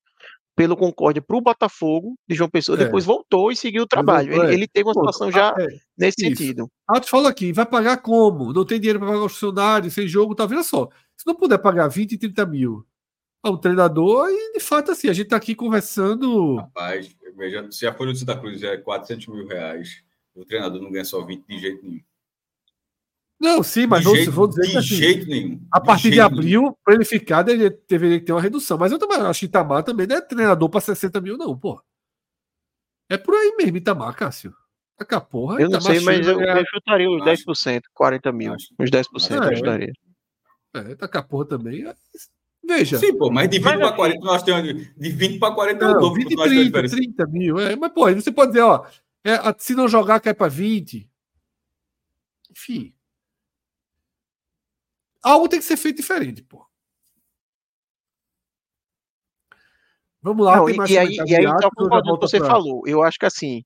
[0.61, 2.85] pelo Concórdia para o Botafogo de João Pessoa, é.
[2.85, 4.31] depois voltou e seguiu o trabalho.
[4.31, 4.53] Ele, é.
[4.53, 5.67] ele teve uma situação já é,
[5.97, 6.37] nesse isso.
[6.37, 6.71] sentido.
[6.87, 8.53] Ah, tu fala aqui, vai pagar como?
[8.53, 10.91] Não tem dinheiro para pagar os funcionários, sem jogo, tá vendo só.
[11.17, 12.87] Se não puder pagar 20, 30 mil
[13.43, 16.57] a um treinador, e de fato, assim, a gente tá aqui conversando.
[16.57, 20.93] Rapaz, veja, se a folha do Santa Cruz é 400 mil reais, o treinador não
[20.93, 22.03] ganha só 20 de jeito nenhum.
[23.41, 25.67] Não, sim, mas de jeito, vou dizer de que assim, jeito nenhum.
[25.73, 28.77] A partir de, de abril, para ele ficar, ele deveria ter uma redução.
[28.77, 31.83] Mas eu também acho que Itamar também não é treinador para 60 mil, não, pô.
[33.09, 34.55] É por aí mesmo, Itamar, Cássio.
[34.99, 35.59] Taca a porra.
[35.59, 38.53] Eu não sei, mas eu, eu chutaria os acho, 10%, 40 mil.
[38.53, 39.93] Acho, uns 10% acho, eu chutaria.
[40.75, 41.85] É, taca a porra também.
[42.63, 42.99] Veja.
[42.99, 45.97] Sim, pô, mas de 20 para 40, nós temos de 20 para 40 não, é
[45.97, 47.59] o dobro 20, 30, 30 mil.
[47.59, 48.85] É, mas, pô, você pode dizer, ó,
[49.25, 51.09] é, se não jogar, cai para 20.
[52.51, 52.93] Enfim.
[55.23, 56.67] Algo tem que ser feito diferente, pô.
[60.23, 62.49] Vamos lá, Não, tem mais e, aí, e aí, então, concordando que você pra...
[62.49, 63.63] falou, eu acho que assim,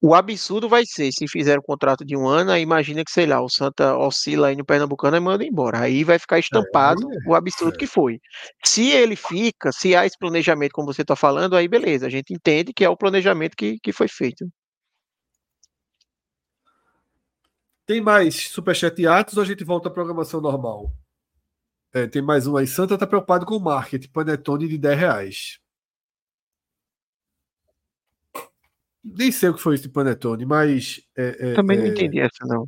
[0.00, 3.24] o absurdo vai ser, se fizer um contrato de um ano, aí imagina que, sei
[3.24, 5.80] lá, o Santa oscila aí no Pernambucano e manda embora.
[5.80, 7.78] Aí vai ficar estampado é, o absurdo é.
[7.78, 8.18] que foi.
[8.64, 12.34] Se ele fica, se há esse planejamento, como você está falando, aí beleza, a gente
[12.34, 14.46] entende que é o planejamento que, que foi feito.
[17.86, 20.92] Tem mais Superchat e Atos ou a gente volta à programação normal?
[21.92, 22.66] É, tem mais um aí.
[22.66, 24.08] Santa tá preocupado com o marketing.
[24.08, 25.60] Panetone de 10 reais.
[29.02, 31.06] Nem sei o que foi esse Panetone, mas.
[31.14, 31.88] É, é, Também não é...
[31.88, 32.66] entendi essa, não.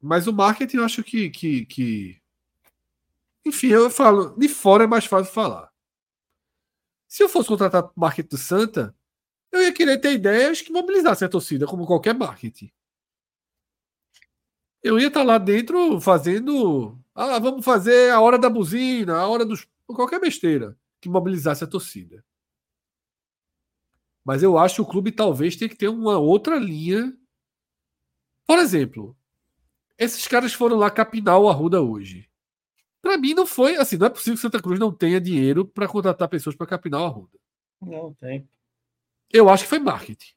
[0.00, 2.22] Mas o marketing eu acho que, que, que.
[3.44, 5.68] Enfim, eu falo, de fora é mais fácil falar.
[7.08, 8.94] Se eu fosse contratar marketing do Santa,
[9.50, 12.70] eu ia querer ter ideias que mobilizassem a torcida, como qualquer marketing
[14.86, 16.96] eu ia estar lá dentro fazendo.
[17.12, 19.66] Ah, vamos fazer a hora da buzina, a hora dos.
[19.86, 22.24] qualquer besteira que mobilizasse a torcida.
[24.24, 27.16] Mas eu acho que o clube talvez tenha que ter uma outra linha.
[28.46, 29.16] Por exemplo,
[29.98, 32.28] esses caras foram lá capinar o Arruda hoje.
[33.02, 35.88] Para mim não foi assim, não é possível que Santa Cruz não tenha dinheiro para
[35.88, 37.38] contratar pessoas para capinar o Arruda.
[37.80, 38.48] Não tem.
[39.32, 40.34] Eu acho que foi marketing.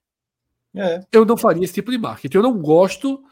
[0.75, 1.05] É.
[1.11, 2.37] Eu não faria esse tipo de marketing.
[2.37, 3.23] Eu não gosto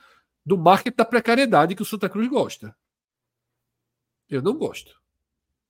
[0.48, 2.74] do marketing da precariedade que o Santa Cruz gosta.
[4.30, 4.96] Eu não gosto.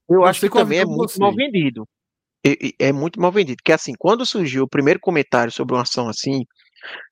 [0.07, 1.19] Eu acho que também é muito você.
[1.19, 1.83] mal vendido.
[2.45, 3.57] É, é muito mal vendido.
[3.57, 6.45] Porque assim, quando surgiu o primeiro comentário sobre uma ação assim,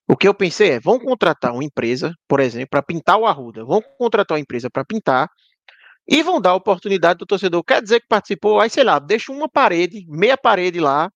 [0.08, 3.66] o que eu pensei é, vão contratar uma empresa, por exemplo, para pintar o Arruda.
[3.66, 5.28] Vão contratar uma empresa para pintar
[6.08, 7.64] e vão dar a oportunidade do torcedor.
[7.64, 11.10] Quer dizer que participou, aí sei lá, deixa uma parede, meia parede lá,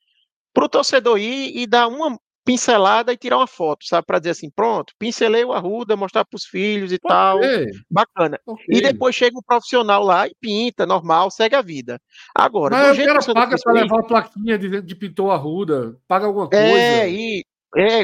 [0.51, 2.17] para o torcedor ir e dar uma,
[2.49, 4.07] pincelada e tirar uma foto, sabe?
[4.07, 7.39] Para dizer assim, pronto, pincelei o Arruda, mostrar para os filhos e Pode tal.
[7.89, 8.39] Bacana.
[8.67, 12.01] E depois chega um profissional lá e pinta, normal, segue a vida.
[12.33, 16.49] Agora, Mas o cara paga para levar a plaquinha de, de pintou Arruda, paga alguma
[16.51, 16.75] é, coisa.
[16.75, 17.45] É, e
[17.77, 18.01] é,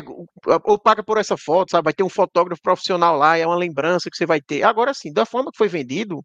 [0.64, 1.86] ou paga por essa foto, sabe?
[1.86, 4.62] Vai ter um fotógrafo profissional lá, é uma lembrança que você vai ter.
[4.62, 6.24] Agora sim, da forma que foi vendido,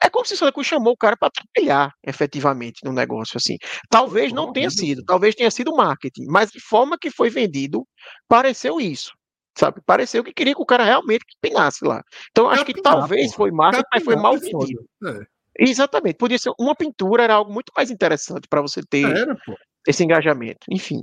[0.00, 3.56] é como se o Santa Cruz chamou o cara para trabalhar efetivamente no negócio assim.
[3.90, 7.86] Talvez não tenha sido, talvez tenha sido marketing, mas de forma que foi vendido,
[8.28, 9.12] pareceu isso.
[9.56, 9.82] Sabe?
[9.84, 12.02] Pareceu que queria que o cara realmente pinasse lá.
[12.30, 14.84] Então acho que talvez foi marketing, mas foi mal vendido.
[15.06, 15.20] É.
[15.58, 16.16] Exatamente.
[16.16, 19.36] Podia ser uma pintura, era algo muito mais interessante para você ter era,
[19.86, 20.66] esse engajamento.
[20.70, 21.02] Enfim.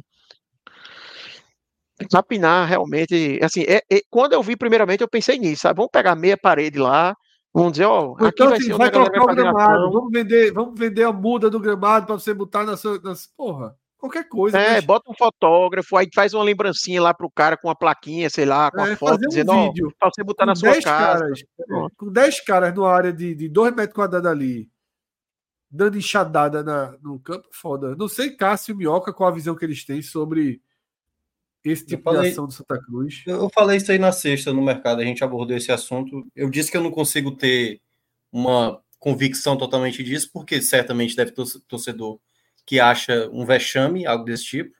[2.10, 5.78] Capinar realmente, assim, é, é, quando eu vi primeiramente, eu pensei nisso, sabe?
[5.78, 7.14] Vamos pegar meia parede lá,
[7.54, 11.04] Vamos dizer, ó, aqui então, vai assim, vai trocar o gramado, vamos vender, vamos vender
[11.04, 14.58] a muda do gramado para você botar na sua, nas, porra, qualquer coisa.
[14.58, 14.86] É, mas...
[14.86, 18.70] bota um fotógrafo, aí faz uma lembrancinha lá pro cara com uma plaquinha, sei lá,
[18.70, 21.24] com é, a foto, um dizendo, vídeo, ó, pra você botar na sua casa.
[21.24, 21.44] Caras,
[21.98, 24.70] com 10 caras numa área de, de 2 metros quadrados ali,
[25.72, 27.96] dando enxadada na, no campo, foda.
[27.96, 30.62] Não sei Cássio e Minhoca qual a visão que eles têm sobre
[31.64, 33.24] esse tipo falei, de ação do Santa Cruz.
[33.26, 36.26] Eu falei isso aí na sexta no mercado, a gente abordou esse assunto.
[36.36, 37.82] Eu disse que eu não consigo ter
[38.32, 42.20] uma convicção totalmente disso, porque certamente deve ter torcedor
[42.66, 44.76] que acha um vexame, algo desse tipo,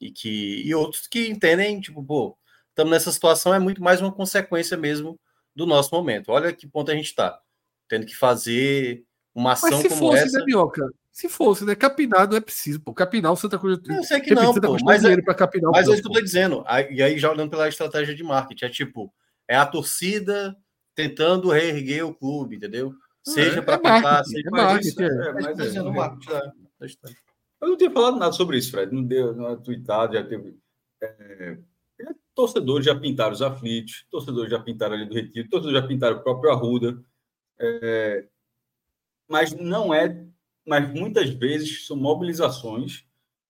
[0.00, 2.36] e que e outros que entendem, tipo, pô,
[2.70, 5.18] estamos nessa situação, é muito mais uma consequência mesmo
[5.54, 6.30] do nosso momento.
[6.30, 7.40] Olha que ponto a gente está.
[7.88, 10.38] Tendo que fazer uma ação Mas se como fosse, essa.
[10.38, 10.44] Né?
[11.16, 11.74] Se fosse, né?
[11.74, 12.92] Capinar não é preciso, pô.
[12.92, 13.80] Capinar o Santa Cruz.
[13.88, 16.20] Eu sei que não, pô, mas é, para capinar mas é isso que eu tô
[16.20, 16.62] dizendo.
[16.90, 19.10] E aí, já olhando pela estratégia de marketing, é tipo,
[19.48, 20.54] é a torcida
[20.94, 22.92] tentando reerguer o clube, entendeu?
[23.24, 26.30] Seja é, para é pintar, seja é marketing, é, é, mas é, é, marketing,
[27.62, 28.94] Eu não tinha falado nada sobre isso, Fred.
[28.94, 30.54] Não deu, não é tweetado, já teve.
[31.00, 31.56] É,
[32.34, 36.22] torcedores já pintaram os aflitos, torcedores já pintaram ali do Retiro, torcedores já pintaram o
[36.22, 37.02] próprio Arruda.
[37.58, 38.26] É,
[39.26, 40.26] mas não é
[40.66, 43.04] mas muitas vezes são mobilizações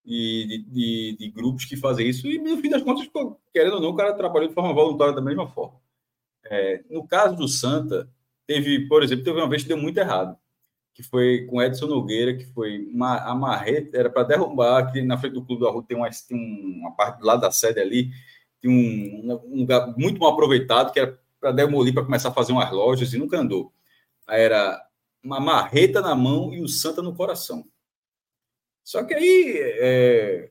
[0.04, 3.08] de, de, de, grupos que fazem isso, e no fim das contas,
[3.52, 5.80] querendo ou não, o cara trabalhou de forma voluntária da mesma forma.
[6.44, 8.08] É, no caso do Santa,
[8.46, 10.36] teve, por exemplo, teve uma vez que deu muito errado,
[10.94, 15.18] que foi com Edson Nogueira, que foi uma, a marreta, era para derrubar, aqui na
[15.18, 18.10] frente do Clube do Arruda tem uma, tem uma parte lado da sede ali,
[18.60, 22.52] tem um, um lugar muito mal aproveitado, que era para demolir, para começar a fazer
[22.52, 23.72] umas lojas, e nunca andou.
[24.28, 24.85] Era
[25.26, 27.68] uma marreta na mão e o Santa no coração.
[28.84, 30.50] Só que aí, é,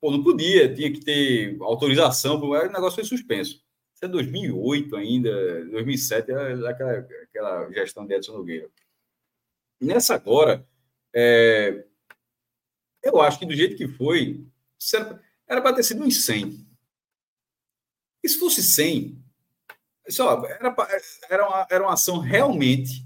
[0.00, 3.62] pô, não podia, tinha que ter autorização, o negócio foi suspenso.
[3.94, 6.92] Isso é 2008 ainda, 2007, é aquela,
[7.24, 8.70] aquela gestão de Edson Nogueira.
[9.78, 10.66] Nessa agora,
[11.14, 11.84] é,
[13.02, 14.42] eu acho que do jeito que foi,
[15.46, 16.66] era para ter sido uns 100.
[18.22, 19.22] E se fosse 100,
[20.08, 20.74] só, era,
[21.28, 23.03] era, uma, era uma ação realmente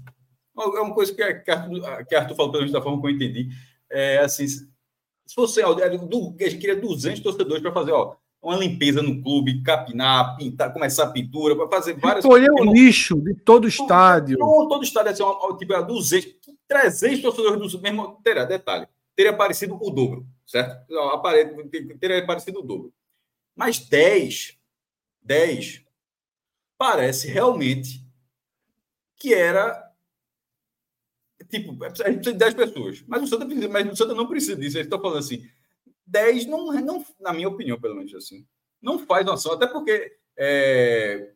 [0.61, 3.49] é uma coisa que, Arthur, que Arthur falou, pelo menos da forma que eu entendi.
[3.89, 9.21] É assim, se fosse, a gente queria 200 torcedores para fazer, ó, uma limpeza no
[9.21, 12.49] clube, capinar, pintar, começar a pintura, para fazer várias coisas.
[12.49, 14.37] o lixo de todo o estádio.
[14.37, 18.19] Todo, todo estádio, assim, uma, tipo, 200, 300 torcedores do mesmo.
[18.23, 20.85] Teria, detalhe, teria aparecido o dobro, certo?
[21.99, 22.93] Teria aparecido o dobro.
[23.55, 24.57] Mas 10,
[25.21, 25.83] 10,
[26.77, 28.05] parece realmente
[29.17, 29.88] que era
[31.49, 33.03] tipo, a gente precisa de 10 pessoas.
[33.07, 34.77] Mas o Santa precisa, mas o Santa não precisa disso.
[34.77, 35.45] Eles estão falando assim,
[36.05, 38.45] 10 não, não, na minha opinião, pelo menos assim,
[38.81, 41.31] não faz noção, até porque é,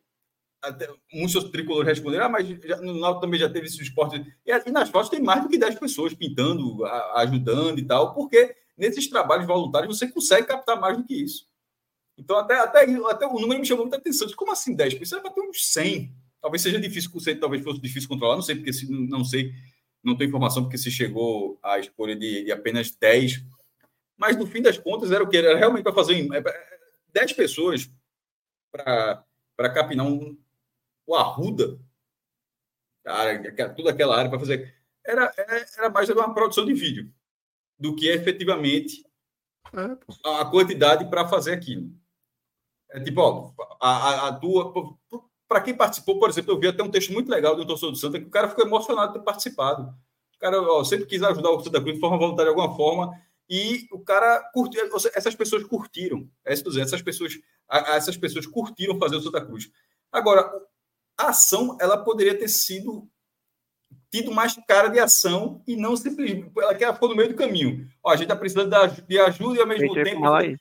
[0.62, 4.24] até, muitos tricolores responderam, ah, mas já, no Náutico também já teve esse esporte.
[4.44, 8.14] E, e, nas fotos tem mais do que 10 pessoas pintando, a, ajudando e tal,
[8.14, 11.46] porque nesses trabalhos voluntários você consegue captar mais do que isso.
[12.16, 14.28] Então, até, até, até o número me chamou muita atenção.
[14.36, 14.94] Como assim 10?
[14.94, 16.14] Precisa bater uns 100.
[16.40, 17.10] Talvez seja difícil,
[17.40, 19.52] talvez fosse difícil controlar, não sei, porque não sei
[20.04, 23.44] não tenho informação porque se chegou à escolha de, de, apenas 10.
[24.16, 25.36] Mas no fim das contas era o que?
[25.36, 26.26] Era realmente para fazer
[27.12, 27.90] 10 é, pessoas
[28.70, 29.24] para
[29.72, 30.38] capinar um,
[31.06, 31.78] o Arruda,
[33.04, 34.74] área, toda aquela área para fazer.
[35.04, 35.32] Era,
[35.76, 37.12] era mais uma produção de vídeo
[37.78, 39.04] do que efetivamente
[39.72, 40.40] é.
[40.40, 41.90] a quantidade para fazer aquilo.
[42.90, 44.72] É tipo, ó, a, a, a tua
[45.48, 47.98] para quem participou, por exemplo, eu vi até um texto muito legal do torcedor do
[47.98, 49.94] Santa que o cara ficou emocionado de ter participado.
[50.36, 53.12] O cara ó, sempre quis ajudar o Santa Cruz de forma voluntária de alguma forma
[53.48, 54.82] e o cara curtiu.
[55.14, 56.28] Essas pessoas curtiram.
[56.44, 57.38] É essas pessoas,
[57.70, 59.70] essas pessoas curtiram fazer o Santa Cruz.
[60.10, 60.50] Agora,
[61.18, 63.08] a ação ela poderia ter sido
[64.10, 67.88] tido mais cara de ação e não simplesmente ela que ficou no meio do caminho.
[68.02, 68.70] Ó, a gente está precisando
[69.06, 70.56] de ajuda e ao mesmo tempo é.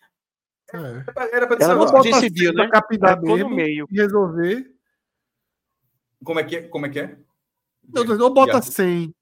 [1.31, 2.67] Era para ela não decidiu, né?
[2.67, 3.87] Captar mesmo no meio.
[3.91, 4.72] e resolver
[6.23, 6.61] como é que é?
[6.63, 7.17] Como é, que é?
[7.91, 9.13] Não, não bota 100,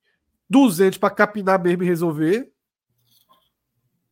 [0.49, 2.51] 200 para capinar mesmo e resolver.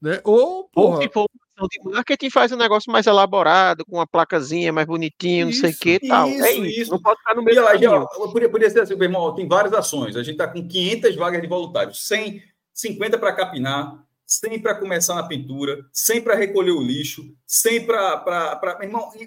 [0.02, 0.22] Né?
[0.24, 0.96] Ou, porra.
[0.96, 1.28] Ou se for
[1.70, 5.78] de marketing, faz um negócio mais elaborado, com uma placazinha mais bonitinha, não sei o
[5.78, 6.30] que tal.
[6.30, 6.82] Isso, é isso.
[6.82, 6.92] isso.
[6.92, 9.74] Não pode ficar no meio lá, já, podia, podia ser assim, meu irmão, tem várias
[9.74, 10.16] ações.
[10.16, 12.42] A gente está com 500 vagas de voluntários, 100,
[12.74, 18.78] 50 para capinar, 100 para começar na pintura, 100 para recolher o lixo, 100 para.
[18.80, 19.26] Meu irmão, e,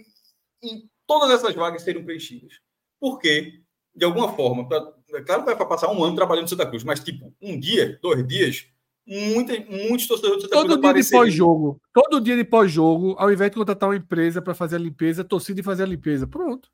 [0.67, 2.55] e todas essas vagas seriam preenchidas
[3.03, 3.55] porque,
[3.93, 4.81] de alguma forma, pra,
[5.13, 7.99] é claro que vai passar um ano trabalhando em Santa Cruz, mas, tipo, um dia,
[8.01, 8.69] dois dias,
[9.05, 13.33] muita, muitos torcedores de Santa Todo Cruz dia de pós-jogo, todo dia de pós-jogo, ao
[13.33, 16.29] invés de contratar uma empresa para fazer a limpeza, torcida e fazer a limpeza.
[16.29, 16.71] Pronto.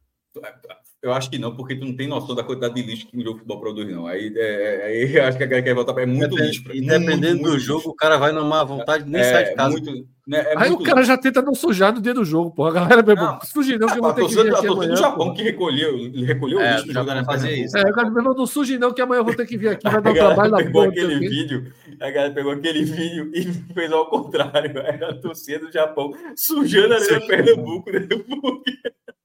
[1.01, 3.21] Eu acho que não, porque tu não tem noção da quantidade de lixo que um
[3.21, 4.09] jogo de futebol produz, não.
[4.09, 6.03] Aí, é, é aí eu acho que a galera quer voltar para.
[6.03, 6.73] É muito Depende, lixo.
[6.75, 7.91] E dependendo do jogo, lixo.
[7.91, 9.71] o cara vai numa vontade nem é, sai de casa.
[9.71, 9.93] Muito,
[10.27, 11.13] né, é aí o cara lixo.
[11.13, 12.71] já tenta não sujar no dia do jogo, porra.
[12.71, 14.91] A galera, irmão, suje não, que eu vou ter que vir aqui amanhã.
[14.91, 16.91] do Japão que recolheu, recolheu é, o lixo.
[16.91, 17.79] O jogo fazer isso.
[17.79, 19.89] É, o cara, meu não suje não, que amanhã eu vou ter que vir aqui,
[19.89, 20.89] vai dar um trabalho na porra.
[20.89, 24.77] aquele vídeo, a galera pegou aquele vídeo e fez ao contrário.
[24.81, 28.09] Era a torcida do Japão sujando ali no Pernambuco, né?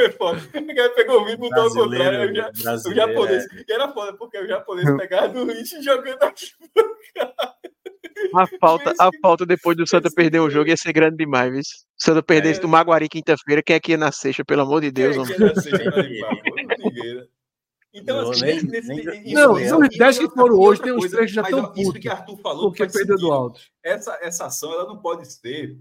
[0.00, 0.38] É foda.
[0.38, 2.30] O cara pegou o vídeo e botou ao contrário.
[2.30, 3.44] O, já, o japonês.
[3.44, 3.64] É.
[3.68, 6.46] E era foda, porque o japonês pegava do lixo e jogando aqui
[8.34, 11.62] A falta, a falta depois do Santa perder o jogo ia ser grande demais, viu?
[11.62, 12.62] Se o Santa perdesse é.
[12.62, 15.16] do Maguari quinta-feira, quem é que ia na sexta, pelo amor de Deus?
[15.16, 17.28] Quem é que ia na sexta,
[17.92, 21.10] Então, não, assim, nem, nesse, nem, não, isso, os 10 que foram hoje, tem uns
[21.10, 21.82] três que já estão putos.
[21.82, 23.60] Isso que Arthur falou, porque perdeu do alto.
[23.82, 25.78] Essa, essa ação, ela não pode ser.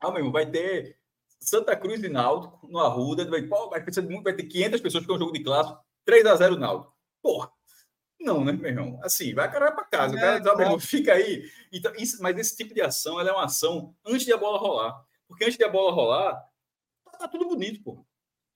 [0.00, 0.97] Ah, meu irmão, vai ter
[1.40, 5.12] Santa Cruz e Náutico no Arruda, vai, pô, vai, muito, vai ter 500 pessoas que
[5.12, 6.94] é um jogo de clássico, 3 a 0 Náutico.
[7.22, 7.50] Porra,
[8.20, 9.00] não, né, meu irmão?
[9.02, 10.16] Assim, vai caralho para casa.
[10.16, 11.48] É, cara meu irmão, fica aí.
[11.72, 14.58] Então, isso, mas esse tipo de ação ela é uma ação antes de a bola
[14.58, 15.04] rolar.
[15.28, 16.34] Porque antes de a bola rolar,
[17.04, 18.04] tá, tá tudo bonito, pô.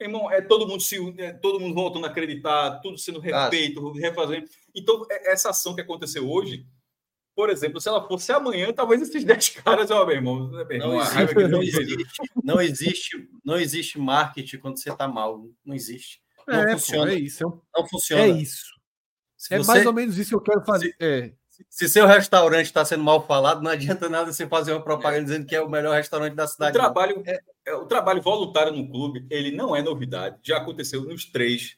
[0.00, 4.48] Irmão, é todo mundo se é, todo mundo voltando a acreditar, tudo sendo refeito, refazendo.
[4.74, 6.66] Então, é, essa ação que aconteceu hoje,
[7.34, 10.92] por exemplo, se ela fosse amanhã, talvez esses 10 caras, ó, meu irmão, meu irmão
[10.92, 15.44] não, existe, não, existe, não, existe, não existe marketing quando você está mal.
[15.64, 16.20] Não existe.
[16.46, 17.10] Não é, funciona.
[17.10, 17.44] Pô, é isso.
[17.44, 18.22] É não funciona.
[18.22, 18.72] É isso.
[19.36, 20.88] Se é você, mais ou menos isso que eu quero fazer.
[20.88, 21.32] Se, é.
[21.68, 25.24] se seu restaurante está sendo mal falado, não adianta nada você fazer uma propaganda é.
[25.24, 26.76] dizendo que é o melhor restaurante da cidade.
[26.76, 30.38] O trabalho, é, é, o trabalho voluntário no clube, ele não é novidade.
[30.42, 31.76] Já aconteceu nos três.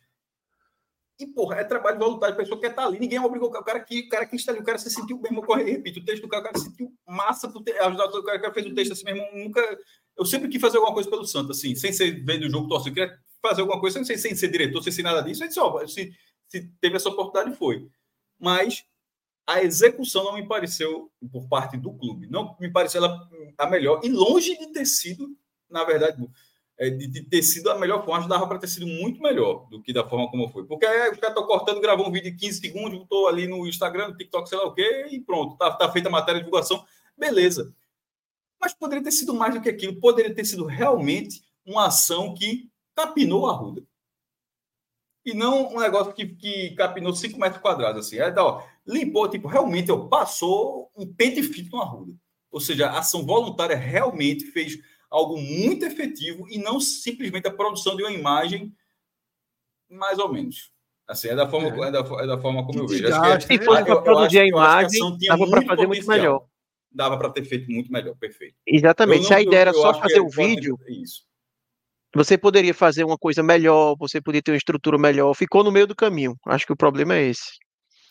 [1.19, 4.01] E, porra, é trabalho voluntário, a pessoa quer estar ali, ninguém obrigou o cara que
[4.01, 6.29] o cara que está ali, o cara se sentiu mesmo, corre, repito, o texto do
[6.29, 8.93] cara, o cara se sentiu massa por ter ajudado, o cara que fez o texto
[8.93, 9.61] assim mesmo, nunca.
[10.17, 12.91] Eu sempre quis fazer alguma coisa pelo Santo, assim, sem ser vendo o jogo torcer,
[12.91, 15.61] eu queria fazer alguma coisa, sem, sem ser diretor, sem ser nada disso, aí disse,
[15.61, 16.13] ó, se,
[16.49, 17.89] se teve essa oportunidade, foi.
[18.39, 18.85] Mas
[19.47, 24.01] a execução não me pareceu, por parte do clube, não me pareceu ela, a melhor,
[24.03, 25.29] e longe de ter sido,
[25.71, 26.27] na verdade,
[26.79, 29.93] de, de, ter sido a melhor forma, dava para ter sido muito melhor do que
[29.93, 30.65] da forma como foi.
[30.65, 34.09] Porque aí, os estão cortando, gravou um vídeo de 15 segundos, estou ali no Instagram,
[34.09, 36.85] no TikTok, sei lá o quê, e pronto, tá, tá feita a matéria de divulgação,
[37.17, 37.73] beleza.
[38.61, 42.69] Mas poderia ter sido mais do que aquilo, poderia ter sido realmente uma ação que
[42.95, 43.83] capinou a Ruda.
[45.25, 48.19] E não um negócio que, que capinou 5 metros quadrados, assim.
[48.19, 52.15] É, ó, limpou, tipo, realmente ó, passou um pente fino no Arruda.
[52.51, 54.79] Ou seja, a ação voluntária realmente fez
[55.11, 58.75] algo muito efetivo e não simplesmente a produção de uma imagem
[59.89, 60.73] mais ou menos.
[61.07, 61.89] Assim, é da forma, é.
[61.89, 63.15] É da, é da forma como que eu vejo.
[63.15, 66.47] Acho que, se fosse para produzir a imagem, dava para fazer muito melhor.
[66.91, 68.55] Dava para ter feito muito melhor, perfeito.
[68.67, 69.23] Exatamente.
[69.23, 71.25] Não, se a ideia era só fazer o vídeo, isso.
[72.15, 75.35] você poderia fazer uma coisa melhor, você poderia ter uma estrutura melhor.
[75.35, 76.37] Ficou no meio do caminho.
[76.47, 77.59] Acho que o problema é esse.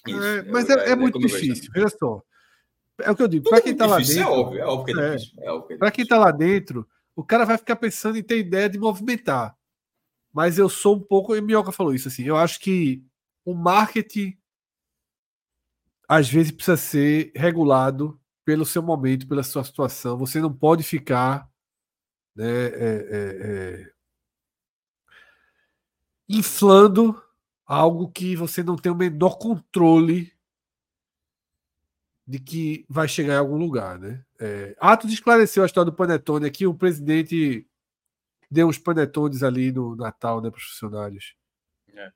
[0.06, 1.72] Isso, é, mas é, é, é muito difícil.
[1.74, 2.22] Veja só.
[3.00, 3.50] É o que eu digo.
[3.50, 4.20] Para quem está lá dentro.
[4.20, 5.72] É óbvio, é óbvio que é, difícil.
[5.72, 8.78] É Para quem está lá dentro, o cara vai ficar pensando em ter ideia de
[8.78, 9.58] movimentar.
[10.32, 11.36] Mas eu sou um pouco.
[11.36, 12.24] E Minhoca falou isso assim.
[12.24, 13.04] Eu acho que
[13.46, 14.38] o marketing
[16.08, 20.18] às vezes precisa ser regulado pelo seu momento, pela sua situação.
[20.18, 21.50] Você não pode ficar
[22.36, 23.92] né, é, é, é,
[26.28, 27.22] inflando
[27.66, 30.32] algo que você não tem o menor controle
[32.26, 34.24] de que vai chegar em algum lugar, né?
[34.40, 37.68] É, Atos esclareceu a história do panetone aqui, o presidente
[38.50, 41.36] deu uns panetones ali no Natal, né, para os funcionários.
[41.94, 42.12] É.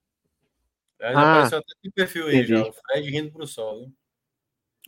[0.99, 3.93] é já ah, apareceu até no perfil aí, já, o Fred rindo pro sol, hein?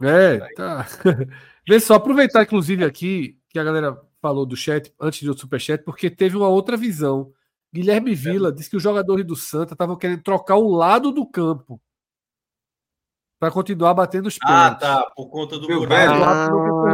[0.01, 0.87] É, tá.
[1.67, 6.09] Vê só, aproveitar inclusive aqui que a galera falou do chat, antes do superchat, porque
[6.09, 7.33] teve uma outra visão.
[7.73, 8.51] Guilherme Vila é.
[8.51, 11.81] disse que os jogadores do Santa estavam querendo trocar o lado do campo
[13.39, 14.65] para continuar batendo os pênaltis.
[14.65, 16.23] Ah, tá, por conta do meu velho.
[16.23, 16.49] Ah,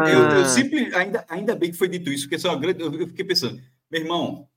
[0.08, 2.82] eu, eu sempre, ainda, ainda bem que foi dito isso, porque isso é uma grande,
[2.82, 3.60] eu fiquei pensando,
[3.90, 4.48] meu irmão,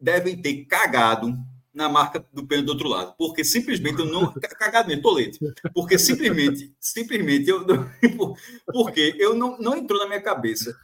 [0.00, 1.36] devem ter cagado
[1.74, 5.38] na marca do pênalti do outro lado, porque simplesmente eu não cagado mesmo, tolete,
[5.74, 7.66] porque simplesmente, simplesmente eu
[8.72, 10.74] porque eu não não entrou na minha cabeça.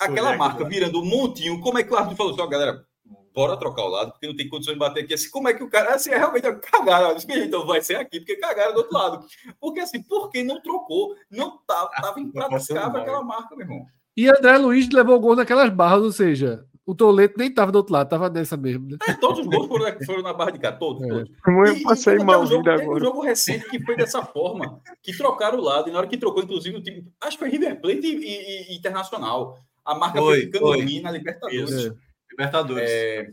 [0.00, 2.34] Aquela marca virando um montinho, como é que o árbitro falou?
[2.34, 2.84] Assim, galera,
[3.34, 5.14] bora trocar o lado, porque não tem condições de bater aqui.
[5.14, 8.36] Assim, como é que o cara, assim, é realmente cagaram, então vai ser aqui, porque
[8.36, 9.26] cagaram do outro lado.
[9.60, 11.14] Porque assim, por que não trocou?
[11.30, 13.86] Não tava, tava impraticável aquela marca, meu irmão.
[14.16, 17.76] E André Luiz levou o gol naquelas barras, ou seja, o Toleto nem tava do
[17.76, 18.90] outro lado, tava nessa mesmo.
[18.90, 18.98] Né?
[19.08, 21.08] É, todos os gols foram, foram, na barra de cá, todos, é.
[21.08, 21.30] todos.
[21.68, 22.90] Eu passei mal um jogo, agora.
[22.90, 26.16] um jogo recente que foi dessa forma, que trocaram o lado, e na hora que
[26.16, 29.58] trocou, inclusive, o time, acho que foi River Plate e, e, e Internacional.
[29.84, 31.86] A marca foi, foi ficando ruim na Libertadores.
[31.86, 31.92] É.
[32.34, 32.90] Libertadores.
[32.90, 33.32] É,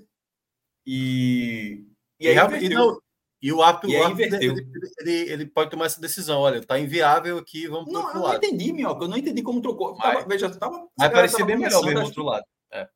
[0.86, 1.86] e,
[2.20, 3.00] e, aí e, não,
[3.42, 4.68] e o árbitro, e o árbitro ele,
[5.00, 6.40] ele, ele, pode tomar essa decisão.
[6.40, 9.06] Olha, tá inviável aqui, vamos não, eu não entendi, Minhoca.
[9.06, 9.96] Eu não entendi como trocou.
[9.98, 12.46] Mas, tava, veja, tava, vai parecer bem melhor ver do outro lado.
[12.72, 12.88] É.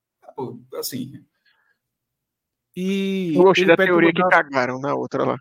[0.76, 1.26] Assim.
[2.76, 5.38] E eu gostei da teoria que cagaram na outra lá.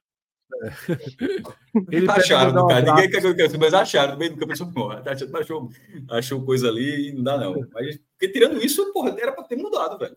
[0.62, 0.70] É.
[1.90, 2.80] Ele acharam, cara.
[2.80, 4.90] Ninguém cagou mas acharam no meio do campo.
[5.34, 5.68] Achou,
[6.10, 7.54] achou coisa ali e não dá, não.
[7.72, 10.16] Mas, porque tirando isso, porra, era para ter mudado, velho.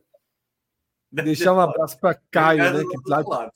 [1.12, 2.84] Deixar um abraço para Caio, né?
[2.84, 3.24] Que tá...
[3.26, 3.52] lado,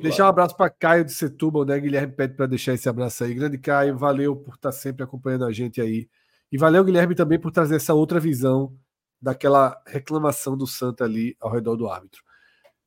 [0.00, 0.26] Deixar lado.
[0.26, 1.78] um abraço para Caio de Setúbal, né?
[1.78, 3.34] Guilherme pede para deixar esse abraço aí.
[3.34, 6.08] Grande Caio, valeu por estar tá sempre acompanhando a gente aí.
[6.50, 8.76] E valeu, Guilherme, também por trazer essa outra visão
[9.20, 12.22] daquela reclamação do Santa ali ao redor do árbitro.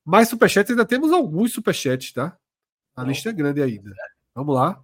[0.05, 2.37] Mais superchats, ainda temos alguns superchats, tá?
[2.95, 3.09] A Não.
[3.09, 3.91] lista é grande ainda.
[4.33, 4.81] Vamos lá.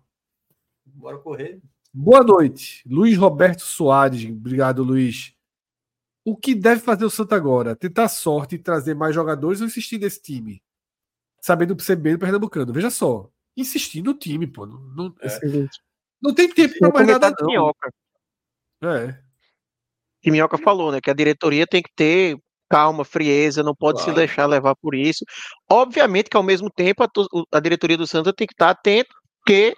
[0.86, 1.62] Bora correr.
[1.94, 2.84] Boa noite.
[2.88, 4.30] Luiz Roberto Soares.
[4.30, 5.34] Obrigado, Luiz.
[6.26, 7.76] O que deve fazer o Santa agora?
[7.76, 10.64] Tentar sorte e trazer mais jogadores ou insistir nesse time?
[11.42, 12.72] Sabendo ser bem do Pernambucano.
[12.72, 13.30] Veja só.
[13.58, 14.66] Insistir no time, pô.
[14.66, 15.68] Não, não, é.
[16.22, 17.48] não tem tempo para mais nada, não.
[17.48, 17.94] Minhoca.
[18.82, 19.20] É.
[20.22, 21.02] Que Minhoca falou, né?
[21.02, 22.38] Que a diretoria tem que ter
[22.70, 24.12] calma, frieza, não pode claro.
[24.12, 25.24] se deixar levar por isso.
[25.70, 27.08] Obviamente que ao mesmo tempo a,
[27.52, 29.14] a diretoria do Santa tem que estar atento
[29.46, 29.76] que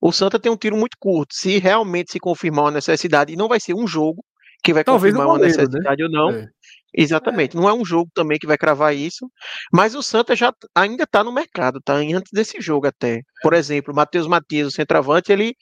[0.00, 1.34] o Santa tem um tiro muito curto.
[1.34, 4.24] Se realmente se confirmar uma necessidade, e não vai ser um jogo
[4.62, 5.48] que vai Talvez confirmar uma né?
[5.48, 6.04] necessidade né?
[6.04, 6.30] ou não.
[6.30, 6.48] É.
[6.92, 7.60] Exatamente, é.
[7.60, 9.30] não é um jogo também que vai cravar isso,
[9.72, 11.94] mas o Santa já ainda está no mercado, tá?
[11.94, 13.22] Antes desse jogo até.
[13.42, 15.54] Por exemplo, o Matheus Matias, o centroavante, ele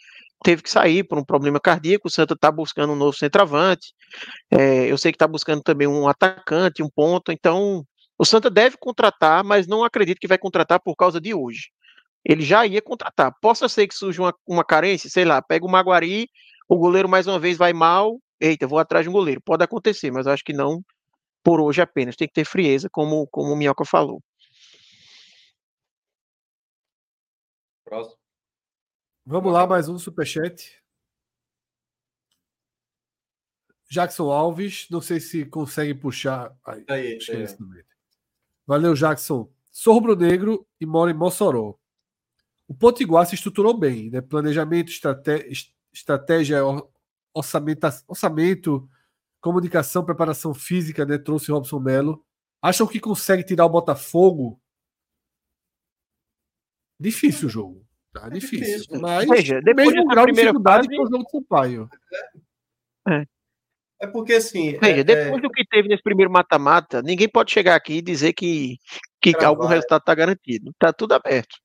[0.43, 2.09] teve que sair por um problema cardíaco.
[2.09, 3.93] O Santa está buscando um novo centroavante.
[4.51, 7.31] É, eu sei que está buscando também um atacante, um ponto.
[7.31, 7.85] Então,
[8.18, 11.68] o Santa deve contratar, mas não acredito que vai contratar por causa de hoje
[12.25, 13.33] ele já ia contratar.
[13.41, 16.28] Possa ser que surja uma, uma carência, sei lá, pega o Maguari,
[16.68, 19.41] o goleiro mais uma vez vai mal, eita, vou atrás de um goleiro.
[19.41, 20.83] Pode acontecer, mas acho que não
[21.42, 22.17] por hoje apenas.
[22.17, 24.23] Tem que ter frieza, como, como o Minhoca falou.
[27.84, 28.18] Próximo.
[29.25, 30.83] Vamos lá, mais um superchat.
[33.91, 36.55] Jackson Alves, não sei se consegue puxar.
[36.65, 37.84] Aí, aí, aí.
[38.67, 39.50] Valeu, Jackson.
[39.70, 41.78] Sou rubro-negro e moro em Mossoró.
[42.67, 44.20] O Potiguar se estruturou bem, né?
[44.20, 46.60] Planejamento, estratégia, estratégia
[47.39, 48.89] orçamento, orçamento,
[49.41, 51.18] comunicação, preparação física, né?
[51.18, 52.25] Trouxe Robson Melo.
[52.60, 54.60] Acham que consegue tirar o Botafogo?
[57.00, 57.86] Difícil o jogo.
[58.12, 58.78] Tá é difícil.
[58.78, 59.00] difícil.
[59.00, 61.00] Mas Veja, depois mesmo grau de dificuldade fase...
[61.00, 61.89] o jogo do Sampaio.
[63.08, 63.25] É.
[64.00, 64.78] É porque assim.
[64.78, 65.41] Veja, é, depois é...
[65.41, 68.76] do que teve nesse primeiro mata-mata, ninguém pode chegar aqui e dizer que,
[69.20, 70.70] que algum resultado está garantido.
[70.70, 71.57] Está tudo aberto.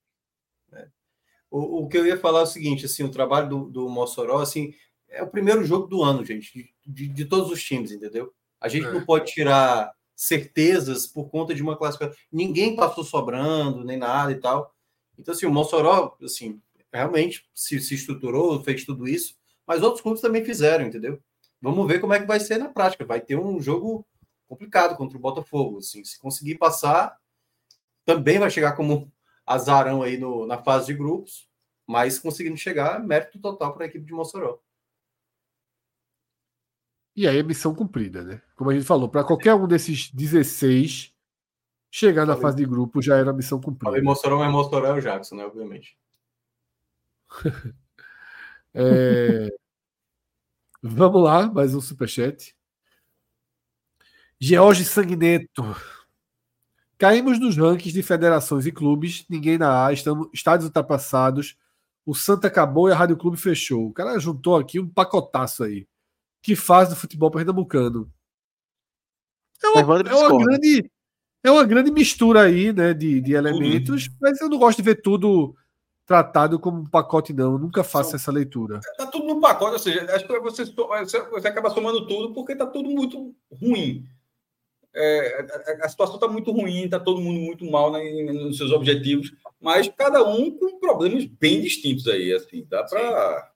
[1.49, 4.41] O, o, que eu ia falar é o seguinte, assim, o trabalho do, do Mossoró,
[4.41, 4.73] assim,
[5.13, 8.33] é o primeiro jogo do ano, gente, de, de, todos os times, entendeu?
[8.59, 8.91] A gente é.
[8.91, 12.15] não pode tirar certezas por conta de uma classificação.
[12.31, 14.73] Ninguém passou sobrando, nem nada e tal.
[15.17, 16.59] Então, assim, o Mossoró, assim,
[16.91, 19.35] realmente se, se estruturou, fez tudo isso,
[19.65, 21.19] mas outros clubes também fizeram, entendeu?
[21.61, 23.05] Vamos ver como é que vai ser na prática.
[23.05, 24.05] Vai ter um jogo
[24.47, 25.77] complicado contra o Botafogo.
[25.77, 27.17] Assim, se conseguir passar,
[28.05, 29.11] também vai chegar como
[29.45, 31.47] azarão aí no, na fase de grupos,
[31.85, 34.59] mas conseguindo chegar, mérito total para a equipe de Mossoró.
[37.15, 38.41] E aí é missão cumprida, né?
[38.55, 41.13] Como a gente falou, para qualquer um desses 16
[41.91, 43.85] chegar na fase de grupo já era missão cumprida.
[43.85, 45.45] Falei Mossoró, mas Mossoró é o Jackson, né?
[45.45, 45.95] Obviamente.
[48.73, 49.47] é...
[50.81, 52.55] Vamos lá, mais um superchat.
[54.39, 55.63] George Sanguineto.
[56.97, 61.57] Caímos nos rankings de federações e clubes, ninguém na A, estamos, estádios ultrapassados,
[62.05, 63.87] o Santa acabou e a Rádio Clube fechou.
[63.87, 65.87] O cara juntou aqui um pacotaço aí.
[66.43, 68.11] Que faz do futebol pernambucano.
[69.63, 70.91] É uma, é uma grande,
[71.41, 74.17] é uma grande mistura aí, né, de, de elementos, tudo.
[74.21, 75.55] mas eu não gosto de ver tudo
[76.05, 77.53] tratado como um pacote, não.
[77.53, 78.81] Eu nunca faço essa leitura.
[78.97, 80.65] Tá tudo no pacote, ou seja, acho que você,
[81.31, 84.05] você acaba somando tudo porque tá tudo muito ruim
[84.95, 85.47] é,
[85.81, 89.89] a, situação está muito ruim, está todo mundo muito mal né, nos seus objetivos, mas
[89.89, 93.51] cada um com problemas bem distintos aí, assim, dá para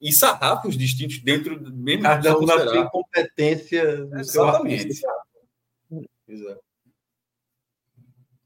[0.00, 5.00] e sarrafos distintos dentro do mesmo cada um na sua competência exatamente
[6.26, 6.62] Exato.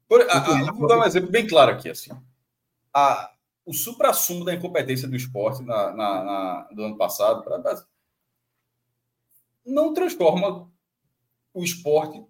[0.07, 2.11] Por, a, a, vou dar um exemplo bem claro aqui assim
[2.93, 3.31] a,
[3.65, 7.85] o supra-sumo da incompetência do esporte na, na, na do ano passado pra,
[9.65, 10.69] não transforma
[11.53, 12.23] o esporte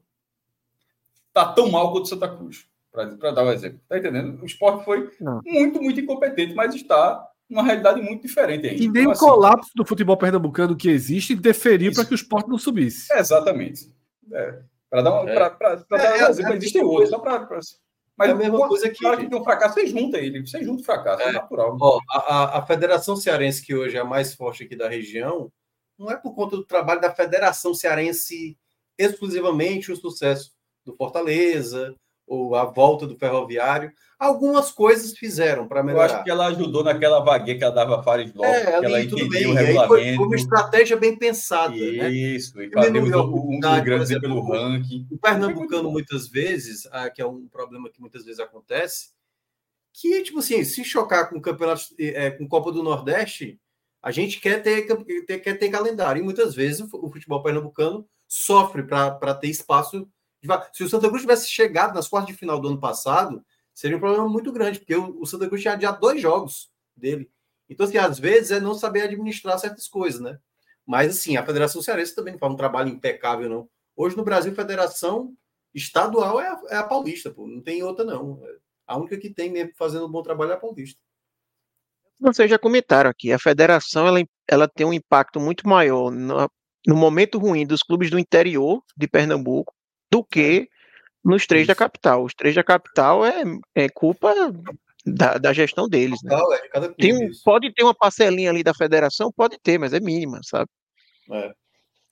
[1.36, 3.80] está tão mal quanto o Santa Cruz, para dar um exemplo.
[3.84, 4.42] Está entendendo?
[4.42, 5.42] O esporte foi Não.
[5.44, 8.84] muito, muito incompetente, mas está numa realidade muito diferente ainda.
[8.84, 12.16] E nem então, o assim, colapso do futebol pernambucano que existe interferiu para que o
[12.16, 13.08] esporte não subisse.
[13.14, 13.94] exatamente.
[14.32, 14.60] É,
[14.90, 15.34] para dar, um, é.
[15.34, 17.10] Pra, pra, pra dar um é, exemplo, é, existem outros.
[17.10, 17.60] Só pra, pra,
[18.18, 19.00] mas é a mesma coisa que.
[19.00, 21.78] Claro que tem um fracasso, você junta ele, você junta o fracasso, é, é natural.
[21.80, 25.52] Ó, a, a Federação Cearense, que hoje é a mais forte aqui da região,
[25.98, 28.58] não é por conta do trabalho da Federação Cearense
[28.98, 30.54] exclusivamente o sucesso
[30.86, 31.94] do Fortaleza
[32.28, 33.92] ou a volta do ferroviário.
[34.18, 36.08] Algumas coisas fizeram para melhorar.
[36.08, 38.86] Eu acho que ela ajudou naquela vaguinha que ela dava a Fares Lopes, é, que
[38.86, 39.48] ela tudo bem.
[39.48, 39.88] o regulamento.
[39.88, 41.76] Foi, foi uma estratégia bem pensada.
[41.76, 42.10] Né?
[42.10, 42.66] Isso, né?
[42.66, 45.06] e fazer um dos grandes pelo ranking.
[45.12, 49.10] O Pernambucano, muitas vezes, ah, que é um problema que muitas vezes acontece,
[49.94, 53.60] que, tipo assim, se chocar com campeonato, é, com Copa do Nordeste,
[54.02, 54.84] a gente quer ter,
[55.40, 56.22] quer ter calendário.
[56.22, 60.08] E muitas vezes o futebol pernambucano sofre para ter espaço.
[60.74, 63.44] Se o Santa Cruz tivesse chegado nas quartas de final do ano passado,
[63.74, 67.30] seria um problema muito grande, porque o, Santa Cruz tinha adiado dois jogos dele.
[67.70, 70.40] Então, assim, às vezes é não saber administrar certas coisas, né?
[70.86, 73.70] Mas, assim, a Federação Cearense também não faz um trabalho impecável, não.
[73.96, 75.34] Hoje, no Brasil, a federação
[75.74, 77.48] estadual é a, é a paulista, pô.
[77.48, 78.42] Não tem outra, não.
[78.88, 81.00] A única que tem mesmo fazendo um bom trabalho é a paulista.
[82.20, 86.50] Vocês já comentaram aqui, a federação ela, ela tem um impacto muito maior no,
[86.88, 89.74] no momento ruim dos clubes do interior de Pernambuco
[90.16, 90.70] do que
[91.24, 91.68] nos três Isso.
[91.70, 92.24] da capital.
[92.24, 94.34] Os três da capital é, é culpa
[95.06, 96.22] da, da gestão deles.
[96.24, 96.36] Né?
[96.74, 99.32] É Tem um, pode ter uma parcelinha ali da federação?
[99.32, 100.70] Pode ter, mas é mínima, sabe?
[101.32, 101.54] É.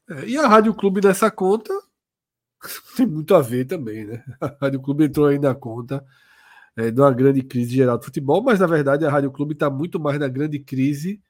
[0.10, 1.74] É, e a Rádio Clube dessa conta
[2.98, 4.24] tem muito a ver também, né?
[4.42, 6.04] A Rádio Clube entrou aí na conta
[6.76, 9.70] é, de uma grande crise geral do futebol, mas na verdade a Rádio Clube está
[9.70, 11.22] muito mais na grande crise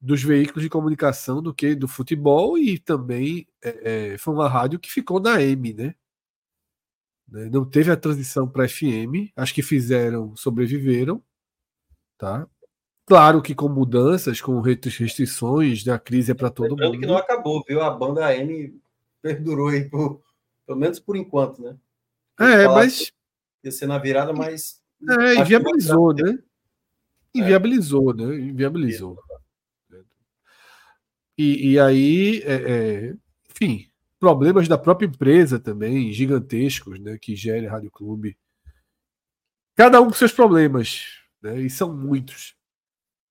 [0.00, 4.78] dos veículos de comunicação do que do futebol e também é, é foi uma rádio
[4.78, 5.94] que ficou na M, né?
[7.28, 7.48] Né?
[7.52, 11.22] Não teve a transição para FM, acho que fizeram, sobreviveram,
[12.16, 12.48] tá?
[13.04, 15.92] Claro que com mudanças, com restrições, né?
[15.92, 17.00] a crise é para todo Lembrando mundo.
[17.00, 17.80] que não acabou, viu?
[17.80, 18.80] A banda M
[19.22, 20.22] perdurou aí, por,
[20.66, 21.76] pelo menos por enquanto, né?
[22.38, 23.12] É, mas.
[23.62, 24.80] Ia ser na virada, mas.
[25.08, 26.38] É, inviabilizou, né?
[27.34, 28.14] Inviabilizou, é.
[28.14, 28.36] né?
[28.36, 29.18] Inviabilizou.
[31.36, 33.16] E, e aí, é, é,
[33.50, 38.36] enfim, problemas da própria empresa também, gigantescos, né, que gera Rádio Clube.
[39.74, 42.56] Cada um com seus problemas, né, e são muitos.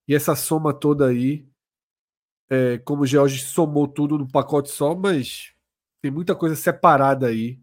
[0.07, 1.47] E essa soma toda aí,
[2.47, 5.53] é, como o George somou tudo num pacote só, mas
[6.01, 7.59] tem muita coisa separada aí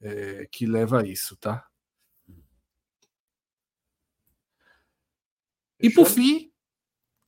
[0.00, 1.66] é, que leva a isso, tá?
[5.80, 6.50] E por fim,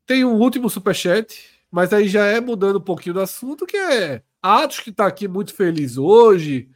[0.06, 4.22] tem um último superchat, mas aí já é mudando um pouquinho do assunto, que é
[4.42, 6.70] Atos que está aqui muito feliz hoje,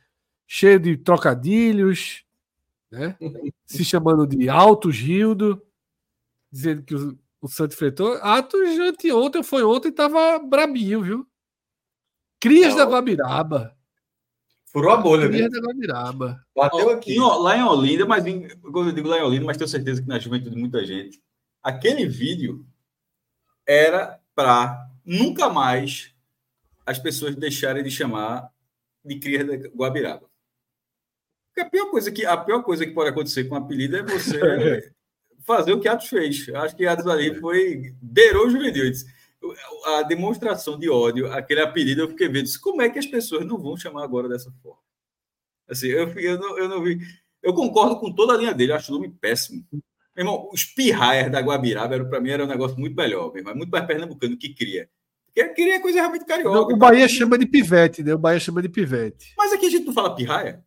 [0.47, 2.25] cheio de trocadilhos,
[2.91, 3.17] né?
[3.65, 5.63] se chamando de Alto Gildo,
[6.51, 8.15] dizendo que o, o Santo enfrentou.
[8.15, 11.27] Atos anteontem, foi ontem, estava brabinho, viu?
[12.41, 13.77] Crias da Guabiraba.
[14.67, 16.45] Furou a bolha, Crias da Guabiraba.
[16.57, 17.17] Bateu aqui.
[17.19, 18.25] lá em Olinda, mas
[18.61, 21.23] quando eu digo lá em Olinda, mas tenho certeza que na juventude de muita gente,
[21.63, 22.67] aquele vídeo
[23.67, 26.15] era para nunca mais
[26.87, 28.51] as pessoas deixarem de chamar
[29.05, 30.31] de cria da Guabiraba.
[31.49, 34.03] Porque a pior coisa que a pior coisa que pode acontecer com o apelido é
[34.03, 34.93] você
[35.45, 36.49] fazer o que Atos fez.
[36.49, 38.91] Acho que Atos ali foi beirou juvenil.
[39.85, 43.59] A demonstração de ódio, aquele apelido, eu fiquei vendo como é que as pessoas não
[43.59, 44.81] vão chamar agora dessa forma.
[45.69, 47.01] Assim, eu, eu, não, eu não vi.
[47.43, 49.67] Eu concordo com toda a linha dele, acho o nome péssimo.
[50.15, 53.71] Meu irmão, os pirraias da Guabiraba, para mim, era um negócio muito melhor, mas muito
[53.71, 54.89] mais pernambucano que cria.
[55.35, 56.75] Porque queria coisa realmente carioca.
[56.75, 58.15] o Bahia chama de pivete, né?
[58.15, 59.33] O Bahia chama de pivete.
[59.37, 60.63] Mas aqui a gente não fala pirraia?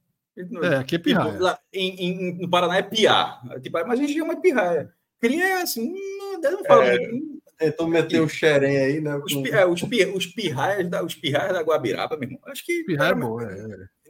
[0.50, 0.64] Não...
[0.64, 1.40] É, aqui é pirraia.
[1.40, 3.40] Lá, em, em, no Paraná é piá.
[3.62, 4.90] Tipo, mas a gente chama de pirraia.
[5.22, 7.36] Cria é assim, não, não fala é, muito.
[7.58, 9.16] Tentou meter o xerém aí, né?
[9.16, 12.42] Os, é, os, os, pirraias da, os pirraias da Guabiraba, meu irmão.
[12.48, 12.84] Acho que.
[12.84, 13.56] Pirraia é bom, é.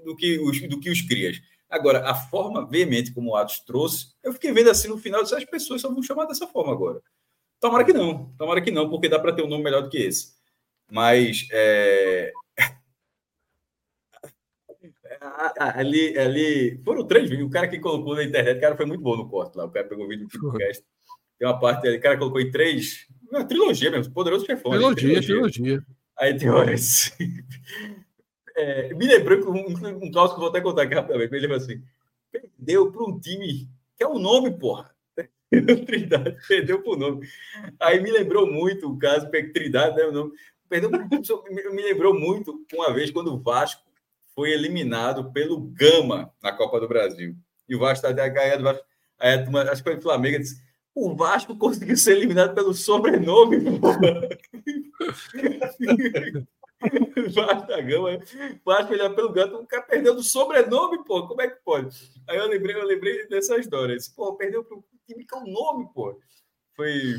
[0.03, 1.39] Do que, os, do que os crias.
[1.69, 5.45] Agora, a forma veemente como o Atos trouxe, eu fiquei vendo assim no final, as
[5.45, 7.01] pessoas só vão chamar dessa forma agora.
[7.59, 9.97] Tomara que não, tomara que não, porque dá para ter um nome melhor do que
[9.97, 10.35] esse.
[10.91, 12.31] Mas é...
[15.57, 17.47] ali, ali foram três vídeos.
[17.47, 19.65] O cara que colocou na internet, o cara foi muito bom no corte lá.
[19.65, 20.83] O cara pegou o vídeo do podcast.
[21.39, 23.07] Tem uma parte ali, o cara colocou em três.
[23.29, 24.71] Uma trilogia mesmo, poderoso chefão.
[24.71, 25.83] Trilogia, trilogia, trilogia.
[26.17, 27.11] Aí tem horas.
[28.55, 31.35] É, me lembrou um, um, um caso que vou até contar aqui rapidamente.
[31.35, 31.83] Ele falou assim:
[32.31, 34.95] perdeu para um time que é o nome, porra.
[35.85, 37.27] Trindade, perdeu por nome.
[37.79, 40.05] Aí me lembrou muito o caso, Trindade, né?
[40.05, 40.31] O nome.
[40.67, 40.89] Perdeu,
[41.71, 43.83] me lembrou muito uma vez quando o Vasco
[44.33, 47.35] foi eliminado pelo Gama na Copa do Brasil.
[47.67, 48.63] E o Vasco está ganhando.
[48.63, 48.83] Vasco,
[49.19, 53.57] aí, acho que foi o Flamengo disse: o Vasco conseguiu ser eliminado pelo sobrenome.
[57.33, 58.19] Vasco da Gama,
[58.65, 61.27] Vasco eliminado pelo Gama, o cara perdeu do sobrenome, pô.
[61.27, 61.95] Como é que pode?
[62.27, 63.95] Aí eu lembrei, eu lembrei dessa história.
[63.95, 66.19] Disse, pô, perdeu para o time que é o nome, pô.
[66.75, 67.15] Foi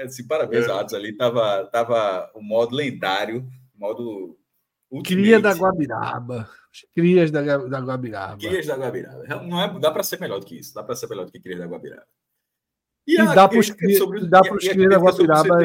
[0.00, 0.72] é, assim, parabéns, é.
[0.72, 1.12] Atos ali.
[1.12, 4.38] Tava, tava o modo lendário, modo.
[4.90, 5.22] Ultimate.
[5.22, 6.50] Cria da Guabiraba.
[6.94, 8.38] Crias da, da Guabiraba.
[8.38, 9.24] Crias da Guabiraba.
[9.42, 10.74] Não é, dá para ser melhor do que isso.
[10.74, 12.06] Dá para ser melhor do que Crias da Guabiraba.
[13.06, 14.40] E, e dá para os Crias da
[14.98, 15.58] Guabiraba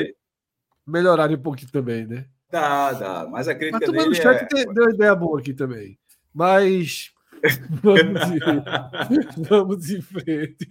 [0.85, 2.27] melhorarem um pouquinho também, né?
[2.55, 3.27] Dá, dá.
[3.27, 4.65] Mas a crítica Mas, dele chat é...
[4.73, 5.99] deu ideia boa aqui também.
[6.33, 7.11] Mas
[7.83, 9.43] vamos, em...
[9.43, 10.65] vamos em frente.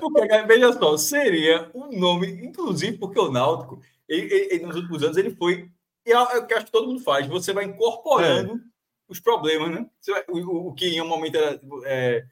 [0.00, 5.18] porque, veja só, seria um nome, inclusive porque o Náutico, ele, ele, nos últimos anos,
[5.18, 5.70] ele foi.
[6.06, 8.56] E é o que acho que todo mundo faz, você vai incorporando é.
[9.06, 9.86] os problemas, né?
[10.08, 12.24] Vai, o, o, que em um momento era, é,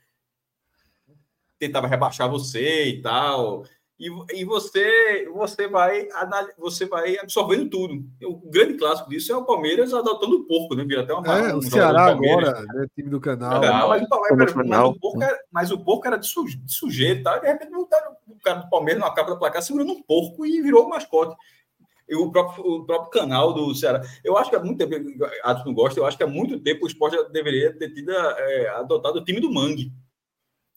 [1.59, 3.67] tentava rebaixar você e tal
[3.99, 6.09] e, e você você vai
[6.57, 8.05] você vai absorvendo tudo.
[8.23, 10.85] O grande clássico disso é o Palmeiras adotando o porco, né?
[10.85, 12.87] Vira até uma é, um o Ceará agora, né?
[12.95, 13.61] time do canal.
[13.61, 16.73] Não, mas, o, mas, mas, o porco era, mas o porco era de, su, de
[16.73, 17.39] sujeito, tá?
[17.39, 17.87] De repente o
[18.41, 21.35] cara do Palmeiras na capa da placar segurando um porco e virou o mascote.
[22.09, 24.01] E o próprio, o próprio canal do Ceará.
[24.25, 26.85] Eu acho que há muito tempo, Atos não gosta, eu acho que há muito tempo
[26.85, 29.93] o esporte deveria ter tido, é, adotado o time do Mangue.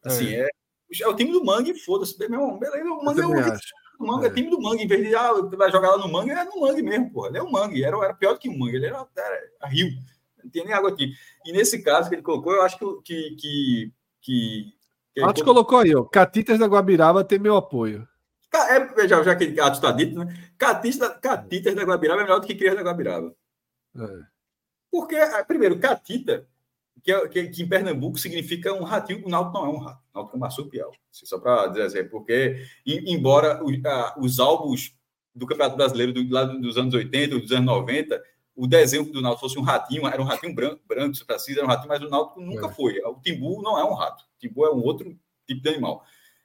[0.03, 0.49] Assim, é, é
[0.99, 2.17] é o time do Mangue, foda-se.
[2.17, 3.31] Meu irmão, beleza, o Mangue é o
[4.01, 4.27] o Mangue, é.
[4.27, 6.59] é time do Mangue, em vez de ah, vai jogar lá no Mangue, é no
[6.59, 7.29] Mangue mesmo, porra.
[7.29, 9.91] Ele é o Mangue, era, era pior do que o Mangue, ele era, era rio,
[10.43, 11.13] não tinha nem água aqui.
[11.45, 12.85] E nesse caso que ele colocou, eu acho que.
[13.03, 13.35] que,
[14.21, 14.73] que,
[15.13, 16.03] que, Atos colocou aí, ó.
[16.03, 18.07] Catitas da Guabiraba tem meu apoio.
[18.53, 20.51] É, já, já que Atos está dito, né?
[20.57, 23.33] Catitas, Catitas da Guabiraba é melhor do que Crias da Guabiraba.
[23.95, 24.31] É.
[24.89, 25.15] Porque,
[25.47, 26.45] primeiro, Catita
[27.03, 29.25] que, é, que, que, em Pernambuco significa um ratinho.
[29.25, 30.91] O Náutico não é um rato, o Náutico é um marsupial.
[31.11, 34.95] Assim, só para dizer assim, porque, embora os, a, os álbuns
[35.33, 38.21] do Campeonato Brasileiro do, lá dos anos 80, dos anos 90,
[38.55, 41.65] o desenho do Náutico fosse um ratinho, era um ratinho branco, branco se precisa, era
[41.65, 42.69] um ratinho, mas o Náutico nunca é.
[42.71, 42.99] foi.
[43.05, 46.03] O Timbu não é um rato, o Timbu é um outro tipo de animal.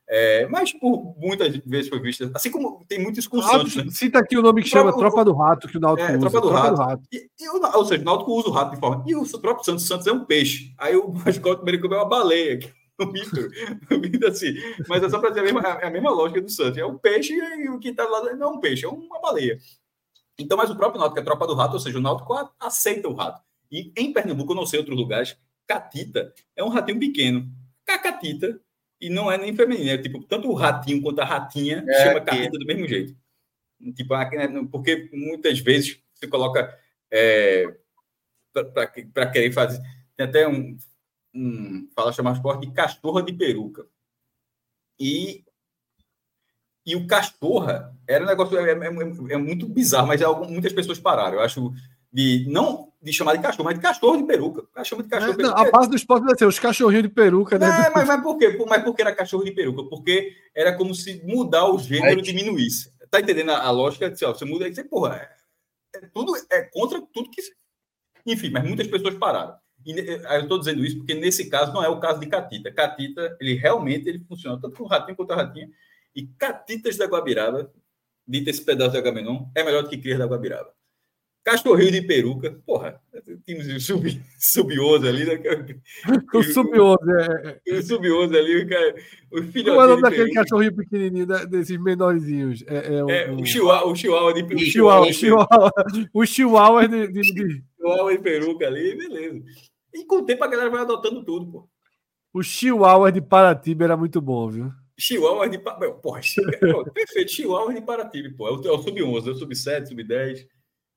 [0.09, 3.87] É, mas por muitas vezes foi vista, assim como tem muitos com Santos, né?
[3.91, 6.21] Cita aqui o nome que chama Tropa do Rato, que o Náutico é, usa.
[6.21, 6.75] Tropa do Tropa Rato.
[6.77, 7.03] Do rato.
[7.13, 9.05] E, e, ou seja, o Náutico usa o rato de forma.
[9.05, 10.73] E o próprio Santos, o Santos é um peixe.
[10.79, 12.61] Aí o mascote americano é uma baleia.
[12.99, 13.37] No mito,
[13.91, 14.55] no mito assim.
[14.89, 16.79] Mas é só para dizer a mesma, é a mesma lógica do Santos.
[16.79, 19.59] É um peixe e o que está lá não é um peixe, é uma baleia.
[20.39, 23.15] Então, mas o próprio Náutico é Tropa do Rato, ou seja, o Náutico aceita o
[23.15, 23.43] rato.
[23.71, 25.37] E em Pernambuco, eu não sei outros lugares,
[25.67, 27.51] catita é um ratinho pequeno.
[27.85, 28.61] Cacatita
[29.01, 32.21] e não é nem feminino, é tipo, tanto o ratinho quanto a ratinha é, chama
[32.21, 33.17] catita do mesmo jeito.
[33.95, 34.15] Tipo,
[34.71, 36.75] porque muitas vezes você coloca
[37.11, 37.77] é,
[39.13, 39.83] para querer fazer.
[40.17, 40.77] Tem até um,
[41.35, 43.87] um fala chamar esporte de castorra de peruca.
[44.99, 45.45] E,
[46.87, 50.73] e o castorra era um negócio é, é, é muito bizarro, mas é algo, muitas
[50.73, 51.35] pessoas pararam.
[51.35, 51.73] Eu acho
[52.11, 54.63] de não de chamar de cachorro, mas de cachorro de peruca.
[54.73, 57.59] Cachorro de cachorro é, não, A base do esporte deve ser os cachorrinhos de peruca,
[57.59, 57.67] né?
[57.67, 58.57] É, mas, mas por quê?
[58.69, 59.85] Mas por que era cachorro de peruca?
[59.85, 62.93] Porque era como se mudar o gênero diminuísse.
[63.11, 64.13] Tá entendendo a, a lógica?
[64.25, 67.43] Ó, você muda e você, porra, é, é, tudo é contra tudo que.
[68.27, 69.55] Enfim, mas muitas pessoas pararam.
[69.85, 72.73] E eu estou dizendo isso porque nesse caso não é o caso de Catita.
[72.73, 75.71] Catita, ele realmente ele funciona tanto com o ratinho quanto a ratinha.
[76.15, 77.71] E Catitas da Guabiraba,
[78.27, 80.76] dito esse pedaço de Agamenon, é melhor do que Crias da Guabiraba.
[81.47, 83.01] Cachorrinho de peruca, porra,
[83.47, 85.39] time sub, subioso ali, né?
[86.35, 87.61] O subioso, é.
[87.73, 88.97] O subioso ali, o, cara,
[89.31, 92.65] o filho Qual é o nome daquele cachorrinho pequenininho, desses menorzinhos?
[92.67, 94.65] É, é, o, é o, chihuahua, o chihuahua de peruca.
[94.65, 95.73] O chihuahua, chihuahua,
[96.13, 97.65] o chihuahua de, de, de...
[97.77, 99.45] Chihuahua de peruca ali, beleza.
[99.95, 101.69] E com o tempo a galera vai adotando tudo, pô.
[102.35, 104.73] O chihuahua de Paratiba era muito bom, viu?
[104.99, 106.21] Chihuahua de Paratiba, porra,
[106.93, 108.49] perfeito, chihuahua de Paratiba, pô.
[108.49, 110.45] É o, é o sub-11, é o sub-7, sub-10.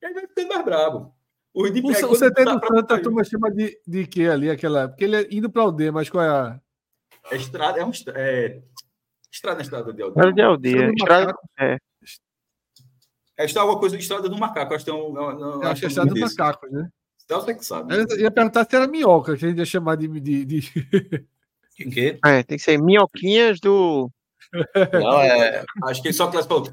[0.02, 1.14] E aí vai ficando mais bravo.
[1.54, 4.50] O, de, o, é, o CT do Santa, a turma chama de, de que ali,
[4.50, 4.88] aquela.
[4.88, 6.62] Porque ele é indo para o aldeia, mas qual é a.
[7.32, 7.92] É estrada, é um.
[8.16, 8.62] É,
[9.32, 10.30] estrada, estrada de aldeia.
[10.30, 10.92] Estrada de aldeia.
[10.96, 11.78] Estrada, é.
[13.38, 14.74] É está alguma coisa de estrada do macaco.
[14.74, 15.18] Acho que é um.
[15.18, 16.90] Eu acho que é estrada do macaco, né?
[17.28, 17.94] Você que sabe.
[17.96, 20.08] Eu ia perguntar se era minhoca, que a gente ia chamar de.
[20.08, 20.62] de, de...
[21.76, 22.20] Que?
[22.26, 24.12] É, tem que ser minhoquinhas do.
[24.94, 26.64] Não, é, acho que ele só classificou.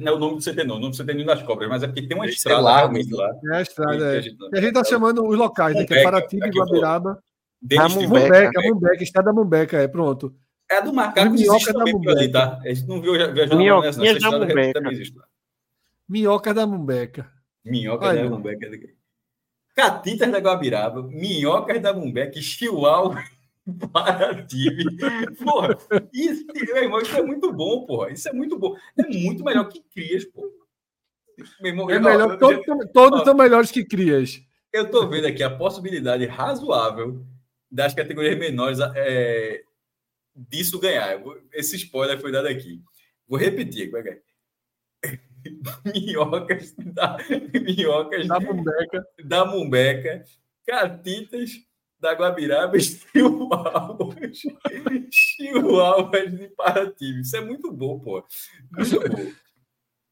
[0.00, 0.76] Não é o nome do CT, não.
[0.76, 3.12] O nome do CT é das cobras, mas é porque tem uma estrada lá, realmente
[3.12, 3.30] lá.
[3.52, 4.20] É a estrada, é.
[4.20, 5.84] E a gente está chamando os locais, né?
[5.84, 7.22] Que é Paraty e Guabiraba.
[7.78, 10.34] A Mumbeca, a Mumbeca, estrada da Mumbeca, é pronto.
[10.70, 12.18] É a do Macaco, Minhoca da Mumbeca.
[12.18, 12.60] Ali, tá?
[12.62, 15.24] A gente não viu viajando nessa, nessa estrada, também existe lá.
[16.08, 17.30] Minhoca da Mumbeca.
[17.64, 18.70] Minhoca da Mumbeca.
[19.74, 23.22] Catitas da Guabiraba, Minhocas da Mumbeca, Chihuahua
[23.92, 24.84] para time.
[25.42, 25.78] Porra,
[26.12, 28.12] isso, meu irmão, isso é muito bom, porra.
[28.12, 28.76] Isso é muito bom.
[28.96, 30.50] É muito melhor que Crias, pô.
[31.62, 34.42] Irmão, é melhor, todos, já, todos ó, são melhores que Crias.
[34.72, 37.24] Eu estou vendo aqui a possibilidade razoável
[37.70, 39.62] das categorias menores é,
[40.34, 41.20] disso ganhar.
[41.52, 42.82] Esse spoiler foi dado aqui.
[43.26, 43.90] Vou repetir.
[45.94, 47.16] minhocas da,
[47.54, 50.24] minhocas da Mumbeca, da Mumbeca,
[50.66, 51.52] catitas
[52.00, 54.38] da Guabiraba e chihuahuas,
[55.10, 57.20] chihuahuas de Paraty.
[57.20, 58.24] Isso é muito bom, pô.
[58.72, 59.32] Muito bom.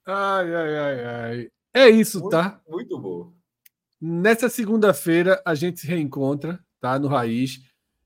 [0.07, 1.49] Ai, ai, ai, ai.
[1.75, 2.61] É isso, muito, tá?
[2.69, 3.33] Muito bom.
[4.01, 6.99] Nessa segunda-feira a gente se reencontra, tá?
[6.99, 7.61] No Raiz.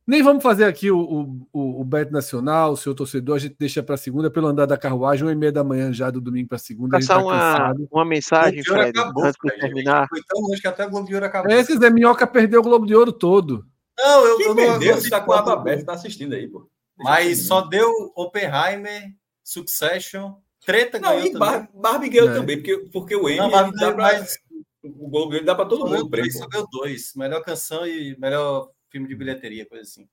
[0.04, 3.84] Nem vamos fazer aqui o, o, o Bet Nacional, o seu torcedor, a gente deixa
[3.84, 6.58] para segunda pelo andar da carruagem, uma e meia da manhã já do domingo para
[6.58, 6.98] segunda.
[6.98, 10.08] Passar tá uma, uma mensagem, Fred, acabou, antes de terminar.
[10.08, 11.52] Foi tão longe que até o Globo de Ouro acabou.
[11.52, 13.64] Esse Zé Minhoca perdeu o Globo de Ouro todo.
[14.02, 16.68] Não, eu, Quem eu perdeu, você tá com a aba aberta, tá assistindo aí, pô.
[16.98, 19.14] Mas só deu Oppenheimer,
[19.44, 22.34] Succession, Treta Não, e Bar Barbie ganhou é.
[22.34, 24.38] também, porque, porque o M Não, dá pra, mais...
[24.82, 26.08] o Globo dá para todo mundo.
[26.08, 27.12] Dois, só deu dois.
[27.14, 30.08] Melhor canção e melhor filme de bilheteria, coisa assim.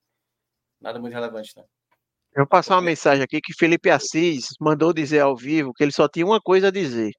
[0.79, 1.63] Nada muito relevante, né?
[2.35, 5.91] Eu vou passar uma mensagem aqui que Felipe Assis mandou dizer ao vivo que ele
[5.91, 7.11] só tinha uma coisa a dizer.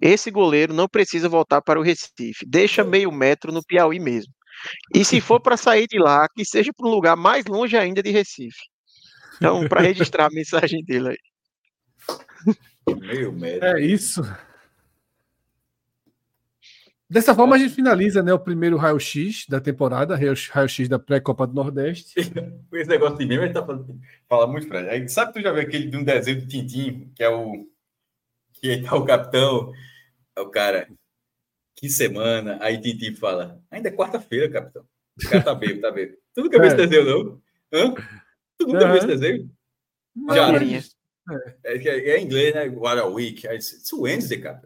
[0.00, 2.44] Esse goleiro não precisa voltar para o Recife.
[2.46, 4.32] Deixa meio metro no Piauí mesmo.
[4.94, 8.02] E se for para sair de lá, que seja para um lugar mais longe ainda
[8.02, 8.64] de Recife.
[9.36, 11.18] Então, para registrar a mensagem dele aí.
[12.98, 13.66] Meio metro.
[13.66, 14.22] É isso.
[17.08, 21.54] Dessa forma, a gente finaliza né, o primeiro raio-x da temporada, raio-x da pré-Copa do
[21.54, 22.18] Nordeste.
[22.72, 23.96] Esse negócio de meme, ele tá falando,
[24.28, 25.12] fala muito pra gente.
[25.12, 27.68] Sabe que tu já viu aquele de um desenho do Tintim, que é o.
[28.54, 29.72] Que tá o capitão,
[30.34, 30.88] é o cara.
[31.76, 32.58] Que semana.
[32.60, 34.84] Aí Tintim fala: ainda é quarta-feira, capitão.
[35.18, 36.14] O cara tá bem, tá bem.
[36.34, 36.68] Tu nunca viu é.
[36.68, 37.42] esse desenho, não?
[37.72, 37.94] Hã?
[38.58, 38.88] Tu nunca uhum.
[38.88, 39.50] viu esse desenho?
[40.32, 40.48] Já.
[41.64, 42.68] É, é, é, em inglês, né?
[42.68, 43.46] What a week.
[43.46, 44.62] It's Wednesday, cara.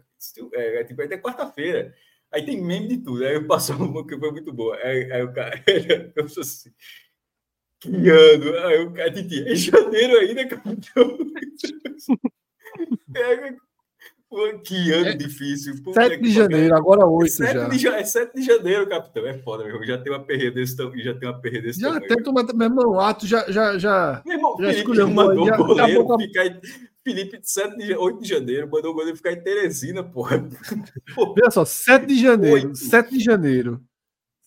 [0.53, 1.93] É, é, tipo, é quarta-feira.
[2.31, 3.25] Aí tem meme de tudo.
[3.25, 4.77] Aí eu passo uma que foi muito boa.
[4.77, 5.61] Aí, aí o cara,
[6.15, 6.71] eu sou assim,
[7.79, 8.57] que ano?
[8.59, 11.17] Aí o cara, Titi, é janeiro ainda, capitão.
[14.63, 15.83] Que ano é, difícil.
[15.83, 17.67] Puta 7 de janeiro, agora 8 é já.
[17.67, 19.27] De, é 7 de janeiro, capitão.
[19.27, 19.85] É foda, meu.
[19.85, 21.03] Já tem uma perreira desse tamanho.
[21.03, 22.09] Já tem uma perreira desse já tamanho.
[22.09, 23.51] Já tem, meu irmão, o ato já.
[23.51, 26.61] já, já meu irmão, já Felipe mandou o goleiro ficar.
[27.03, 30.37] Felipe, 7 de, 8 de janeiro, mandou o goleiro ficar em Teresina, porra.
[31.35, 32.77] Veja só, 7 de janeiro, 8.
[32.77, 33.81] 7 de janeiro,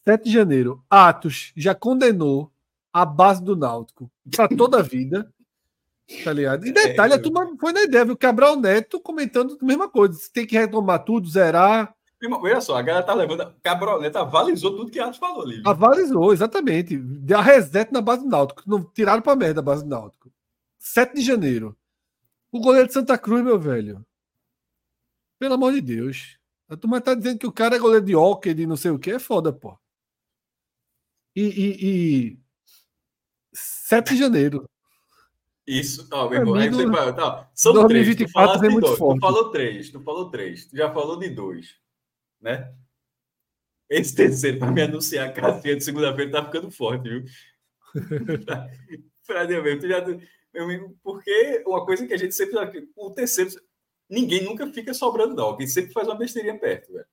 [0.05, 2.51] 7 de janeiro, Atos já condenou
[2.93, 5.29] a base do Náutico para toda a vida.
[6.23, 6.67] Tá ligado?
[6.67, 8.17] E detalhe, é, a turma foi na ideia, viu?
[8.17, 10.19] Cabral Neto comentando a mesma coisa.
[10.33, 11.95] Tem que retomar tudo, zerar.
[12.31, 13.55] Olha só, a galera tá levando.
[13.63, 15.57] Cabral Neto avalizou tudo que Atos falou ali.
[15.57, 15.69] Viu?
[15.69, 16.97] Avalizou, exatamente.
[16.97, 18.63] Deu a reset na base do Náutico.
[18.67, 20.31] Não tiraram pra merda a base do Náutico.
[20.79, 21.77] 7 de janeiro.
[22.53, 24.05] O goleiro de Santa Cruz, meu velho.
[25.39, 26.39] Pelo amor de Deus.
[26.69, 28.99] A turma tá dizendo que o cara é goleiro de hockey, de não sei o
[28.99, 29.79] que, é foda, pô.
[31.35, 31.87] E, e,
[32.33, 32.39] e...
[33.53, 34.69] 7 de janeiro.
[35.67, 36.55] Isso, ó, meu irmão.
[36.55, 38.61] Aí você fala, tá, são 2024 três.
[38.61, 39.19] Tu, é muito forte.
[39.19, 41.77] tu falou três, tu falou três, tu já falou de dois,
[42.41, 42.75] né?
[43.89, 47.25] Esse terceiro, para me anunciar a casinha de segunda-feira, tá ficando forte, viu?
[49.49, 50.05] Deus mesmo, tu já.
[50.53, 52.89] Meu amigo, porque uma coisa que a gente sempre.
[52.95, 53.51] O terceiro.
[54.09, 55.57] Ninguém nunca fica sobrando, não.
[55.57, 57.07] Quem sempre faz uma besteirinha perto, velho.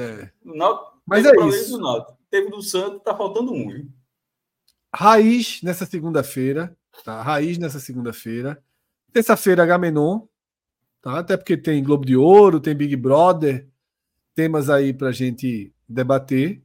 [0.00, 0.30] É.
[0.42, 1.72] Náutico, Mas é isso.
[1.72, 2.18] Do Náutico.
[2.30, 3.88] Teve do Santos, tá faltando um, viu?
[4.94, 6.76] Raiz nessa segunda-feira.
[7.04, 7.22] Tá?
[7.22, 8.62] Raiz nessa segunda-feira.
[9.12, 10.22] Terça-feira, Gamenon.
[11.00, 11.18] Tá?
[11.18, 13.68] Até porque tem Globo de Ouro, tem Big Brother.
[14.34, 16.62] Temas aí pra gente debater.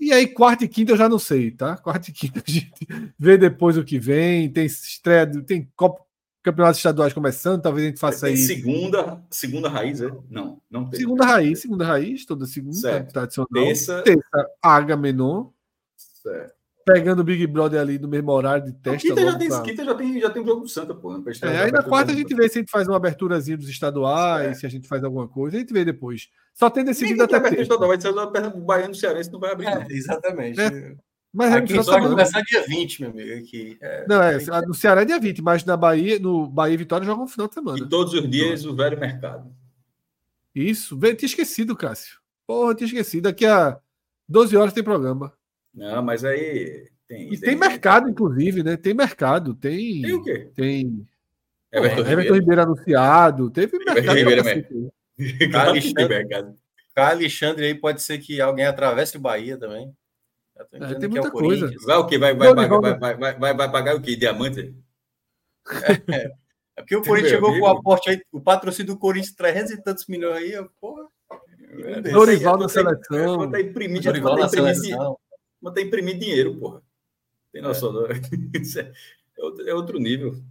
[0.00, 1.76] E aí, quarta e quinta eu já não sei, tá?
[1.76, 2.72] Quarta e quinta a gente
[3.18, 4.50] vê depois o que vem.
[4.50, 6.02] Tem estreia, tem Copa,
[6.42, 8.40] campeonatos estaduais começando, talvez a gente faça tem aí.
[8.40, 10.10] Segunda, segunda raiz, é?
[10.30, 11.00] Não, não tem.
[11.00, 13.12] Segunda raiz, segunda raiz, toda segunda, certo.
[13.12, 13.48] tradicional.
[13.52, 15.52] Terça, Terça H menor.
[15.96, 16.57] Certo.
[16.92, 19.08] Pegando o Big Brother ali no mesmo horário de teste.
[19.08, 19.60] Quinta, já tem, pra...
[19.62, 21.16] quinta já tem, já tem o jogo do Santa, pô.
[21.16, 21.22] Né?
[21.42, 24.48] É, aí na quarta a gente vê se a gente faz uma aberturazinha dos estaduais,
[24.48, 24.54] é.
[24.54, 26.28] se a gente faz alguma coisa, a gente vê depois.
[26.54, 27.62] Só tem decidido até terça.
[27.62, 29.66] Estadual, vai ser o Baiano Cearense não vai abrir.
[29.66, 30.60] É, exatamente.
[30.60, 30.96] É.
[31.32, 33.38] Mas aqui só vai começar dia 20, meu amigo.
[33.38, 33.78] Aqui.
[33.80, 37.06] É, não, é, no Ceará é dia 20, mas na Bahia, no Bahia e Vitória
[37.06, 37.78] jogam no final de semana.
[37.78, 39.52] E todos os dias o velho mercado.
[40.54, 42.18] Isso, tinha esquecido, Cássio.
[42.46, 43.24] Porra, tinha esquecido.
[43.24, 43.78] Daqui a
[44.28, 45.32] 12 horas tem programa.
[45.78, 48.76] Não, mas aí tem, e tem, tem mercado, inclusive, né?
[48.76, 50.02] Tem mercado, tem.
[50.02, 50.50] Tem o quê?
[50.54, 51.06] Tem.
[51.72, 53.50] Everton, Pô, Everton Ribeiro anunciado.
[53.50, 54.16] Teve mercado.
[54.16, 54.92] Ribeiro mesmo.
[55.56, 56.26] Alexandre,
[56.94, 59.92] Alexandre aí pode ser que alguém atravesse o Bahia também.
[60.72, 61.70] É, tem muita é coisa.
[61.86, 62.18] Vai o quê?
[62.18, 64.16] Vai, vai, vai, vai, vai, vai, vai, pagar o quê?
[64.16, 64.74] Diamante?
[66.08, 66.32] É,
[66.76, 69.82] é porque o Corinthians chegou com o aporte aí, o patrocínio do Corinthians, 300 e
[69.82, 71.06] tantos milhões aí, porra.
[72.10, 73.50] Dorival na seleção.
[73.50, 75.18] Dorival na seleção.
[75.60, 76.82] Mas tá imprimindo dinheiro, porra.
[77.52, 77.92] Tem noção?
[79.38, 79.70] É.
[79.70, 80.42] é outro nível.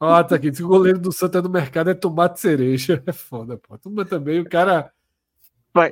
[0.00, 0.52] Ah, tá aqui.
[0.52, 3.02] Se o goleiro do Santa no mercado é tomate cereja.
[3.06, 3.76] É foda, pô.
[3.78, 4.92] Turma também, o cara.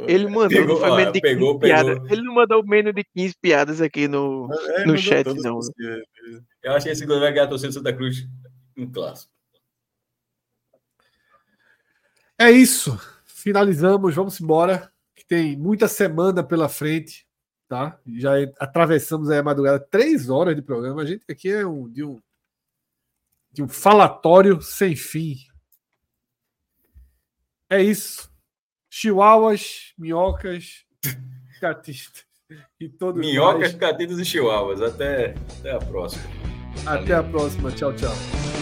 [0.06, 1.84] Ele mandou, pegou, não foi menos de pegou, 15 pegou.
[1.84, 2.10] piadas.
[2.10, 5.60] Ele não mandou menos de 15 piadas aqui no, é, no chat, não.
[6.62, 8.28] Eu acho que esse goleiro vai ganhar a torcida do Santa Cruz
[8.76, 9.32] um clássico.
[12.38, 12.98] É isso.
[13.24, 14.89] Finalizamos, vamos embora.
[15.31, 17.25] Tem muita semana pela frente,
[17.68, 17.97] tá?
[18.18, 21.02] Já atravessamos a madrugada três horas de programa.
[21.02, 22.20] A gente aqui é um, de um
[23.52, 25.36] de um falatório sem fim.
[27.70, 28.28] É isso.
[28.91, 30.84] Chihuahuas, minhocas,
[31.60, 32.25] catistas
[32.81, 33.75] e todos Minhocas, mais.
[33.75, 34.83] catitas e chihuahuas.
[34.83, 36.25] Até, até a próxima.
[36.84, 37.18] Até Valeu.
[37.20, 37.70] a próxima.
[37.70, 38.59] Tchau, tchau.